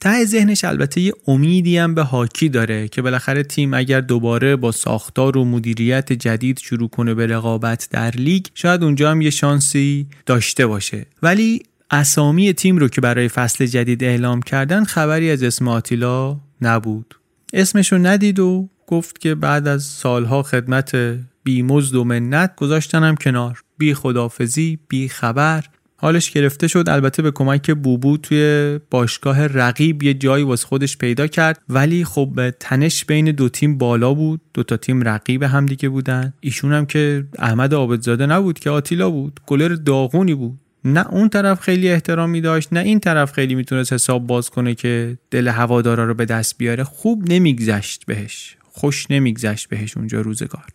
ته 0.00 0.24
ذهنش 0.24 0.64
البته 0.64 1.00
یه 1.00 1.12
امیدی 1.26 1.78
هم 1.78 1.94
به 1.94 2.02
هاکی 2.02 2.48
داره 2.48 2.88
که 2.88 3.02
بالاخره 3.02 3.42
تیم 3.42 3.74
اگر 3.74 4.00
دوباره 4.00 4.56
با 4.56 4.72
ساختار 4.72 5.38
و 5.38 5.44
مدیریت 5.44 6.12
جدید 6.12 6.58
شروع 6.58 6.88
کنه 6.88 7.14
به 7.14 7.26
رقابت 7.26 7.88
در 7.90 8.10
لیگ 8.10 8.46
شاید 8.54 8.84
اونجا 8.84 9.10
هم 9.10 9.20
یه 9.20 9.30
شانسی 9.30 10.06
داشته 10.26 10.66
باشه. 10.66 11.06
ولی 11.22 11.62
اسامی 11.90 12.52
تیم 12.52 12.78
رو 12.78 12.88
که 12.88 13.00
برای 13.00 13.28
فصل 13.28 13.66
جدید 13.66 14.04
اعلام 14.04 14.42
کردن 14.42 14.84
خبری 14.84 15.30
از 15.30 15.42
اسم 15.42 15.68
آتیلا 15.68 16.40
نبود. 16.62 17.14
اسمش 17.52 17.92
رو 17.92 17.98
ندید 17.98 18.40
و 18.40 18.68
گفت 18.86 19.20
که 19.20 19.34
بعد 19.34 19.68
از 19.68 19.84
سالها 19.84 20.42
خدمت 20.42 20.96
بی 21.44 21.62
مزد 21.62 21.94
و 21.94 22.04
منت 22.04 22.56
گذاشتنم 22.56 23.14
کنار. 23.14 23.62
بی 23.78 23.94
خدافزی 23.94 24.78
بی 24.88 25.08
خبر. 25.08 25.64
حالش 25.96 26.30
گرفته 26.30 26.68
شد. 26.68 26.88
البته 26.88 27.22
به 27.22 27.30
کمک 27.30 27.70
بوبو 27.70 28.16
توی 28.16 28.78
باشگاه 28.90 29.46
رقیب 29.46 30.02
یه 30.02 30.14
جایی 30.14 30.44
واسه 30.44 30.66
خودش 30.66 30.98
پیدا 30.98 31.26
کرد. 31.26 31.62
ولی 31.68 32.04
خب 32.04 32.50
تنش 32.60 33.04
بین 33.04 33.24
دو 33.32 33.48
تیم 33.48 33.78
بالا 33.78 34.14
بود. 34.14 34.40
دو 34.54 34.62
تا 34.62 34.76
تیم 34.76 35.02
رقیب 35.02 35.42
هم 35.42 35.66
دیگه 35.66 35.88
بودن. 35.88 36.32
ایشون 36.40 36.72
هم 36.72 36.86
که 36.86 37.26
احمد 37.38 37.74
عابدزاده 37.74 38.26
نبود 38.26 38.58
که 38.58 38.70
آتیلا 38.70 39.10
بود. 39.10 39.40
گلر 39.46 39.68
داغونی 39.68 40.34
بود. 40.34 40.58
نه 40.84 41.06
اون 41.08 41.28
طرف 41.28 41.60
خیلی 41.60 41.90
احترامی 41.90 42.40
داشت 42.40 42.72
نه 42.72 42.80
این 42.80 43.00
طرف 43.00 43.32
خیلی 43.32 43.54
می‌تونست 43.54 43.92
حساب 43.92 44.26
باز 44.26 44.50
کنه 44.50 44.74
که 44.74 45.18
دل 45.30 45.48
هوادارا 45.48 46.04
رو 46.04 46.14
به 46.14 46.24
دست 46.24 46.58
بیاره. 46.58 46.84
خوب 46.84 47.32
نمیگذشت 47.32 48.04
بهش. 48.06 48.56
خوش 48.62 49.10
نمیگذشت 49.10 49.68
بهش 49.68 49.96
اونجا 49.96 50.20
روزگار. 50.20 50.68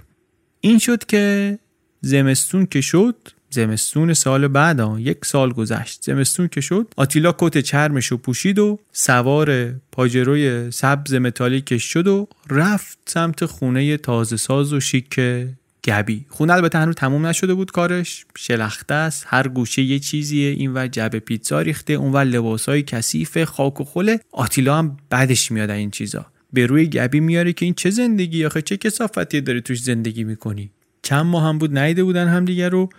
این 0.62 0.80
شد 0.80 1.06
که 1.06 1.60
زمستون 2.02 2.66
که 2.66 2.82
شد 2.82 3.16
زمستون 3.50 4.14
سال 4.14 4.48
بعد 4.48 4.80
یک 5.00 5.26
سال 5.26 5.54
گذشت. 5.54 6.04
زمستون 6.04 6.48
که 6.48 6.62
شد 6.62 6.94
آتیلا 6.98 7.36
کت 7.38 7.58
چرمش 7.58 8.08
رو 8.08 8.18
پوشید 8.18 8.60
و 8.60 8.80
سوار 8.92 9.72
پاجروی 9.92 10.72
سبز 10.72 11.14
متالیکش 11.14 11.84
شد 11.84 12.08
و 12.08 12.28
رفت 12.50 12.98
سمت 13.06 13.46
خونه 13.46 13.98
تازه 13.98 14.38
ساز 14.38 14.74
و 14.74 14.80
شیک 14.80 15.20
گبی. 15.84 16.26
خونه 16.30 16.54
البته 16.54 16.78
هنوز 16.80 16.96
تموم 16.96 17.26
نشده 17.26 17.54
بود 17.54 17.72
کارش. 17.72 18.26
شلخته 18.38 18.94
است. 18.94 19.26
هر 19.28 19.48
گوشه 19.48 19.82
یه 19.82 20.00
چیزیه. 20.00 20.50
این 20.50 20.72
و 20.74 20.88
جب 20.88 21.20
پیتزا 21.20 21.62
ریخته 21.62 21.94
اون 21.94 22.12
و 22.12 22.18
لباسای 22.18 22.84
کثیف 22.84 23.44
خاک 23.44 23.82
و 23.82 23.84
خله. 23.84 24.20
آتیلا 24.32 24.78
هم 24.78 24.98
بعدش 25.10 25.52
میاد 25.52 25.70
این 25.70 25.92
چیزا. 25.92 26.26
به 26.54 26.66
روی 26.66 26.88
گبی 26.88 27.20
میاره 27.20 27.54
که 27.54 27.66
این 27.66 27.74
چه 27.74 27.90
زندگی؟ 27.90 28.46
آخه 28.46 28.62
چه 28.62 28.78
کسافتی 28.78 29.42
داری 29.42 29.62
توش 29.62 29.82
زندگی 29.82 30.24
می‌کنی؟ 30.24 30.72
چند 31.02 31.26
ماه 31.26 31.44
هم 31.44 31.58
بود 31.58 31.78
نیده 31.78 32.04
بودن 32.04 32.28
هم 32.28 32.46
دیگه 32.46 32.70
رو. 32.70 32.90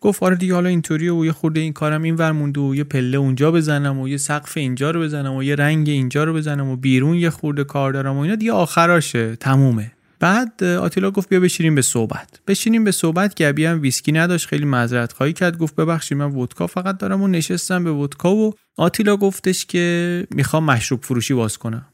گفت 0.00 0.22
آره 0.22 0.36
دیگه 0.36 0.54
حالا 0.54 0.68
اینطوریه 0.68 1.12
و 1.12 1.24
یه 1.24 1.32
خورده 1.32 1.60
این 1.60 1.72
کارم 1.72 2.02
این 2.02 2.14
ور 2.14 2.32
مونده 2.32 2.60
و 2.60 2.74
یه 2.74 2.84
پله 2.84 3.18
اونجا 3.18 3.52
بزنم 3.52 3.98
و 3.98 4.08
یه 4.08 4.16
سقف 4.16 4.56
اینجا 4.56 4.90
رو 4.90 5.00
بزنم 5.00 5.34
و 5.34 5.42
یه 5.42 5.54
رنگ 5.54 5.88
اینجا 5.88 6.24
رو 6.24 6.32
بزنم 6.32 6.68
و 6.68 6.76
بیرون 6.76 7.16
یه 7.16 7.30
خورده 7.30 7.64
کار 7.64 7.92
دارم 7.92 8.16
و 8.16 8.20
اینا. 8.20 8.34
دیگه 8.34 8.52
آخراشه. 8.52 9.36
تمومه. 9.36 9.92
بعد 10.20 10.64
آتیلا 10.64 11.10
گفت 11.10 11.28
بیا 11.28 11.40
بشینیم 11.40 11.74
به 11.74 11.82
صحبت. 11.82 12.40
بشینیم 12.46 12.84
به 12.84 12.92
صحبت. 12.92 13.42
گبی 13.42 13.64
هم 13.64 13.80
ویسکی 13.80 14.12
نداشت. 14.12 14.46
خیلی 14.46 14.64
معذرت 14.64 15.12
خواهی 15.12 15.32
کرد. 15.32 15.58
گفت 15.58 15.76
ببخشید 15.76 16.18
من 16.18 16.34
ودکا 16.34 16.66
فقط 16.66 16.98
دارم 16.98 17.22
و 17.22 17.28
نشستم 17.28 17.84
به 17.84 17.90
ودکا 17.90 18.34
و 18.34 18.54
آتیلا 18.76 19.16
گفتش 19.16 19.66
که 19.66 20.26
می‌خوام 20.30 20.64
مشروب 20.64 21.00
فروشی 21.02 21.34
باز 21.34 21.58
کنم. 21.58 21.86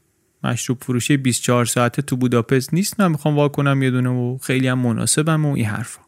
مشروب 0.44 0.78
فروشی 0.82 1.16
24 1.16 1.64
ساعته 1.64 2.02
تو 2.02 2.16
بوداپست 2.16 2.74
نیست. 2.74 3.00
من 3.00 3.10
می‌خوام 3.10 3.36
وا 3.36 3.48
کنم 3.48 3.82
یه 3.82 3.90
دونه 3.90 4.08
و 4.08 4.38
خیلی 4.42 4.68
هم 4.68 4.78
مناسبم 4.78 5.46
و 5.46 5.54
این 5.54 5.66
حرفا. 5.66 6.00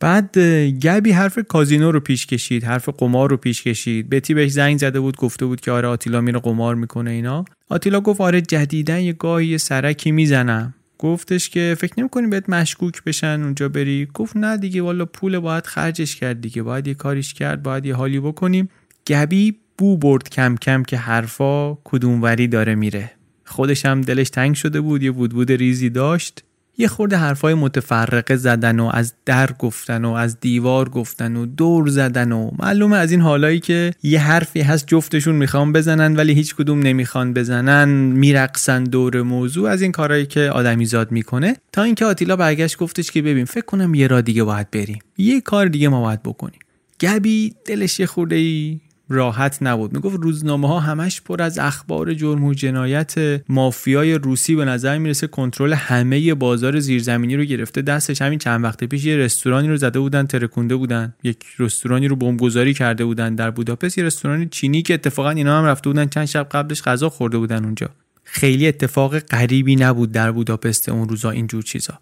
بعد 0.00 0.38
گبی 0.82 1.10
حرف 1.10 1.38
کازینو 1.38 1.92
رو 1.92 2.00
پیش 2.00 2.26
کشید. 2.26 2.64
حرف 2.64 2.88
قمار 2.88 3.30
رو 3.30 3.36
پیش 3.36 3.62
کشید. 3.62 4.10
بتی 4.10 4.34
بهش 4.34 4.50
زنگ 4.50 4.78
زده 4.78 5.00
بود. 5.00 5.16
گفته 5.16 5.46
بود 5.46 5.60
که 5.60 5.70
آره 5.70 5.88
آتیلا 5.88 6.20
میره 6.20 6.38
قمار 6.38 6.74
می‌کنه 6.74 7.10
اینا. 7.10 7.44
آتیلا 7.68 8.00
گفت 8.00 8.20
آره 8.20 8.40
جدیدن 8.40 9.00
یه 9.00 9.12
گاهی 9.12 9.58
سرکی 9.58 10.10
می‌زنم. 10.12 10.74
گفتش 11.04 11.50
که 11.50 11.76
فکر 11.78 11.94
نمی‌کنی 11.98 12.26
بهت 12.26 12.48
مشکوک 12.48 13.04
بشن 13.04 13.40
اونجا 13.42 13.68
بری؟ 13.68 14.08
گفت 14.14 14.36
نه 14.36 14.56
دیگه 14.56 14.82
والا 14.82 15.04
پول 15.04 15.38
باید 15.38 15.66
خرجش 15.66 16.16
کرد 16.16 16.40
دیگه 16.40 16.62
باید 16.62 16.86
یه 16.86 16.94
کاریش 16.94 17.34
کرد 17.34 17.62
باید 17.62 17.86
یه 17.86 17.94
حالی 17.94 18.20
بکنیم. 18.20 18.68
گبی 19.06 19.58
بو 19.78 19.96
برد 19.96 20.28
کم 20.28 20.56
کم 20.56 20.82
که 20.82 20.96
حرفا 20.96 21.74
کدوموری 21.74 22.48
داره 22.48 22.74
میره. 22.74 23.10
خودش 23.44 23.86
هم 23.86 24.00
دلش 24.00 24.30
تنگ 24.30 24.54
شده 24.54 24.80
بود 24.80 25.02
یه 25.02 25.10
بود 25.10 25.30
بود 25.32 25.52
ریزی 25.52 25.90
داشت. 25.90 26.44
یه 26.78 26.88
خورده 26.88 27.16
حرفای 27.16 27.54
متفرقه 27.54 28.36
زدن 28.36 28.80
و 28.80 28.90
از 28.94 29.14
در 29.26 29.52
گفتن 29.52 30.04
و 30.04 30.12
از 30.12 30.40
دیوار 30.40 30.88
گفتن 30.88 31.36
و 31.36 31.46
دور 31.46 31.88
زدن 31.88 32.32
و 32.32 32.50
معلومه 32.58 32.96
از 32.96 33.10
این 33.10 33.20
حالایی 33.20 33.60
که 33.60 33.92
یه 34.02 34.20
حرفی 34.20 34.60
هست 34.60 34.86
جفتشون 34.86 35.34
می‌خوان 35.34 35.72
بزنن 35.72 36.16
ولی 36.16 36.34
هیچ 36.34 36.54
کدوم 36.54 36.78
نمی‌خوان 36.78 37.34
بزنن 37.34 37.88
میرقصن 37.94 38.84
دور 38.84 39.22
موضوع 39.22 39.70
از 39.70 39.82
این 39.82 39.92
کارهایی 39.92 40.26
که 40.26 40.40
آدمیزاد 40.40 41.12
می‌کنه. 41.12 41.56
تا 41.72 41.82
اینکه 41.82 42.04
آتیلا 42.04 42.36
برگشت 42.36 42.78
گفتش 42.78 43.10
که 43.10 43.22
ببین 43.22 43.44
فکر 43.44 43.64
کنم 43.64 43.94
یه 43.94 44.06
را 44.06 44.20
دیگه 44.20 44.44
باید 44.44 44.70
بریم. 44.70 44.98
یه 45.18 45.40
کار 45.40 45.66
دیگه 45.66 45.88
ما 45.88 46.00
باید 46.00 46.22
بکنیم. 46.22 46.58
گبی 47.00 47.54
دلش 47.64 48.00
یه 48.00 48.06
خورده 48.06 48.36
ای 48.36 48.80
راحت 49.08 49.58
نبود. 49.60 49.92
می‌گفت 49.92 50.16
روزنامه 50.20 50.68
ها 50.68 50.80
همش 50.80 51.20
پر 51.20 51.42
از 51.42 51.58
اخبار 51.58 52.14
جرم 52.14 52.44
و 52.44 52.54
جنایت 52.54 53.14
مافیای 53.48 54.14
روسی 54.14 54.54
به 54.54 54.64
نظر 54.64 54.98
می‌رسه 54.98 55.26
کنترل 55.26 55.72
همه 55.72 56.34
بازار 56.34 56.80
زیرزمینی 56.80 57.36
رو 57.36 57.44
گرفته. 57.44 57.82
دستش 57.82 58.22
همین 58.22 58.38
چند 58.38 58.64
وقت 58.64 58.84
پیش 58.84 59.04
یه 59.04 59.16
رستورانی 59.16 59.68
رو 59.68 59.76
زده 59.76 59.98
بودن 60.00 60.26
ترکونده 60.26 60.76
بودن. 60.76 61.14
یک 61.22 61.36
رستورانی 61.58 62.08
رو 62.08 62.16
بمبگذاری 62.16 62.74
کرده 62.74 63.04
بودن 63.04 63.34
در 63.34 63.50
بوداپست. 63.50 63.98
یه 63.98 64.04
رستوران 64.04 64.48
چینی 64.48 64.82
که 64.82 64.94
اتفاقا 64.94 65.30
اینا 65.30 65.58
هم 65.58 65.64
رفته 65.64 65.90
بودن. 65.90 66.06
چند 66.06 66.24
شب 66.24 66.48
قبلش 66.50 66.82
غذا 66.82 67.08
خورده 67.08 67.38
بودن 67.38 67.64
اونجا. 67.64 67.90
خیلی 68.24 68.68
اتفاق 68.68 69.18
غریبی 69.18 69.76
نبود 69.76 70.12
در 70.12 70.32
بوداپست 70.32 70.88
اون 70.88 71.08
روزا 71.08 71.30
اینجور 71.30 71.62
چیزا. 71.62 71.98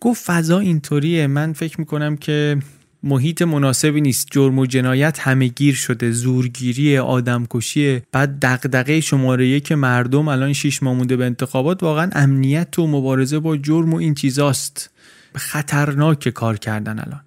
گفت 0.00 0.24
فضا 0.24 0.58
اینطوریه. 0.58 1.26
من 1.26 1.52
فکر 1.52 1.80
می‌کنم 1.80 2.16
که 2.16 2.58
محیط 3.06 3.42
مناسبی 3.42 4.00
نیست. 4.00 4.28
جرم 4.30 4.58
و 4.58 4.66
جنایت 4.66 5.18
همه 5.18 5.46
گیر 5.46 5.74
شده. 5.74 6.10
زورگیری 6.10 6.98
آدمکشی 6.98 8.02
بعد 8.12 8.38
دغدغه 8.42 9.00
شماره 9.00 9.48
یک 9.48 9.72
مردم 9.72 10.28
الان 10.28 10.52
شیش 10.52 10.82
ماه 10.82 10.94
مونده 10.94 11.16
به 11.16 11.24
انتخابات. 11.24 11.82
واقعا 11.82 12.10
امنیت 12.12 12.78
و 12.78 12.86
مبارزه 12.86 13.38
با 13.38 13.56
جرم 13.56 13.92
و 13.92 13.96
این 13.96 14.14
چیزاست. 14.14 14.90
خطرناک 15.34 16.28
کار 16.28 16.56
کردن 16.56 16.98
الان. 16.98 17.20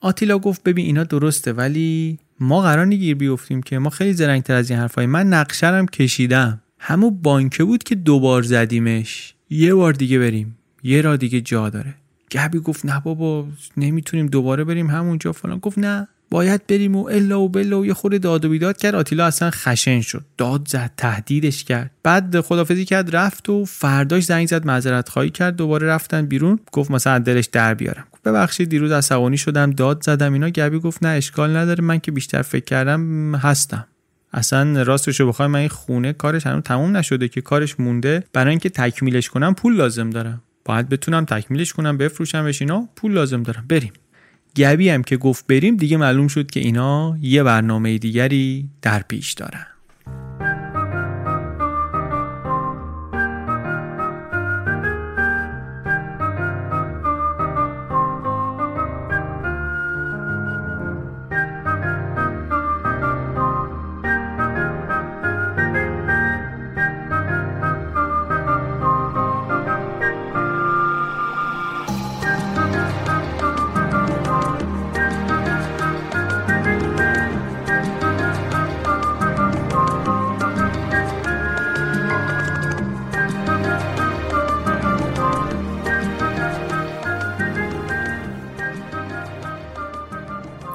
آتیلا 0.00 0.38
گفت 0.38 0.62
ببین 0.62 0.86
اینا 0.86 1.04
درسته 1.04 1.52
ولی 1.52 2.18
ما 2.40 2.62
قرار 2.62 2.86
نگیر 2.86 3.14
بیفتیم 3.14 3.62
که. 3.62 3.78
ما 3.78 3.90
خیلی 3.90 4.12
زرنگتر 4.12 4.54
از 4.54 4.70
این 4.70 4.78
حرفای. 4.78 5.06
من 5.06 5.26
نقشرم 5.26 5.86
کشیدم. 5.86 6.60
همون 6.78 7.22
بانکه 7.22 7.64
بود 7.64 7.82
که 7.82 7.94
دوبار 7.94 8.42
زدیمش. 8.42 9.34
یه 9.50 9.74
بار 9.74 9.92
دیگه 9.92 10.18
بریم. 10.18 10.58
یه 10.82 11.00
را 11.00 11.16
دیگه 11.16 11.40
جا 11.40 11.70
داره. 11.70 11.94
گبی 12.30 12.58
گفت 12.58 12.86
نه 12.86 13.00
بابا 13.00 13.46
نمی‌تونیم 13.76 14.26
دوباره 14.26 14.64
بریم 14.64 14.90
همونجا 14.90 15.32
فلان. 15.32 15.58
گفت 15.58 15.78
نه 15.78 16.08
باید 16.30 16.66
بریم 16.66 16.96
و 16.96 17.08
الا 17.08 17.40
و 17.40 17.48
بلا 17.48 17.80
و 17.80 17.86
یه 17.86 17.94
خورده 17.94 18.18
داد 18.18 18.44
و 18.44 18.48
بیداد 18.48 18.76
کرد. 18.76 18.94
آتیلا 18.94 19.26
اصلا 19.26 19.50
خشن 19.50 20.00
شد. 20.00 20.24
داد 20.38 20.68
زد 20.68 20.90
تهدیدش 20.96 21.64
کرد. 21.64 21.90
بعد 22.02 22.40
خدافزی 22.40 22.84
کرد 22.84 23.16
رفت 23.16 23.48
و 23.48 23.64
فرداش 23.64 24.24
زنگ 24.24 24.48
زد 24.48 24.66
معذرت 24.66 25.08
خواهی 25.08 25.30
کرد. 25.30 25.56
دوباره 25.56 25.86
رفتن 25.86 26.26
بیرون. 26.26 26.58
گفت 26.72 26.90
مثلا 26.90 27.18
دلش 27.18 27.46
در 27.46 27.74
بیارم. 27.74 28.04
ببخشید 28.24 28.68
دیروز 28.68 28.92
عصبانی 28.92 29.36
شدم 29.36 29.70
داد 29.70 30.02
زدم 30.02 30.32
اینا. 30.32 30.50
گبی 30.50 30.78
گفت 30.78 31.02
نه 31.02 31.08
اشکال 31.08 31.56
نداره. 31.56 31.84
من 31.84 31.98
که 31.98 32.12
بیشتر 32.12 32.42
فکر 32.42 32.64
کردم 32.64 33.34
هستم. 33.34 33.86
اصلا 34.32 34.82
راستشو 34.82 35.28
بخوای 35.28 35.48
من 35.48 35.58
این 35.58 35.68
خونه 35.68 36.12
کارش 36.12 36.46
هنوز 36.46 36.62
تموم 36.62 36.96
نشده 36.96 37.28
که 37.28 37.40
کارش 37.40 37.80
مونده. 37.80 38.24
برای 38.32 38.50
اینکه 38.50 38.68
تکمیلش 38.68 39.28
کنم 39.28 39.54
پول 39.54 39.76
لازم 39.76 40.10
دارم. 40.10 40.42
باید 40.66 40.88
بتونم 40.88 41.24
تکمیلش 41.24 41.72
کنم 41.72 41.98
بفروشمش 41.98 42.62
اینا. 42.62 42.88
پول 42.96 43.12
لازم 43.12 43.42
دارم. 43.42 43.64
بریم. 43.68 43.92
گبی 44.56 44.88
هم 44.88 45.02
که 45.02 45.16
گفت 45.16 45.46
بریم 45.46 45.76
دیگه 45.76 45.96
معلوم 45.96 46.28
شد 46.28 46.50
که 46.50 46.60
اینا 46.60 47.18
یه 47.20 47.42
برنامه 47.42 47.98
دیگری 47.98 48.68
در 48.82 49.02
پیش 49.02 49.32
دارن. 49.32 49.66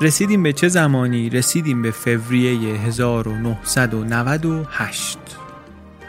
رسیدیم 0.02 0.44
به 0.44 0.54
چه 0.54 0.68
زمانی؟ 0.68 1.30
رسیدیم 1.30 1.82
به 1.82 1.92
فوریه 1.92 2.80
1998 2.80 5.18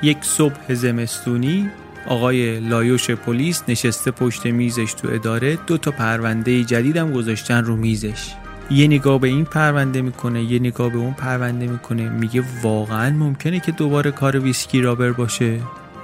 یک 0.03 0.19
صبح 0.21 0.75
زمستونی 0.75 1.71
آقای 2.07 2.61
لایوش 2.61 3.11
پلیس 3.11 3.63
نشسته 3.69 4.11
پشت 4.11 4.47
میزش 4.47 4.95
تو 4.95 5.09
اداره 5.13 5.59
دو 5.67 5.79
تا 5.79 5.91
پرونده 5.91 6.65
جدیدم 6.65 7.13
گذاشتن 7.13 7.65
رو 7.65 7.77
میزش. 7.77 8.35
یه 8.71 8.87
نگاه 8.87 9.21
به 9.21 9.29
این 9.29 9.45
پرونده 9.45 10.03
می‌کنه 10.03 10.43
یه 10.43 10.59
نگاه 10.59 10.89
به 10.89 10.99
اون 10.99 11.13
پرونده 11.13 11.67
می‌کنه 11.67 12.09
میگه 12.09 12.45
واقعا 12.63 13.11
ممکنه 13.11 13.61
که 13.61 13.73
دوباره 13.73 14.11
کار 14.11 14.39
Whiskey 14.39 14.81
Robber 14.81 15.13
باشه؟ 15.13 15.61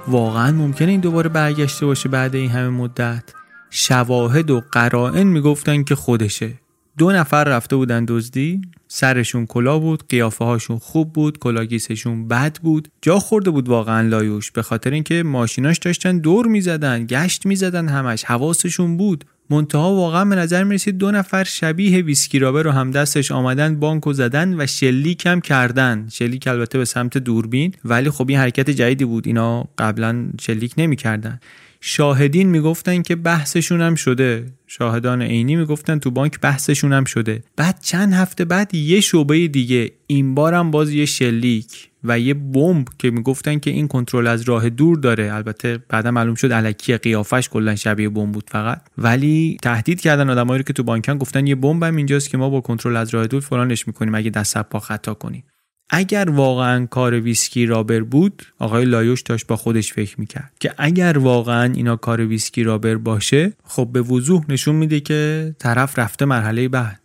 واقعا 0.07 0.51
ممکنه 0.51 0.91
این 0.91 0.99
دوباره 0.99 1.29
برگشته 1.29 1.85
باشه 1.85 2.09
بعد 2.09 2.35
این 2.35 2.49
همه 2.49 2.69
مدت؟ 2.69 3.23
شواهد 3.69 4.51
و 4.51 4.63
قرائن 4.71 5.27
می‌گفتن 5.27 5.83
که 5.83 5.95
خودشه. 5.95 6.53
دو 6.99 7.11
نفر 7.11 7.43
رفته 7.43 7.75
بودن 7.75 8.05
دزدی. 8.05 8.61
سرشون 8.87 9.45
کلاه 9.45 9.79
بود 9.79 10.03
قیافه 10.09 10.45
هاشون 10.45 10.77
خوب 10.77 11.13
بود 11.13 11.39
کلاگیسشون 11.39 12.27
بد 12.27 12.57
بود. 12.57 12.87
جا 13.01 13.19
خورده 13.19 13.51
بود 13.51 13.69
واقعا 13.69 14.07
لایوش. 14.07 14.51
به 14.51 14.61
خاطر 14.61 14.91
اینکه 14.91 15.23
ماشیناش 15.23 15.77
داشتن 15.77 16.17
دور 16.17 16.47
می‌زدن 16.47 17.05
گشت 17.05 17.45
می‌زدن 17.45 17.87
همش. 17.87 18.23
حواسشون 18.23 18.97
بود. 18.97 19.25
منتها 19.49 19.95
واقعا 19.95 20.25
به 20.25 20.35
نظر 20.35 20.63
می‌رسید 20.63 20.97
دو 20.97 21.11
نفر 21.11 21.43
شبیه 21.43 22.01
Whiskey 22.01 22.39
Robber 22.39 22.63
و 22.63 22.71
هم 22.71 22.91
دستش 22.91 23.31
آمدن 23.31 23.79
بانک 23.79 24.07
و 24.07 24.13
زدن 24.13 24.61
و 24.61 24.65
شلیک 24.67 25.25
هم 25.25 25.41
کردن. 25.41 26.07
شلیک 26.11 26.47
البته 26.47 26.77
به 26.77 26.85
سمت 26.85 27.17
دوربین. 27.17 27.73
ولی 27.85 28.09
خب 28.09 28.29
این 28.29 28.39
حرکت 28.39 28.69
جدیدی 28.69 29.05
بود. 29.05 29.27
اینا 29.27 29.65
قبلا 29.77 30.29
شلیک 30.41 30.73
نمی‌کردن. 30.77 31.39
شاهدین 31.81 32.49
می‌گفتن 32.49 33.01
که 33.01 33.15
بحثشون 33.15 33.81
هم 33.81 33.95
شده. 33.95 34.45
شاهدان 34.67 35.21
عینی 35.21 35.55
می‌گفتن 35.55 35.99
تو 35.99 36.11
بانک 36.11 36.39
بحثشون 36.39 36.93
هم 36.93 37.03
شده. 37.03 37.43
بعد 37.55 37.79
چند 37.81 38.13
هفته 38.13 38.45
بعد 38.45 38.75
یه 38.75 39.01
شعبه 39.01 39.47
دیگه 39.47 39.91
این 40.07 40.35
بارم 40.35 40.71
باز 40.71 40.91
یه 40.91 41.05
شلیک 41.05 41.89
و 42.03 42.19
یه 42.19 42.33
بمب 42.33 42.87
که 42.99 43.11
می‌گفتن 43.11 43.59
که 43.59 43.71
این 43.71 43.87
کنترل 43.87 44.27
از 44.27 44.41
راه 44.41 44.69
دور 44.69 44.97
داره. 44.97 45.33
البته 45.33 45.79
بعدا 45.89 46.11
معلوم 46.11 46.35
شد 46.35 46.51
الکی 46.51 46.97
قیافش 46.97 47.49
کلا 47.49 47.75
شبیه 47.75 48.09
بمب 48.09 48.31
بود 48.31 48.49
فقط. 48.49 48.81
ولی 48.97 49.57
تهدید 49.61 50.01
کردن 50.01 50.29
آدمایی 50.29 50.57
رو 50.57 50.63
که 50.63 50.73
تو 50.73 50.83
بانکن 50.83 51.17
گفتن 51.17 51.47
یه 51.47 51.55
بمب 51.55 51.83
هم 51.83 51.95
اینجاست 51.95 52.29
که 52.29 52.37
ما 52.37 52.49
با 52.49 52.61
کنترل 52.61 52.95
از 52.95 53.13
راه 53.13 53.27
دور 53.27 53.41
فلانش 53.41 53.87
می‌کنیم. 53.87 54.15
اگه 54.15 54.29
دست 54.29 54.50
از 54.50 54.57
پا 54.57 54.79
خطا 54.79 55.13
کنین 55.13 55.43
اگر 55.89 56.29
واقعا 56.29 56.85
کار 56.85 57.19
Whiskey 57.19 57.65
Robber 57.65 57.99
بود 57.99 58.43
آقای 58.59 58.85
لایوش 58.85 59.21
داشت 59.21 59.47
با 59.47 59.55
خودش 59.55 59.93
فکر 59.93 60.19
می‌کرد 60.19 60.51
که 60.59 60.73
اگر 60.77 61.17
واقعا 61.17 61.73
اینا 61.73 61.95
کار 61.95 62.25
Whiskey 62.25 62.63
Robber 62.63 62.95
باشه 62.95 63.53
خب 63.63 63.89
به 63.93 64.01
وضوح 64.01 64.45
نشون 64.49 64.75
میده 64.75 64.99
که 64.99 65.55
طرف 65.59 65.99
رفته 65.99 66.25
مرحله 66.25 66.67
بعد. 66.67 66.99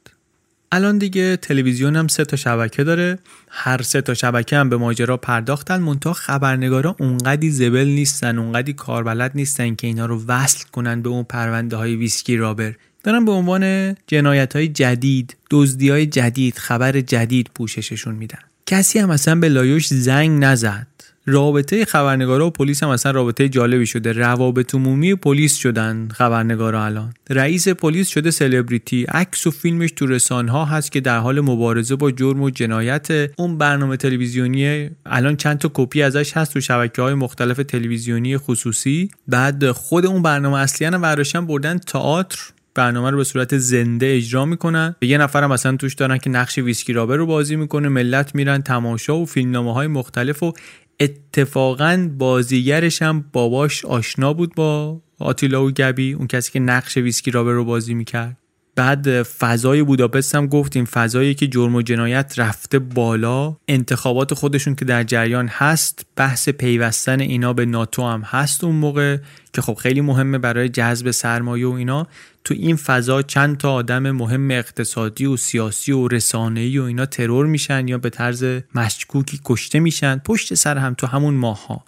الان 0.72 0.98
دیگه 0.98 1.36
تلویزیون 1.36 1.96
هم 1.96 2.08
سه 2.08 2.24
تا 2.24 2.36
شبکه 2.36 2.84
داره. 2.84 3.18
هر 3.48 3.82
سه 3.82 4.00
تا 4.00 4.14
شبکه 4.14 4.56
هم 4.56 4.68
به 4.68 4.76
ماجرا 4.76 5.16
پرداختن. 5.16 5.82
منتها 5.82 6.12
خبرنگارا 6.12 6.96
اونقدی 6.98 7.50
زبل 7.50 7.86
نیستن 7.86 8.38
اونقدی 8.38 8.72
کاربلد 8.72 9.32
نیستن 9.34 9.74
که 9.74 9.86
اینا 9.86 10.06
رو 10.06 10.24
وصل 10.28 10.64
کنن 10.72 11.02
به 11.02 11.08
اون 11.08 11.22
پرونده 11.22 11.76
های 11.76 11.96
Whiskey 11.96 12.36
Robber. 12.36 12.74
دارن 13.04 13.24
به 13.24 13.32
عنوان 13.32 13.94
جنایت 14.06 14.56
های 14.56 14.68
جدید 14.68 15.36
دزدی 15.50 15.90
های 15.90 16.06
جدید 16.06 16.58
خبر 16.58 17.00
جدید 17.00 17.50
پوشششون 17.54 18.14
میدن. 18.14 18.38
کسی 18.66 18.98
هم 18.98 19.10
اصلا 19.10 19.34
به 19.34 19.48
لایوش 19.48 19.86
زنگ 19.86 20.44
نزد. 20.44 20.86
رابطه 21.26 21.84
خبرنگارا 21.84 22.46
و 22.46 22.50
پلیس 22.50 22.82
هم 22.82 22.88
اصلا 22.88 23.12
رابطه 23.12 23.48
جالبی 23.48 23.86
شده. 23.86 24.12
روابط 24.12 24.74
عمومی 24.74 25.14
پلیس 25.14 25.54
شدن 25.54 26.08
خبرنگارا 26.12 26.84
الان. 26.84 27.14
رئیس 27.30 27.68
پلیس 27.68 28.08
شده 28.08 28.30
سلبریتی. 28.30 29.04
عکس 29.04 29.46
و 29.46 29.50
فیلمش 29.50 29.90
تو 29.90 30.06
رسانه 30.06 30.66
هست 30.66 30.92
که 30.92 31.00
در 31.00 31.18
حال 31.18 31.40
مبارزه 31.40 31.96
با 31.96 32.10
جرم 32.10 32.42
و 32.42 32.50
جنایت 32.50 33.08
اون 33.38 33.58
برنامه 33.58 33.96
تلویزیونی 33.96 34.90
الان 35.06 35.36
چند 35.36 35.58
تا 35.58 35.70
کپی 35.74 36.02
ازش 36.02 36.36
هست 36.36 36.52
تو 36.52 36.60
شبکه 36.60 37.02
های 37.02 37.14
مختلف 37.14 37.56
تلویزیونی 37.56 38.38
خصوصی. 38.38 39.08
بعد 39.28 39.70
خود 39.70 40.06
اون 40.06 40.22
برنامه 40.22 40.58
اصلی 40.58 40.86
هم 40.86 41.46
بردن 41.46 41.78
تئاتر. 41.78 42.38
برنامه 42.74 43.10
رو 43.10 43.16
به 43.16 43.24
صورت 43.24 43.58
زنده 43.58 44.14
اجرا 44.16 44.44
می‌کنن. 44.44 44.96
یه 45.02 45.18
نفرم 45.18 45.52
مثلا 45.52 45.76
توش 45.76 45.94
دارن 45.94 46.18
که 46.18 46.30
نقش 46.30 46.58
Whiskey 46.58 46.92
Robber 46.92 47.16
رو 47.16 47.26
بازی 47.26 47.56
می‌کنه 47.56 47.88
ملت 47.88 48.34
میرن 48.34 48.62
تماشا 48.62 49.16
و 49.16 49.26
فیلمنامه 49.26 49.74
های 49.74 49.86
مختلف 49.86 50.42
و 50.42 50.52
اتفاقا 51.00 52.10
بازیگرش 52.18 53.02
هم 53.02 53.24
باباش 53.32 53.84
آشنا 53.84 54.32
بود 54.32 54.54
با 54.54 55.00
آتیلا 55.18 55.64
و 55.64 55.70
گبی 55.70 56.12
اون 56.12 56.26
کسی 56.26 56.52
که 56.52 56.60
نقش 56.60 56.96
Whiskey 56.96 57.30
Robber 57.30 57.52
رو 57.52 57.64
بازی 57.64 57.94
می‌کرد. 57.94 58.36
بعد 58.76 59.22
فضای 59.22 59.82
بوداپست 59.82 60.34
هم 60.34 60.46
گفتیم 60.46 60.84
فضایی 60.84 61.34
که 61.34 61.46
جرم 61.46 61.74
و 61.74 61.82
جنایت 61.82 62.34
رفته 62.36 62.78
بالا 62.78 63.56
انتخابات 63.68 64.34
خودشون 64.34 64.74
که 64.74 64.84
در 64.84 65.02
جریان 65.02 65.48
هست 65.48 66.06
بحث 66.16 66.48
پیوستن 66.48 67.20
اینا 67.20 67.52
به 67.52 67.66
ناتو 67.66 68.02
هم 68.02 68.20
هست 68.20 68.64
اون 68.64 68.76
موقع 68.76 69.16
که 69.52 69.62
خب 69.62 69.74
خیلی 69.74 70.00
مهمه 70.00 70.38
برای 70.38 70.68
جذب 70.68 71.10
سرمایه 71.10 71.66
و 71.66 71.72
اینا. 71.72 72.06
تو 72.44 72.54
این 72.54 72.76
فضا 72.76 73.22
چند 73.22 73.56
تا 73.58 73.72
آدم 73.72 74.10
مهم 74.10 74.50
اقتصادی 74.50 75.26
و 75.26 75.36
سیاسی 75.36 75.92
و 75.92 76.08
رسانه‌ای 76.08 76.78
و 76.78 76.82
اینا 76.82 77.06
ترور 77.06 77.46
میشن 77.46 77.88
یا 77.88 77.98
به 77.98 78.10
طرز 78.10 78.44
مشکوکی 78.74 79.40
کشته 79.44 79.80
میشن. 79.80 80.18
پشت 80.18 80.54
سر 80.54 80.78
هم 80.78 80.94
تو 80.94 81.06
همون 81.06 81.34
ماها. 81.34 81.84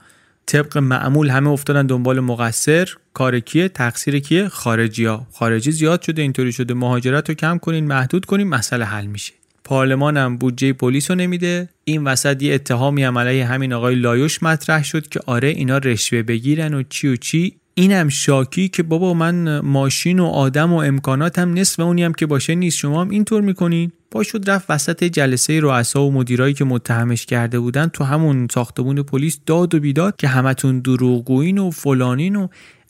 طبق 0.47 0.79
معمول 0.79 1.31
همه 1.31 1.51
افتادن 1.51 1.87
دنبال 1.87 2.21
مقصر. 2.21 2.89
کار 3.15 3.41
کیه؟ 3.41 3.69
تقصیر 3.69 4.19
کیه؟ 4.19 4.49
خارجی 4.49 5.05
ها 5.05 5.27
خارجی 5.33 5.73
زیاد 5.73 6.03
شده 6.03 6.23
اینطوری 6.23 6.53
شده. 6.53 6.75
مهاجرت 6.75 7.29
رو 7.29 7.35
کم 7.35 7.59
کنین 7.59 7.87
محدود 7.87 8.25
کنین 8.25 8.49
مسئله 8.49 8.85
حل 8.85 9.07
میشه. 9.07 9.33
پارلمان 9.65 10.17
هم 10.17 10.37
بودجه 10.37 10.73
پلیس 10.73 11.11
رو 11.11 11.17
نمیده. 11.17 11.69
این 11.85 12.05
وسط 12.05 12.43
یه 12.43 12.55
اتهامی 12.55 13.05
هم 13.05 13.19
علیه 13.19 13.47
همین 13.47 13.73
آقای 13.73 13.95
لایوش 13.95 14.43
مطرح 14.43 14.85
شد 14.85 15.09
که 15.09 15.21
آره 15.27 15.49
اینا 15.49 15.79
رشوه 15.79 16.23
بگیرن 16.23 16.75
و 16.75 16.83
چی 16.83 17.09
و 17.09 17.17
چی. 17.17 17.57
اینم 17.79 18.09
شاکی 18.09 18.69
که 18.69 18.83
بابا 18.83 19.15
من 19.15 19.61
ماشین 19.61 20.19
و 20.19 20.25
آدم 20.25 20.73
و 20.73 20.77
امکاناتم 20.77 21.55
نصف 21.55 21.81
اونی 21.81 22.05
هم 22.05 22.13
که 22.13 22.27
باشه 22.27 22.55
نیست. 22.55 22.79
شما 22.79 23.01
هم 23.01 23.11
اینطور 23.11 23.43
می‌کنین 23.43 23.93
با 24.11 24.23
شد 24.23 24.51
رفت 24.51 24.71
وسط 24.71 25.05
جلسه 25.05 25.61
رؤسا 25.61 26.05
و 26.05 26.13
مدیرایی 26.13 26.55
که 26.55 26.65
متهمش 26.65 27.27
کرده 27.27 27.61
بودن 27.61 27.87
تو 27.87 28.05
همون 28.05 28.49
ساختمون 28.51 29.03
پلیس 29.03 29.39
داد 29.47 29.75
و 29.75 29.81
بیداد 29.81 30.17
که 30.17 30.29
همتون 30.29 30.81
دروغگوین 30.81 31.59
و 31.59 31.71
فلانین 31.71 32.37
و 32.37 32.49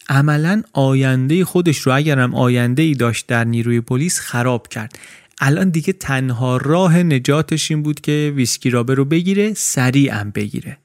عملا 0.08 0.62
آینده 0.72 1.44
خودش 1.44 1.78
رو 1.78 1.96
اگرم 1.96 2.34
آینده 2.34 2.82
ای 2.82 2.94
داشت 2.94 3.26
در 3.26 3.44
نیروی 3.44 3.80
پلیس 3.80 4.20
خراب 4.20 4.68
کرد. 4.68 4.98
الان 5.40 5.70
دیگه 5.70 5.92
تنها 5.92 6.56
راه 6.56 7.02
نجاتش 7.02 7.70
این 7.70 7.82
بود 7.82 8.00
که 8.00 8.32
ویسکی 8.36 8.70
رابه 8.70 8.94
رو 8.94 9.04
بگیره 9.04 9.54
سریعم 9.54 10.30
بگیره. 10.30 10.78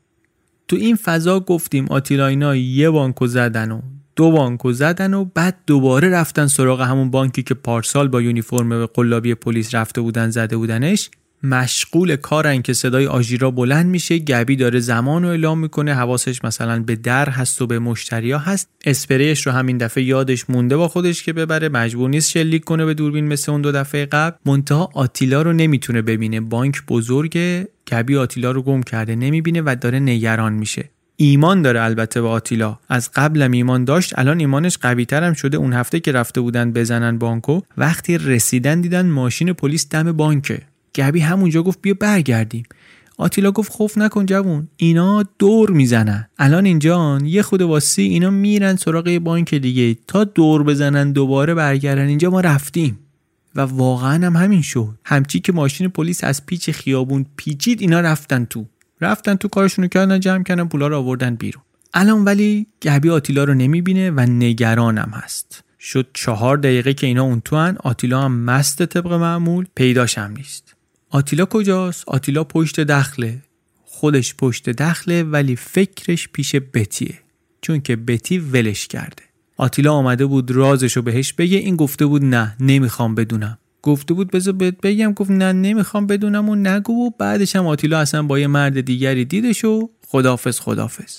تو 0.72 0.78
این 0.78 0.96
فضا 0.96 1.40
گفتیم 1.40 1.86
آتیلا 1.90 2.28
اینا 2.28 2.56
یه 2.56 2.90
بانکو 2.90 3.28
زدن 3.28 3.72
و 3.72 3.82
دو 4.16 4.32
بانکو 4.32 4.74
زدن 4.74 5.14
و 5.14 5.26
بعد 5.26 5.58
دوباره 5.68 6.10
رفتن 6.10 6.48
سراغ 6.48 6.82
همون 6.82 7.12
بانکی 7.12 7.44
که 7.44 7.54
پارسال 7.54 8.08
با 8.08 8.22
یونیفرم 8.22 8.86
قلابی 8.86 9.36
پلیس 9.36 9.76
رفته 9.76 10.02
بودن 10.02 10.30
زده 10.30 10.58
بودنش. 10.58 11.10
مشغول 11.44 12.16
کارن 12.16 12.62
که 12.62 12.74
صدای 12.74 13.08
آژیرا 13.08 13.52
بلند 13.52 13.86
میشه 13.86 14.20
گبی 14.20 14.56
داره 14.56 14.80
زمان 14.80 15.24
رو 15.24 15.30
اعلام 15.30 15.60
می‌کنه 15.60 15.94
حواسش 15.94 16.44
مثلا 16.44 16.84
به 16.84 16.96
در 16.96 17.30
هست 17.30 17.62
و 17.62 17.68
به 17.68 17.80
مشتریا 17.80 18.38
هست. 18.40 18.70
اسپریش 18.86 19.48
رو 19.48 19.54
همین 19.54 19.78
دفعه 19.78 20.04
یادش 20.04 20.50
مونده 20.50 20.78
با 20.78 20.88
خودش 20.88 21.24
که 21.24 21.34
ببره 21.34 21.70
مجبور 21.70 22.10
نیست 22.10 22.30
شلیک 22.30 22.64
کنه 22.64 22.86
به 22.86 22.94
دوربین 22.94 23.28
مثل 23.28 23.52
اون 23.52 23.62
دو 23.62 23.72
دفعه 23.72 24.06
قبل. 24.06 24.38
منتها 24.46 24.90
آتیلا 24.94 25.42
رو 25.42 25.54
نمی‌تونه 25.54 26.02
ببینه. 26.02 26.42
بانک 26.42 26.86
بزرگه 26.88 27.68
گبی 27.92 28.18
آتیلا 28.18 28.52
رو 28.52 28.62
گم 28.62 28.82
کرده 28.82 29.16
نمی‌بینه 29.16 29.62
و 29.62 29.76
داره 29.82 30.00
نگران 30.00 30.54
میشه. 30.54 30.90
ایمان 31.16 31.62
داره 31.62 31.82
البته 31.82 32.22
به 32.22 32.28
آتیلا. 32.28 32.78
از 32.90 33.10
قبلم 33.16 33.52
ایمان 33.52 33.86
داشت 33.86 34.20
الان 34.20 34.40
ایمانش 34.40 34.78
قوی 34.78 35.08
هم 35.12 35.34
شده. 35.34 35.58
اون 35.58 35.74
هفته 35.74 36.00
که 36.00 36.12
رفته 36.12 36.42
بودن 36.42 36.72
بزنن 36.72 37.18
بانکو 37.18 37.62
وقتی 37.78 38.18
رسیدن 38.18 38.82
دیدن 38.82 39.06
ماشین 39.06 39.54
پلیس 39.54 39.90
دم 39.90 40.12
بانکه. 40.12 40.62
گبی 40.96 41.20
همونجا 41.20 41.64
گفت 41.64 41.82
بیا 41.82 41.94
برگردیم. 42.00 42.64
آتیلا 43.18 43.52
گفت 43.52 43.72
خوف 43.72 43.98
نکن 43.98 44.26
جوون 44.26 44.68
اینا 44.78 45.24
دور 45.40 45.72
می‌زنن. 45.72 46.28
الان 46.38 46.66
اینجا 46.66 47.20
یه 47.24 47.42
خود 47.42 47.62
واسی 47.62 48.02
اینا 48.02 48.30
میرن 48.30 48.76
سراغ 48.76 49.20
بانک 49.24 49.56
دیگه. 49.56 49.98
تا 50.08 50.24
دور 50.24 50.64
بزنن 50.64 51.12
دوباره 51.12 51.54
برگردن 51.54 52.08
اینجا 52.08 52.30
ما 52.30 52.42
رفتیم. 52.42 53.00
و 53.56 53.62
واقعا 53.62 54.26
هم 54.26 54.36
همین 54.36 54.62
شد. 54.62 55.00
همچی 55.06 55.40
که 55.40 55.52
ماشین 55.52 55.88
پلیس 55.88 56.24
از 56.24 56.46
پیچ 56.46 56.72
خیابون 56.72 57.26
پیچید 57.36 57.82
اینا 57.82 58.00
رفتن 58.00 58.46
تو. 58.46 58.66
رفتن 59.02 59.36
تو 59.36 59.48
کارشونو 59.48 59.88
کردن 59.88 60.20
جمع 60.20 60.44
کردن 60.44 60.68
پولا 60.68 60.88
رو 60.88 60.98
آوردن 60.98 61.36
بیرون. 61.36 61.64
الان 61.94 62.24
ولی 62.26 62.68
گبی 62.82 63.10
آتیلا 63.10 63.44
رو 63.44 63.54
نمی‌بینه 63.54 64.12
و 64.12 64.20
نگرانم 64.20 65.12
هست. 65.14 65.64
شد 65.80 66.08
چهار 66.14 66.58
دقیقه 66.58 66.94
که 66.94 67.08
اینا 67.08 67.24
اون 67.24 67.42
تو 67.42 67.56
هن. 67.58 67.78
آتیلا 67.80 68.22
هم 68.22 68.32
مست 68.32 68.86
طبق 68.86 69.14
معمول 69.14 69.66
پیداش 69.76 70.18
هم 70.18 70.32
نیست. 70.32 70.76
آتیلا 71.10 71.46
کجاست؟ 71.46 72.04
آتیلا 72.08 72.44
پشت 72.44 72.80
دخله. 72.80 73.42
خودش 73.86 74.36
پشت 74.36 74.70
دخله 74.70 75.24
ولی 75.24 75.56
فکرش 75.56 76.28
پیش 76.28 76.56
بتیه. 76.56 77.20
چون 77.62 77.82
که 77.82 77.96
بتی 77.96 78.40
ولش 78.40 78.88
کرده. 78.88 79.24
آتیلا 79.62 79.94
آمده 79.94 80.26
بود 80.26 80.52
رازشو 80.52 81.02
بهش 81.02 81.34
بگه 81.34 81.58
این 81.58 81.76
گفته 81.76 82.06
بود 82.06 82.26
نه 82.26 82.56
نمی‌خوام 82.60 83.16
بدونم. 83.16 83.58
گفته 83.82 84.14
بود 84.14 84.32
بذار 84.32 84.54
بهت 84.54 84.76
بگم 84.84 85.14
گفت 85.14 85.32
نه 85.32 85.54
نمی‌خوام 85.54 86.08
بدونم 86.08 86.50
و 86.50 86.56
نگو 86.56 87.08
و 87.08 87.10
بعدش 87.18 87.56
هم 87.56 87.68
آتیلا 87.68 88.00
اصلا 88.00 88.24
با 88.24 88.40
یه 88.40 88.48
مرد 88.48 88.82
دیگری 88.82 89.26
دیدش 89.26 89.66
و 89.66 89.90
خدافز 90.08 90.60
خدافز 90.60 91.18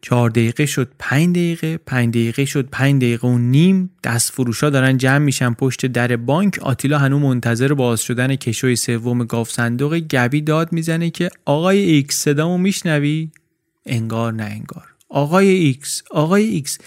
چهار 0.00 0.30
دقیقه 0.30 0.66
شد 0.66 0.92
پنج 0.98 1.30
دقیقه 1.30 1.78
پنج 1.86 2.10
دقیقه 2.10 2.44
شد 2.44 2.68
پنج 2.72 3.02
دقیقه 3.02 3.28
و 3.28 3.38
نیم 3.38 3.90
دست 4.04 4.32
فروشا 4.32 4.70
دارن 4.70 4.96
جمع 4.98 5.18
میشن 5.18 5.54
پشت 5.54 5.86
در 5.86 6.16
بانک. 6.16 6.58
آتیلا 6.62 6.98
هنو 6.98 7.18
منتظر 7.18 7.74
باز 7.74 8.00
شدن 8.00 8.36
کشوی 8.36 8.76
سوم 8.76 9.24
گاو 9.24 9.50
صندوق 9.50 9.98
گبی 9.98 10.40
داد 10.40 10.72
می‌زنه 10.72 11.10
که 11.10 11.30
آقای 11.44 11.78
ایکس 11.78 12.16
صدامو 12.16 12.58
میشنوی؟ 12.58 13.30
انگار 13.86 14.32
نه 14.32 14.44
انگار. 14.44 14.84
آقای 15.08 15.48
ایکس 15.48 16.02
آقای 16.10 16.44
ایکس. 16.44 16.78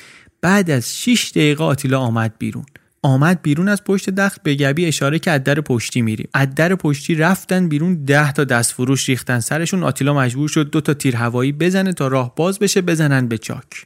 بعد 0.44 0.72
از 0.72 0.98
6 0.98 1.32
دقیقه 1.32 1.64
آتیلا 1.64 2.00
آمد 2.00 2.34
بیرون. 2.40 2.66
آمد 3.02 3.42
بیرون 3.42 3.70
از 3.70 3.84
پشت 3.84 4.10
دخل 4.10 4.44
به 4.44 4.56
گبی 4.56 4.86
اشاره 4.86 5.20
که 5.20 5.32
از 5.32 5.44
در 5.44 5.62
پشتی 5.62 6.02
میریم. 6.02 6.28
از 6.34 6.56
در 6.56 6.76
پشتی 6.76 7.16
رفتن 7.16 7.70
بیرون 7.70 8.06
ده 8.06 8.32
تا 8.32 8.44
دست 8.44 8.72
فروش 8.72 9.10
ریختن 9.10 9.40
سرشون. 9.40 9.84
آتیلا 9.84 10.14
مجبور 10.14 10.50
شد 10.50 10.70
دو 10.70 10.82
تا 10.82 10.94
تیر 10.94 11.16
هوایی 11.16 11.52
بزنه 11.52 11.94
تا 11.94 12.08
راه 12.08 12.36
باز 12.36 12.60
بشه 12.60 12.82
بزنن 12.82 13.28
به 13.28 13.38
چاک. 13.38 13.86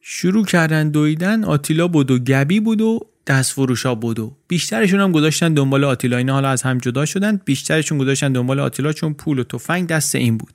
شروع 0.00 0.44
کردن 0.44 0.88
دویدن 0.88 1.44
آتیلا 1.44 1.88
بود 1.88 2.10
و 2.10 2.18
گبی 2.18 2.60
بود 2.60 2.80
و 2.80 3.00
دست 3.26 3.52
فروشا 3.52 3.94
و 3.94 4.36
بیشترشون 4.48 5.00
هم 5.00 5.12
گذاشتن 5.12 5.54
دنبال 5.54 5.84
آتیلا. 5.84 6.16
اینا 6.16 6.32
حالا 6.32 6.48
از 6.48 6.62
هم 6.62 6.78
جدا 6.78 7.06
شدن 7.06 7.40
بیشترشون 7.44 7.98
گذاشتن 7.98 8.32
دنبال 8.32 8.60
آتیلا 8.60 8.92
چون 8.92 9.14
پول 9.14 9.38
و 9.38 9.44
تفنگ 9.44 9.88
دست 9.88 10.14
این 10.14 10.38
بود. 10.38 10.52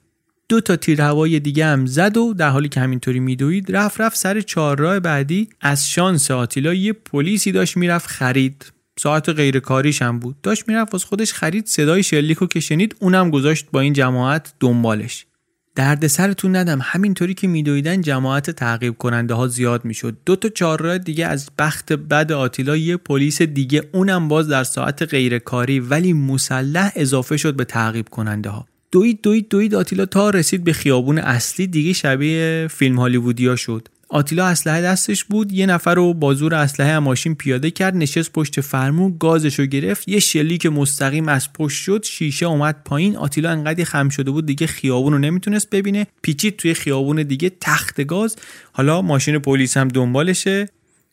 دو 0.48 0.60
تا 0.60 0.76
تیر 0.76 1.02
هوایی 1.02 1.40
دیگه 1.40 1.66
هم 1.66 1.86
زد 1.86 2.16
و 2.16 2.34
در 2.34 2.48
حالی 2.48 2.68
که 2.68 2.80
همینطوری 2.80 3.20
میدوید 3.20 3.76
رفت 3.76 4.00
رفت 4.00 4.16
سر 4.16 4.40
چهارراه 4.40 5.00
بعدی. 5.00 5.48
از 5.60 5.90
شانس 5.90 6.30
آتیلا 6.30 6.74
یه 6.74 6.92
پلیسی 6.92 7.52
داشت 7.52 7.76
می‌رفت 7.76 8.06
خرید. 8.06 8.72
ساعت 8.98 9.28
غیر 9.28 9.60
کاریش 9.60 10.02
هم 10.02 10.18
بود. 10.18 10.40
داشت 10.42 10.68
می‌رفت 10.68 10.94
از 10.94 11.04
خودش 11.04 11.32
خرید. 11.32 11.66
صدای 11.66 12.02
شلیکو 12.02 12.46
که 12.46 12.60
شنید 12.60 12.96
اونم 13.00 13.30
گذاشت 13.30 13.66
با 13.72 13.80
این 13.80 13.92
جماعت 13.92 14.52
دنبالش. 14.60 15.26
درد 15.74 16.06
سرتون 16.06 16.56
ندم. 16.56 16.78
همینطوری 16.82 17.34
که 17.34 17.48
میدویدن 17.48 18.00
جماعت 18.00 18.50
تعقیب 18.50 18.94
کننده 18.98 19.34
ها 19.34 19.46
زیاد 19.46 19.84
می‌شد. 19.84 20.16
دو 20.26 20.36
تا 20.36 20.48
چهارراه 20.48 20.98
دیگه 20.98 21.26
از 21.26 21.48
بخت 21.58 21.92
بد 21.92 22.32
آتیلا 22.32 22.76
یه 22.76 22.96
پلیس 22.96 23.42
دیگه. 23.42 23.88
اونم 23.92 24.28
باز 24.28 24.48
در 24.48 24.64
ساعت 24.64 25.02
غیرکاری 25.02 25.80
ولی 25.80 26.12
مسلح 26.12 26.92
اضافه 26.96 27.36
شد 27.36 27.56
به 27.56 27.64
تعقیب 27.64 28.08
کننده 28.08 28.50
ها. 28.50 28.66
دوید 28.90 29.20
دوید 29.22 29.48
دوید 29.48 29.74
آتیلا 29.74 30.06
تا 30.06 30.30
رسید 30.30 30.64
به 30.64 30.72
خیابون 30.72 31.18
اصلی 31.18 31.66
دیگه 31.66 31.92
شبیه 31.92 32.68
فیلم 32.70 32.98
هالیوودیا 32.98 33.56
شد. 33.56 33.88
آتیلا 34.08 34.46
اسلحه 34.46 34.82
دستش 34.82 35.24
بود 35.24 35.52
یه 35.52 35.66
نفر 35.66 35.94
رو 35.94 36.14
با 36.14 36.34
زور 36.34 36.54
اسلحه 36.54 36.98
ماشین 36.98 37.34
پیاده 37.34 37.70
کرد 37.70 37.96
نشست 37.96 38.32
پشت 38.32 38.60
فرمون 38.60 39.16
گازش 39.20 39.58
رو 39.58 39.66
گرفت 39.66 40.08
یه 40.08 40.20
شلیک 40.20 40.66
مستقیم 40.66 41.28
از 41.28 41.52
پشت 41.52 41.82
شد 41.82 42.04
شیشه 42.04 42.46
اومد 42.46 42.82
پایین 42.84 43.16
آتیلا 43.16 43.50
انقدر 43.50 43.84
خم 43.84 44.08
شده 44.08 44.30
بود 44.30 44.46
دیگه 44.46 44.66
خیابون 44.66 45.12
رو 45.12 45.18
نمی‌تونست 45.18 45.70
ببینه 45.70 46.06
پیچید 46.22 46.56
توی 46.56 46.74
خیابون 46.74 47.22
دیگه 47.22 47.52
تخت 47.60 48.00
گاز 48.04 48.36
حالا 48.72 49.02
ماشین 49.02 49.38
پلیس 49.38 49.76
هم 49.76 49.88
دنبالشه. 49.88 50.68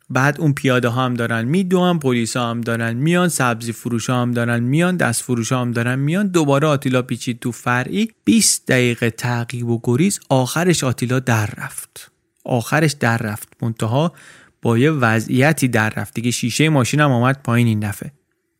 بعد 0.09 0.41
اون 0.41 0.53
پیاده 0.53 0.87
ها 0.87 1.05
هم 1.05 1.13
دارن 1.13 1.45
میدوان 1.45 1.99
پلیس 1.99 2.37
ها 2.37 2.49
هم 2.49 2.61
دارن 2.61 2.93
میان 2.93 3.29
سبزی 3.29 3.71
فروش 3.71 4.09
هم 4.09 4.31
دارن 4.31 4.59
میان 4.59 4.97
دست 4.97 5.23
فروش 5.23 5.51
هم 5.51 5.71
دارن 5.71 5.99
میان. 5.99 6.27
دوباره 6.27 6.67
آتیلا 6.67 7.01
پیچید 7.01 7.39
تو 7.39 7.51
فرعی 7.51 8.11
20 8.25 8.67
دقیقه 8.67 9.09
تعقیب 9.09 9.67
و 9.67 9.79
گریز 9.83 10.19
آخرش 10.29 10.83
آتیلا 10.83 11.19
در 11.19 11.49
رفت. 11.57 12.11
آخرش 12.43 12.91
در 12.91 13.17
رفت. 13.17 13.49
منتها 13.61 14.13
با 14.61 14.77
یه 14.77 14.91
وضعیتی 14.91 15.67
در 15.67 15.89
رفت. 15.89 16.13
دیگه 16.13 16.31
شیشه 16.31 16.69
ماشین 16.69 16.99
هم 16.99 17.11
آمد 17.11 17.39
پایین 17.43 17.67
این 17.67 17.79
دفعه. 17.79 18.11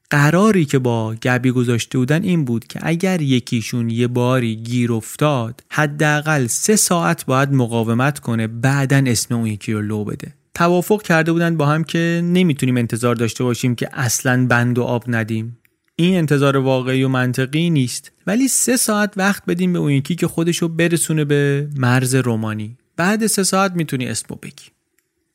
قراری 0.10 0.66
که 0.66 0.80
با 0.80 1.16
گبی 1.16 1.52
گذاشته 1.52 1.98
بودن 1.98 2.24
این 2.24 2.46
بود 2.46 2.68
که 2.68 2.80
اگر 2.84 3.22
یکیشون 3.22 3.90
یه 3.90 4.08
باری 4.08 4.56
گیر 4.56 4.94
افتاد 4.94 5.64
حداقل 5.70 6.48
سه 6.48 6.76
ساعت 6.76 7.26
باید 7.26 7.54
مقاومت 7.54 8.20
کنه 8.20 8.48
بعدا 8.48 9.04
اسم 9.08 9.36
اون 9.36 9.48
یکی 9.48 9.74
رو 9.74 9.82
لو 9.82 10.04
بده. 10.04 10.34
توافق 10.56 11.02
کرده 11.02 11.32
بودن 11.32 11.57
با 11.57 11.65
هم 11.65 11.84
که 11.84 12.22
نمی‌تونیم 12.23 12.77
انتظار 12.77 13.15
داشته 13.15 13.44
باشیم 13.44 13.76
که 13.76 13.90
اصلا 13.94 14.48
بند 14.48 14.77
و 14.77 14.84
آب 14.84 15.03
ندیم. 15.07 15.57
این 15.95 16.18
انتظار 16.18 16.57
واقعی 16.57 17.03
و 17.03 17.07
منطقی 17.07 17.69
نیست. 17.69 18.11
ولی 18.27 18.48
سه 18.48 18.77
ساعت 18.77 19.14
وقت 19.18 19.44
بدیم 19.45 19.73
به 19.73 19.80
اون 19.80 19.91
یکی 19.91 20.15
که 20.15 20.27
خودشو 20.27 20.68
برسونه 20.68 21.26
به 21.26 21.69
مرز 21.77 22.15
رومانی. 22.15 22.77
بعد 22.98 23.27
سه 23.27 23.44
ساعت 23.44 23.72
می‌تونی 23.72 24.07
اسمو 24.07 24.38
بگی. 24.44 24.65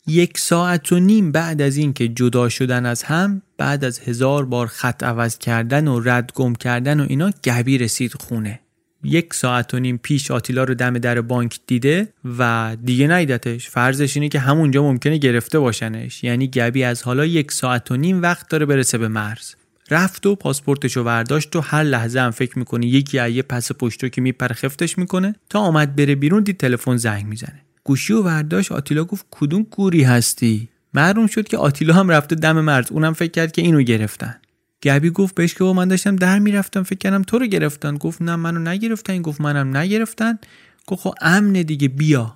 یک 0.07 0.39
ساعت 0.39 0.93
و 0.93 0.99
نیم 0.99 1.33
بعد 1.33 1.63
از 1.63 1.77
اینکه 1.77 2.09
جدا 2.09 2.49
شدن 2.49 2.87
از 2.87 3.03
هم 3.03 3.43
بعد 3.59 3.85
از 3.85 3.99
هزار 3.99 4.45
بار 4.45 4.67
خط 4.67 5.03
عوض 5.03 5.39
کردن 5.39 5.89
و 5.89 6.01
رد 6.01 6.33
گم 6.35 6.55
کردن 6.55 7.01
و 7.01 7.07
اینا 7.09 7.31
گبی 7.45 7.79
رسید 7.79 8.13
خونه. 8.15 8.61
یک 9.05 9.35
ساعت 9.35 9.75
و 9.75 9.79
نیم 9.79 10.01
پیش 10.03 10.31
آتیلا 10.31 10.65
رو 10.65 10.75
دم 10.75 10.99
در 10.99 11.21
بانک 11.21 11.61
دیده 11.67 12.09
و 12.39 12.77
دیگه 12.85 13.09
نیدتش. 13.09 13.69
فرضش 13.69 14.17
اینه 14.17 14.29
که 14.29 14.39
همونجا 14.39 14.83
ممکنه 14.83 15.17
گرفته 15.17 15.59
باشنش. 15.59 16.25
یعنی 16.25 16.49
گبی 16.49 16.85
از 16.85 17.03
حالا 17.03 17.27
یک 17.27 17.53
ساعت 17.53 17.91
و 17.91 17.97
نیم 17.97 18.23
وقت 18.23 18.49
داره 18.49 18.67
برسه 18.67 18.99
به 18.99 19.09
مرز. 19.09 19.55
رفت 19.91 20.27
و 20.27 20.35
پاسپورتش 20.35 20.97
رو 20.97 21.05
برداشت 21.05 21.57
و 21.57 21.61
هر 21.61 21.83
لحظه 21.83 22.21
هم 22.21 22.31
فکر 22.31 22.59
می‌کنه 22.59 22.87
یکی 22.87 23.31
یه 23.31 23.43
پس 23.43 23.73
پشتو 23.73 24.09
که 24.09 24.21
میپره 24.21 24.55
خفتش 24.55 24.99
می‌کنه. 24.99 25.35
تا 25.51 25.59
آمد 25.59 25.97
بره 25.97 26.15
بیرون 26.15 26.43
دید 26.43 26.57
تلفن 26.57 26.97
زنگ 26.97 27.27
می‌زنه. 27.27 27.61
گوشی 27.85 28.13
و 28.13 28.23
برداشت. 28.23 28.73
آتیلا 28.73 29.05
گفت 29.05 29.27
کدوم 29.31 29.67
گوری 29.71 30.03
هستی؟ 30.03 30.69
معلوم 30.95 31.27
شد 31.27 31.49
که 31.49 31.57
آتیلا 31.57 31.95
هم 31.95 32.09
رفته 32.09 32.35
دم 32.35 32.61
مرز. 32.61 32.93
اونم 32.93 33.13
فکر 33.13 33.31
کرد 33.31 33.53
که 33.53 33.63
اینو 33.63 33.83
گرفتن. 33.83 34.37
گبی 34.83 35.11
گفت 35.11 35.35
بهش 35.35 35.55
که 35.55 35.65
من 35.65 35.89
داشتم 35.89 36.17
در 36.17 36.39
می‌رفتم 36.39 36.83
فکر 36.83 36.99
کردم 36.99 37.23
تو 37.23 37.39
رو 37.39 37.47
گرفتن. 37.47 37.97
گفت 37.97 38.23
نه 38.23 38.37
منو 38.37 38.61
نگرفتن. 38.61 39.23
گفت 39.23 39.41
منم 39.41 39.77
نگرفتن. 39.77 40.39
گفت 40.87 41.03
خب 41.03 41.15
امن 41.21 41.53
دیگه 41.53 41.89
بیا. 41.89 42.35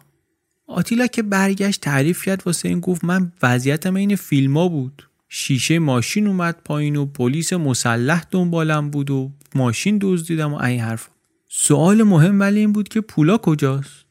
آتیلا 0.66 1.06
که 1.06 1.22
برگشت 1.22 1.80
تعریف 1.80 2.24
کرد 2.24 2.42
واسه 2.46 2.68
این 2.68 2.80
گفت 2.80 3.04
من 3.04 3.32
وضعیتم 3.42 3.94
این 3.94 4.16
فیلما 4.16 4.68
بود. 4.68 5.08
شیشه 5.28 5.78
ماشین 5.78 6.26
اومد 6.26 6.56
پایین 6.64 6.96
و 6.96 7.06
پلیس 7.06 7.52
مسلح 7.52 8.24
دنبالم 8.30 8.90
بود 8.90 9.10
و 9.10 9.32
ماشین 9.54 9.98
دزدیدم 10.00 10.54
و 10.54 10.62
این 10.62 10.80
حرف 10.80 11.08
سوال 11.48 12.02
مهم 12.02 12.40
ولی 12.40 12.60
این 12.60 12.72
بود 12.72 12.88
که 12.88 13.00
پولا 13.00 13.38
کجاست؟ 13.38 14.04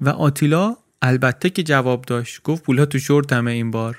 و 0.00 0.08
آتیلا 0.08 0.76
البته 1.02 1.50
که 1.50 1.62
جواب 1.62 2.04
داشت. 2.04 2.42
گفت 2.42 2.62
پولا 2.62 2.86
تو 2.86 2.98
شورتمه 2.98 3.50
این 3.50 3.70
بار. 3.70 3.98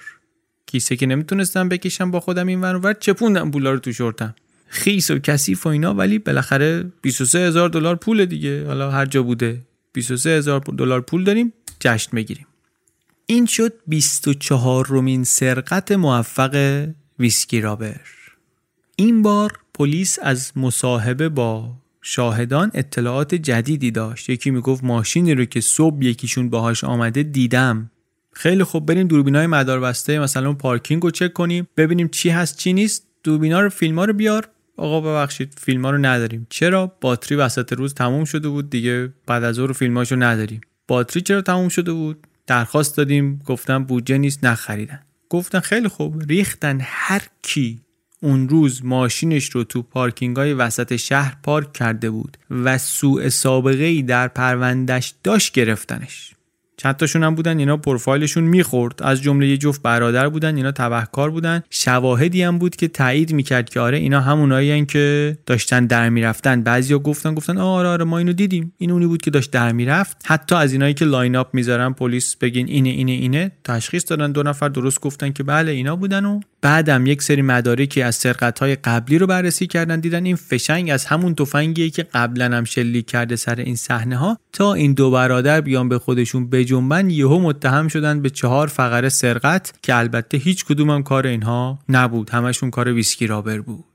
کیسه 0.72 0.96
که 0.96 1.06
نمی‌تونستم 1.06 1.70
بکشم 1.70 2.12
با 2.12 2.20
خودم 2.20 2.48
این 2.48 2.62
ور 2.62 2.94
چپوندم 2.94 3.52
پولا 3.52 3.72
رو 3.72 3.80
تو 3.80 3.94
شورتم؟ 3.94 4.36
خیس 4.68 5.12
و 5.12 5.20
کثیف 5.20 5.66
و 5.66 5.70
اینا 5.70 5.94
ولی 5.94 6.20
بالاخره 6.20 6.92
23 7.02 7.40
هزار 7.40 7.70
دلار 7.70 7.96
پول 7.96 8.26
دیگه. 8.26 8.66
حالا 8.68 8.92
هر 8.92 9.06
جا 9.06 9.24
بوده 9.24 9.62
23 9.94 10.30
هزار 10.30 10.60
دلار 10.60 11.02
پول 11.02 11.24
داریم 11.24 11.54
جشن 11.80 12.18
بگیریم 12.18 12.48
این 13.26 13.46
شد 13.46 13.74
24 13.88 14.86
رومین 14.86 15.24
سرقت 15.24 15.92
موفق 15.92 16.86
ویسکی 17.20 17.62
رابر. 17.62 18.02
این 18.96 19.22
بار 19.22 19.60
پلیس 19.74 20.20
از 20.22 20.52
مصاحبه 20.56 21.30
با 21.30 21.76
شاهدان 22.02 22.72
اطلاعات 22.74 23.36
جدیدی 23.36 23.92
داشت. 23.92 24.30
یکی 24.30 24.52
می‌گفت 24.52 24.84
ماشینی 24.84 25.34
رو 25.34 25.46
که 25.46 25.62
صبح 25.62 26.04
یکیشون 26.04 26.50
باهاش 26.50 26.84
آمده 26.84 27.24
دیدم. 27.24 27.92
خیلی 28.34 28.64
خوب 28.64 28.86
بریم 28.86 29.08
دوربینای 29.08 29.48
مدار 29.48 29.80
بسته 29.80 30.20
مثلا 30.20 30.54
پارکینگ 30.54 31.04
رو 31.04 31.12
چک 31.12 31.34
کنیم 31.34 31.68
ببینیم 31.78 32.08
چی 32.08 32.30
هست 32.30 32.58
چی 32.58 32.74
نیست. 32.74 33.08
دوربینا 33.24 33.62
رو 33.62 33.70
فیلم 33.70 34.00
ها 34.00 34.06
رو 34.06 34.14
بیار. 34.14 34.50
آقا 34.78 35.02
ببخشید 35.02 35.54
فیلم 35.58 35.86
ها 35.86 35.92
رو 35.92 35.98
نداریم. 35.98 36.48
چرا؟ 36.50 36.98
باتری 37.02 37.38
وسط 37.38 37.74
روز 37.74 37.94
تموم 37.94 38.26
شده 38.26 38.50
بود 38.50 38.70
دیگه 38.70 39.14
بعد 39.26 39.44
از 39.44 39.56
ظهر 39.56 39.74
فیلماشو 39.74 40.16
نداریم. 40.16 40.62
باتری 40.88 41.22
چرا 41.22 41.42
تموم 41.42 41.70
شده 41.70 41.92
بود؟ 41.92 42.28
درخواست 42.48 42.98
دادیم 42.98 43.42
گفتن 43.46 43.84
بودجه 43.84 44.18
نیست 44.18 44.46
نخریدن. 44.46 45.00
گفتن 45.30 45.60
خیلی 45.60 45.88
خوب 45.88 46.24
ریختن 46.30 46.80
هر 46.82 47.22
کی 47.42 47.82
اون 48.22 48.50
روز 48.50 48.86
ماشینش 48.86 49.50
رو 49.50 49.64
تو 49.64 49.82
پارکینگ 49.82 50.38
های 50.38 50.54
وسط 50.54 50.96
شهر 50.96 51.38
پارک 51.44 51.74
کرده 51.74 52.10
بود 52.10 52.38
و 52.50 52.78
سوء 52.78 53.30
سابقه 53.30 53.84
ای 53.84 54.02
در 54.02 54.28
پروندش 54.28 55.14
داشت 55.24 55.54
گرفتنش. 55.54 56.34
چند 56.82 56.96
تاشون 56.96 57.24
هم 57.24 57.36
بودن 57.36 57.60
اینا 57.60 57.78
پروفایلشون 57.78 58.44
می‌خورد. 58.44 59.04
از 59.04 59.22
جمله 59.22 59.48
یه 59.48 59.58
جفت 59.58 59.82
برادر 59.82 60.30
بودن 60.30 60.56
اینا 60.56 60.72
تبهکار 60.72 61.30
بودن. 61.30 61.64
شواهدی 61.70 62.44
هم 62.44 62.58
بود 62.58 62.76
که 62.76 62.88
تایید 62.88 63.34
می‌کرد 63.34 63.70
که 63.70 63.80
آره 63.80 63.98
اینا 63.98 64.22
همونایی 64.22 64.86
که 64.86 65.38
داشتن 65.46 65.86
در 65.86 66.10
می‌رفتن. 66.10 66.64
بعضیا 66.64 67.00
گفتن 67.00 67.34
گفتن 67.34 67.58
آره 67.58 67.88
آره 67.88 68.06
ما 68.06 68.18
اینو 68.18 68.34
دیدیم. 68.34 68.74
این 68.78 68.92
اونی 68.92 69.06
بود 69.06 69.22
که 69.22 69.32
داشت 69.32 69.52
در 69.52 69.72
می‌رفت. 69.72 70.18
حتی 70.26 70.56
از 70.56 70.72
اینایی 70.72 70.94
که 70.94 71.06
line 71.06 71.36
up 71.36 71.48
می‌ذارن 71.54 71.94
پلیس 71.94 72.36
بگین 72.36 72.68
اینه 72.68 72.90
اینه 72.90 73.12
اینه 73.12 73.52
تشخیص 73.64 74.10
دادن 74.10 74.32
دو 74.32 74.44
نفر 74.44 74.70
درست 74.70 75.02
گفتن 75.02 75.32
که 75.32 75.44
بله 75.44 75.72
اینا 75.72 75.96
بودن 75.96 76.26
و 76.26 76.40
بعدم 76.62 77.06
یک 77.06 77.22
سری 77.22 77.42
مدارکی 77.42 78.02
از 78.02 78.16
سرقت 78.16 78.60
های 78.60 78.76
قبلی 78.76 79.18
رو 79.18 79.28
بررسی 79.28 79.68
کردن 79.68 80.00
دیدن 80.00 80.26
این 80.26 80.36
فشنگ 80.36 80.90
از 80.90 81.06
همون 81.06 81.36
تفنگیه 81.36 81.90
که 81.90 82.04
قبلا 82.04 82.58
هم 82.58 82.64
شلیک 82.64 83.06
کرده 83.06 83.36
سر 83.36 83.56
این 83.56 83.76
صحنه 83.76 84.18
ها 84.18 84.38
تا 84.54 84.74
این 84.74 84.94
دو 84.94 85.12
برادر 85.12 85.62
بیان 85.62 85.90
به 85.90 86.00
خودشون 86.00 86.50
بجنبن 86.50 87.10
یهو 87.10 87.40
متهم 87.40 87.88
شدن 87.88 88.22
به 88.22 88.30
چهار 88.30 88.68
فقره 88.68 89.10
سرقت 89.10 89.74
که 89.82 89.96
البته 89.96 90.38
هیچ 90.38 90.66
کدوم 90.66 90.90
هم 90.90 91.04
کار 91.04 91.28
اینها 91.28 91.80
نبود. 91.90 92.30
همشون 92.30 92.70
کار 92.72 92.94
Whiskey 92.94 93.28
Robber 93.28 93.62
بود. 93.62 93.86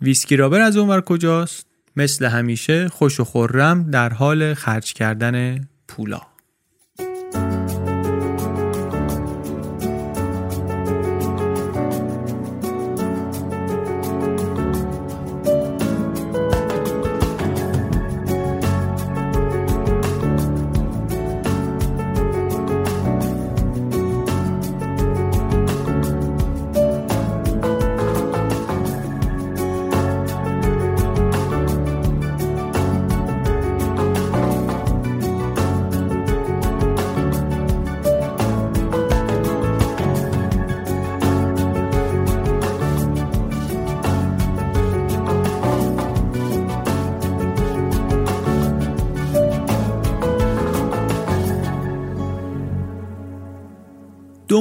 Whiskey 0.00 0.36
Robber 0.36 0.60
از 0.60 0.76
اونور 0.76 1.00
کجاست؟ 1.00 1.66
مثل 1.96 2.26
همیشه 2.26 2.88
خوش 2.88 3.20
و 3.20 3.24
خرم 3.24 3.90
در 3.90 4.12
حال 4.12 4.54
خرج 4.54 4.92
کردن 4.92 5.68
پولا. 5.88 6.20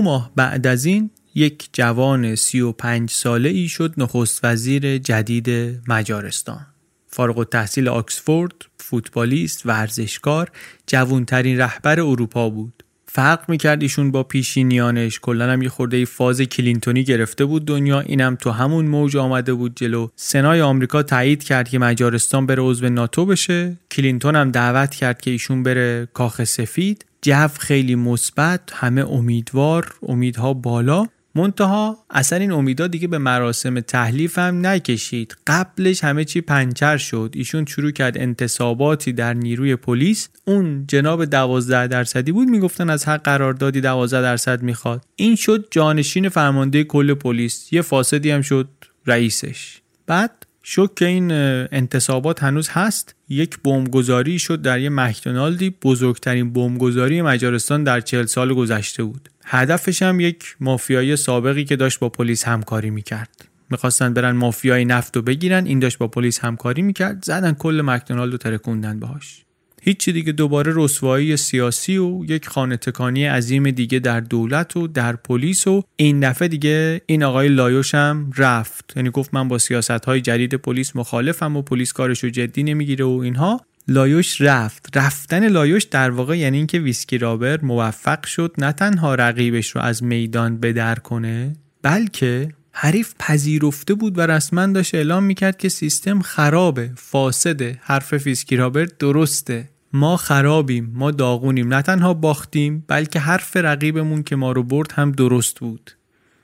ماه 0.07 0.31
بعد 0.35 0.67
از 0.67 0.85
این 0.85 1.09
یک 1.35 1.69
جوان 1.73 2.35
35 2.35 3.11
ساله 3.11 3.49
ای 3.49 3.67
شد 3.67 3.93
نخست 3.97 4.39
وزیر 4.43 4.97
جدید 4.97 5.49
مجارستان. 5.87 6.65
فارغ 7.07 7.37
التحصیل 7.37 7.87
آکسفورد، 7.87 8.53
فوتبالیست، 8.77 9.65
ورزشکار، 9.65 10.51
جوانترین 10.87 11.57
رهبر 11.57 11.99
اروپا 11.99 12.49
بود. 12.49 12.83
فرق 13.05 13.49
می‌کرد 13.49 13.81
ایشون 13.81 14.11
با 14.11 14.23
پیشینیانش. 14.23 15.19
کلا 15.19 15.51
هم 15.51 15.61
یه 15.61 15.69
خورده 15.69 16.05
فاز 16.05 16.41
کلینتونی 16.41 17.03
گرفته 17.03 17.45
بود 17.45 17.65
دنیا. 17.65 17.99
اینم 17.99 18.35
تو 18.35 18.51
همون 18.51 18.85
موج 18.85 19.17
آمده 19.17 19.53
بود 19.53 19.75
جلو. 19.75 20.07
سنای 20.15 20.61
آمریکا 20.61 21.03
تایید 21.03 21.43
کرد 21.43 21.69
که 21.69 21.79
مجارستان 21.79 22.45
بره 22.45 22.61
عضو 22.61 22.89
ناتو 22.89 23.25
بشه. 23.25 23.77
کلینتون 23.91 24.35
هم 24.35 24.51
دعوت 24.51 24.95
کرد 24.95 25.21
که 25.21 25.31
ایشون 25.31 25.63
بره 25.63 26.07
کاخ 26.13 26.43
سفید. 26.43 27.05
جو 27.21 27.47
خیلی 27.47 27.95
مثبت 27.95 28.61
همه 28.73 29.11
امیدوار 29.11 29.93
امیدها 30.03 30.53
بالا. 30.53 31.07
منتها 31.35 31.97
اصلا 32.09 32.39
این 32.39 32.51
امیدا 32.51 32.87
دیگه 32.87 33.07
به 33.07 33.17
مراسم 33.17 33.79
تحلیف 33.79 34.39
هم 34.39 34.67
نکشید. 34.67 35.37
قبلش 35.47 36.03
همه 36.03 36.25
چی 36.25 36.41
پنچر 36.41 36.97
شد. 36.97 37.31
ایشون 37.35 37.65
شروع 37.65 37.91
کرد 37.91 38.17
انتصاباتی 38.17 39.13
در 39.13 39.33
نیروی 39.33 39.75
پلیس. 39.75 40.29
اون 40.45 40.85
جناب 40.87 41.25
دوازده 41.25 41.87
درصدی 41.87 42.31
بود 42.31 42.47
می‌گفتن 42.47 42.89
از 42.89 43.05
هر 43.05 43.17
قراردادی 43.17 43.81
دوازده 43.81 44.21
درصد 44.21 44.61
می‌خواد. 44.61 45.05
این 45.15 45.35
شد 45.35 45.67
جانشین 45.71 46.29
فرمانده 46.29 46.83
کل 46.83 47.13
پلیس. 47.13 47.73
یه 47.73 47.81
فاسدی 47.81 48.31
هم 48.31 48.41
شد 48.41 48.69
رئیسش. 49.05 49.81
بعد 50.07 50.46
شک 50.69 50.95
که 50.95 51.05
این 51.05 51.31
انتصابات 51.71 52.43
هنوز 52.43 52.69
هست. 52.69 53.15
یک 53.29 53.57
بمبگذاری 53.63 54.39
شد 54.39 54.61
در 54.61 54.79
یه 54.79 54.89
مکدونالدی. 54.89 55.69
بزرگترین 55.69 56.53
بمبگذاری 56.53 57.21
مجارستان 57.21 57.83
در 57.83 58.01
چهل 58.01 58.25
سال 58.25 58.53
گذشته 58.53 59.03
بود. 59.03 59.29
هدفش 59.45 60.01
هم 60.01 60.19
یک 60.19 60.55
مافیای 60.59 61.15
سابقی 61.15 61.65
که 61.65 61.75
داشت 61.75 61.99
با 61.99 62.09
پلیس 62.09 62.47
همکاری 62.47 62.89
می‌کرد. 62.89 63.45
می‌خواستن 63.69 64.13
برن 64.13 64.31
مافیای 64.31 64.85
نفت 64.85 65.15
رو 65.15 65.21
بگیرن. 65.21 65.65
این 65.65 65.79
داشت 65.79 65.97
با 65.97 66.07
پلیس 66.07 66.39
همکاری 66.39 66.81
می‌کرد. 66.81 67.23
زدن 67.23 67.53
کل 67.53 67.81
مکدونالد 67.85 68.31
رو 68.31 68.37
ترکوندن 68.37 68.99
باهاش. 68.99 69.45
هیچی 69.87 70.11
دیگه 70.11 70.31
دوباره 70.31 70.73
رسوایی 70.75 71.37
سیاسی 71.37 71.97
و 71.97 72.25
یک 72.25 72.47
خانه 72.47 72.77
تکانی 72.77 73.25
عظیم 73.25 73.71
دیگه 73.71 73.99
در 73.99 74.19
دولت 74.19 74.77
و 74.77 74.87
در 74.87 75.15
پلیس 75.15 75.67
و 75.67 75.83
این 75.95 76.19
دفعه 76.19 76.47
دیگه 76.47 77.01
این 77.05 77.23
آقای 77.23 77.47
لایوش 77.47 77.95
هم 77.95 78.31
رفت. 78.37 78.93
یعنی 78.95 79.09
گفت 79.09 79.33
من 79.33 79.47
با 79.47 79.57
سیاست 79.57 79.91
های 80.05 80.21
جدید 80.21 80.53
پلیس 80.53 80.95
مخالفم 80.95 81.57
و 81.57 81.61
پلیس 81.61 81.93
کارش 81.93 82.23
رو 82.23 82.29
جدی 82.29 82.63
نمی‌گیره 82.63 83.05
و 83.05 83.19
اینها. 83.23 83.61
لایوش 83.87 84.41
رفت. 84.41 84.97
رفتن 84.97 85.47
لایوش 85.47 85.83
در 85.83 86.09
واقع 86.09 86.37
یعنی 86.37 86.57
اینکه 86.57 86.79
Whiskey 86.79 87.17
Robber 87.17 87.61
موفق 87.61 88.25
شد 88.25 88.55
نه 88.57 88.71
تنها 88.71 89.15
رقیبش 89.15 89.69
رو 89.69 89.81
از 89.81 90.03
میدان 90.03 90.57
بدر 90.57 90.95
کنه 90.95 91.55
بلکه 91.81 92.49
حریف 92.71 93.13
پذیرفته 93.19 93.93
بود 93.93 94.17
و 94.17 94.21
رسما 94.21 94.65
داشت 94.65 94.95
اعلام 94.95 95.23
می‌کرد 95.23 95.57
که 95.57 95.69
سیستم 95.69 96.21
خرابه 96.21 96.91
فاسده 96.95 97.79
حرف 97.81 98.13
Whiskey 98.13 98.55
Robber 98.55 98.87
درسته. 98.99 99.69
ما 99.97 100.17
خرابیم 100.17 100.91
ما 100.93 101.11
داغونیم 101.11 101.73
نه 101.73 101.81
تنها 101.81 102.13
باختیم 102.13 102.83
بلکه 102.87 103.19
حرف 103.19 103.57
رقیبمون 103.57 104.23
که 104.23 104.35
ما 104.35 104.51
رو 104.51 104.63
برد 104.63 104.91
هم 104.91 105.11
درست 105.11 105.59
بود. 105.59 105.91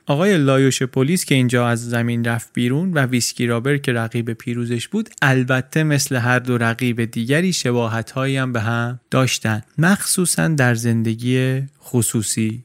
آقای 0.06 0.38
لایوش 0.38 0.82
پلیس 0.82 1.24
که 1.24 1.34
اینجا 1.34 1.68
از 1.68 1.88
زمین 1.90 2.24
رفت 2.24 2.52
بیرون 2.52 2.92
و 2.92 3.06
Whiskey 3.06 3.46
Robber 3.46 3.76
که 3.76 3.92
رقیب 3.92 4.32
پیروزش 4.32 4.88
بود 4.88 5.08
البته 5.22 5.82
مثل 5.82 6.16
هر 6.16 6.38
دو 6.38 6.58
رقیب 6.58 7.04
دیگری 7.04 7.52
شباهت 7.52 8.18
هم 8.18 8.52
به 8.52 8.60
هم 8.60 9.00
داشتن 9.10 9.62
مخصوصا 9.78 10.48
در 10.48 10.74
زندگی 10.74 11.62
خصوصی. 11.82 12.64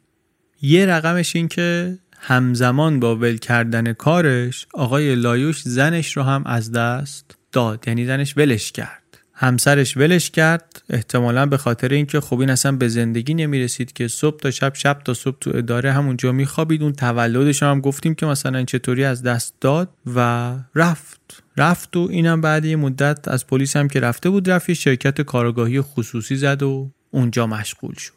یه 0.62 0.86
رقمش 0.86 1.36
این 1.36 1.48
که 1.48 1.98
همزمان 2.20 3.00
با 3.00 3.16
ول 3.16 3.38
کردن 3.38 3.94
کارش 3.94 4.68
آقای 4.74 5.16
لایوش 5.16 5.62
زنش 5.62 6.18
رو 6.18 6.24
هم 6.24 6.44
از 6.46 6.72
دست 6.72 7.38
داد 7.52 7.84
یعنی 7.88 8.06
زنش 8.06 8.38
ولش 8.38 8.72
کرد. 8.72 8.99
همسرش 9.42 9.98
ولش 9.98 10.30
کرد. 10.30 10.84
احتمالا 10.90 11.46
به 11.46 11.58
خاطر 11.58 11.90
اینکه 11.90 12.20
خب 12.20 12.40
این 12.40 12.50
اصلا 12.50 12.72
به 12.72 12.88
زندگی 12.88 13.34
نمی‌رسید 13.34 13.94
که 13.94 14.08
صبح 14.08 14.40
تا 14.40 14.52
شب 14.52 14.76
شب 14.76 15.02
تا 15.06 15.14
صبح 15.14 15.38
تو 15.42 15.52
اداره 15.54 15.92
همونجا 15.92 16.32
میخوابید. 16.32 16.84
اون 16.84 16.94
تولدش 16.94 17.64
هم 17.64 17.82
گفتیم 17.82 18.16
که 18.16 18.26
مثلا 18.26 18.64
چطوری 18.64 19.04
از 19.04 19.24
دست 19.24 19.54
داد 19.62 19.90
و 20.16 20.56
رفت. 20.76 21.44
رفت 21.58 21.98
و 21.98 22.08
اینم 22.12 22.42
بعد 22.42 22.66
یه 22.66 22.76
مدت 22.76 23.28
از 23.28 23.48
پلیس 23.48 23.78
هم 23.78 23.88
که 23.88 24.00
رفته 24.00 24.30
بود 24.30 24.50
رفت 24.50 24.70
یه 24.70 24.76
شرکت 24.76 25.22
کارگاهی 25.22 25.82
خصوصی 25.82 26.36
زد 26.36 26.64
و 26.64 26.92
اونجا 27.12 27.48
مشغول 27.48 27.96
شد. 27.96 28.14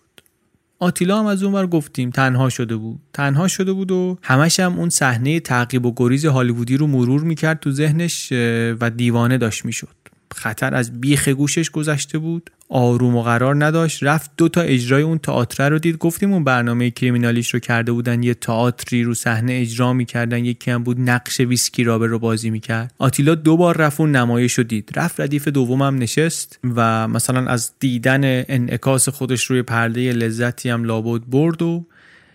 آتیلا 0.79 1.19
هم 1.19 1.27
از 1.27 1.43
اونور 1.43 1.67
گفتیم 1.67 2.11
تنها 2.11 2.49
شده 2.49 2.77
بود. 2.77 3.01
تنها 3.13 3.49
شده 3.49 3.73
بود 3.73 3.91
و 3.91 4.19
همش 4.23 4.61
هم 4.61 4.79
اون 4.79 4.89
صحنه 4.89 5.41
تعقیب 5.41 5.87
و 5.87 5.93
گریز 5.97 6.27
هالیوودی 6.27 6.77
رو 6.77 6.87
مرور 6.87 7.21
می‌کرد 7.21 7.61
تو 7.61 7.71
ذهنش 7.71 8.33
و 8.81 8.91
دیوانه 8.91 9.39
داشت 9.39 9.65
می‌شد. 9.65 10.02
خطر 10.35 10.75
از 10.75 11.01
بیخ 11.01 11.29
گوشش 11.29 11.71
گذشته 11.71 12.19
بود. 12.19 12.51
آروم 12.69 13.17
و 13.17 13.23
قرار 13.23 13.65
نداشت. 13.65 14.03
رفت 14.03 14.31
دو 14.37 14.49
تا 14.49 14.61
اجرای 14.61 15.03
اون 15.03 15.19
تئاتر 15.19 15.71
رو 15.71 15.79
دید. 15.79 15.99
گفتیم 15.99 16.33
اون 16.33 16.45
برنامه 16.45 16.91
کریمینالیش 16.91 17.55
رو 17.55 17.61
کرده 17.61 17.93
بودن 17.93 18.23
یه 18.23 18.35
تئاتری 18.35 19.03
رو 19.03 19.15
صحنه 19.15 19.53
اجرا 19.53 19.93
می‌کردن. 19.93 20.45
یکی 20.45 20.71
هم 20.71 20.83
بود 20.83 21.01
نقش 21.01 21.41
Whiskey 21.41 21.85
Robber 21.85 22.07
رو 22.07 22.19
بازی 22.19 22.51
می‌کرد. 22.51 22.95
آتیلا 22.99 23.35
دو 23.35 23.57
بار 23.57 23.77
رفت 23.77 24.01
اون 24.01 24.17
نمایش 24.17 24.53
رو 24.53 24.65
دید. 24.65 24.91
رفت 24.97 25.21
ردیف 25.21 25.49
دومم 25.49 25.99
نشست 25.99 26.59
و 26.77 27.09
مثلا 27.09 27.47
از 27.47 27.73
دیدن 27.81 28.21
انعکاس 28.25 29.09
خودش 29.09 29.45
روی 29.45 29.63
پرده 29.63 30.13
لذتی 30.13 30.69
هم 30.69 30.85
لابد 30.85 31.23
برد 31.27 31.63
و 31.63 31.87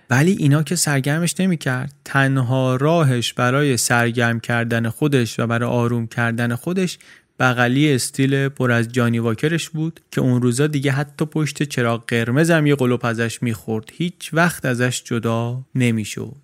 ولی 0.10 0.32
اینا 0.32 0.64
که 0.64 0.76
سرگرمش 0.76 1.36
نمی‌کرد. 1.40 1.94
تنها 2.06 2.76
راهش 2.76 3.34
برای 3.34 3.78
سرگرم 3.78 4.40
کردن 4.40 4.90
خودش 4.90 5.40
و 5.40 5.48
برای 5.48 5.70
آروم 5.70 6.08
کردن 6.08 6.56
خودش 6.56 6.98
بغلی 7.40 7.94
استیل 7.94 8.50
پر 8.50 8.72
از 8.72 8.92
جانی 8.92 9.20
واکرش 9.20 9.70
بود 9.70 10.00
که 10.12 10.22
اون 10.22 10.42
روزا 10.42 10.68
دیگه 10.68 10.92
حتی 10.92 11.26
پشت 11.26 11.64
چراغ 11.64 12.04
قرمز 12.08 12.52
هم 12.52 12.68
یه 12.68 12.76
قلوب 12.76 13.06
ازش 13.06 13.44
می‌خورد. 13.44 13.90
هیچ 13.94 14.30
وقت 14.34 14.66
ازش 14.66 15.04
جدا 15.04 15.62
نمی‌شد. 15.76 16.36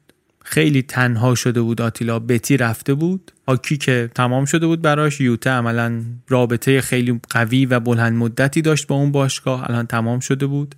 خیلی 0.46 0.82
تنها 0.82 1.36
شده 1.36 1.62
بود 1.62 1.82
آتیلا 1.82 2.20
بتی 2.20 2.58
رفته 2.58 2.94
بود. 2.94 3.32
آکی 3.46 3.78
که 3.78 4.10
تمام 4.16 4.46
شده 4.46 4.68
بود 4.68 4.82
براش 4.82 5.22
یوته 5.22 5.50
عملا 5.50 6.02
رابطه 6.28 6.82
خیلی 6.82 7.20
قوی 7.30 7.66
و 7.66 7.80
بلند 7.80 8.14
مدتی 8.14 8.62
داشت 8.62 8.88
با 8.88 8.96
اون 8.96 9.12
باشگاه 9.12 9.70
الان 9.70 9.88
تمام 9.88 10.20
شده 10.20 10.46
بود. 10.46 10.76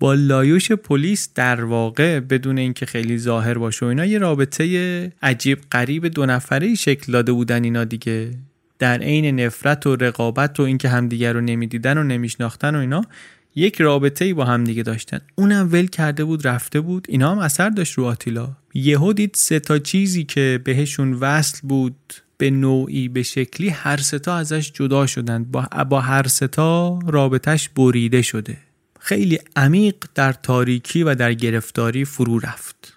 با 0.00 0.14
لایوش 0.14 0.72
پلیس 0.72 1.28
در 1.34 1.64
واقع 1.64 2.20
بدون 2.20 2.58
اینکه 2.58 2.86
خیلی 2.86 3.18
ظاهر 3.18 3.58
باشه 3.58 3.86
و 3.86 3.88
اینا 3.88 4.06
یه 4.06 4.18
رابطه 4.18 5.12
عجیب 5.22 5.58
قریب 5.70 6.06
دو 6.06 6.26
نفره 6.26 6.74
شکل 6.74 7.12
داده 7.12 7.32
بودن 7.32 7.64
اینا 7.64 7.84
دیگه. 7.84 8.30
در 8.82 8.98
عین 8.98 9.40
نفرت 9.40 9.86
و 9.86 9.96
رقابت 9.96 10.60
و 10.60 10.62
اینکه 10.62 10.88
همدیگر 10.88 11.32
رو 11.32 11.40
نمی‌دیدن 11.40 11.98
و 11.98 12.02
نمیشناختن 12.02 12.74
و 12.74 12.78
اینا 12.78 13.04
یک 13.54 13.80
رابطه 13.80 14.24
ای 14.24 14.34
با 14.34 14.44
همدیگه 14.44 14.82
داشتن. 14.82 15.20
اونم 15.34 15.68
ول 15.72 15.86
کرده 15.86 16.24
بود 16.24 16.46
رفته 16.46 16.80
بود. 16.80 17.06
اینا 17.08 17.30
هم 17.30 17.38
اثر 17.38 17.70
داشت 17.70 17.92
رو 17.92 18.04
آتیلا. 18.04 18.56
یهو 18.74 19.12
دید 19.12 19.34
سه 19.34 19.60
تا 19.60 19.78
چیزی 19.78 20.24
که 20.24 20.60
بهشون 20.64 21.12
وصل 21.12 21.68
بود 21.68 22.14
به 22.38 22.50
نوعی 22.50 23.08
به 23.08 23.22
شکلی 23.22 23.68
هر 23.68 23.96
ستا 23.96 24.36
ازش 24.36 24.72
جدا 24.72 25.06
شدن. 25.06 25.44
با, 25.44 25.66
با 25.88 26.00
هر 26.00 26.28
ستا 26.28 26.98
رابطش 27.06 27.68
بریده 27.68 28.22
شده. 28.22 28.56
خیلی 29.00 29.38
عمیق 29.56 29.94
در 30.14 30.32
تاریکی 30.32 31.02
و 31.02 31.14
در 31.14 31.34
گرفتاری 31.34 32.04
فرو 32.04 32.38
رفت. 32.38 32.91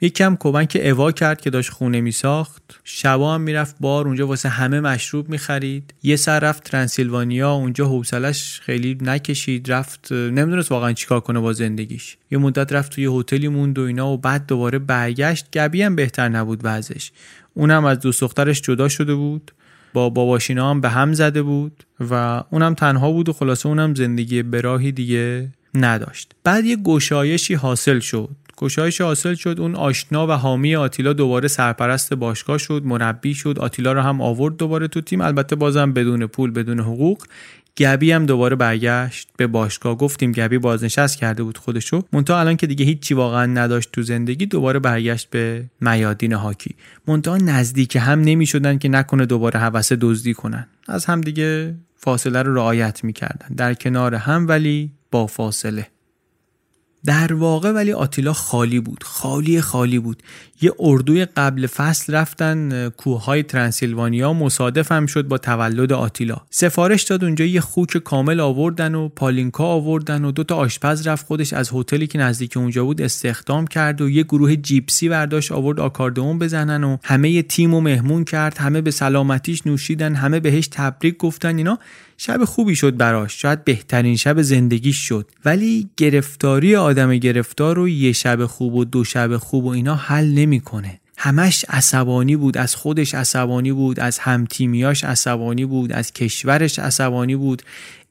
یکم 0.00 0.36
کمک 0.40 0.80
اوا 0.84 1.12
کرد 1.12 1.40
که 1.40 1.50
داشت 1.50 1.70
خونه 1.70 2.00
می 2.00 2.12
ساخت 2.12 2.80
شبا 2.84 3.34
هم 3.34 3.40
می‌رفت 3.40 3.76
بار 3.80 4.06
اونجا 4.06 4.26
واسه 4.26 4.48
همه 4.48 4.80
مشروب 4.80 5.36
خرید 5.36 5.94
یه 6.02 6.16
سر 6.16 6.40
رفت 6.40 6.64
ترانسیلوانیا 6.64 7.52
اونجا 7.52 7.86
حوصلش 7.86 8.60
خیلی 8.60 8.98
نکشید 9.00 9.72
رفت 9.72 10.12
نمی‌دونست 10.12 10.72
واقعا 10.72 10.92
چیکار 10.92 11.20
کنه 11.20 11.40
با 11.40 11.52
زندگیش. 11.52 12.16
یه 12.30 12.38
مدت 12.38 12.72
رفت 12.72 12.92
توی 12.92 13.20
هتلی 13.20 13.48
موند 13.48 13.78
و 13.78 13.82
اینا 13.82 14.08
و 14.08 14.18
بعد 14.18 14.46
دوباره 14.46 14.78
برگشت. 14.78 15.50
گبی 15.52 15.82
هم 15.82 15.96
بهتر 15.96 16.28
نبود 16.28 16.60
وضعش. 16.62 17.12
اونم 17.54 17.84
از 17.84 18.00
دوست 18.00 18.20
دخترش 18.20 18.60
جدا 18.60 18.88
شده 18.88 19.14
بود. 19.14 19.52
با 19.92 20.10
باباشینا 20.10 20.70
هم 20.70 20.80
به 20.80 20.88
هم 20.88 21.12
زده 21.12 21.42
بود 21.42 21.84
و 22.00 22.44
اونم 22.50 22.74
تنها 22.74 23.12
بود 23.12 23.28
و 23.28 23.32
خلاصه 23.32 23.68
اونم 23.68 23.94
زندگی 23.94 24.42
براهی 24.42 24.92
دیگه 24.92 25.48
نداشت. 25.74 26.32
بعد 26.44 26.64
یه 26.64 26.76
گشایشی 26.76 27.54
حاصل 27.54 28.00
شد. 28.00 28.36
گشایش 28.58 29.00
حاصل 29.00 29.34
شد 29.34 29.56
اون 29.60 29.74
آشنا 29.74 30.26
و 30.26 30.30
حامی 30.30 30.76
آتیلا 30.76 31.12
دوباره 31.12 31.48
سرپرست 31.48 32.14
باشگاه 32.14 32.58
شد 32.58 32.82
مربی 32.84 33.34
شد. 33.34 33.58
آتیلا 33.58 33.92
رو 33.92 34.00
هم 34.00 34.20
آورد 34.20 34.56
دوباره 34.56 34.88
تو 34.88 35.00
تیم. 35.00 35.20
البته 35.20 35.56
بازم 35.56 35.92
بدون 35.92 36.26
پول 36.26 36.50
بدون 36.50 36.80
حقوق. 36.80 37.22
گبی 37.76 38.12
هم 38.12 38.26
دوباره 38.26 38.56
برگشت 38.56 39.28
به 39.36 39.46
باشگاه. 39.46 39.96
گفتیم 39.96 40.32
گبی 40.32 40.58
بازنشست 40.58 41.18
کرده 41.18 41.42
بود 41.42 41.58
خودشو. 41.58 42.02
مونتا 42.12 42.40
الان 42.40 42.56
که 42.56 42.66
دیگه 42.66 42.84
هیچی 42.84 43.14
واقعا 43.14 43.46
نداشت 43.46 43.92
تو 43.92 44.02
زندگی 44.02 44.46
دوباره 44.46 44.78
برگشت 44.78 45.30
به 45.30 45.64
میادین 45.80 46.32
هاکی. 46.32 46.74
مونتا 47.06 47.36
نزدیک 47.36 47.96
هم 47.96 48.20
نمی‌شدن 48.20 48.78
که 48.78 48.88
نکنه 48.88 49.26
دوباره 49.26 49.60
هوس 49.60 49.92
دزدی 49.92 50.34
کنن. 50.34 50.66
از 50.88 51.04
هم 51.04 51.20
دیگه 51.20 51.74
فاصله 51.96 52.42
رو 52.42 52.54
رعایت 52.54 53.04
می‌کردن. 53.04 53.54
در 53.56 53.74
کنار 53.74 54.14
هم 54.14 54.48
ولی 54.48 54.90
با 55.10 55.26
فاصله. 55.26 55.86
در 57.04 57.32
واقع 57.32 57.72
ولی 57.72 57.92
آتیلا 57.92 58.32
خالی 58.32 58.80
بود 58.80 59.02
خالی 59.02 59.60
خالی 59.60 59.98
بود. 59.98 60.22
یه 60.60 60.72
اردوی 60.78 61.24
قبل 61.24 61.66
فصل 61.66 62.14
رفتن 62.14 62.88
کوههای 62.88 63.42
ترانسیلوانیا 63.42 64.32
مصادف 64.32 64.92
هم 64.92 65.06
شد 65.06 65.28
با 65.28 65.38
تولد 65.38 65.92
آتیلا. 65.92 66.36
سفارش 66.50 67.02
داد 67.02 67.24
اونجا 67.24 67.44
یه 67.44 67.60
خوک 67.60 67.96
کامل 67.96 68.40
آوردن 68.40 68.94
و 68.94 69.08
پالینکا 69.08 69.64
آوردن 69.64 70.24
و 70.24 70.32
دوتا 70.32 70.56
آشپز 70.56 71.06
رفت 71.06 71.26
خودش 71.26 71.52
از 71.52 71.70
هتلی 71.72 72.06
که 72.06 72.18
نزدیک 72.18 72.56
اونجا 72.56 72.84
بود 72.84 73.02
استخدام 73.02 73.66
کرد 73.66 74.00
و 74.00 74.10
یه 74.10 74.22
گروه 74.22 74.56
جیپسی 74.56 75.08
برداشت 75.08 75.52
آورد 75.52 75.80
آکاردئون 75.80 76.38
بزنن 76.38 76.84
و 76.84 76.96
همه 77.04 77.30
یه 77.30 77.42
تیم 77.42 77.74
و 77.74 77.80
مهمون 77.80 78.24
کرد 78.24 78.58
همه 78.58 78.80
به 78.80 78.90
سلامتیش 78.90 79.66
نوشیدن 79.66 80.14
همه 80.14 80.40
بهش 80.40 80.68
تبریک 80.72 81.16
گفتن 81.16 81.56
اینا 81.56 81.78
شب 82.20 82.44
خوبی 82.44 82.76
شد 82.76 82.96
براش. 82.96 83.42
شاید 83.42 83.64
بهترین 83.64 84.16
شب 84.16 84.42
زندگیش 84.42 84.96
شد. 84.96 85.30
ولی 85.44 85.88
گرفتاری 85.96 86.76
آدم 86.76 87.16
گرفتار 87.16 87.76
رو 87.76 87.88
یه 87.88 88.12
شب 88.12 88.46
خوب 88.46 88.74
و 88.74 88.84
دو 88.84 89.04
شب 89.04 89.36
خوب 89.36 89.64
و 89.64 89.68
اینا 89.68 89.94
حل 89.94 90.26
نمی‌کنه. 90.26 91.00
همش 91.16 91.64
عصبانی 91.68 92.36
بود 92.36 92.56
از 92.58 92.76
خودش 92.76 93.14
عصبانی 93.14 93.72
بود 93.72 94.00
از 94.00 94.18
همتیمیاش 94.18 95.04
عصبانی 95.04 95.64
بود 95.66 95.92
از 95.92 96.12
کشورش 96.12 96.78
عصبانی 96.78 97.36
بود. 97.36 97.62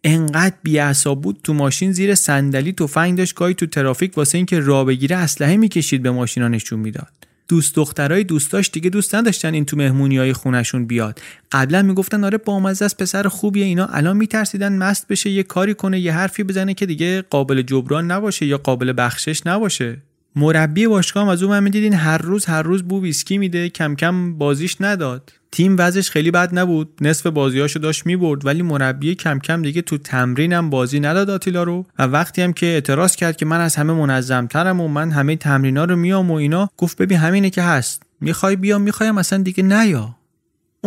انقدر 0.03 0.55
بیعصاب 0.63 1.21
بود 1.21 1.39
تو 1.43 1.53
ماشین 1.53 1.91
زیر 1.91 2.15
صندلی 2.15 2.73
تفنگ 2.73 3.17
داشت 3.17 3.35
گاهی 3.35 3.53
تو 3.53 3.65
ترافیک 3.65 4.17
واسه 4.17 4.37
اینکه 4.37 4.59
راه 4.59 4.85
بگیره 4.85 5.15
اسلحه 5.15 5.57
می‌کشید 5.57 6.03
به 6.03 6.11
ماشینا 6.11 6.47
نشون 6.47 6.79
می‌داد. 6.79 7.11
دوست 7.47 7.75
دخترای 7.75 8.23
دوستاش 8.23 8.69
دیگه 8.73 8.89
دوست 8.89 9.15
نداشتن 9.15 9.53
این 9.53 9.65
تو 9.65 9.77
مهمونی 9.77 10.17
های 10.17 10.33
خونشون 10.33 10.85
بیاد. 10.85 11.19
قبلا 11.51 11.81
می‌گفتن 11.81 12.23
آره 12.23 12.37
بامزه 12.37 12.85
است 12.85 12.97
پسر 12.97 13.27
خوبیه 13.27 13.65
اینا 13.65 13.85
الان 13.85 14.17
میترسیدن 14.17 14.77
مست 14.77 15.07
بشه 15.07 15.29
یه 15.29 15.43
کاری 15.43 15.73
کنه 15.73 15.99
یه 15.99 16.13
حرفی 16.13 16.43
بزنه 16.43 16.73
که 16.73 16.85
دیگه 16.85 17.21
قابل 17.21 17.61
جبران 17.61 18.11
نباشه 18.11 18.45
یا 18.45 18.57
قابل 18.57 18.93
بخشش 18.97 19.47
نباشه. 19.47 19.97
مربی 20.37 20.87
باشگاه 20.87 21.29
از 21.29 21.43
اون 21.43 21.59
می‌دیدین 21.59 21.93
هر 21.93 22.17
روز 22.17 22.45
هر 22.45 22.61
روز 22.61 22.83
بو 22.83 23.01
ویسکی 23.01 23.37
میده 23.37 23.69
کم 23.69 23.95
کم 23.95 24.37
بازیش 24.37 24.77
نداد. 24.79 25.33
تیم 25.51 25.75
وضعش 25.79 26.11
خیلی 26.11 26.31
بد 26.31 26.59
نبود 26.59 26.89
نصف 27.01 27.27
بازیاشو 27.27 27.79
داشت 27.79 28.05
می‌برد 28.05 28.45
ولی 28.45 28.61
مربی 28.61 29.15
کم 29.15 29.39
کم 29.39 29.61
دیگه 29.61 29.81
تو 29.81 29.97
تمرینم 29.97 30.69
بازی 30.69 30.99
نداد 30.99 31.29
آتیلا 31.29 31.63
رو. 31.63 31.85
و 31.99 32.03
وقتی 32.03 32.41
هم 32.41 32.53
که 32.53 32.65
اعتراض 32.65 33.15
کرد 33.15 33.37
که 33.37 33.45
من 33.45 33.61
از 33.61 33.75
همه 33.75 33.93
منظمترم 33.93 34.81
و 34.81 34.87
من 34.87 35.11
همه 35.11 35.35
تمرینا 35.35 35.85
رو 35.85 35.95
میام 35.95 36.31
و 36.31 36.33
اینا 36.33 36.69
گفت 36.77 36.97
ببین 36.97 37.17
همینه 37.17 37.49
که 37.49 37.61
هست. 37.61 38.03
می‌خوای 38.21 38.55
بیام 38.55 38.81
می‌خوایم 38.81 39.17
اصلا 39.17 39.43
دیگه 39.43 39.63
نیا. 39.63 40.16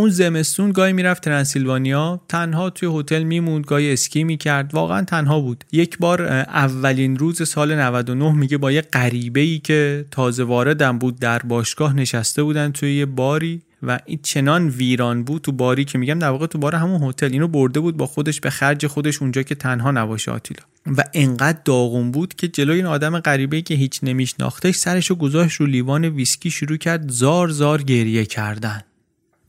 اون 0.01 0.11
زمستون 0.11 0.73
گاهی 0.73 0.93
می‌رفت 0.93 1.25
ترانسیلوانیا 1.25 2.21
تنها 2.29 2.71
توی 2.71 3.01
هتل 3.01 3.23
میموند 3.23 3.65
گاهی 3.65 3.93
اسکی 3.93 4.25
می‌کرد. 4.25 4.75
واقعا 4.75 5.05
تنها 5.05 5.41
بود. 5.41 5.65
یک 5.73 5.99
بار 5.99 6.23
اولین 6.23 7.19
روز 7.19 7.49
سال 7.49 7.75
99 7.75 8.33
میگه 8.33 8.59
با 8.59 8.73
یه 8.73 8.81
غریبه 8.81 9.41
ای 9.41 9.59
که 9.59 10.05
تازه 10.11 10.45
واردم 10.45 10.99
بود 10.99 11.19
در 11.19 11.39
باشگاه 11.39 11.97
نشسته 11.97 12.43
بودن 12.43 12.73
توی 12.73 12.95
یه 12.95 13.07
باری 13.07 13.63
و 13.83 13.99
این 14.07 14.19
چنان 14.23 14.69
ویران 14.69 15.25
بود 15.25 15.43
تو 15.43 15.53
باری 15.53 15.85
که 15.85 15.99
میگم 15.99 16.19
در 16.19 16.31
واقع 16.31 16.47
تو 16.47 16.59
بار 16.59 16.75
همون 16.75 17.03
هتل. 17.03 17.33
اینو 17.33 17.49
برده 17.49 17.81
بود 17.81 17.97
با 17.97 18.07
خودش 18.07 18.41
به 18.41 18.51
خرج 18.51 18.87
خودش 18.87 19.23
اونجا 19.23 19.43
که 19.43 19.55
تنها 19.55 19.91
نباشه 19.91 20.31
آتیلا. 20.31 20.61
و 20.87 21.05
انقدر 21.15 21.59
داغون 21.65 22.11
بود 22.11 22.35
که 22.35 22.49
جلوی 22.49 22.77
این 22.77 22.87
آدم 22.87 23.19
غریبه 23.19 23.63
که 23.63 23.75
هیچ 23.75 24.01
نمیشناختش 24.03 24.75
سرشو 24.75 25.15
گذاشت 25.15 25.61
رو 25.61 25.67
لیوان 25.67 26.05
ویسکی 26.05 26.51
شروع 26.51 26.77
کرد 26.77 27.11
زار 27.11 27.49
زار 27.49 27.83
گریه 27.83 28.25
کردن. 28.25 28.83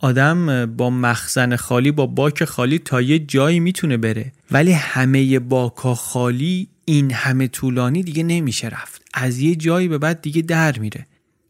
آدم 0.02 0.65
با 0.65 0.90
مخزن 0.90 1.56
خالی 1.56 1.91
با 1.91 2.06
باک 2.06 2.45
خالی 2.45 2.80
تا 2.80 3.02
یه 3.02 3.19
جایی 3.19 3.60
می‌تونه 3.60 3.98
بره. 3.98 4.32
ولی 4.52 4.72
همه 4.72 5.40
باکا 5.40 5.95
خالی 5.95 6.68
این 6.86 7.11
همه 7.11 7.48
طولانی 7.48 8.03
دیگه 8.03 8.23
نمیشه 8.23 8.68
رفت. 8.68 9.02
از 9.14 9.40
یه 9.40 9.56
جایی 9.56 9.88
به 9.88 9.98
بعد 9.98 10.22
دیگه 10.22 10.41
در 10.41 10.80
میره. 10.80 11.07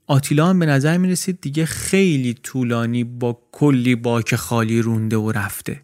آتیلا 0.07 0.48
هم 0.48 0.60
به 0.60 0.65
نظر 0.65 0.98
می‌رسید 0.98 1.41
دیگه 1.41 1.65
خیلی 1.65 2.34
طولانی 2.34 3.03
با 3.03 3.40
کلی 3.52 3.95
باک 3.95 4.36
خالی 4.36 4.82
رونده 4.82 5.18
و 5.18 5.32
رفته. 5.32 5.82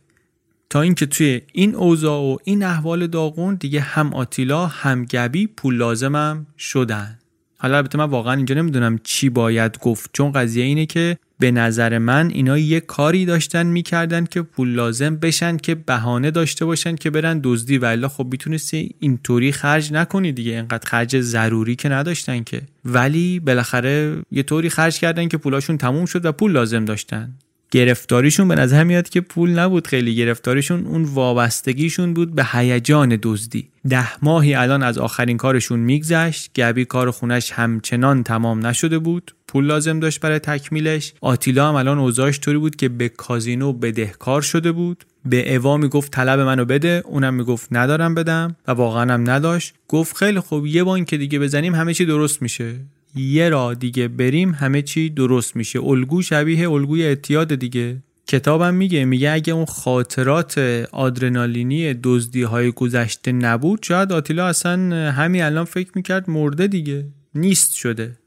تا 0.70 0.82
اینکه 0.82 1.06
توی 1.06 1.42
این 1.54 1.76
اوضاع 1.76 2.22
و 2.22 2.38
این 2.44 2.64
احوال 2.64 3.08
داغون 3.08 3.56
دیگه 3.56 3.82
هم 3.82 4.14
آتیلا 4.14 4.68
هم 4.68 5.06
گبی 5.06 5.48
پول 5.48 5.76
لازمم 5.76 6.48
شدن. 6.58 7.20
حالا 7.58 7.78
البته 7.78 7.98
من 7.98 8.06
واقعا 8.06 8.34
اینجا 8.34 8.56
نمی‌دونم 8.56 9.00
چی 9.04 9.30
باید 9.30 9.80
گفت 9.80 10.10
چون 10.14 10.32
قضیه 10.32 10.64
اینه 10.64 10.86
که 10.86 11.18
به 11.40 11.52
نظر 11.52 11.98
من 11.98 12.30
اینا 12.30 12.58
یه 12.58 12.80
کاری 12.80 13.26
داشتن 13.26 13.66
می‌کردن 13.66 14.26
که 14.26 14.42
پول 14.42 14.70
لازم 14.70 15.16
بشن 15.16 15.58
که 15.58 15.76
بهانه 15.76 16.32
داشته 16.32 16.66
باشن 16.66 16.96
که 16.96 17.10
برن 17.10 17.40
دزدی. 17.44 17.78
و 17.78 18.08
خب 18.08 18.28
می‌تونستی 18.32 18.96
اینطوری 19.00 19.52
خرج 19.52 19.94
نکنی 19.94 20.32
دیگه 20.32 20.52
اینقدر 20.52 20.90
خرج 20.90 21.20
ضروری 21.20 21.76
که 21.76 21.90
نداشتن 21.90 22.44
که. 22.44 22.62
ولی 22.86 23.40
بالاخره 23.40 24.22
یه 24.32 24.44
طوری 24.44 24.70
خرج 24.70 25.00
کردن 25.00 25.28
که 25.28 25.38
پولاشون 25.38 25.78
تموم 25.78 26.06
شد 26.06 26.26
و 26.26 26.32
پول 26.32 26.52
لازم 26.52 26.86
داشتن. 26.86 27.34
گرفتاریشون 27.72 28.48
به 28.48 28.56
نظر 28.56 28.84
میاد 28.84 29.10
که 29.10 29.22
پول 29.22 29.50
نبود 29.50 29.88
خیلی. 29.88 30.16
گرفتاریشون 30.16 30.86
اون 30.86 31.04
وابستگیشون 31.04 32.14
بود 32.14 32.36
به 32.36 32.46
هیجان 32.52 33.20
دزدی. 33.24 33.70
ده 33.90 34.24
ماهی 34.26 34.54
الان 34.54 34.84
از 34.84 34.98
آخرین 34.98 35.38
کارشون 35.38 35.80
میگذشت. 35.80 36.52
گبی 36.56 36.86
کار 36.86 37.12
خونش 37.12 37.52
همچنان 37.52 38.24
تمام 38.24 38.66
نشده 38.68 39.00
بود. 39.00 39.36
پول 39.48 39.66
لازم 39.66 40.00
داشت 40.00 40.20
برای 40.20 40.40
تکمیلش. 40.40 41.14
آتیلا 41.22 41.70
هم 41.70 41.76
الان 41.76 41.98
اوضاعش 41.98 42.40
طوری 42.40 42.58
بود 42.58 42.76
که 42.76 42.90
به 42.90 43.10
کازینو 43.10 43.74
بدهکار 43.74 44.42
شده 44.42 44.72
بود. 44.72 45.04
به 45.26 45.56
اوا 45.56 45.78
می‌گفت 45.78 46.12
طلب 46.12 46.40
منو 46.40 46.66
بده. 46.66 47.04
اونم 47.06 47.34
می‌گفت 47.34 47.68
ندارم 47.72 48.16
بدم. 48.16 48.56
و 48.68 48.72
واقعا 48.72 49.14
هم 49.14 49.30
نداشت. 49.30 49.74
گفت 49.88 50.18
خیلی 50.18 50.40
خوب 50.40 50.66
یه 50.66 50.84
بانک 50.84 51.14
دیگه 51.14 51.40
بزنیم 51.40 51.76
همه 51.76 51.94
چی 51.94 52.06
درست 52.06 52.42
میشه. 52.42 52.76
یه 53.18 53.50
را 53.50 53.74
دیگه 53.74 54.08
بریم 54.08 54.52
همه 54.52 54.82
چی 54.82 55.10
درست 55.10 55.56
میشه. 55.56 55.80
الگو 55.84 56.22
شبیه 56.22 56.72
الگوی 56.72 57.04
اعتیاد 57.04 57.56
دیگه. 57.56 58.04
کتابم 58.28 58.74
میگه 58.74 59.06
میگه 59.06 59.32
اگه 59.32 59.54
اون 59.54 59.66
خاطرات 59.66 60.58
آدرنالینی 60.92 61.94
دزدی 61.94 62.44
های 62.44 62.72
گذشته 62.72 63.32
نبود 63.32 63.80
شاید 63.84 64.12
آتیلا 64.12 64.48
اصلا 64.48 65.12
همین 65.12 65.44
الان 65.44 65.66
فکر 65.66 65.92
می‌کرد 65.96 66.30
مرده 66.30 66.68
دیگه. 66.68 67.06
نیست 67.36 67.74
شده. 67.74 68.18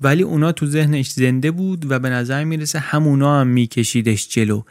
ولی 0.00 0.22
اونا 0.22 0.52
تو 0.52 0.66
ذهنش 0.66 1.10
زنده 1.10 1.50
بود 1.50 1.90
و 1.90 1.98
به 1.98 2.10
نظر 2.10 2.44
می‌رسه 2.44 2.78
همونا 2.78 3.40
هم 3.40 3.46
میکشیدش 3.46 4.28
جلو. 4.28 4.62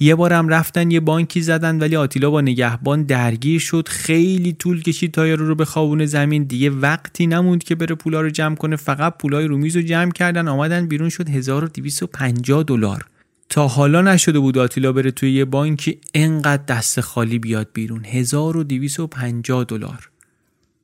یه 0.00 0.14
بارم 0.14 0.48
رفتن 0.48 0.90
یه 0.90 1.00
بانکی 1.00 1.40
زدن 1.40 1.78
ولی 1.78 1.96
آتیلا 1.96 2.30
با 2.30 2.40
نگهبان 2.40 3.02
درگیر 3.02 3.60
شد. 3.60 3.88
خیلی 3.88 4.52
طول 4.52 4.82
کشید 4.82 5.12
تا 5.12 5.34
رو 5.34 5.54
به 5.54 5.64
خوابون 5.64 6.06
زمین. 6.06 6.44
دیگه 6.44 6.70
وقتی 6.70 7.26
نموند 7.26 7.64
که 7.64 7.74
بره 7.74 7.94
پولا 7.94 8.20
رو 8.20 8.30
جمع 8.30 8.54
کنه 8.54 8.76
فقط 8.76 9.18
پولای 9.18 9.46
رو 9.46 9.58
میز 9.58 9.76
رو 9.76 9.82
جمع 9.82 10.12
کردن 10.12 10.48
آمدن 10.48 10.86
بیرون 10.88 11.08
شد. 11.08 11.28
1250 11.28 12.62
دلار. 12.62 13.06
تا 13.48 13.68
حالا 13.68 14.02
نشده 14.02 14.38
بود 14.38 14.58
آتیلا 14.58 14.92
بره 14.92 15.10
توی 15.10 15.32
یه 15.32 15.44
بانکی 15.44 15.98
انقدر 16.14 16.62
دست 16.62 17.00
خالی 17.00 17.38
بیاد 17.38 17.68
بیرون. 17.72 18.04
1250 18.04 19.64
دلار. 19.64 20.08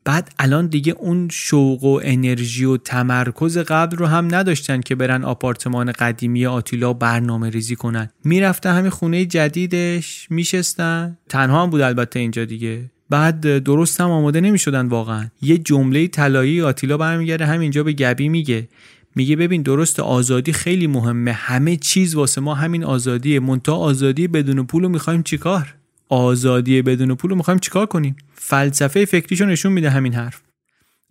بعد 0.04 0.32
الان 0.38 0.66
دیگه 0.66 0.92
اون 0.92 1.28
شوق 1.32 1.84
و 1.84 2.00
انرژی 2.02 2.64
و 2.64 2.76
تمرکز 2.76 3.58
قبل 3.58 3.96
رو 3.96 4.06
هم 4.06 4.34
نداشتن 4.34 4.80
که 4.80 4.94
برن 4.94 5.24
آپارتمان 5.24 5.92
قدیمی 5.92 6.46
آتیلا 6.46 6.92
برنامه 6.92 7.50
ریزی 7.50 7.76
کنن. 7.76 8.10
می‌رفتن 8.24 8.76
همین 8.76 8.90
خونه 8.90 9.24
جدیدش 9.24 10.26
میشستن. 10.30 11.18
تنها 11.28 11.62
هم 11.62 11.70
بود 11.70 11.80
البته 11.80 12.18
اینجا 12.18 12.44
دیگه. 12.44 12.90
بعد 13.10 13.58
درست 13.58 14.00
هم 14.00 14.10
آماده 14.10 14.40
نمی‌شدن 14.40 14.88
واقعا. 14.88 15.28
یه 15.42 15.58
جمله 15.58 16.06
طلایی 16.06 16.62
آتیلا 16.62 16.96
برمیگرده 16.96 17.46
همینجا 17.46 17.82
به 17.82 17.92
گبی 17.92 18.28
میگه. 18.28 18.68
میگه 19.16 19.36
ببین 19.36 19.62
درست 19.62 20.00
آزادی 20.00 20.52
خیلی 20.52 20.86
مهمه. 20.86 21.32
همه 21.32 21.76
چیز 21.76 22.14
واسه 22.14 22.40
ما 22.40 22.54
همین 22.54 22.84
آزادیه. 22.84 23.40
منتها 23.40 23.76
آزادی 23.76 24.28
بدون 24.28 24.66
پول 24.66 24.82
رو 24.82 24.88
می‌خوایم 24.88 25.22
چیکار؟ 25.22 25.74
آزادی 26.12 26.82
بدون 26.82 27.14
پول 27.14 27.30
رو 27.30 27.36
می‌خوایم 27.36 27.60
چیکار 27.60 27.86
کنیم؟ 27.86 28.16
فلسفه 28.34 29.04
فکریشو 29.04 29.44
نشون 29.44 29.72
میده 29.72 29.90
همین 29.90 30.14
حرف. 30.14 30.40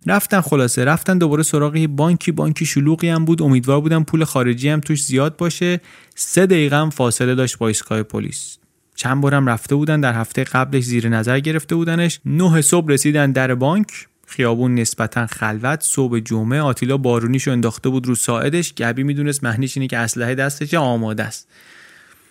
رفتن 0.06 0.40
خلاصه 0.40 0.84
رفتن 0.84 1.18
دوباره 1.18 1.42
سراغ 1.42 1.86
بانکی 1.86 2.32
بانکی 2.32 2.66
شلوغی 2.66 3.08
هم 3.08 3.24
بود. 3.24 3.42
امیدوار 3.42 3.80
بودن 3.80 4.02
پول 4.02 4.24
خارجی 4.24 4.68
هم 4.68 4.80
توش 4.80 5.04
زیاد 5.04 5.36
باشه. 5.36 5.80
سه 6.14 6.46
دقیقه 6.46 6.76
هم 6.76 6.90
فاصله 6.90 7.34
داشت 7.34 7.58
با 7.58 7.68
ایستگاه 7.68 8.02
پلیس. 8.02 8.58
چند 8.96 9.20
بارم 9.20 9.48
رفته 9.48 9.74
بودن 9.74 10.00
در 10.00 10.12
هفته 10.12 10.44
قبلش 10.44 10.84
زیر 10.84 11.08
نظر 11.08 11.40
گرفته 11.40 11.74
بودنش. 11.74 12.20
نه 12.24 12.60
صبح 12.60 12.88
رسیدن 12.88 13.32
در 13.32 13.54
بانک. 13.54 13.86
خیابون 14.26 14.74
نسبتا 14.74 15.26
خلوت 15.26 15.80
صبح 15.82 16.18
جمعه. 16.18 16.60
آتیلا 16.60 16.96
بارونیشو 16.96 17.50
انداخته 17.50 17.88
بود 17.88 18.06
رو 18.06 18.14
ساعدش. 18.14 18.74
گبی 18.74 19.02
می‌دونست 19.02 19.44
معنیش 19.44 19.76
اینه 19.76 19.86
که 19.86 19.98
اسلحه 19.98 20.34
دستش 20.34 20.74
آماده 20.74 21.22
است. 21.22 21.48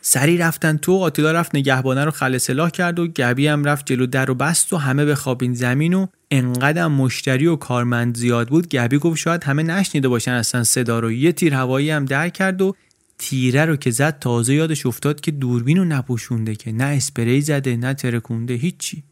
سری 0.01 0.37
رفتن 0.37 0.77
تو 0.77 0.97
آتیلا 0.97 1.31
رفت 1.31 1.55
نگهبانه 1.55 2.05
رو 2.05 2.11
خل 2.11 2.37
سلاح 2.37 2.69
کرد 2.69 2.99
و 2.99 3.07
گبی 3.07 3.47
هم 3.47 3.63
رفت 3.63 3.85
جلو 3.85 4.05
در 4.05 4.31
و 4.31 4.35
بست 4.35 4.73
و 4.73 4.77
همه 4.77 5.05
به 5.05 5.15
خوابین 5.15 5.53
زمین 5.53 5.93
و 5.93 6.07
انقدر 6.31 6.87
مشتری 6.87 7.47
و 7.47 7.55
کارمند 7.55 8.17
زیاد 8.17 8.47
بود 8.47 8.69
گبی 8.69 8.97
گفت 8.97 9.17
شاید 9.17 9.43
همه 9.43 9.63
نشنیده 9.63 10.07
باشن 10.07 10.31
اصلا 10.31 10.63
صدا 10.63 10.99
رو. 10.99 11.11
یه 11.11 11.31
تیر 11.31 11.53
هوایی 11.53 11.89
هم 11.89 12.05
در 12.05 12.29
کرد 12.29 12.61
و 12.61 12.75
تیره 13.17 13.65
رو 13.65 13.75
که 13.75 13.91
زد 13.91 14.19
تازه 14.19 14.53
یادش 14.53 14.85
افتاد 14.85 15.21
که 15.21 15.31
دوربین 15.31 15.77
رو 15.77 15.85
نپوشونده 15.85 16.55
که. 16.55 16.71
نه 16.71 16.83
اسپری 16.83 17.41
زده 17.41 17.77
نه 17.77 17.93
ترکونده 17.93 18.53
هیچی. 18.53 19.03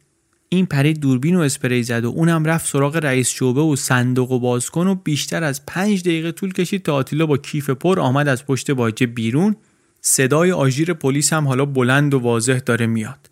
این 0.49 0.65
پرید 0.65 0.99
دوربین 0.99 1.35
و 1.35 1.39
اسپری 1.39 1.83
زد 1.83 2.05
و 2.05 2.09
اونم 2.09 2.45
رفت 2.45 2.67
سراغ 2.67 2.95
رئیس 2.95 3.29
شعبه 3.29 3.61
و 3.61 3.75
صندوق 3.75 4.31
و 4.31 4.39
باز 4.39 4.69
کن 4.69 4.87
و 4.87 4.95
بیشتر 4.95 5.43
از 5.43 5.65
پنج 5.65 6.01
دقیقه 6.01 6.31
طول 6.31 6.53
کشید 6.53 6.83
تا 6.83 6.93
آتیلا 6.93 7.25
با 7.25 7.37
کیف 7.37 7.69
پر 7.69 7.99
آمد 7.99 8.27
از 8.27 8.45
پشت 8.45 8.71
باجه 8.71 9.05
بیرون. 9.05 9.55
صدای 10.01 10.51
آژیر 10.51 10.93
پلیس 10.93 11.33
هم 11.33 11.47
حالا 11.47 11.65
بلند 11.65 12.13
و 12.13 12.19
واضح 12.19 12.57
داره 12.57 12.87
میاد. 12.87 13.29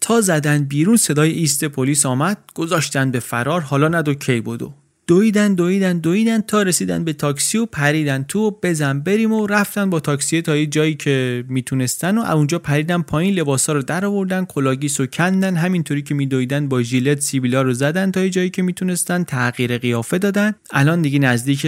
تا 0.00 0.20
زدن 0.20 0.64
بیرون 0.64 0.96
صدای 0.96 1.30
ایست 1.30 1.64
پلیس 1.64 2.06
آمد 2.06 2.38
گذاشتن 2.54 3.10
به 3.10 3.20
فرار 3.20 3.60
حالا 3.60 3.88
ندو 3.88 4.14
کی 4.14 4.40
بدو 4.40 4.72
دویدن 5.06 5.54
دویدن 5.54 5.98
دویدن 5.98 6.40
تا 6.40 6.62
رسیدن 6.62 7.04
به 7.04 7.12
تاکسی 7.12 7.58
و 7.58 7.66
پریدن 7.66 8.22
تو 8.22 8.38
و 8.38 8.50
بزن 8.62 9.00
بریم 9.00 9.32
و 9.32 9.46
رفتن 9.46 9.90
با 9.90 10.00
تاکسی 10.00 10.42
تا 10.42 10.56
یه 10.56 10.66
جایی 10.66 10.94
که 10.94 11.44
می‌تونستن 11.48 12.18
و 12.18 12.20
اونجا 12.20 12.58
پریدن 12.58 13.02
پایین 13.02 13.34
لباسا 13.34 13.72
رو 13.72 13.82
در 13.82 14.04
آوردن 14.04 14.44
کلاه‌گیس 14.44 15.00
و 15.00 15.06
کندن 15.06 15.56
همینطوری 15.56 16.02
که 16.02 16.14
میدویدن 16.14 16.68
با 16.68 16.82
ژیلت 16.82 17.20
سیبیلا 17.20 17.62
رو 17.62 17.72
زدن 17.72 18.10
تا 18.10 18.20
یه 18.20 18.30
جایی 18.30 18.50
که 18.50 18.62
می‌تونستن 18.62 19.24
تغییر 19.24 19.78
قیافه 19.78 20.18
دادن. 20.18 20.54
الان 20.70 21.02
دیگه 21.02 21.18
نزدیک 21.18 21.66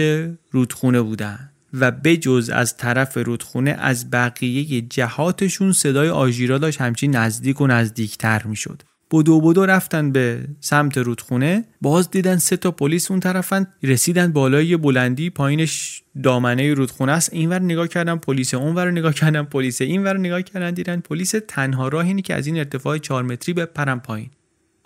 رودخونه 0.51 1.01
بودن. 1.01 1.49
و 1.73 1.91
بجز 1.91 2.49
از 2.49 2.77
طرف 2.77 3.17
رودخونه 3.17 3.71
از 3.71 4.09
بقیه 4.09 4.81
جهاتشون 4.81 5.71
صدای 5.71 6.09
آژیرا 6.09 6.57
داشت 6.57 6.81
همچین 6.81 7.15
نزدیک 7.15 7.61
و 7.61 7.67
نزدیکتر 7.67 8.43
می‌شد. 8.43 8.81
بدو 9.11 9.41
بدو 9.41 9.65
رفتن 9.65 10.11
به 10.11 10.47
سمت 10.59 10.97
رودخونه 10.97 11.63
باز 11.81 12.11
دیدن 12.11 12.37
سه 12.37 12.57
تا 12.57 12.71
پلیس 12.71 13.11
اون 13.11 13.19
طرفن 13.19 13.67
رسیدن 13.83 14.31
بالای 14.31 14.77
بلندی 14.77 15.29
پایینش 15.29 16.03
دامنه 16.23 16.73
رودخونه 16.73 17.11
است. 17.11 17.33
اینور 17.33 17.59
نگاه 17.59 17.87
کردن 17.87 18.15
پلیس 18.15 18.53
اونور 18.53 18.91
نگاه 18.91 19.13
کردن 19.13 19.43
پلیس 19.43 19.81
اینور 19.81 20.17
نگاه 20.17 20.41
کردن 20.41 20.71
دیدن 20.71 20.99
پلیس 20.99 21.35
تنها 21.47 21.87
راه 21.87 22.05
اینه 22.05 22.21
که 22.21 22.35
از 22.35 22.47
این 22.47 22.57
ارتفاع 22.57 22.97
4 22.97 23.23
متری 23.23 23.53
بپرن 23.53 23.99
پایین. 23.99 24.29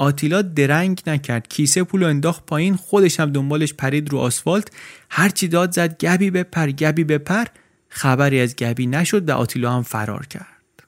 آتیلا 0.02 0.41
درنگ 0.41 1.02
نکرد. 1.07 1.48
کیسه 1.48 1.84
پول 1.84 2.03
انداخت 2.03 2.45
پایین 2.45 2.76
خودش 2.76 3.19
هم 3.19 3.32
دنبالش 3.32 3.73
پرید 3.73 4.10
رو 4.10 4.18
آسفالت. 4.18 4.68
هرچی 5.10 5.48
داد 5.48 5.72
زد 5.72 5.98
گبی 5.98 6.32
بپر 6.32 6.72
گبی 6.72 7.03
بپر 7.03 7.45
خبری 7.90 8.40
از 8.40 8.56
گبی 8.56 8.88
نشد 8.88 9.30
و 9.30 9.34
آتیلا 9.34 9.73
هم 9.73 9.84
فرار 9.84 10.26
کرد. 10.26 10.84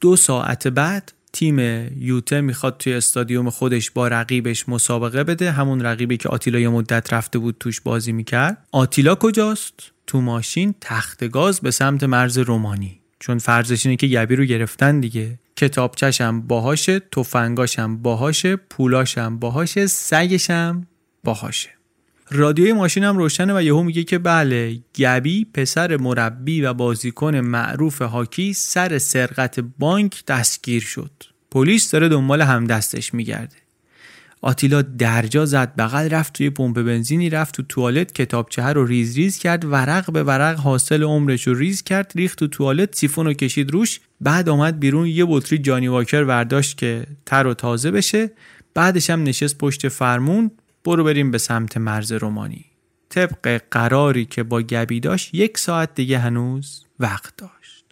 دو 0.00 0.16
ساعت 0.16 0.68
بعد 0.68 1.12
تیم 1.32 1.58
یوته 1.98 2.40
می‌خواد 2.40 2.78
توی 2.78 2.92
استادیوم 2.92 3.50
خودش 3.50 3.90
با 3.90 4.08
رقیبش 4.08 4.68
مسابقه 4.68 5.24
بده. 5.24 5.50
همون 5.50 5.82
رقیبی 5.82 6.16
که 6.16 6.28
آتیلا 6.28 6.58
یه 6.58 6.68
مدت 6.68 7.12
رفته 7.12 7.38
بود 7.38 7.56
توش 7.60 7.80
بازی 7.80 8.12
می‌کرد. 8.12 8.66
آتیلا 8.72 9.14
کجاست؟ 9.14 9.74
تو 10.06 10.20
ماشین 10.20 10.74
تخت 10.80 11.28
گاز 11.28 11.60
به 11.60 11.70
سمت 11.70 12.04
مرز 12.04 12.38
رومانی. 12.38 13.00
چون 13.20 13.38
فرضش 13.38 13.86
اینه 13.86 13.96
که 13.96 14.06
گبی 14.06 14.36
رو 14.36 14.44
گرفتن 14.44 15.00
دیگه. 15.00 15.38
کتابچشم 15.56 16.40
باهاشه 16.40 17.00
تفنگاشم 17.00 17.96
باهاشه 17.96 18.56
پولاشم 18.56 19.38
باهاشه 19.38 19.86
سگشم 19.86 20.86
باهاشه. 21.24 21.70
رادیوی 22.30 22.72
ماشینم 22.72 23.18
روشنه 23.18 23.56
و 23.56 23.62
یهو 23.62 23.82
میگه 23.82 24.04
که 24.04 24.18
بله 24.18 24.80
گبی 24.98 25.44
پسر 25.54 25.96
مربی 25.96 26.60
و 26.60 26.74
بازیکن 26.74 27.36
معروف 27.36 28.02
هاکی 28.02 28.52
سر 28.52 28.98
سرقت 28.98 29.60
بانک 29.60 30.24
دستگیر 30.26 30.82
شد. 30.82 31.10
پلیس 31.50 31.90
داره 31.90 32.08
دنبال 32.08 32.42
هم 32.42 32.64
دستش 32.64 33.14
میگرده. 33.14 33.56
آتیلا 34.44 34.82
درجا 34.82 35.46
زد 35.46 35.74
بغل 35.76 36.08
رفت 36.08 36.32
توی 36.32 36.50
پمپ 36.50 36.82
بنزینی 36.82 37.30
رفت 37.30 37.54
تو 37.54 37.62
توالت 37.62 38.12
کتابچه 38.12 38.62
رو 38.62 38.86
ریز 38.86 39.16
ریز 39.16 39.38
کرد 39.38 39.64
ورق 39.64 40.12
به 40.12 40.22
ورق 40.22 40.58
حاصل 40.58 41.02
عمرش 41.02 41.46
رو 41.46 41.54
ریز 41.54 41.82
کرد 41.82 42.12
ریخت 42.14 42.38
تو 42.38 42.46
توالت 42.46 42.94
سیفون 42.94 43.26
رو 43.26 43.32
کشید 43.32 43.70
روش. 43.70 44.00
بعد 44.24 44.48
آمد 44.48 44.80
بیرون 44.80 45.06
یه 45.06 45.24
بطری 45.28 45.58
جانی 45.58 45.88
واکر 45.88 46.22
ورداشت 46.22 46.78
که 46.78 47.06
تر 47.26 47.46
و 47.46 47.54
تازه 47.54 47.90
بشه. 47.90 48.30
بعدش 48.74 49.10
هم 49.10 49.22
نشست 49.22 49.58
پشت 49.58 49.88
فرمون. 49.88 50.50
برو 50.84 51.04
بریم 51.04 51.30
به 51.30 51.38
سمت 51.38 51.76
مرز 51.76 52.12
رومانی. 52.12 52.64
طبق 53.08 53.62
قراری 53.70 54.24
که 54.24 54.42
با 54.42 54.62
گبی 54.62 55.00
داشت 55.00 55.34
یک 55.34 55.58
ساعت 55.58 55.94
دیگه 55.94 56.18
هنوز 56.18 56.84
وقت 57.00 57.36
داشت. 57.36 57.84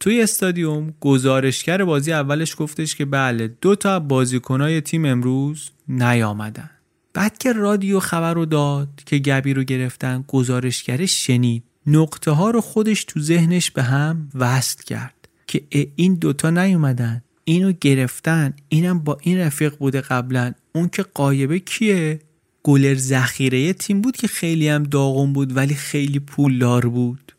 توی 0.00 0.22
استادیوم 0.22 0.94
گزارشگر 1.00 1.84
بازی 1.84 2.12
اولش 2.12 2.54
گفتش 2.58 2.96
که 2.96 3.04
بله 3.04 3.48
دو 3.60 3.74
تا 3.74 4.00
بازیکنای 4.00 4.80
تیم 4.80 5.04
امروز 5.04 5.70
نیامدن. 5.88 6.70
بعد 7.14 7.38
که 7.38 7.52
رادیو 7.52 8.00
خبر 8.00 8.34
رو 8.34 8.46
داد 8.46 8.88
که 9.06 9.18
گبی 9.18 9.54
رو 9.54 9.62
گرفتن 9.62 10.24
گزارشگرش 10.28 11.26
شنید. 11.26 11.64
نقطه 11.86 12.30
ها 12.30 12.50
رو 12.50 12.60
خودش 12.60 13.04
تو 13.04 13.20
ذهنش 13.20 13.70
به 13.70 13.82
هم 13.82 14.28
وصل 14.34 14.82
کرد. 14.82 15.15
که 15.46 15.62
این 15.96 16.14
دوتا 16.14 16.50
نیومدن 16.50 17.22
اینو 17.44 17.72
گرفتن 17.80 18.54
اینم 18.68 18.98
با 18.98 19.18
این 19.22 19.38
رفیق 19.38 19.76
بوده 19.76 20.00
قبلا 20.00 20.52
اون 20.74 20.88
که 20.88 21.02
غایبه 21.02 21.58
کیه؟ 21.58 22.20
گلر 22.62 22.94
ذخیره 22.94 23.72
تیم 23.72 24.00
بود 24.00 24.16
که 24.16 24.28
خیلی 24.28 24.68
هم 24.68 24.82
داغون 24.82 25.32
بود 25.32 25.56
ولی 25.56 25.74
خیلی 25.74 26.18
پولدار 26.18 26.86
بود. 26.86 27.32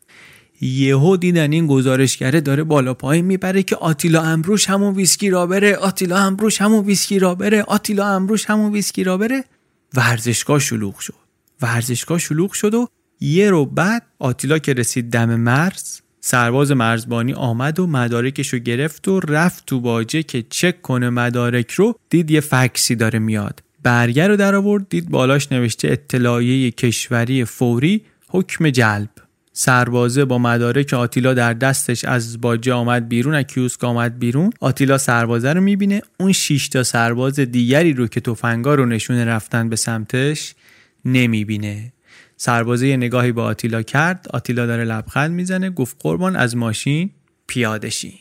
یهو 0.60 1.16
دیدن 1.16 1.52
این 1.52 1.66
گزارشگره 1.66 2.40
داره 2.40 2.64
بالا 2.64 2.94
پایین 2.94 3.24
می‌بره 3.24 3.62
که 3.62 3.76
آتیلا 3.76 4.22
آمبروش 4.22 4.70
همون 4.70 4.94
Whiskey 4.94 5.30
Robber 5.30 5.46
ه 5.46 5.76
آتیلا 5.76 6.18
آمبروش 6.18 6.60
همون 6.60 6.84
Whiskey 6.84 7.18
Robber 7.18 7.34
ه 7.34 7.62
آتیلا 7.62 8.08
آمبروش 8.08 8.50
همون 8.50 8.72
Whiskey 8.72 9.04
Robber 9.04 9.16
ه. 9.16 9.44
ورزشگاه 9.94 10.58
شلوغ 10.58 10.98
شد. 10.98 11.14
ورزشگاه 11.62 12.18
شلوغ 12.18 12.52
شد 12.52 12.74
و 12.74 12.88
یه 13.20 13.50
رو 13.50 13.66
بعد 13.66 14.02
آتیلا 14.18 14.58
که 14.58 14.72
رسید 14.72 15.10
دم 15.10 15.34
مرز 15.34 16.00
سرباز 16.20 16.70
مرزبانی 16.70 17.32
آمد 17.32 17.80
و 17.80 17.86
مدارکش 17.86 18.48
رو 18.48 18.58
گرفت 18.58 19.08
و 19.08 19.20
رفت 19.20 19.66
تو 19.66 19.80
باجه 19.80 20.22
که 20.22 20.44
چک 20.50 20.82
کنه 20.82 21.10
مدارک 21.10 21.70
رو 21.70 21.94
دید 22.10 22.30
یه 22.30 22.40
فکسی 22.40 22.94
داره 22.94 23.18
میاد. 23.18 23.62
برگه 23.82 24.26
رو 24.26 24.36
در 24.36 24.54
آورد 24.54 24.88
دید 24.88 25.10
بالاش 25.10 25.52
نوشته 25.52 25.88
اطلاعیه 25.88 26.70
کشوری 26.70 27.44
فوری 27.44 28.02
حکم 28.28 28.70
جلب. 28.70 29.08
سربازه 29.52 30.24
با 30.24 30.38
مدارک 30.38 30.94
آتیلا 30.94 31.34
در 31.34 31.52
دستش 31.52 32.04
از 32.04 32.40
باجه 32.40 32.72
آمد 32.72 33.08
بیرون 33.08 33.34
از 33.34 33.44
کیوسک 33.44 33.84
آمد 33.84 34.18
بیرون. 34.18 34.50
آتیلا 34.60 34.98
سربازه 34.98 35.52
رو 35.52 35.60
می‌بینه. 35.60 36.02
اون 36.20 36.32
6 36.32 36.68
تا 36.68 36.82
سرباز 36.82 37.40
دیگری 37.40 37.92
رو 37.92 38.06
که 38.06 38.20
تفنگا 38.20 38.74
رو 38.74 38.86
نشونه 38.86 39.24
رفتن 39.24 39.68
به 39.68 39.76
سمتش 39.76 40.54
نمی‌بینه. 41.04 41.92
سربازه 42.40 42.88
یه 42.88 42.96
نگاهی 42.96 43.32
با 43.32 43.44
آتیلا 43.44 43.82
کرد. 43.82 44.26
آتیلا 44.34 44.66
داره 44.66 44.84
لبخند 44.84 45.30
می‌زنه 45.30 45.70
گفت 45.70 45.96
قربان 46.00 46.36
از 46.36 46.56
ماشین 46.56 47.10
پیاده 47.46 47.90
شین. 47.90 48.18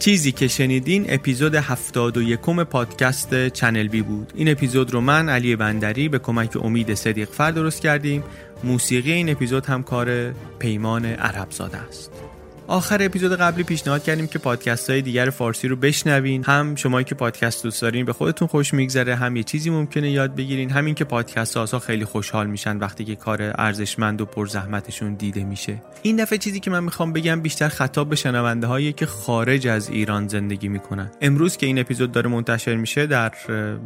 چیزی 0.00 0.32
که 0.32 0.48
شنیدین 0.48 1.06
اپیزود 1.08 1.54
71 1.54 2.40
پادکست 2.40 3.48
چنل 3.48 3.88
بی 3.88 4.02
بود. 4.02 4.32
این 4.34 4.48
اپیزود 4.48 4.92
رو 4.92 5.00
من 5.00 5.28
علی 5.28 5.56
بندری 5.56 6.08
به 6.08 6.18
کمک 6.18 6.56
امید 6.56 6.94
صدیق 6.94 7.28
فر 7.28 7.50
درست 7.50 7.82
کردیم. 7.82 8.22
موسیقی 8.64 9.12
این 9.12 9.30
اپیزود 9.30 9.66
هم 9.66 9.82
کار 9.82 10.32
پیمان 10.58 11.04
عربزاده 11.04 11.78
است. 11.78 12.29
آخر 12.70 13.02
اپیزود 13.02 13.32
قبلی 13.32 13.64
پیشنهاد 13.64 14.02
کردیم 14.02 14.26
که 14.26 14.38
پادکست 14.38 14.90
های 14.90 15.02
دیگر 15.02 15.30
فارسی 15.30 15.68
رو 15.68 15.76
بشنوین. 15.76 16.44
هم 16.44 16.74
شما 16.74 17.02
که 17.02 17.14
پادکست 17.14 17.62
دوست 17.62 17.82
دارین 17.82 18.06
به 18.06 18.12
خودتون 18.12 18.48
خوش 18.48 18.74
میگذره 18.74 19.14
هم 19.14 19.36
یه 19.36 19.42
چیزی 19.42 19.70
ممکنه 19.70 20.10
یاد 20.10 20.34
بگیرین. 20.34 20.70
همین 20.70 20.94
که 20.94 21.04
پادکست 21.04 21.56
ها 21.56 21.78
خیلی 21.78 22.04
خوشحال 22.04 22.46
میشن 22.46 22.76
وقتی 22.76 23.04
که 23.04 23.16
کار 23.16 23.52
ارزشمند 23.54 24.20
و 24.20 24.24
پرزحمتشون 24.24 25.14
دیده 25.14 25.44
میشه. 25.44 25.82
این 26.02 26.16
دفعه 26.16 26.38
چیزی 26.38 26.60
که 26.60 26.70
من 26.70 26.84
می‌خوام 26.84 27.12
بگم 27.12 27.40
بیشتر 27.40 27.68
خطاب 27.68 28.08
به 28.08 28.16
شنونده 28.16 28.66
هایی 28.66 28.92
که 28.92 29.06
خارج 29.06 29.66
از 29.66 29.88
ایران 29.88 30.28
زندگی 30.28 30.68
می‌کنن. 30.68 31.10
امروز 31.20 31.56
که 31.56 31.66
این 31.66 31.78
اپیزود 31.78 32.12
داره 32.12 32.30
منتشر 32.30 32.74
میشه 32.74 33.06
در 33.06 33.32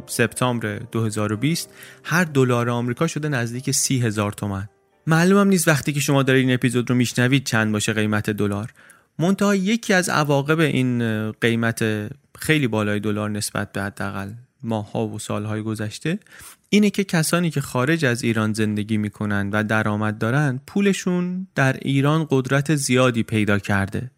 سپتامبر 0.07 0.79
2020 0.91 1.69
هر 2.03 2.23
دلار 2.23 2.69
آمریکا 2.69 3.07
شده 3.07 3.29
نزدیک 3.29 3.71
سی 3.71 3.99
هزار 3.99 4.31
تومن 4.31 4.67
معلومم 5.07 5.47
نیست 5.47 5.67
وقتی 5.67 5.93
که 5.93 5.99
شما 5.99 6.23
دارید 6.23 6.45
این 6.45 6.53
اپیزود 6.53 6.89
رو 6.89 6.95
میشنوید 6.95 7.43
چند 7.43 7.71
باشه 7.71 7.93
قیمت 7.93 8.29
دلار. 8.29 8.73
منتها 9.19 9.55
یکی 9.55 9.93
از 9.93 10.09
عواقب 10.09 10.59
این 10.59 11.31
قیمت 11.31 12.09
خیلی 12.39 12.67
بالای 12.67 12.99
دلار 12.99 13.29
نسبت 13.29 13.71
به 13.71 13.81
حداقل 13.81 14.31
ماهها 14.63 15.07
و 15.07 15.19
سالهای 15.19 15.61
گذشته 15.61 16.19
اینه 16.69 16.89
که 16.89 17.03
کسانی 17.03 17.49
که 17.49 17.61
خارج 17.61 18.05
از 18.05 18.23
ایران 18.23 18.53
زندگی 18.53 18.97
می‌کنن 18.97 19.49
و 19.49 19.63
درآمد 19.63 20.17
دارن 20.17 20.59
پولشون 20.67 21.47
در 21.55 21.75
ایران 21.81 22.27
قدرت 22.29 22.75
زیادی 22.75 23.23
پیدا 23.23 23.59
کرده. 23.59 24.11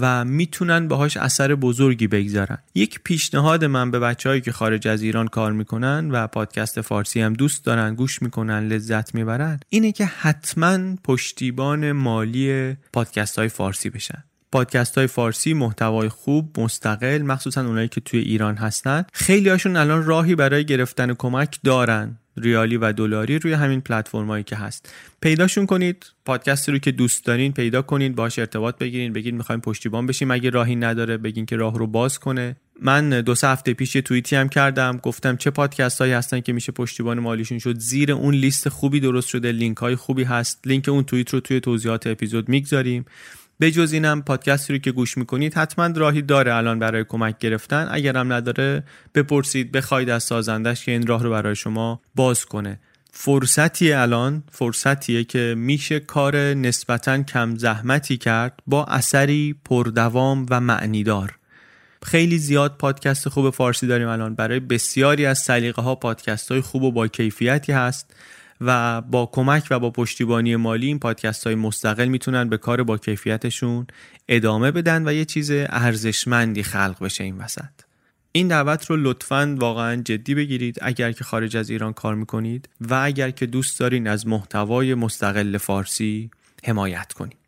و 0.00 0.24
می‌تونن 0.24 0.88
باهاش 0.88 1.16
اثر 1.16 1.54
بزرگی 1.54 2.06
بگذارن. 2.06 2.58
یک 2.74 3.00
پیشنهاد 3.04 3.64
من 3.64 3.90
به 3.90 3.98
بچههایی 3.98 4.40
که 4.40 4.52
خارج 4.52 4.88
از 4.88 5.02
ایران 5.02 5.28
کار 5.28 5.52
می‌کنن 5.52 6.10
و 6.10 6.26
پادکست 6.26 6.80
فارسی 6.80 7.20
هم 7.20 7.32
دوست 7.32 7.64
دارن 7.64 7.94
گوش 7.94 8.22
می‌کنن 8.22 8.68
لذت 8.68 9.14
می‌برن 9.14 9.60
اینه 9.68 9.92
که 9.92 10.04
حتما 10.04 10.96
پشتیبان 11.04 11.92
مالی 11.92 12.76
پادکست 12.92 13.38
های 13.38 13.48
فارسی 13.48 13.90
بشن. 13.90 14.24
پادکست 14.54 14.98
های 14.98 15.06
فارسی 15.06 15.54
محتوای 15.54 16.08
خوب 16.08 16.60
مستقل 16.60 17.22
مخصوصا 17.22 17.66
اونایی 17.66 17.88
که 17.88 18.00
توی 18.00 18.20
ایران 18.20 18.56
هستن 18.56 19.04
خیلی 19.12 19.48
هاشون 19.48 19.76
الان 19.76 20.04
راهی 20.04 20.34
برای 20.34 20.64
گرفتن 20.64 21.14
کمک 21.14 21.58
دارن 21.64 22.18
ریالی 22.36 22.76
و 22.76 22.92
دلاری 22.92 23.38
روی 23.38 23.52
همین 23.52 23.80
پلتفرمایی 23.80 24.44
که 24.44 24.56
هست. 24.56 24.94
پیداشون 25.20 25.66
کنید 25.66 26.06
پادکستی 26.24 26.72
رو 26.72 26.78
که 26.78 26.92
دوست 26.92 27.24
دارین 27.24 27.52
پیدا 27.52 27.82
کنید 27.82 28.14
باش 28.14 28.38
ارتباط 28.38 28.78
بگیرین 28.78 29.12
بگید 29.12 29.34
می‌خوایم 29.34 29.60
پشتیبان 29.60 30.06
بشیم 30.06 30.30
اگه 30.30 30.50
راهی 30.50 30.76
نداره 30.76 31.16
بگین 31.16 31.46
که 31.46 31.56
راه 31.56 31.78
رو 31.78 31.86
باز 31.86 32.18
کنه. 32.18 32.56
من 32.82 33.20
دو 33.20 33.34
سه 33.34 33.48
هفته 33.48 33.74
پیش 33.74 33.96
یه 33.96 34.02
توییتی 34.02 34.36
هم 34.36 34.48
کردم 34.48 35.00
گفتم 35.02 35.36
چه 35.36 35.50
پادکست 35.50 36.00
هایی 36.00 36.12
هستن 36.12 36.40
که 36.40 36.52
میشه 36.52 36.72
پشتیبان 36.72 37.20
مالیشون 37.20 37.58
شد. 37.58 37.78
زیر 37.78 38.12
اون 38.12 38.34
لیست 38.34 38.68
خوبی 38.68 39.00
درست 39.00 39.28
شده 39.28 39.52
لینک 39.52 39.76
های 39.76 39.96
خوبی 39.96 40.24
هست. 40.24 40.60
لینک 40.66 40.88
اون 40.88 41.04
توییت 41.04 41.30
رو 41.30 41.40
توی 41.40 41.60
توضیحات 41.60 42.06
اپیزود 42.06 42.48
می‌گذاریم. 42.48 43.04
به 43.58 43.70
جز 43.70 43.92
اینم 43.92 44.22
پادکستی 44.22 44.72
رو 44.72 44.78
که 44.78 44.92
گوش 44.92 45.18
می‌کنید 45.18 45.54
حتما 45.54 45.86
راهی 45.86 46.22
داره 46.22 46.54
الان 46.54 46.78
برای 46.78 47.04
کمک 47.08 47.38
گرفتن. 47.38 47.88
اگرم 47.90 48.32
نداره 48.32 48.84
بپرسید 49.14 49.72
بخواید 49.72 50.10
از 50.10 50.22
سازندش 50.22 50.84
که 50.84 50.92
این 50.92 51.06
راه 51.06 51.22
رو 51.22 51.30
برای 51.30 51.56
شما 51.56 52.00
باز 52.14 52.44
کنه. 52.44 52.78
فرصتی 53.12 53.92
الان 53.92 54.42
فرصتیه 54.52 55.24
که 55.24 55.54
میشه 55.58 56.00
کار 56.00 56.36
نسبتا 56.36 57.22
کم 57.22 57.56
زحمتی 57.56 58.16
کرد 58.16 58.58
با 58.66 58.84
اثری 58.84 59.54
پردوام 59.64 60.46
و 60.50 60.60
معنیدار. 60.60 61.38
خیلی 62.02 62.38
زیاد 62.38 62.76
پادکست 62.78 63.28
خوب 63.28 63.50
فارسی 63.50 63.86
داریم 63.86 64.08
الان. 64.08 64.34
برای 64.34 64.60
بسیاری 64.60 65.26
از 65.26 65.38
سلیقه 65.38 65.82
ها 65.82 65.94
پادکست 65.94 66.52
های 66.52 66.60
خوب 66.60 66.82
و 66.82 66.92
با 66.92 67.08
کیفیتی 67.08 67.72
هست. 67.72 68.14
و 68.60 69.00
با 69.00 69.26
کمک 69.32 69.66
و 69.70 69.78
با 69.78 69.90
پشتیبانی 69.90 70.56
مالی 70.56 70.86
این 70.86 70.98
پادکست 70.98 71.46
های 71.46 71.54
مستقل 71.54 72.08
می‌تونن 72.08 72.48
به 72.48 72.56
کار 72.56 72.82
با 72.82 72.98
کیفیتشون 72.98 73.86
ادامه 74.28 74.70
بدن 74.70 75.08
و 75.08 75.12
یه 75.12 75.24
چیز 75.24 75.50
ارزشمندی 75.50 76.62
خلق 76.62 77.04
بشه 77.04 77.24
این 77.24 77.38
وسط. 77.38 77.70
این 78.32 78.48
دعوت 78.48 78.86
رو 78.86 78.96
لطفا 78.96 79.56
واقعا 79.58 80.02
جدی 80.02 80.34
بگیرید 80.34 80.78
اگر 80.82 81.12
که 81.12 81.24
خارج 81.24 81.56
از 81.56 81.70
ایران 81.70 81.92
کار 81.92 82.14
می‌کنید 82.14 82.68
و 82.80 82.94
اگر 82.94 83.30
که 83.30 83.46
دوست 83.46 83.80
دارین 83.80 84.06
از 84.06 84.26
محتوای 84.26 84.94
مستقل 84.94 85.58
فارسی 85.58 86.30
حمایت 86.64 87.12
کنید. 87.12 87.43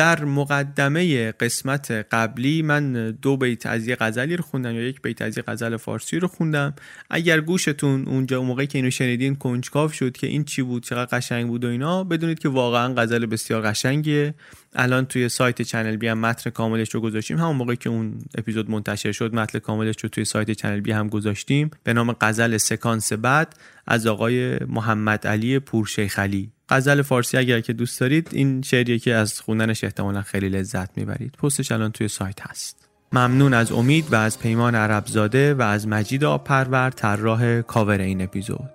در 0.00 0.24
مقدمه 0.24 1.32
قسمت 1.32 1.90
قبلی 1.90 2.62
من 2.62 3.10
دو 3.10 3.36
بیت 3.36 3.66
از 3.66 3.88
یه 3.88 3.96
غزلی 4.00 4.36
رو 4.36 4.42
خوندم 4.42 4.74
یا 4.74 4.82
یک 4.82 5.02
بیت 5.02 5.22
از 5.22 5.36
یه 5.36 5.44
غزل 5.46 5.76
فارسی 5.76 6.18
رو 6.18 6.28
خوندم. 6.28 6.74
اگر 7.10 7.40
گوشتون 7.40 8.04
اونجا 8.06 8.38
اون 8.38 8.46
موقعی 8.46 8.66
که 8.66 8.78
اینو 8.78 8.90
شنیدین 8.90 9.36
کنجکاو 9.36 9.88
شد 9.88 10.12
که 10.12 10.26
این 10.26 10.44
چی 10.44 10.62
بود 10.62 10.82
چقدر 10.82 11.18
قشنگ 11.18 11.46
بود 11.46 11.64
و 11.64 11.68
اینا 11.68 12.04
بدونید 12.04 12.38
که 12.38 12.48
واقعا 12.48 12.94
غزل 12.94 13.26
بسیار 13.26 13.62
قشنگیه. 13.62 14.34
الان 14.74 15.06
توی 15.06 15.28
سایت 15.28 15.62
چنل 15.62 15.96
بی 15.96 16.08
هم 16.08 16.18
متن 16.18 16.50
کاملش 16.50 16.94
رو 16.94 17.00
گذاشتیم. 17.00 17.38
همون 17.38 17.56
موقعی 17.56 17.76
که 17.76 17.90
اون 17.90 18.18
اپیزود 18.38 18.70
منتشر 18.70 19.12
شد 19.12 19.34
متن 19.34 19.58
کاملش 19.58 19.96
رو 20.02 20.08
توی 20.08 20.24
سایت 20.24 20.50
چنل 20.50 20.80
بی 20.80 20.92
هم 20.92 21.08
گذاشتیم. 21.08 21.70
به 21.84 21.92
نام 21.92 22.12
غزل 22.20 22.56
سکانس 22.56 23.12
بعد 23.12 23.56
از 23.86 24.06
آقای 24.06 24.58
محمد 24.58 25.26
علی 25.26 25.58
پورشیخلی 25.58 26.50
غزل 26.70 27.02
فارسی 27.02 27.36
اگر 27.36 27.60
که 27.60 27.72
دوست 27.72 28.00
دارید 28.00 28.28
این 28.32 28.62
شعریه 28.62 28.98
که 28.98 29.14
از 29.14 29.40
خوندنش 29.40 29.84
احتمالا 29.84 30.22
خیلی 30.22 30.48
لذت 30.48 30.98
می‌برید. 30.98 31.32
پستش 31.32 31.72
الان 31.72 31.92
توی 31.92 32.08
سایت 32.08 32.40
هست. 32.40 32.88
ممنون 33.12 33.54
از 33.54 33.72
امید 33.72 34.12
و 34.12 34.16
از 34.16 34.38
پیمان 34.38 34.74
عربزاده 34.74 35.54
و 35.54 35.62
از 35.62 35.88
مجید 35.88 36.24
آبپرور 36.24 36.90
طراح 36.90 37.60
کاور 37.60 37.98
این 37.98 38.22
اپیزود. 38.22 38.70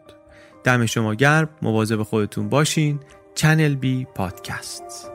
دم 0.63 0.85
شما 0.85 1.15
گرم. 1.15 1.49
مواظب 1.61 2.03
خودتون 2.03 2.49
باشین. 2.49 2.99
چنل 3.35 3.75
بی 3.75 4.07
پادکست. 4.15 5.14